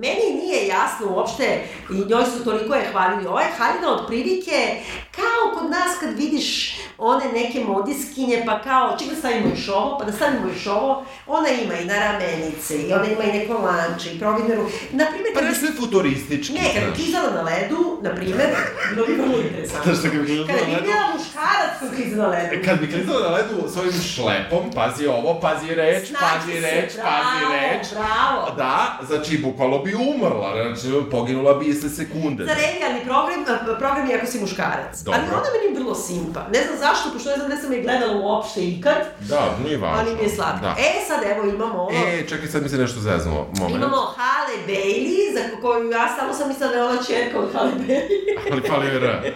Meni 0.01 0.41
nije 0.41 0.67
jasno 0.67 1.07
uopšte, 1.09 1.61
i 1.89 2.09
njoj 2.09 2.23
su 2.25 2.43
toliko 2.43 2.75
je 2.75 2.89
hvalili, 2.91 3.27
ova 3.27 3.41
je 3.41 3.51
haljina 3.57 3.91
od 3.91 4.07
prilike, 4.07 4.75
kao 5.11 5.59
kod 5.59 5.69
nas 5.69 5.99
kad 5.99 6.17
vidiš 6.17 6.75
one 6.97 7.25
neke 7.33 7.59
modiskinje, 7.59 8.43
pa 8.45 8.61
kao, 8.61 8.97
ček 8.99 9.09
da 9.09 9.15
stavimo 9.15 9.49
još 9.49 9.67
ovo, 9.69 9.97
pa 9.99 10.05
da 10.05 10.11
stavimo 10.11 10.47
još 10.47 10.67
ovo, 10.67 11.05
ona 11.27 11.49
ima 11.49 11.73
i 11.73 11.85
na 11.85 11.99
ramenice, 11.99 12.77
i 12.77 12.93
ona 12.93 13.05
ima 13.05 13.23
i 13.23 13.37
neko 13.39 13.53
lanče, 13.53 14.13
i 14.13 14.19
providneru. 14.19 14.63
Naprimjer, 14.91 15.33
Pa 15.33 15.41
bi 15.41 15.47
nešto 15.47 15.65
je 15.65 15.71
futuristički, 15.73 16.53
Ne, 16.53 16.73
kad 16.75 16.83
bi 16.89 16.95
klizala 16.95 17.29
na 17.33 17.41
ledu, 17.41 17.99
na 18.01 18.15
primjer, 18.15 18.49
bilo 18.93 19.05
bi 19.07 19.13
vrlo 19.13 19.37
interesantno. 19.41 19.83
Znaš 19.93 19.97
što 19.99 20.09
kad 20.09 20.19
bi 20.21 20.25
klizala 20.27 20.47
Kada 20.47 20.59
na 20.61 20.65
bi 20.67 20.73
ledu? 20.73 20.85
bila 20.85 21.07
muškarac 21.17 21.71
koji 21.79 21.91
kliza 21.91 22.15
na 22.15 22.27
ledu. 22.27 22.65
Kad 22.65 22.79
bi 22.79 22.91
klizala 22.91 23.19
na 23.29 23.35
ledu 23.35 23.55
s 23.73 23.77
ovim 23.77 23.93
šlepom, 24.15 24.63
pazi 24.75 25.07
ovo, 25.07 25.39
pazi 25.39 25.75
reč, 25.75 26.07
Snađi 26.07 26.21
pazi 26.23 26.51
se, 26.61 26.71
reč, 26.71 26.91
pazi 27.07 27.37
bravo, 27.39 27.53
reč. 27.53 27.87
Bravo. 27.93 28.55
Da, 28.57 28.99
znači, 29.07 29.37
bukvalno 29.37 29.83
bi 29.87 29.95
umrla, 29.95 30.49
znači, 30.55 31.09
poginula 31.11 31.53
bi 31.53 31.73
se 31.73 31.89
sekunde. 31.89 32.45
Za 32.45 32.53
revijalni 32.53 33.01
program, 33.05 33.39
program 33.79 34.09
je 34.09 34.17
ako 34.17 34.25
si 34.25 34.39
muškarac. 34.39 34.93
Dobro. 35.03 35.19
Ali 35.19 35.31
ona 35.33 35.49
meni 35.55 35.79
vrlo 35.79 35.95
simpa. 35.95 36.41
Ne 36.53 36.59
znam 36.65 36.77
zašto, 36.79 37.05
pošto 37.13 37.29
ne 37.29 37.35
znam 37.35 37.49
da 37.49 37.57
sam 37.57 37.73
je 37.73 37.81
gledala 37.81 38.13
uopšte 38.17 38.59
ikad, 38.65 39.01
Da, 39.19 39.41
nije 39.63 39.77
važno. 39.77 39.97
ali 39.99 40.15
mi 40.15 40.23
je 40.23 40.29
slatka. 40.29 40.61
Da. 40.61 40.75
E, 40.79 41.05
sad 41.07 41.19
evo 41.31 41.41
imamo 41.49 41.77
ovo. 41.81 41.91
E, 42.07 42.27
čekaj, 42.29 42.47
sad 42.47 42.63
mi 42.63 42.69
se 42.69 42.77
nešto 42.77 42.99
zeznulo. 42.99 43.47
Moment. 43.59 43.75
Imamo 43.75 43.97
Hale 44.17 44.55
Bailey, 44.67 45.33
za 45.33 45.61
koju 45.61 45.91
ja 45.91 46.15
samo 46.19 46.33
sam 46.33 46.47
mislila 46.47 46.71
da 46.71 46.77
je 46.77 46.83
ona 46.83 47.03
čerka 47.03 47.39
od 47.39 47.53
Hale 47.53 47.71
Bailey. 47.71 48.17
Ali 48.73 48.85
mi 48.85 48.95
R. 48.95 49.33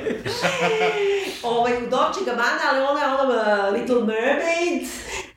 ovaj, 1.44 1.74
u 1.78 1.90
Dolce 1.90 2.20
Gabbana, 2.26 2.64
ali 2.72 2.80
ona 2.82 3.00
je 3.00 3.08
ona 3.14 3.24
uh, 3.68 3.74
Little 3.74 4.04
Mermaid, 4.04 4.88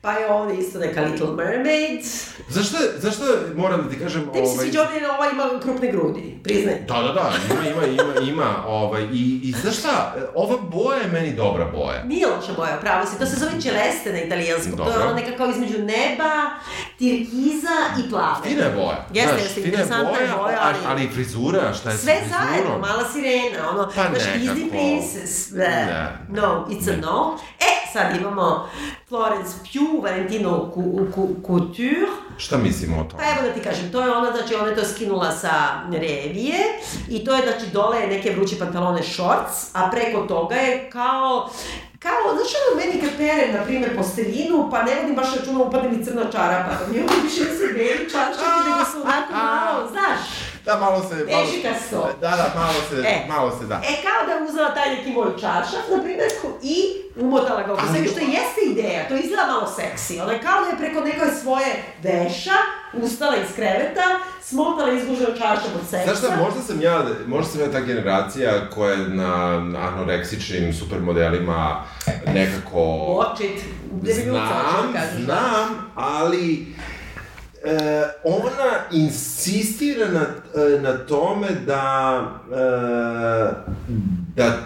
pa 0.05 0.11
je 0.11 0.27
ovdje 0.29 0.57
isto 0.57 0.79
neka 0.79 1.01
Little 1.01 1.31
Mermaid. 1.33 2.01
Zašto, 2.49 2.77
zašto 2.97 3.23
moram 3.55 3.83
da 3.83 3.89
ti 3.89 3.99
kažem... 3.99 4.29
Tebi 4.33 4.47
se 4.47 4.57
sviđa 4.57 4.81
ovdje, 4.81 5.09
ova 5.09 5.29
ima 5.29 5.59
krupne 5.59 5.91
grudi, 5.91 6.39
priznaj. 6.43 6.75
Da, 6.87 6.93
da, 6.95 7.13
da, 7.13 7.31
ima, 7.51 7.67
ima, 7.67 8.03
ima, 8.03 8.27
ima, 8.27 8.63
ovaj, 8.67 9.03
i, 9.03 9.39
i 9.43 9.53
znaš 9.53 9.77
šta, 9.77 10.15
ova 10.35 10.57
boja 10.59 10.97
je 10.97 11.07
meni 11.07 11.33
dobra 11.33 11.65
boja. 11.67 12.03
Nije 12.03 12.27
loša 12.27 12.53
boja, 12.53 12.77
pravo 12.77 13.05
si. 13.05 13.19
To 13.19 13.25
se 13.25 13.35
zove 13.35 13.51
celeste 13.53 14.11
na 14.11 14.19
italijanskom. 14.19 14.77
To 14.77 14.89
je 14.89 14.97
ono 14.97 15.13
nekako 15.13 15.45
između 15.45 15.77
neba, 15.79 16.31
tirkiza 16.99 17.75
i 17.99 18.09
plave. 18.09 18.35
Fina 18.43 18.63
je 18.63 18.71
boja. 18.71 19.05
Jeste, 19.13 19.29
znaš, 19.29 19.43
jeste, 19.43 19.61
interesantna 19.61 20.19
je 20.19 20.33
boja, 20.37 20.55
a- 20.55 20.59
ali- 20.63 20.77
ali 20.87 21.03
i 21.03 21.09
frizura, 21.09 21.73
šta 21.73 21.89
je 21.91 21.97
Sve 21.97 22.13
sa 22.13 22.21
frizurom? 22.21 22.47
zajedno, 22.47 22.77
mala 22.79 23.03
sirena, 23.13 23.69
ono, 23.69 23.85
Pa 23.85 23.91
znaš, 24.03 24.13
nekako. 24.25 24.39
Disney 24.39 24.69
Princess, 24.69 25.51
ne. 25.51 25.67
Ne. 25.85 26.17
no, 26.31 26.67
it's 26.69 26.89
a 26.89 26.91
Ne. 26.91 26.97
no. 26.97 27.37
E, 27.61 27.84
sad 27.95 28.15
imamo 28.15 28.69
Florence 29.07 29.51
Pugh, 29.63 30.03
Valentino 30.03 30.71
Couture, 31.47 32.07
Šta 32.37 32.57
mislimo 32.57 33.01
o 33.01 33.03
tome? 33.03 33.23
Pa 33.23 33.29
evo 33.29 33.47
da 33.47 33.53
ti 33.53 33.59
kažem, 33.59 33.91
to 33.91 34.01
je 34.01 34.11
ona, 34.11 34.31
znači 34.31 34.55
ona 34.55 34.67
je 34.67 34.75
to 34.75 34.85
skinula 34.85 35.31
sa 35.31 35.51
revije 35.91 36.59
i 37.09 37.25
to 37.25 37.35
je, 37.35 37.41
znači, 37.41 37.71
dole 37.73 37.97
je 37.97 38.07
neke 38.07 38.31
vruće 38.31 38.59
pantalone 38.59 39.03
shorts, 39.03 39.69
a 39.73 39.89
preko 39.91 40.21
toga 40.21 40.55
je 40.55 40.89
kao 40.89 41.49
kao, 41.99 42.35
znaš 42.35 42.51
ono 42.61 42.79
meni 42.79 43.01
kad 43.01 43.17
perem, 43.17 43.55
na 43.55 43.63
primjer, 43.63 43.97
posteljinu, 43.97 44.67
pa 44.71 44.83
ne 44.83 44.95
vodim 44.95 45.15
baš 45.15 45.35
računa, 45.35 45.63
upadne 45.63 45.89
mi 45.89 46.05
crna 46.05 46.31
čarapa, 46.31 46.71
pa 46.79 46.91
mi 46.91 46.99
ovo 46.99 47.13
više 47.23 47.41
nisu 47.41 47.65
beli 47.73 48.09
čaršapi, 48.11 48.69
nego 48.69 48.85
su 48.91 48.97
onako 49.01 49.33
malo, 49.33 49.89
znaš, 49.91 50.19
Da, 50.65 50.79
malo 50.79 50.99
se... 51.01 51.15
Malo, 51.31 51.45
Dešikasto. 51.45 52.09
da, 52.21 52.29
da, 52.29 52.51
malo 52.55 52.73
se, 52.89 52.95
E. 53.07 53.27
malo 53.27 53.57
se 53.59 53.65
da. 53.65 53.75
E, 53.75 53.93
kao 54.03 54.27
da 54.27 54.33
je 54.33 54.49
uzela 54.49 54.73
taj 54.73 54.95
neki 54.95 55.11
moj 55.11 55.31
čaršaf, 55.31 55.83
na 55.91 56.03
primjer, 56.03 56.29
ko- 56.41 56.57
i 56.63 56.75
umotala 57.15 57.63
ga 57.63 57.73
oko 57.73 57.81
sebe, 57.87 58.07
što 58.07 58.19
jeste 58.19 58.61
ideja, 58.65 59.07
to 59.07 59.15
izgleda 59.15 59.45
malo 59.47 59.67
seksi. 59.69 60.19
Ona 60.19 60.31
je 60.31 60.41
kao 60.41 60.61
da 60.61 60.67
je 60.67 60.77
preko 60.77 61.01
nekoj 61.01 61.27
svoje 61.41 61.65
veša 62.03 62.57
ustala 62.93 63.35
iz 63.35 63.55
kreveta, 63.55 64.01
smotala 64.41 64.91
izguženo 64.91 65.29
čaršaf 65.29 65.75
od 65.75 65.89
seksa. 65.89 66.05
Znaš 66.05 66.17
šta, 66.17 66.43
možda 66.43 66.61
sam 66.61 66.81
ja, 66.81 67.05
možda 67.27 67.51
sam 67.51 67.61
ja 67.61 67.71
ta 67.71 67.79
generacija 67.81 68.69
koja 68.69 68.91
je 68.91 69.07
na 69.09 69.33
anoreksičnim 69.87 70.73
supermodelima 70.73 71.83
nekako... 72.27 72.79
Watch 73.19 73.41
it. 73.41 73.61
Debiljuca, 73.91 74.39
hoću 74.39 74.81
Znam, 74.81 74.93
da 74.93 75.23
znam, 75.23 75.91
ali 75.95 76.67
e, 77.65 78.03
ona 78.23 78.71
insistira 78.91 80.07
na, 80.07 80.21
e, 80.21 80.79
na 80.81 80.97
tome 80.97 81.47
da, 81.65 82.21
e, 82.51 83.75
da, 84.35 84.57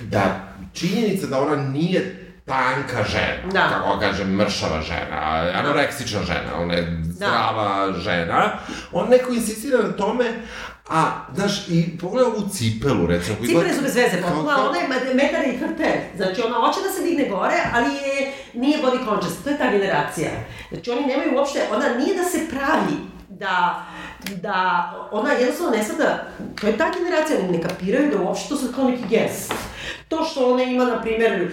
da 0.00 0.40
činjenica 0.72 1.26
da 1.26 1.40
ona 1.40 1.56
nije 1.56 2.18
tanka 2.44 3.04
žena, 3.04 3.52
Da. 3.52 3.68
kako 3.68 3.98
kažem, 4.00 4.34
mršava 4.34 4.80
žena, 4.82 5.50
anoreksična 5.54 6.20
žena, 6.22 6.58
ona 6.58 6.74
je 6.74 6.98
zdrava 7.04 7.92
žena, 7.92 8.52
on 8.92 9.08
neko 9.10 9.32
insistira 9.32 9.82
na 9.82 9.92
tome, 9.92 10.24
a, 10.92 11.26
znaš, 11.34 11.68
i 11.68 11.98
pogledaj 11.98 12.32
ovu 12.32 12.48
cipelu, 12.48 13.06
recimo. 13.06 13.36
Cipre 13.36 13.48
izgleda- 13.52 13.74
su 13.74 13.82
bez 13.82 13.94
veze, 13.96 14.22
potpuno, 14.22 14.68
ona 14.68 14.78
je 14.78 15.14
metar 15.14 15.44
i 15.44 15.56
hrter. 15.56 15.92
Znači, 16.16 16.42
ona 16.46 16.56
hoće 16.56 16.80
da 16.86 16.92
se 16.92 17.02
digne 17.02 17.28
gore, 17.28 17.56
ali 17.74 17.94
je, 17.94 18.32
nije 18.54 18.78
body 18.78 19.04
conscious. 19.04 19.36
To 19.44 19.50
je 19.50 19.58
ta 19.58 19.70
generacija. 19.70 20.30
Znači, 20.72 20.90
oni 20.90 21.06
nemaju 21.06 21.36
uopšte, 21.36 21.60
ona 21.74 21.88
nije 21.94 22.14
da 22.16 22.24
se 22.24 22.38
pravi 22.50 22.96
da, 23.28 23.84
da 24.42 24.56
ona 25.12 25.32
jednostavno 25.32 25.76
ne 25.76 25.82
sada, 25.84 26.26
to 26.60 26.66
je 26.66 26.76
ta 26.76 26.90
generacija, 26.98 27.38
oni 27.38 27.58
ne 27.58 27.62
kapiraju 27.62 28.10
da 28.10 28.22
uopšte 28.22 28.48
to 28.48 28.56
sad 28.56 28.74
kao 28.74 28.88
neki 28.88 29.02
gest. 29.08 29.52
To 30.08 30.24
što 30.24 30.52
ona 30.52 30.62
ima, 30.62 30.84
na 30.84 31.00
primjer, 31.02 31.52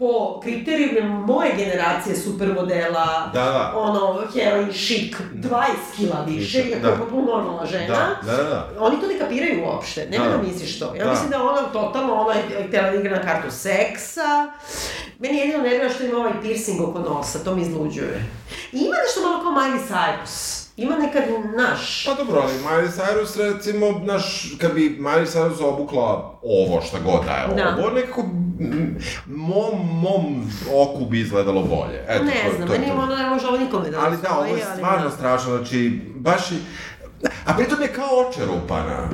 po 0.00 0.40
kriterijumima 0.42 1.14
moje 1.16 1.50
generacije 1.56 2.16
supermodela, 2.16 3.30
Da, 3.34 3.44
da. 3.44 3.72
ono, 3.76 4.22
heroin 4.34 4.68
chic, 4.68 5.14
20 5.34 5.56
kila 5.96 6.24
više, 6.26 6.58
iako 6.60 6.82
da. 6.82 6.88
je 6.88 6.98
potpuno 6.98 7.22
normalna 7.26 7.66
žena, 7.66 8.16
Da, 8.22 8.32
da, 8.32 8.42
da. 8.42 8.68
oni 8.78 9.00
to 9.00 9.06
ne 9.06 9.18
kapiraju 9.18 9.64
uopšte, 9.64 10.06
nema 10.06 10.24
Da. 10.24 10.30
da, 10.30 10.42
misliš 10.42 10.78
to. 10.78 10.94
Ja 10.96 11.04
Da. 11.04 11.10
mislim 11.10 11.30
da 11.30 11.42
ona 11.42 11.62
totalno, 11.62 12.14
ona 12.14 12.34
je 12.34 12.66
htjela 12.68 12.90
da 12.90 12.96
igra 12.96 13.16
na 13.16 13.22
kartu 13.22 13.50
seksa. 13.50 14.52
Meni 15.18 15.38
jedino 15.38 15.58
nervira 15.58 15.88
što 15.90 16.04
ima 16.04 16.18
ovaj 16.18 16.32
piercing 16.42 16.80
oko 16.80 16.98
nosa, 16.98 17.38
to 17.38 17.54
mi 17.54 17.62
izluđuje. 17.62 18.26
I 18.72 18.78
ima 18.78 18.96
nešto 18.96 19.20
malo 19.22 19.42
kao 19.42 19.52
Miley 19.52 19.80
Cyrus. 19.88 20.59
Ima 20.80 20.96
nekad, 20.96 21.22
naš, 21.56 22.04
Pa 22.04 22.14
dobro, 22.14 22.40
ali 22.40 22.52
Miley 22.52 22.88
Cyrus 22.88 23.36
recimo, 23.52 24.00
znaš, 24.04 24.52
kad 24.58 24.74
bi 24.74 24.98
Miley 25.00 25.26
Cyrus 25.26 25.64
obukla 25.64 26.38
ovo 26.42 26.80
šta 26.80 26.98
god 27.04 27.24
da 27.24 27.32
je 27.32 27.54
Da. 27.56 27.76
ovo, 27.78 27.90
nekako 27.90 28.22
mom, 29.26 30.00
mom 30.02 30.50
oku 30.74 31.04
bi 31.04 31.20
izgledalo 31.20 31.62
bolje. 31.62 32.04
Eto, 32.08 32.24
ne 32.24 32.32
to, 32.50 32.56
znam, 32.56 32.68
to, 32.68 32.74
je 32.74 32.78
meni 32.78 32.92
to. 32.92 32.98
ono 32.98 33.16
ne 33.16 33.30
može 33.30 33.46
ovo 33.46 33.56
nikome 33.56 33.90
da 33.90 34.00
Ali 34.00 34.16
da, 34.22 34.38
ovo 34.38 34.56
je 34.56 34.64
stvarno 34.76 35.04
da. 35.04 35.10
strašno, 35.10 35.56
znači, 35.56 36.00
baš 36.14 36.50
i... 36.50 36.54
A 37.44 37.54
pritom 37.54 37.82
je 37.82 37.88
kao 37.88 38.18
očerupana. 38.18 39.08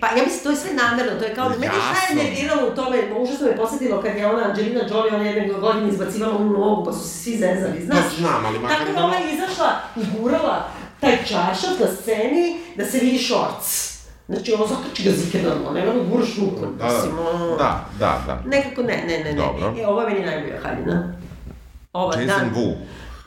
Pa 0.00 0.06
ja 0.06 0.22
mislim, 0.24 0.42
to 0.42 0.50
je 0.50 0.56
sve 0.56 0.70
namerno, 0.74 1.18
to 1.18 1.24
je 1.24 1.34
kao, 1.34 1.48
meni 1.48 1.66
šta 1.66 2.02
je 2.02 2.16
Jasno. 2.16 2.22
nerviralo 2.22 2.68
u 2.68 2.74
tome, 2.74 2.98
užasno 3.18 3.46
me 3.46 3.56
posjetilo 3.56 4.02
kad 4.02 4.16
je 4.16 4.26
ona 4.26 4.44
Angelina 4.44 4.80
Jolie, 4.90 5.14
ona 5.14 5.24
jedne 5.24 5.54
godine 5.54 5.88
izbacivala 5.88 6.36
u 6.36 6.44
nogu, 6.44 6.84
pa 6.84 6.92
su 6.92 6.98
se 7.00 7.18
svi 7.18 7.36
zezali, 7.36 7.82
znaš? 7.84 7.98
Pa 8.00 8.16
znam, 8.18 8.46
ali 8.46 8.58
makar 8.58 8.76
Tako 8.78 8.92
da 8.92 9.00
malo- 9.00 9.06
ona 9.06 9.16
je 9.16 9.34
izašla 9.34 9.70
i 9.96 10.00
gurala 10.12 10.68
taj 11.00 11.16
čaršaf 11.18 11.78
na 11.80 11.86
sceni 12.02 12.60
da 12.76 12.84
se 12.84 12.98
vidi 12.98 13.18
šorc. 13.18 13.92
Znači, 14.28 14.52
ono 14.52 14.66
zakači 14.66 15.02
ga 15.02 15.10
zikedano, 15.10 15.70
nema 15.74 15.92
da 15.92 16.00
guraš 16.10 16.28
rukom, 16.40 16.76
Da, 16.78 16.84
mislim, 16.84 17.18
ono... 17.18 17.56
da, 17.56 17.84
da, 17.98 18.22
da. 18.26 18.42
Nekako 18.46 18.82
ne, 18.82 19.04
ne, 19.08 19.18
ne, 19.18 19.24
ne. 19.24 19.32
Dobro. 19.32 19.74
E, 19.80 19.86
ovo 19.86 20.00
je 20.00 20.08
meni 20.08 20.26
najbolja 20.26 20.60
haljina. 20.62 21.14
Ova, 21.92 22.20
Jason 22.20 22.50
Wu. 22.54 22.74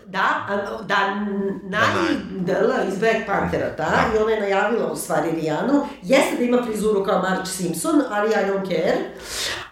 Da, 0.08 0.46
a, 0.50 0.56
da, 0.84 1.16
Nani 1.64 2.08
Dela 2.32 2.76
iz 2.88 3.00
Black 3.00 3.16
Panthera, 3.28 3.70
ta, 3.70 3.84
Da. 3.84 4.04
i 4.16 4.22
ona 4.22 4.32
je 4.32 4.40
najavila 4.40 4.86
u 4.86 4.96
stvari 4.96 5.32
Rijanu, 5.32 5.88
jeste 6.02 6.36
da 6.38 6.44
ima 6.44 6.64
frizuru 6.64 7.04
kao 7.04 7.22
Marge 7.22 7.46
Simpson, 7.46 8.02
ali 8.12 8.30
I 8.30 8.34
don't 8.34 8.68
care, 8.68 8.98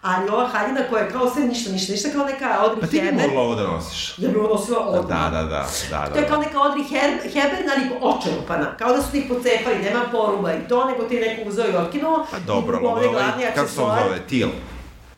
ali 0.02 0.30
ova 0.30 0.48
haljina 0.48 0.80
koja 0.90 1.04
je 1.04 1.10
kao 1.12 1.30
sve 1.30 1.44
ništa, 1.44 1.72
ništa, 1.72 1.92
ništa, 1.92 2.10
kao 2.10 2.26
neka 2.26 2.46
Audrey 2.62 2.82
Pa 2.82 2.88
ti 2.88 3.02
bi 3.02 3.12
mogla 3.12 3.42
ovo 3.42 3.56
da 3.56 3.64
nosiš. 3.64 4.16
ja 4.18 4.30
bi 4.30 4.38
ovo 4.38 4.48
nosila 4.48 4.80
odmah. 4.80 5.06
Da, 5.24 5.30
da, 5.32 5.44
da, 5.44 5.66
da, 5.92 6.06
To 6.06 6.16
je 6.16 6.22
da. 6.22 6.28
kao 6.28 6.38
neka 6.38 6.58
Audrey 6.58 6.90
Her- 6.92 7.50
ali 7.74 8.14
očerupana, 8.14 8.78
kao 8.78 8.94
da 8.94 9.02
su 9.02 9.12
ti 9.12 9.26
pocepali, 9.30 9.76
nema 9.84 10.02
poruba 10.12 10.54
i 10.54 10.68
to, 10.70 10.86
nego 10.86 11.04
ti 11.04 11.16
je 11.16 11.28
neko 11.28 11.50
uzeo 11.50 11.66
i 11.68 11.76
otkinuo. 11.76 12.26
Pa 12.32 12.40
dobro, 12.40 12.80
ovaj, 12.84 13.08
glavni 13.10 13.44
kako 13.56 13.68
se 13.68 13.82
on 13.82 13.98
zove, 14.04 14.20
Til. 14.30 14.48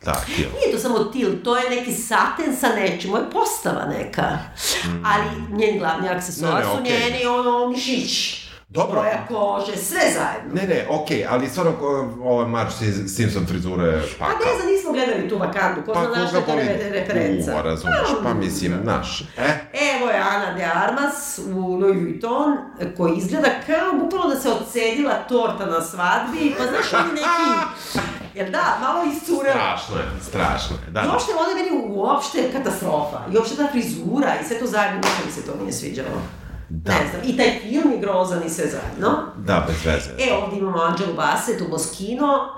Da, 0.06 0.14
Til. 0.26 0.36
Nije 0.36 0.72
to 0.74 0.80
samo 0.80 1.00
til, 1.00 1.44
to 1.44 1.58
je 1.58 1.70
neki 1.70 1.92
saten 1.94 2.58
sa 2.60 2.68
nečim, 2.68 3.10
ovo 3.10 3.20
je 3.20 3.30
postava 3.30 3.86
neka. 3.86 4.38
Ali 5.06 5.24
njen 5.52 5.80
glavni 5.80 6.10
aksesuar 6.10 6.54
Ne, 6.54 6.60
ne, 6.60 6.66
su 6.66 6.72
okej. 6.72 7.00
njeni 7.00 7.26
ono 7.26 7.70
mišići. 7.70 8.45
Dobro. 8.76 9.02
Boja 9.02 9.28
kože, 9.28 9.78
sve 9.78 10.02
zajedno. 10.02 10.54
Ne, 10.54 10.68
ne, 10.68 10.86
okej, 10.90 11.26
ali 11.30 11.50
stvarno 11.50 11.74
ova 12.24 12.48
Marge 12.48 12.72
Simpson 13.08 13.46
frizura 13.46 13.84
je 13.86 14.04
Pa 14.20 14.28
ne 14.28 14.56
znam, 14.58 14.68
nismo 14.74 14.92
gledali 14.92 15.30
tu 15.30 15.38
vakandu, 15.38 15.82
ko 15.86 15.94
zna 15.94 16.22
na 16.22 16.28
što 16.28 16.38
je 16.38 16.46
to 16.46 16.56
re- 16.56 16.90
referenca. 16.90 17.52
Uva, 17.52 17.62
razumiješ, 17.62 18.10
pa 18.24 18.34
mislim, 18.34 18.74
znaš, 18.84 19.22
e? 19.38 19.50
Evo 19.96 20.10
je 20.10 20.18
Ana 20.18 20.54
de 20.54 20.64
Armas 20.64 21.40
u 21.56 21.60
Louis 21.76 22.02
Vuitton, 22.02 22.58
koji 22.98 23.16
izgleda 23.18 23.50
kao 23.66 24.00
bukvalno 24.00 24.36
da 24.36 24.42
se 24.42 24.50
odcedila 24.50 25.14
torta 25.30 25.66
na 25.66 25.82
svadbi, 25.82 26.56
pa 26.58 26.64
znaš 26.64 26.94
oni 26.94 27.14
neki, 27.14 27.52
jel 28.38 28.52
da, 28.52 28.78
malo 28.82 29.04
iscurela. 29.14 29.56
Strašno 29.56 29.96
je, 29.98 30.06
strašno 30.30 30.76
je, 30.86 30.92
da. 30.92 31.02
I 31.02 31.08
uopšte 31.08 31.32
ovdje 31.40 31.56
meni 31.56 31.86
uopšte 31.88 32.52
katastrofa. 32.52 33.20
I 33.32 33.38
uopšte 33.38 33.56
ta 33.56 33.68
frizura 33.72 34.34
i 34.42 34.46
sve 34.48 34.60
to 34.60 34.66
zajedno, 34.68 34.98
ništa 34.98 35.22
mi 35.26 35.32
se 35.32 35.46
to 35.46 35.52
nije 35.62 35.74
sviđalo. 35.74 36.22
Da. 36.84 36.92
Ne 36.92 37.10
znam, 37.10 37.22
i 37.26 37.38
taj 37.38 37.60
film 37.60 37.92
je 37.92 38.00
grozan 38.00 38.44
i 38.46 38.50
sve 38.50 38.66
zajedno. 38.66 39.18
Da, 39.38 39.66
bez 39.68 39.86
veze. 39.86 40.10
E, 40.20 40.34
ovdje 40.34 40.60
imamo 40.60 40.82
Angelu 40.82 41.14
Bassett 41.14 41.62
u 41.62 41.68
Moschino. 41.68 42.50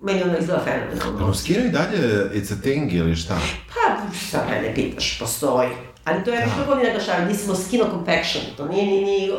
Meni 0.00 0.22
ona 0.22 0.38
izgleda 0.38 0.62
fenomenalno. 0.64 1.26
Moskino 1.26 1.64
i 1.64 1.68
dalje 1.68 1.98
it's 2.34 2.52
a 2.52 2.62
thing 2.62 2.92
ili 2.92 3.16
šta? 3.16 3.38
Pa, 3.74 4.16
šta 4.26 4.44
mene 4.50 4.74
pitaš, 4.74 5.18
postoji. 5.18 5.68
Ali 6.04 6.24
to 6.24 6.30
je 6.30 6.40
nešto 6.40 6.54
kako 6.58 6.72
oni 6.72 6.84
naglašavaju, 6.84 7.26
nisi 7.26 7.48
Moschino 7.48 7.84
Confection, 7.90 8.44
to 8.56 8.68
nije 8.68 8.86
ni, 8.86 9.04
ni 9.04 9.30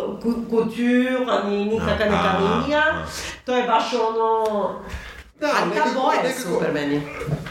couture, 0.49 1.19
ni 1.49 1.65
nikakva 1.65 2.05
neka 2.05 2.39
linija. 2.39 3.05
To 3.45 3.57
je 3.57 3.67
baš 3.67 3.83
ono... 3.93 4.45
Da, 5.39 5.47
ali 5.53 5.69
ta 5.69 5.75
nekako- 5.75 5.93
boja 5.95 6.17
je 6.17 6.23
nekako- 6.23 6.49
super 6.49 6.73
meni. 6.73 7.01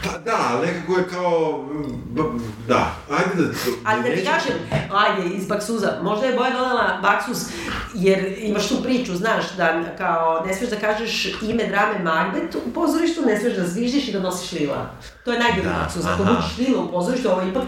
Pa 0.03 0.17
da, 0.19 0.37
nekako 0.61 0.93
je 0.93 1.07
kao, 1.07 1.63
b- 2.05 2.21
da, 2.67 2.91
ajde 3.11 3.43
da... 3.43 3.49
Ali 3.85 4.03
da 4.03 4.09
ti 4.11 4.25
kažem, 4.25 4.53
ajde, 4.91 5.29
iz 5.29 5.47
baksuza, 5.47 5.99
možda 6.01 6.25
je 6.25 6.35
Boja 6.35 6.49
donela 6.51 6.99
baksus, 7.01 7.37
jer 7.93 8.35
imaš 8.39 8.67
tu 8.67 8.83
priču, 8.83 9.15
znaš, 9.15 9.51
da 9.51 9.67
kao 9.97 10.43
ne 10.47 10.53
smiješ 10.53 10.69
da 10.71 10.79
kažeš 10.79 11.25
ime 11.41 11.63
drame 11.65 11.99
Macbeth 12.01 12.57
u 12.57 12.71
pozorištu, 12.71 13.21
ne 13.21 13.39
smiješ 13.39 13.55
da 13.55 13.65
zviždiš 13.65 14.07
i 14.07 14.13
da 14.13 14.19
nosiš 14.19 14.51
lila. 14.51 14.89
To 15.25 15.31
je 15.31 15.39
najgori 15.39 15.63
Da, 15.63 15.73
baksus. 15.73 16.05
Ako 16.05 16.23
budiš 16.23 16.57
lila 16.59 16.83
u 16.83 16.91
pozorištu, 16.91 17.29
ovo 17.29 17.41
je 17.41 17.49
ipak 17.49 17.63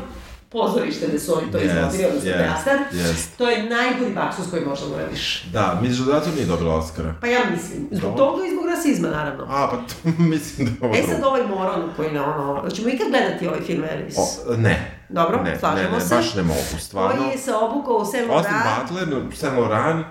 pozorište 0.49 1.07
gde 1.07 1.19
su 1.19 1.37
oni 1.37 1.51
to 1.51 1.57
Jest, 1.57 1.75
izvodili, 1.75 2.05
odnosno 2.05 2.29
jest, 2.29 2.65
teatar. 2.65 2.79
jest. 2.91 3.37
To 3.37 3.49
je 3.49 3.63
najgori 3.63 4.13
baksus 4.13 4.49
koji 4.51 4.65
možda 4.65 4.85
uradiš. 4.95 5.43
Da, 5.43 5.79
misliš 5.81 5.99
da 5.99 6.05
zato 6.19 6.31
nije 6.35 6.45
dobila 6.45 6.75
Oscara? 6.75 7.15
Pa 7.21 7.27
ja 7.27 7.39
mislim, 7.51 7.87
zbog 7.91 8.11
Dobro. 8.15 8.25
toga 8.25 8.45
i 8.47 8.51
zbog 8.51 8.65
rasizma, 8.65 9.07
naravno. 9.09 9.43
A, 9.49 9.67
pa 9.71 9.77
to, 9.77 10.09
mislim 10.33 10.77
da 10.81 10.85
ovo 10.85 10.95
E 10.95 11.03
sad 11.03 11.23
ovaj 11.23 11.43
moron 11.47 11.89
koji 11.95 12.11
ne 12.11 12.21
ono, 12.21 12.69
ćemo 12.69 12.89
ikad 12.89 13.07
gledati 13.09 13.47
ovaj 13.47 13.61
film 13.61 13.83
Elvis? 13.91 14.15
O, 14.17 14.55
ne. 14.57 14.95
Dobro, 15.09 15.43
ne, 15.43 15.59
slažemo 15.59 15.89
ne, 15.89 15.97
ne, 15.97 16.01
se. 16.01 16.15
baš 16.15 16.35
ne 16.35 16.43
mogu, 16.43 16.59
stvarno. 16.79 17.23
Koji 17.25 17.37
se 17.37 17.53
obukao 17.53 17.95
u 17.95 18.05
Saint 18.05 18.31
Austin 18.31 18.53
Laurent. 18.55 18.91
Butler, 19.09 19.37
Saint 19.37 19.57
Laurent, 19.57 20.05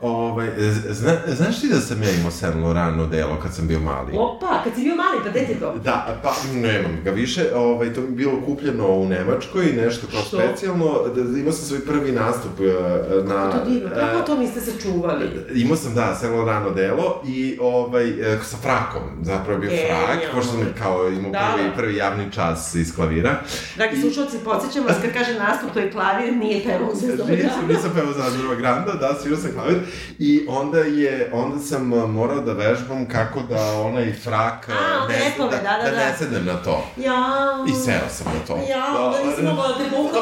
ovaj, 0.00 0.48
zna, 0.90 1.12
znaš 1.26 1.60
ti 1.60 1.68
da 1.68 1.80
sam 1.80 2.02
ja 2.02 2.10
imao 2.10 2.30
Saint 2.30 2.56
Laurent 2.56 3.00
odelo 3.00 3.36
kad 3.42 3.54
sam 3.54 3.68
bio 3.68 3.80
mali? 3.80 4.12
Opa, 4.16 4.62
kad 4.64 4.74
si 4.74 4.80
bio 4.82 4.94
mali, 4.96 5.18
pa 5.24 5.30
gde 5.30 5.46
ti 5.46 5.60
to? 5.60 5.74
Da, 5.84 6.20
pa 6.22 6.34
nemam 6.54 7.00
ga 7.04 7.10
više, 7.10 7.44
ovaj, 7.54 7.94
to 7.94 8.00
mi 8.00 8.06
je 8.06 8.12
bilo 8.12 8.32
kupljeno 8.46 8.86
u 8.88 9.08
Nemačkoj, 9.08 9.64
nešto 9.64 10.06
kao 10.12 10.20
Što? 10.20 10.38
specijalno, 10.38 11.02
da, 11.14 11.38
imao 11.38 11.52
sam 11.52 11.64
svoj 11.66 11.80
prvi 11.80 12.12
nastup 12.12 12.60
eh, 12.60 13.24
na... 13.24 13.50
To 13.52 13.70
divno, 13.70 13.90
kako 13.94 14.26
to 14.26 14.38
niste 14.38 14.60
sačuvali? 14.60 15.30
Imao 15.54 15.76
sam, 15.76 15.94
da, 15.94 16.14
Saint 16.14 16.36
Laurent 16.36 16.66
odelo 16.66 17.22
i 17.26 17.58
ovaj, 17.60 18.08
eh, 18.34 18.38
sa 18.44 18.56
frakom, 18.56 19.02
zapravo 19.22 19.58
bio 19.60 19.70
Genijalno. 19.70 20.06
frak, 20.06 20.18
pošto 20.34 20.52
sam 20.52 20.66
kao 20.78 21.08
imao 21.08 21.30
Da, 21.30 21.52
prvi, 21.56 21.68
da. 21.68 21.74
prvi 21.74 21.96
javni 21.96 22.32
čas 22.32 22.74
iz 22.74 22.94
klavira. 22.94 23.40
Dragi 23.76 24.00
slušalci, 24.00 24.36
podsjećam 24.44 24.84
vas, 24.84 24.96
kad 25.02 25.12
kaže 25.12 25.34
nastup, 25.38 25.70
to 25.72 25.78
je 25.78 25.90
klavir, 25.90 26.36
nije 26.36 26.64
pevao 26.64 26.88
u 26.92 26.96
zvezdom 26.96 27.26
Nisam, 27.30 27.66
nisam 27.68 27.90
pevao 27.94 28.12
za 28.12 28.54
Granda, 28.58 28.92
da, 28.92 29.14
svirao 29.22 29.38
sam 29.38 29.52
klavir 29.52 29.78
i 30.18 30.44
onda 30.48 30.78
je, 30.78 31.30
onda 31.32 31.58
sam 31.58 31.92
uh, 31.92 32.10
morao 32.10 32.40
da 32.40 32.52
vežbam 32.52 33.08
kako 33.08 33.40
da 33.42 33.72
onaj 33.80 34.12
frak 34.14 34.68
uh, 34.68 34.74
A, 34.74 35.08
ne, 35.08 35.14
lepove, 35.24 35.50
da, 35.50 35.62
da, 35.62 35.84
da, 35.84 35.90
da. 35.90 35.96
ne 35.96 36.14
sednem 36.18 36.44
na 36.46 36.54
to. 36.56 36.84
Ja... 36.96 37.24
I 37.68 37.72
seo 37.74 38.08
sam 38.10 38.26
na 38.26 38.46
to. 38.46 38.60
Ja, 38.70 38.84
onda 38.98 39.18
nisam 39.24 39.44
mogla 39.44 39.68
da 39.68 39.74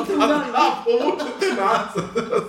te 0.06 0.14
u 0.14 0.20
Da, 0.20 0.26
dan. 0.26 0.40
da, 0.52 0.84
povučete 0.84 1.47
nazad? 1.56 2.05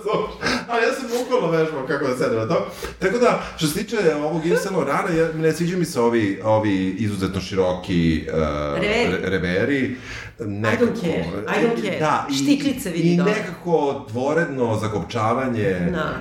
Ali 0.68 0.82
ja 0.82 0.92
sam 0.92 1.04
bukvalno 1.18 1.50
vežbao 1.50 1.86
kako 1.86 2.06
da 2.06 2.16
sedem 2.16 2.38
na 2.38 2.48
to. 2.48 2.66
Tako 2.98 3.18
da, 3.18 3.42
što 3.56 3.66
se 3.66 3.74
tiče 3.74 3.96
ovog 4.16 4.42
Saint 4.42 4.70
Laurenta, 4.70 5.12
ja, 5.12 5.32
ne 5.32 5.52
sviđa 5.52 5.76
mi 5.76 5.84
se 5.84 6.00
ovi, 6.00 6.40
ovi 6.44 6.96
izuzetno 6.98 7.40
široki 7.40 8.24
uh, 8.28 8.38
Reveri. 8.74 9.12
re- 9.12 9.30
reveri. 9.30 9.96
Nekako, 10.40 10.92
care, 10.94 11.24
I 11.48 11.64
don't 11.64 11.82
care. 11.82 11.98
Da, 11.98 12.26
i, 12.30 12.34
Štiklice 12.34 12.90
vidi 12.90 13.08
I 13.08 13.16
dole. 13.16 13.30
nekako 13.30 14.04
dvoredno 14.08 14.76
zakopčavanje 14.76 15.90
Da. 15.92 16.12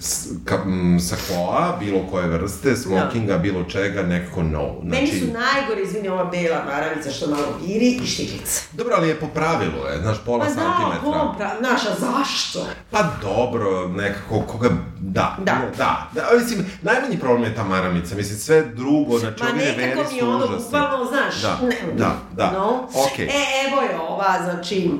s, 0.00 0.26
ka, 0.44 0.54
m, 0.56 0.98
sakoa, 1.00 1.76
bilo 1.80 2.00
koje 2.10 2.28
vrste, 2.28 2.76
smokinga, 2.76 3.38
bilo 3.38 3.64
čega, 3.64 4.02
nekako 4.02 4.42
no. 4.42 4.74
Meni 4.82 5.06
su 5.08 5.26
najgore, 5.26 5.82
izvini, 5.82 6.08
ova 6.08 6.24
bela 6.24 6.64
maravica 6.66 7.10
što 7.10 7.30
malo 7.30 7.46
giri 7.66 7.86
i 7.92 8.06
štiklica. 8.06 8.62
Dobro, 8.72 8.94
ali 8.96 9.08
je 9.08 9.14
po 9.14 9.26
pravilu, 9.26 9.86
je, 9.86 10.00
znaš, 10.00 10.16
pola 10.18 10.38
Pa 10.38 10.44
da, 10.46 10.54
santimetra. 10.54 11.00
kompra, 11.02 11.50
naša, 11.62 11.90
zašto? 11.90 12.66
Pa 12.90 13.10
dobro, 13.22 13.88
nekako, 13.88 14.40
koga, 14.42 14.68
da, 15.08 15.36
Da. 15.38 15.52
da, 15.76 16.08
da, 16.14 16.38
mislim, 16.38 16.66
najmanji 16.82 17.18
problem 17.18 17.44
je 17.44 17.56
ta 17.56 17.64
maramica, 17.64 18.14
mislim, 18.14 18.38
sve 18.38 18.62
drugo, 18.64 19.18
znači, 19.18 19.42
Ma 19.42 19.48
ovi 19.48 19.58
reveri 19.60 19.86
nekako 19.86 20.12
mi 20.12 20.20
su 20.20 20.26
ono, 20.26 20.36
užasni. 20.38 20.64
bukvalno, 20.64 21.04
znaš, 21.04 21.42
Da, 21.42 21.58
ne, 21.62 21.76
da, 21.94 22.16
da, 22.32 22.50
no. 22.52 22.88
okej. 23.04 23.26
E, 23.26 23.30
evo 23.64 23.82
je 23.82 24.00
ova, 24.00 24.42
znači, 24.44 24.90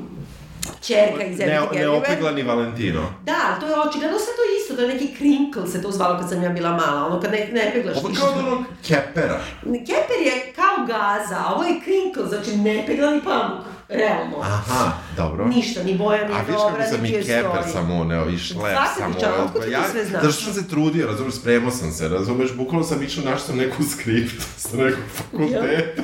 Čerka 0.81 1.25
iz 1.25 1.39
Ne, 1.39 1.45
Everything 1.47 1.69
Everywhere. 1.69 1.79
neopeglani 1.81 2.43
Valentino. 2.43 3.03
Da, 3.23 3.57
to 3.61 3.67
je 3.67 3.81
očigledno 3.81 4.19
sve 4.19 4.27
to 4.29 4.43
isto, 4.55 4.77
to 4.77 4.83
je 4.83 4.89
neki 4.89 5.15
crinkle 5.17 5.67
se 5.67 5.83
to 5.83 5.91
zvalo 5.91 6.19
kad 6.19 6.29
sam 6.29 6.43
ja 6.43 6.51
bila 6.51 6.71
mala, 6.71 7.07
ono 7.07 7.21
kad 7.21 7.31
ne, 7.33 7.49
ne 7.53 7.71
peglaš 7.75 7.97
Ovo 7.97 8.09
ništa. 8.09 8.25
kao 8.25 8.35
od 8.35 8.47
onog 8.47 8.65
kepera. 8.83 9.41
Keper 9.63 10.21
je 10.21 10.53
kao 10.53 10.87
gaza, 10.87 11.37
a 11.39 11.55
ovo 11.55 11.65
je 11.65 11.81
crinkle, 11.81 12.27
znači 12.29 12.57
ne 12.57 12.85
peglani 12.87 13.21
pamuk, 13.23 13.59
realno. 13.89 14.37
Aha, 14.43 14.93
dobro. 15.19 15.45
Ništa, 15.47 15.83
ni 15.83 15.95
boja, 15.95 16.19
ni 16.21 16.35
A 16.35 16.39
viš 16.39 16.57
kako 16.69 16.83
sam 16.87 17.05
i 17.07 17.13
keper 17.13 17.45
sam 17.73 17.91
uneo 17.93 18.29
i 18.29 18.39
šlep 18.39 18.63
sam 18.97 19.13
uneo. 19.13 19.65
ti 19.65 19.71
ja, 19.71 19.81
sve 19.85 20.05
znaš? 20.05 20.23
Zato 20.23 20.33
što 20.33 20.45
sam 20.45 20.53
se 20.55 20.69
trudio, 20.69 21.07
razumeš, 21.07 21.35
spremao 21.35 21.71
sam 21.71 21.93
se, 21.93 22.09
razumeš, 22.09 22.53
bukvalno 22.53 22.87
sam 22.87 23.03
išao, 23.03 23.25
našao 23.25 23.39
sam 23.39 23.57
neku 23.57 23.83
skriptu 23.85 24.45
sa 24.57 24.77
nekog 24.77 25.01
fakulteta. 25.13 26.03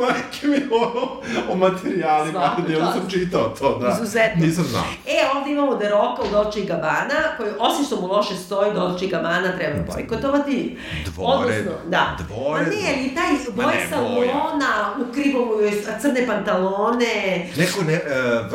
Majke 0.00 0.16
mi 0.44 0.56
ono, 0.72 1.06
o 1.50 1.56
materijalima, 1.56 2.32
Svaka 2.32 2.62
čast. 2.70 2.92
sam 2.92 3.10
čitao 3.10 3.48
to, 3.50 3.78
da. 3.78 3.88
Izuzetno. 3.92 4.46
Nisam 4.46 4.64
znao. 4.64 4.84
E, 5.06 5.36
ovdje 5.36 5.52
imamo 5.52 5.74
The 5.74 5.88
Rocka 5.88 6.22
u 6.22 6.32
Dolce 6.32 6.60
i 6.60 6.66
Gabbana, 6.66 7.36
koji, 7.36 7.50
osim 7.60 7.84
što 7.84 7.96
mu 7.96 8.06
loše 8.06 8.34
stoji, 8.36 8.74
Dolce 8.74 9.04
i 9.04 9.08
Gabbana 9.08 9.56
treba 9.58 9.78
bojkotovati. 9.86 10.78
Dvore- 11.06 11.26
Odnosno, 11.34 11.72
da. 11.86 12.16
dvore- 12.20 12.60
Ma 12.60 12.68
ne, 12.70 12.94
ali 12.94 13.14
taj 13.14 13.30
boj 13.56 13.74
salona, 13.90 14.72
ukrivo 15.00 15.44
mu 15.46 15.52
joj 15.54 15.72
crne 16.02 16.26
pantalone. 16.26 17.46
Neko 17.56 17.82
ne, 17.82 17.94
e, 17.94 18.00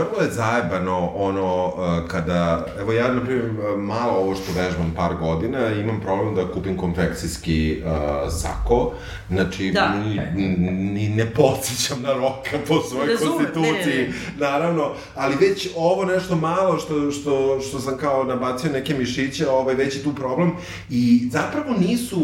vrlo 0.03 0.23
je 0.23 0.31
zajebano 0.31 1.11
ono 1.15 1.73
e, 1.77 2.07
kada, 2.07 2.65
evo 2.79 2.93
ja 2.93 3.13
na 3.13 3.21
primjer 3.21 3.51
malo 3.77 4.13
ovo 4.13 4.35
što 4.35 4.61
vežbam 4.61 4.93
par 4.95 5.15
godina, 5.15 5.67
imam 5.67 6.01
problem 6.01 6.35
da 6.35 6.51
kupim 6.53 6.77
konfekcijski 6.77 7.71
e, 7.71 8.29
sako, 8.29 8.91
znači 9.29 9.71
Da. 9.71 9.95
ni, 9.95 10.47
ni 10.93 11.09
ne 11.09 11.25
podsjećam 11.25 12.01
na 12.01 12.13
roka 12.13 12.57
po 12.67 12.81
svojoj 12.81 13.07
Razumem, 13.13 13.37
konstituciji, 13.37 13.97
ne, 13.97 14.07
ne, 14.07 14.13
naravno, 14.37 14.91
ali 15.15 15.35
već 15.35 15.69
ovo 15.75 16.05
nešto 16.05 16.35
malo 16.35 16.79
što, 16.79 17.11
što, 17.11 17.59
što 17.69 17.79
sam 17.79 17.97
kao 17.97 18.23
nabacio 18.23 18.71
neke 18.71 18.93
mišiće, 18.93 19.49
ovaj, 19.49 19.75
već 19.75 19.95
je 19.95 20.03
tu 20.03 20.15
problem 20.15 20.51
i 20.89 21.29
zapravo 21.31 21.73
nisu, 21.79 22.19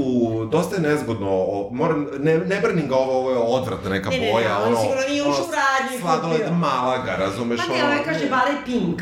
dosta 0.52 0.76
je 0.76 0.82
nezgodno, 0.82 1.28
o, 1.30 1.70
moram, 1.72 2.08
ne, 2.20 2.38
ne 2.38 2.60
branim 2.62 2.88
ga 2.88 2.95
ovo, 2.95 3.20
ovo 3.20 3.32
je 3.32 3.38
odvratna 3.38 3.90
neka 3.90 4.10
Ne, 4.10 4.18
ne, 4.20 4.26
ne, 4.26 4.34
boja, 4.34 4.58
on 4.58 4.68
ono, 4.68 4.82
sigurno 4.82 5.02
nije 5.10 5.22
ušao 5.22 5.45
u 5.45 5.52
radnji 5.52 5.99
sladoled. 5.99 6.41
Malaga, 6.52 7.16
razumeš? 7.16 7.60
Ono, 7.73 7.85
ovaj 7.85 8.03
kaže 8.06 8.30
balet 8.30 8.57
pink. 8.65 9.02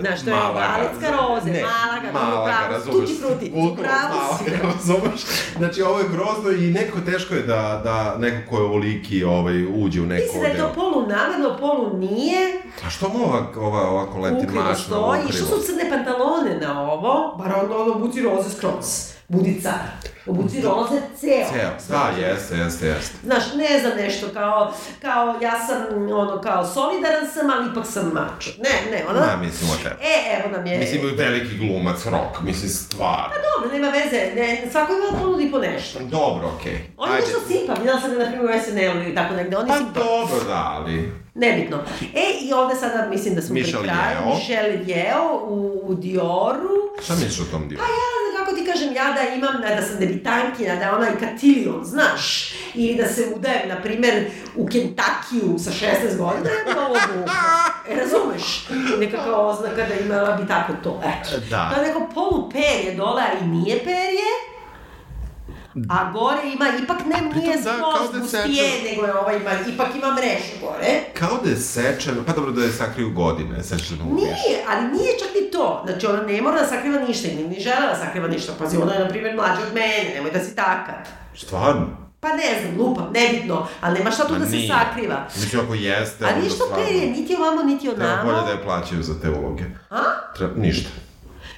Znaš, 0.00 0.22
to 0.24 0.30
je 0.30 0.36
baletska 0.36 1.08
roze, 1.16 1.50
ne, 1.50 1.62
Malaga, 1.62 2.12
Malaga, 2.12 2.52
pravo, 2.52 2.72
razumeš? 2.72 3.08
tuti 3.08 3.20
fruti, 3.20 3.50
Bukvalno 3.50 3.82
pravo 3.82 4.38
si. 4.38 4.50
Malaga, 4.50 4.68
razumeš? 4.68 5.20
Znači, 5.56 5.82
ovo 5.82 5.98
je 5.98 6.08
grozno 6.08 6.50
i 6.50 6.70
nekako 6.70 7.00
teško 7.00 7.34
je 7.34 7.42
da, 7.42 7.80
da 7.84 8.16
neko 8.18 8.50
ko 8.50 8.56
je 8.56 8.62
ovoliki 8.64 9.24
ovaj, 9.24 9.66
uđe 9.74 10.00
u 10.00 10.06
neko 10.06 10.22
Mislim 10.22 10.42
da 10.42 10.48
je 10.48 10.56
to 10.58 10.72
polu 10.74 11.06
namerno, 11.06 11.56
polu 11.60 11.98
nije. 11.98 12.60
A 12.86 12.90
što 12.90 13.08
mu 13.08 13.24
ova, 13.24 13.46
ova, 13.56 13.90
ovako 13.90 14.18
leti 14.18 14.36
Ukrivo 14.46 14.64
mašna 14.64 14.84
stoji. 14.84 15.20
I 15.28 15.32
što 15.32 15.44
ukrivo? 15.44 15.60
su 15.60 15.66
crne 15.66 15.90
pantalone 15.90 16.58
na 16.60 16.82
ovo? 16.82 17.36
Bar 17.38 17.52
onda 17.62 17.76
ono 17.76 17.94
buci 17.94 18.22
roze 18.22 18.50
skroz. 18.50 19.11
Budi 19.32 19.60
car. 19.62 19.80
Obuci 20.26 20.60
roze 20.60 21.00
ceo. 21.20 21.46
Ceo, 21.52 21.70
da, 21.88 22.10
jeste, 22.20 22.56
jeste, 22.56 22.86
jeste. 22.86 23.14
Znaš, 23.24 23.44
ne 23.54 23.80
znam 23.80 23.92
nešto 23.96 24.26
kao, 24.34 24.72
kao 25.02 25.34
ja 25.42 25.66
sam 25.66 25.78
ono 26.12 26.40
kao 26.40 26.66
solidaran 26.66 27.26
sam, 27.34 27.50
ali 27.50 27.70
ipak 27.70 27.86
sam 27.86 28.06
mačo. 28.14 28.50
Ne, 28.58 28.90
ne, 28.90 29.04
ono. 29.10 29.20
Ne, 29.20 29.36
mislim 29.46 29.70
o 29.70 29.76
tebi. 29.82 29.94
E, 30.00 30.14
evo 30.38 30.56
nam 30.56 30.66
je... 30.66 30.78
Mislim, 30.78 31.00
veliki 31.16 31.56
glumac, 31.58 32.04
rock, 32.04 32.40
mislim, 32.42 32.70
stvar. 32.70 33.28
Dobro, 33.48 33.78
nema 33.78 33.88
veze, 33.88 34.34
ne, 34.34 34.68
svako 34.72 34.92
ima 34.92 35.18
ponudi 35.20 35.50
po 35.50 35.58
nešto. 35.58 35.98
Dobro, 35.98 36.52
okej. 36.56 36.78
On 36.96 37.10
je 37.10 37.16
nešto 37.20 37.38
simpa, 37.48 37.72
vidjela 37.74 38.00
sam 38.00 38.10
ga 38.10 38.18
na 38.18 38.30
primjer 38.30 38.44
u 38.56 38.60
SNL-u 38.64 39.02
ili 39.02 39.14
tako 39.14 39.34
negde, 39.34 39.56
on 39.56 39.66
je 39.66 39.72
Pa 39.72 39.76
simpa. 39.78 40.00
dobro, 40.00 40.44
da, 40.48 40.72
ali... 40.76 41.12
Nebitno. 41.34 41.78
E, 42.14 42.26
i 42.40 42.52
ovde 42.52 42.74
sada 42.74 43.06
mislim 43.10 43.34
da 43.34 43.42
smo 43.42 43.54
pri 43.54 43.62
Michelle 43.62 43.84
kraju. 43.88 44.18
Yeoh. 44.18 44.34
Michelle 44.34 44.78
Yeoh 44.86 45.40
u, 45.48 45.80
u 45.84 45.94
Dioru. 45.94 46.76
Šta 47.04 47.14
misliš 47.14 47.40
o 47.40 47.50
tom 47.50 47.68
dio? 47.68 47.78
Pa 47.78 47.84
ja, 47.84 48.31
ti 48.64 48.70
kažem, 48.70 48.94
ja 48.94 49.12
da 49.12 49.34
imam, 49.34 49.60
da 49.76 49.82
sam 49.82 49.98
debitankinja, 49.98 50.76
da 50.76 50.84
je 50.84 50.92
ona 50.92 51.08
i 51.08 51.20
katilion, 51.20 51.84
znaš, 51.84 52.52
ili 52.74 52.94
da 52.94 53.08
se 53.08 53.24
udajem, 53.36 53.68
na 53.68 53.82
primer, 53.82 54.30
u 54.56 54.66
Kentakiju 54.66 55.58
sa 55.58 55.70
16 55.70 56.16
godina, 56.18 56.50
bi 56.64 56.78
ovo 56.78 56.94
vukla. 57.16 57.34
E, 57.88 57.96
razumeš? 57.96 58.68
Nekakva 58.98 59.46
oznaka 59.46 59.86
da 59.86 59.94
imala 59.94 60.36
bi 60.36 60.48
tako 60.48 60.72
to, 60.82 61.02
eto. 61.04 61.30
Da. 61.50 61.72
Je 61.76 61.86
neko 61.88 62.08
polu 62.14 62.50
perje 62.50 62.94
dole, 62.96 63.22
ali 63.32 63.50
nije 63.50 63.78
perje, 63.78 64.51
a 65.88 66.12
gore 66.12 66.40
ima, 66.46 66.66
ipak 66.82 66.96
ne, 67.06 67.20
nije 67.34 67.56
da, 67.56 67.62
skroz 67.62 68.10
da 68.10 68.16
je 68.16 68.20
bustije, 68.20 68.42
sečen. 68.64 68.84
nego 68.86 69.06
je 69.06 69.14
ovaj, 69.14 69.36
ima, 69.36 69.50
ipak 69.68 69.86
ima 69.94 70.10
mrežu 70.10 70.54
gore. 70.60 71.00
Kao 71.14 71.38
da 71.44 71.50
je 71.50 71.56
sečeno, 71.56 72.22
pa 72.26 72.32
dobro 72.32 72.50
da 72.52 72.62
je 72.62 72.72
sakriju 72.72 73.10
godine, 73.12 73.62
sečeno 73.62 74.04
u 74.04 74.14
Nije, 74.14 74.34
ali 74.68 74.82
nije 74.84 75.12
čak 75.14 75.28
ni 75.36 75.50
to. 75.50 75.82
Znači, 75.86 76.06
ona 76.06 76.22
ne 76.22 76.42
mora 76.42 76.60
da 76.60 76.66
sakriva 76.66 76.98
ništa 76.98 77.28
i 77.28 77.34
ni 77.34 77.60
žele 77.60 77.86
da 77.88 77.96
sakriva 77.96 78.28
ništa. 78.28 78.52
Pazi, 78.54 78.76
ona 78.76 78.94
je, 78.94 79.00
na 79.00 79.08
primjer, 79.08 79.34
mlađa 79.36 79.62
od 79.62 79.74
mene, 79.74 80.10
nemoj 80.14 80.30
da 80.30 80.40
si 80.40 80.56
takav. 80.56 80.94
Stvarno? 81.36 81.86
Pa 82.20 82.28
ne 82.30 82.60
znam, 82.60 82.78
lupam, 82.78 83.10
nebitno, 83.12 83.66
ali 83.80 83.94
nema 83.94 84.10
šta 84.10 84.26
tu 84.26 84.32
Ma 84.32 84.38
da 84.38 84.46
se 84.46 84.50
nije. 84.52 84.68
sakriva. 84.70 85.26
Mislim, 85.36 85.62
ako 85.62 85.74
jeste, 85.74 86.24
A 86.24 86.34
ništa 86.34 86.54
stvarno- 86.56 86.76
perje, 86.76 87.06
niti 87.08 87.36
ovamo, 87.36 87.62
niti 87.62 87.84
Treba 87.86 88.16
bolje 88.16 88.28
onamo. 88.28 88.46
da 88.46 88.52
je 88.52 88.62
plaćaju 88.62 89.02
za 89.02 89.20
te 89.20 89.30
uloge. 89.30 89.64
A? 89.90 90.00
Treba, 90.36 90.52
ništa. 90.56 90.90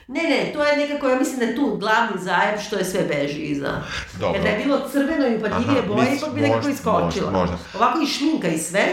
Ne, 0.09 0.23
ne, 0.23 0.51
to 0.53 0.65
je 0.65 0.77
nekako, 0.79 1.09
ja 1.09 1.19
mislim 1.19 1.39
da 1.39 1.45
je 1.45 1.57
tu 1.57 1.77
glavni 1.77 2.13
zajeb 2.17 2.61
što 2.61 2.77
je 2.77 2.85
sve 2.85 3.01
beži 3.03 3.41
iza. 3.41 3.73
Dobro. 4.15 4.35
Jer 4.35 4.43
da 4.43 4.49
je 4.49 4.59
bilo 4.59 4.81
crveno 4.93 5.27
i 5.29 5.37
upadljivije 5.37 5.83
boje, 5.85 6.17
ipak 6.17 6.31
bi 6.31 6.41
nekako 6.41 6.69
iskočila. 6.69 7.03
možda, 7.05 7.31
možda. 7.31 7.57
Ovako 7.75 7.99
i 8.01 8.07
šminka 8.07 8.49
i 8.49 8.59
sve. 8.59 8.85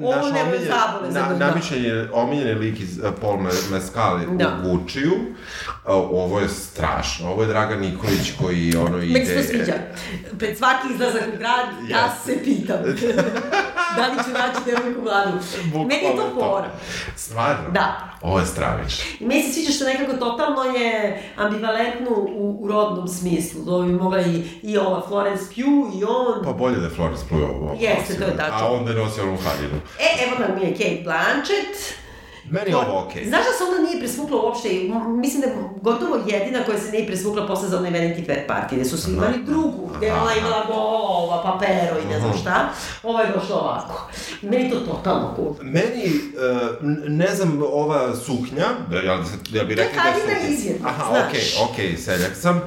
Ovo 0.00 0.16
Naš 0.16 0.24
nema 0.24 0.50
omiljen- 0.50 0.68
zabole 0.68 1.10
za 1.10 1.20
na, 1.20 1.28
brda. 1.28 1.46
namišljen 1.46 1.84
je 1.84 2.10
omiljeni 2.12 2.54
lik 2.54 2.80
iz 2.80 2.98
uh, 2.98 3.04
Paul 3.20 3.36
Me- 3.36 3.70
Mescal 3.70 4.18
Da. 4.28 4.56
u 4.56 4.68
Gucci-u. 4.68 5.12
Uh, 5.12 5.20
ovo 6.12 6.40
je 6.40 6.48
strašno. 6.48 7.30
Ovo 7.30 7.42
je 7.42 7.48
Dragan 7.48 7.80
Nikolić 7.80 8.32
koji 8.40 8.76
ono 8.76 8.98
ide... 8.98 9.12
Meni 9.12 9.26
se 9.26 9.36
to 9.36 9.42
sviđa. 9.42 9.72
Pred 10.38 10.58
svaki 10.58 10.86
izlazak 10.94 11.22
u 11.34 11.38
grad, 11.38 11.66
ja 11.88 12.14
se 12.26 12.44
pitam. 12.44 12.76
da 13.96 14.06
li 14.06 14.24
ću 14.24 14.30
naći 14.30 14.58
devojku 14.66 15.02
mladu. 15.02 15.38
Meni 15.74 16.04
je 16.04 16.16
to 16.16 16.30
fora. 16.34 16.70
Stvarno? 17.16 17.70
Da. 17.70 18.10
Ovo 18.22 18.38
je 18.38 18.46
stravično. 18.46 19.04
I 19.20 19.26
meni 19.26 19.42
se 19.42 19.52
sviđa 19.52 19.72
što 19.72 19.84
nekako 19.84 20.12
totalno 20.40 20.78
je 20.78 21.22
ambivalentno 21.36 22.10
u, 22.10 22.56
u 22.60 22.68
rodnom 22.68 23.08
smislu. 23.08 23.64
To 23.64 23.82
bi 23.82 23.92
mogla 23.92 24.20
i, 24.20 24.42
i 24.62 24.78
ova 24.78 25.02
Florence 25.08 25.44
Pugh 25.44 26.00
i 26.00 26.04
on. 26.04 26.44
Pa 26.44 26.52
bolje 26.52 26.76
da 26.76 26.84
je 26.84 26.90
Florence 26.90 27.24
Pugh 27.28 27.42
ovo 27.42 27.76
Jeste, 27.80 28.18
to 28.18 28.24
je 28.24 28.36
tačno. 28.36 28.66
A 28.66 28.72
onda 28.72 28.90
je 28.90 28.96
nosio 28.96 29.22
onu 29.22 29.38
haljinu. 29.44 29.80
E, 29.98 30.26
evo 30.26 30.48
nam 30.48 30.58
je 30.62 30.72
Kate 30.72 31.00
Blanchett. 31.04 32.00
Meni 32.50 32.70
je 32.70 32.76
ovo 32.76 33.04
okej. 33.04 33.24
Znaš 33.24 33.40
da 33.44 33.52
se 33.58 33.64
ona 33.70 33.88
nije 33.88 33.98
presvukla 34.00 34.42
uopšte, 34.42 34.68
mislim 35.08 35.40
da 35.42 35.46
je 35.48 35.56
gotovo 35.82 36.16
jedina 36.26 36.64
koja 36.64 36.78
se 36.78 36.90
nije 36.92 37.06
presvukla 37.06 37.46
posle 37.46 37.68
za 37.68 37.78
onaj 37.78 37.90
Vanity 37.90 38.26
Fair 38.26 38.38
party, 38.48 38.74
gde 38.74 38.84
su 38.84 38.98
svi 38.98 39.12
imali 39.12 39.44
drugu, 39.46 39.90
gde 39.96 40.06
je 40.06 40.12
ona 40.12 40.34
imala 40.34 40.64
golova, 40.66 41.42
papero 41.42 41.96
i 42.04 42.08
ne 42.12 42.20
znam 42.20 42.32
šta. 42.40 42.68
Ovo 43.02 43.20
je 43.20 43.32
došlo 43.34 43.56
ovako. 43.56 44.08
Meni 44.42 44.70
to 44.70 44.76
totalno 44.80 45.32
cool. 45.36 45.54
Meni, 45.62 46.04
uh, 46.04 46.78
ne 47.08 47.34
znam, 47.34 47.62
ova 47.72 48.16
suknja, 48.16 48.66
da, 48.90 48.96
ja, 48.96 49.12
ja 49.52 49.64
bih 49.64 49.76
To 49.76 49.82
je 49.82 49.86
rekla 49.88 50.02
da 50.02 50.08
je 50.08 50.14
haljina 50.14 50.34
suknja. 50.40 50.54
izjedna, 50.54 50.88
Aha, 50.88 51.04
znaš. 51.10 51.28
okej, 51.28 51.42
okej, 51.72 51.96
seljak 51.96 52.36
sam, 52.36 52.60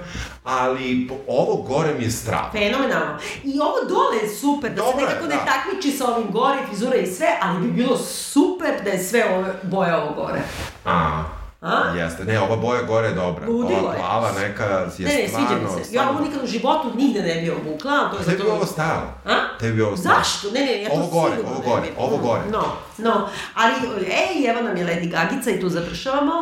ali 0.44 1.10
ovo 1.28 1.56
gore 1.62 1.94
mi 1.98 2.04
je 2.04 2.12
strava. 2.12 2.50
Fenomenalno. 2.52 3.18
I 3.44 3.60
ovo 3.60 3.88
dole 3.90 4.18
je 4.24 4.36
super, 4.36 4.70
da 4.70 4.76
Dobro 4.76 5.00
se 5.00 5.06
nekako 5.06 5.26
ne 5.28 5.36
da. 5.36 5.46
takmiči 5.46 5.92
sa 5.92 6.08
ovim 6.16 6.32
gore, 6.32 6.60
frizura 6.68 6.96
i 6.96 7.06
sve, 7.08 7.28
ali 7.42 7.68
bi 7.68 7.72
bilo 7.72 7.98
super 7.98 8.84
da 8.84 8.90
je 8.90 9.04
sve 9.04 9.36
ove 9.38 9.54
boje 9.64 9.96
ovo 9.96 10.14
gore. 10.14 10.42
A, 10.86 11.24
A? 11.64 11.96
jeste. 11.96 12.26
Ne, 12.26 12.40
ova 12.40 12.56
boja 12.56 12.82
gore 12.82 13.08
je 13.08 13.14
dobra. 13.14 13.48
Ludilo 13.48 13.80
ova 13.80 13.94
je. 13.94 14.00
plava 14.00 14.32
neka 14.32 14.64
je 14.64 14.72
Ne, 15.00 15.16
ne, 15.16 15.28
stvarno... 15.28 15.48
sviđa 15.48 15.78
mi 15.78 15.84
se. 15.84 15.94
Ja 15.94 16.10
ovo 16.10 16.20
nikad 16.20 16.44
u 16.44 16.48
životu 16.48 16.92
nigde 16.96 17.22
ne 17.22 17.36
bi 17.36 17.52
obukla, 17.52 18.10
to 18.12 18.18
je 18.18 18.24
Tebi 18.26 18.38
zato... 18.38 18.52
ovo 18.52 18.66
stajalo. 18.66 19.08
A? 19.26 19.58
Tebi 19.60 19.74
bi 19.74 19.82
ovo 19.82 19.98
stajalo. 19.98 20.20
Zašto? 20.20 20.52
Ne, 20.52 20.60
ne, 20.60 20.82
ja 20.82 20.90
to 20.90 20.96
Ovo 20.96 21.08
gore, 21.08 21.34
ovo 21.40 21.56
ne 21.56 21.66
gore, 21.66 21.82
bi. 21.82 21.88
ovo 21.98 22.18
gore. 22.18 22.42
No, 22.52 22.64
no. 23.00 23.28
Ali, 23.56 23.74
ej, 24.08 24.50
evo 24.50 24.62
nam 24.62 24.78
je 24.78 24.86
Lady 24.86 25.10
Gagica 25.10 25.52
i 25.52 25.60
tu 25.60 25.70
završavamo. 25.70 26.34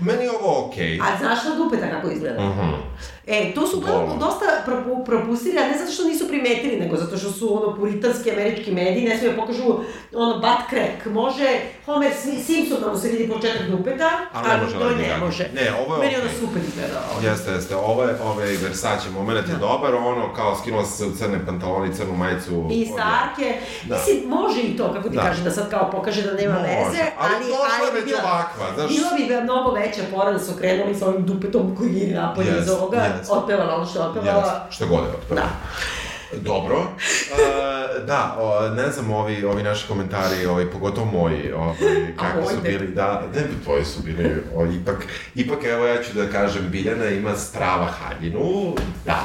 Meni 0.00 0.24
je 0.24 0.30
ovo 0.32 0.66
okej. 0.66 1.00
A 1.02 1.18
znaš 1.18 1.38
na 1.44 1.54
dupeta 1.54 1.90
kako 1.90 2.10
izgleda? 2.10 2.40
Mhm. 2.42 2.70
E, 3.28 3.52
to 3.54 3.66
su 3.66 3.80
Bolno. 3.80 4.16
dosta 4.16 4.44
propu, 4.64 5.04
propustili, 5.04 5.58
a 5.58 5.62
ne 5.62 5.78
zato 5.78 5.92
što 5.92 6.04
nisu 6.04 6.28
primetili, 6.28 6.76
nego 6.76 6.96
zato 6.96 7.16
što 7.16 7.30
su 7.30 7.56
ono 7.56 7.76
puritanski 7.76 8.30
američki 8.30 8.72
mediji, 8.72 9.08
ne 9.08 9.18
smije 9.18 9.32
da 9.32 9.40
pokažu 9.40 9.62
ono 10.14 10.34
butt 10.34 10.70
crack. 10.70 11.06
Može 11.06 11.46
Homer 11.86 12.12
Simpson 12.46 12.80
da 12.80 12.92
mu 12.92 12.98
se 12.98 13.08
vidi 13.08 13.28
početak 13.28 13.68
dupeta, 13.68 14.10
Ali 14.32 14.48
ne 14.60 14.65
može 14.68 14.78
to 14.78 14.90
ne 14.92 15.16
može. 15.18 15.44
Ne, 15.54 15.72
ovo 15.76 15.94
je 15.94 16.00
Meni 16.00 16.16
okej. 16.16 16.20
ono 16.22 16.38
super 16.40 16.62
izgleda. 16.64 16.98
ovo. 17.12 17.20
Jeste, 17.22 17.50
jeste. 17.52 17.76
Ovo 17.76 18.02
je, 18.02 18.22
ovaj 18.22 18.46
Versace 18.56 19.10
moment 19.10 19.48
je 19.48 19.54
dobar, 19.56 19.94
ono, 19.94 20.32
kao 20.32 20.56
skinula 20.56 20.84
se 20.86 21.04
u 21.04 21.12
crne 21.12 21.46
pantalone 21.46 21.94
crnu 21.94 22.16
majicu. 22.16 22.68
I 22.72 22.86
starke. 22.86 23.48
Da. 23.84 23.94
Mislim, 23.96 24.28
može 24.28 24.60
i 24.60 24.76
to, 24.76 24.92
kako 24.92 25.08
ti 25.08 25.16
Da. 25.16 25.22
kažem, 25.22 25.44
da 25.44 25.50
sad 25.50 25.70
kao 25.70 25.90
pokaže 25.90 26.22
da 26.22 26.32
nema 26.34 26.54
Može, 26.54 26.66
veze, 26.68 27.02
ali 27.18 27.34
ali... 27.34 27.44
bi 27.92 27.96
već 27.96 28.04
bila- 28.06 28.22
ovakva, 28.24 28.66
znaš. 28.74 28.88
Bilo 28.88 29.08
bi 29.10 29.44
mnogo 29.44 29.70
veća 29.72 30.00
pora 30.12 30.32
da 30.32 30.38
su 30.38 30.52
krenuli 30.52 30.94
sa 30.94 31.06
ovim 31.06 31.26
dupetom 31.26 31.76
koji 31.76 31.94
je 31.94 32.14
napolje 32.14 32.48
iz 32.50 32.56
Jest, 32.56 32.70
ovoga, 32.70 32.96
jest. 32.98 33.30
otpevala 33.30 33.74
ono 33.74 33.86
što 33.86 33.98
je 33.98 34.06
otpevala. 34.06 34.64
Jes, 34.66 34.76
što 34.76 34.86
god 34.86 34.98
je 34.98 35.10
otpeo. 35.12 35.36
Da. 35.36 35.48
Dobro. 36.34 36.76
Uh, 36.76 36.86
da, 38.06 38.36
o, 38.38 38.68
ne 38.68 38.90
znam, 38.90 39.10
ovi, 39.10 39.44
ovi 39.44 39.62
naši 39.62 39.88
komentari, 39.88 40.46
ovi, 40.46 40.66
pogotovo 40.66 41.06
moji, 41.08 41.52
ovi, 41.68 41.76
kako 42.16 42.40
moji 42.40 42.56
su 42.56 42.62
bili, 42.62 42.86
da, 42.88 43.22
ne, 43.34 43.42
tvoji 43.64 43.84
su 43.84 44.02
bili, 44.02 44.24
o, 44.54 44.66
ipak, 44.66 44.96
ipak, 45.34 45.64
evo 45.64 45.86
ja 45.86 46.02
ću 46.02 46.12
da 46.14 46.26
kažem, 46.28 46.68
Biljana 46.68 47.06
ima 47.06 47.36
strava 47.36 47.86
haljinu, 47.86 48.74
da, 49.04 49.20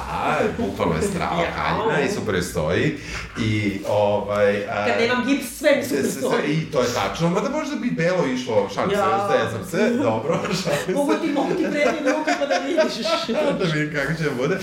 bukvalno 0.60 0.96
je 0.96 1.02
strava 1.04 1.44
haljina 1.56 2.02
i 2.02 2.10
super 2.10 2.36
joj 2.36 2.42
stoji, 2.44 2.98
i, 3.40 3.80
ovaj... 3.90 4.58
a- 4.66 4.86
Kad 4.88 4.96
nemam 5.00 5.26
gips, 5.26 5.48
sve 5.50 5.76
mi 5.76 5.84
Se, 5.84 5.90
su 5.90 6.04
se, 6.04 6.12
se, 6.12 6.20
stoji. 6.20 6.54
I 6.54 6.66
to 6.66 6.82
je 6.82 6.88
tačno, 6.96 7.30
mada 7.30 7.50
možda 7.50 7.76
bi 7.76 7.92
belo 7.92 8.26
išlo, 8.28 8.70
šalim 8.76 8.90
se, 8.90 8.96
Ja. 8.96 9.30
zezam 9.32 9.66
se, 9.66 9.90
dobro, 10.04 10.40
šalim 10.64 10.96
Mogu 10.98 11.14
se. 11.14 11.20
ti, 11.22 11.28
mogu 11.28 11.50
ti 11.50 11.64
prednjim 11.64 12.06
ruku 12.08 12.30
pa 12.40 12.46
da 12.46 12.56
vidiš. 12.58 12.98
da 13.60 13.66
vidim 13.74 13.94
kako 13.96 14.14
će 14.14 14.24
da 14.24 14.36
bude. 14.38 14.56
E, 14.56 14.60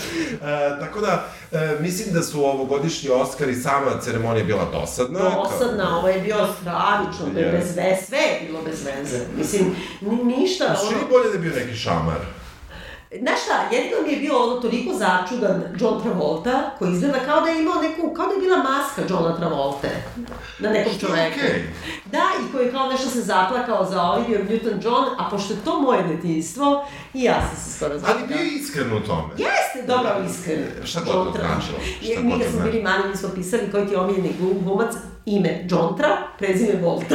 tako 0.81 1.01
da, 1.01 1.25
e, 1.53 1.77
mislim 1.81 2.15
da 2.15 2.23
su 2.29 2.45
ovogodišnji 2.45 3.11
Oscari, 3.11 3.55
sama 3.57 4.01
ceremonija 4.01 4.45
bila 4.45 4.65
dosadna. 4.73 5.21
Dosadna, 5.21 5.99
ovo 5.99 6.09
je 6.09 6.21
bio 6.21 6.37
stravično, 6.61 7.27
je 7.37 7.43
Je. 7.43 7.53
bez 7.53 7.77
veze, 7.77 8.07
sve 8.07 8.19
je 8.19 8.41
bilo 8.47 8.63
bez 8.63 8.85
veze. 8.87 9.19
Mislim, 9.37 9.77
ni- 10.01 10.25
ništa, 10.37 10.67
Kao... 10.67 10.77
Što 10.77 10.87
ono... 10.87 10.97
je 10.97 11.05
bolje 11.11 11.25
da 11.25 11.35
je 11.35 11.39
bio 11.41 11.55
neki 11.57 11.77
šamar? 11.77 12.21
Znaš 13.21 13.39
šta, 13.45 13.77
jedino 13.77 13.97
mi 14.07 14.13
je 14.13 14.19
bio 14.19 14.43
ono 14.43 14.61
toliko 14.61 14.95
začudan 14.95 15.63
John 15.81 16.03
Travolta, 16.03 16.71
koji 16.79 16.93
izgleda 16.93 17.19
kao 17.21 17.41
da 17.41 17.49
je 17.49 17.63
imao 17.63 17.83
neku, 17.83 18.15
kao 18.15 18.27
da 18.27 18.33
je 18.33 18.41
bila 18.41 18.57
maska 18.59 19.03
Johna 19.09 19.37
Travolte 19.37 19.89
na 20.59 20.71
nekom 20.71 20.93
Što 20.93 21.07
čoveku. 21.07 21.39
okej. 21.39 21.63
Da, 22.05 22.19
i 22.41 22.53
koji 22.53 22.67
je 22.67 22.73
kao 22.73 22.89
nešto 22.89 23.09
se 23.11 23.21
zaplakao 23.23 23.85
za 23.85 24.03
Olivia 24.03 24.39
Newton-John, 24.41 25.05
a 25.19 25.29
pošto 25.31 25.53
je 25.53 25.59
to 25.65 25.81
moje 25.81 26.03
detinjstvo, 26.03 26.85
i 27.19 27.23
ja 27.25 27.41
sam 27.49 27.65
se 27.65 27.77
skoro 27.77 27.91
Ali 27.91 28.01
zaplakala. 28.01 28.27
bio 28.27 28.37
je 28.37 28.49
iskren 28.49 28.93
u 28.93 29.01
tome. 29.01 29.29
Jeste, 29.37 29.87
dobro 29.87 30.11
iskren. 30.31 30.59
Šta 30.85 31.01
god 31.01 31.15
to 31.15 31.39
Tra- 31.39 31.47
značilo, 31.47 31.79
šta 32.13 32.21
mi 32.21 32.33
to 32.33 32.39
kad 32.39 32.49
smo 32.53 32.61
bili 32.65 32.83
mali, 32.83 33.09
mi 33.09 33.17
smo 33.17 33.29
pisali 33.29 33.71
koji 33.71 33.87
ti 33.87 33.93
je 33.93 33.99
omiljeni 33.99 34.35
glum, 34.41 34.65
glumac, 34.65 34.95
ime 35.27 35.67
John 35.71 35.97
Tra, 35.97 36.09
prezime 36.39 36.75
Volta. 36.83 37.15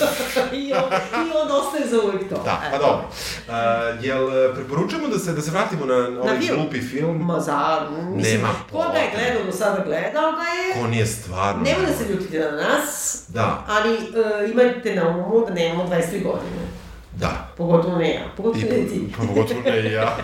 I, 0.62 0.72
on, 0.72 0.88
I 1.26 1.30
on 1.42 1.48
ostaje 1.60 1.86
za 1.90 1.96
uvijek 2.04 2.28
to. 2.28 2.34
Da, 2.44 2.62
pa 2.72 2.78
dobro. 2.78 3.04
Uh, 3.48 4.04
jel 4.04 4.44
e, 4.50 4.54
preporučujemo 4.54 5.08
da 5.08 5.18
se, 5.18 5.32
da 5.32 5.42
se 5.42 5.50
vratimo 5.50 5.86
na 5.86 5.94
ovaj 5.94 6.38
film? 6.40 6.58
glupi 6.60 6.80
film? 6.80 7.16
Ma 7.26 7.40
za, 7.40 7.86
mislim, 8.14 8.34
Nema 8.40 8.48
ko 8.72 8.78
ga 8.92 8.98
je 8.98 9.10
gledao 9.14 9.44
do 9.44 9.52
sada 9.52 9.84
gledao 9.84 10.32
ga 10.32 10.42
je. 10.42 10.82
Ko 10.82 10.86
nije 10.88 11.06
stvarno... 11.06 11.62
Nemoj 11.62 11.86
da 11.86 11.92
se 11.92 12.12
ljutite 12.12 12.38
na 12.38 12.50
nas, 12.50 13.22
Da, 13.28 13.64
ali 13.68 13.94
uh, 13.94 14.50
imajte 14.50 14.94
na 14.94 15.08
umu 15.08 15.46
da 15.48 15.54
nemamo 15.54 15.84
23 15.84 16.22
godine. 16.22 16.83
Da. 17.16 17.48
Pogotovo 17.56 17.98
ne 17.98 18.14
ja, 18.14 18.20
pogotovo 18.36 18.62
ne 18.62 18.86
ti. 18.86 19.12
pogotovo 19.16 19.60
ne 19.60 19.80
i 19.80 19.92
ja. 19.92 20.16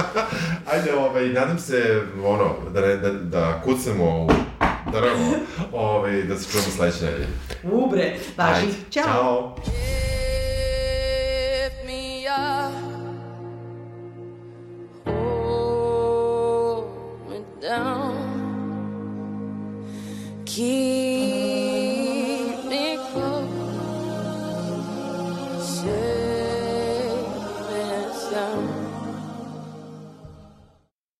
Ajde, 0.72 0.94
ovaj, 0.94 1.28
nadam 1.28 1.58
se, 1.58 2.02
ono, 2.24 2.54
da, 2.74 2.80
ne, 2.80 2.96
da, 2.96 3.10
da 3.12 3.60
kucamo 3.64 4.24
u 4.24 4.28
drvo, 4.92 5.08
ovaj, 5.72 6.22
da 6.22 6.36
se 6.38 6.50
čujemo 6.52 6.68
sledeće 6.70 7.04
nedelje. 7.04 7.28
Ubre, 7.62 8.16
važi. 8.36 8.66
Ćao. 8.90 9.04
Ćao. 9.04 9.54
Lift 11.64 11.84
me 11.86 12.24
up. 12.30 12.74
Hold 15.06 16.84
me 17.30 17.38
down. 17.68 18.14
Keep 20.46 20.93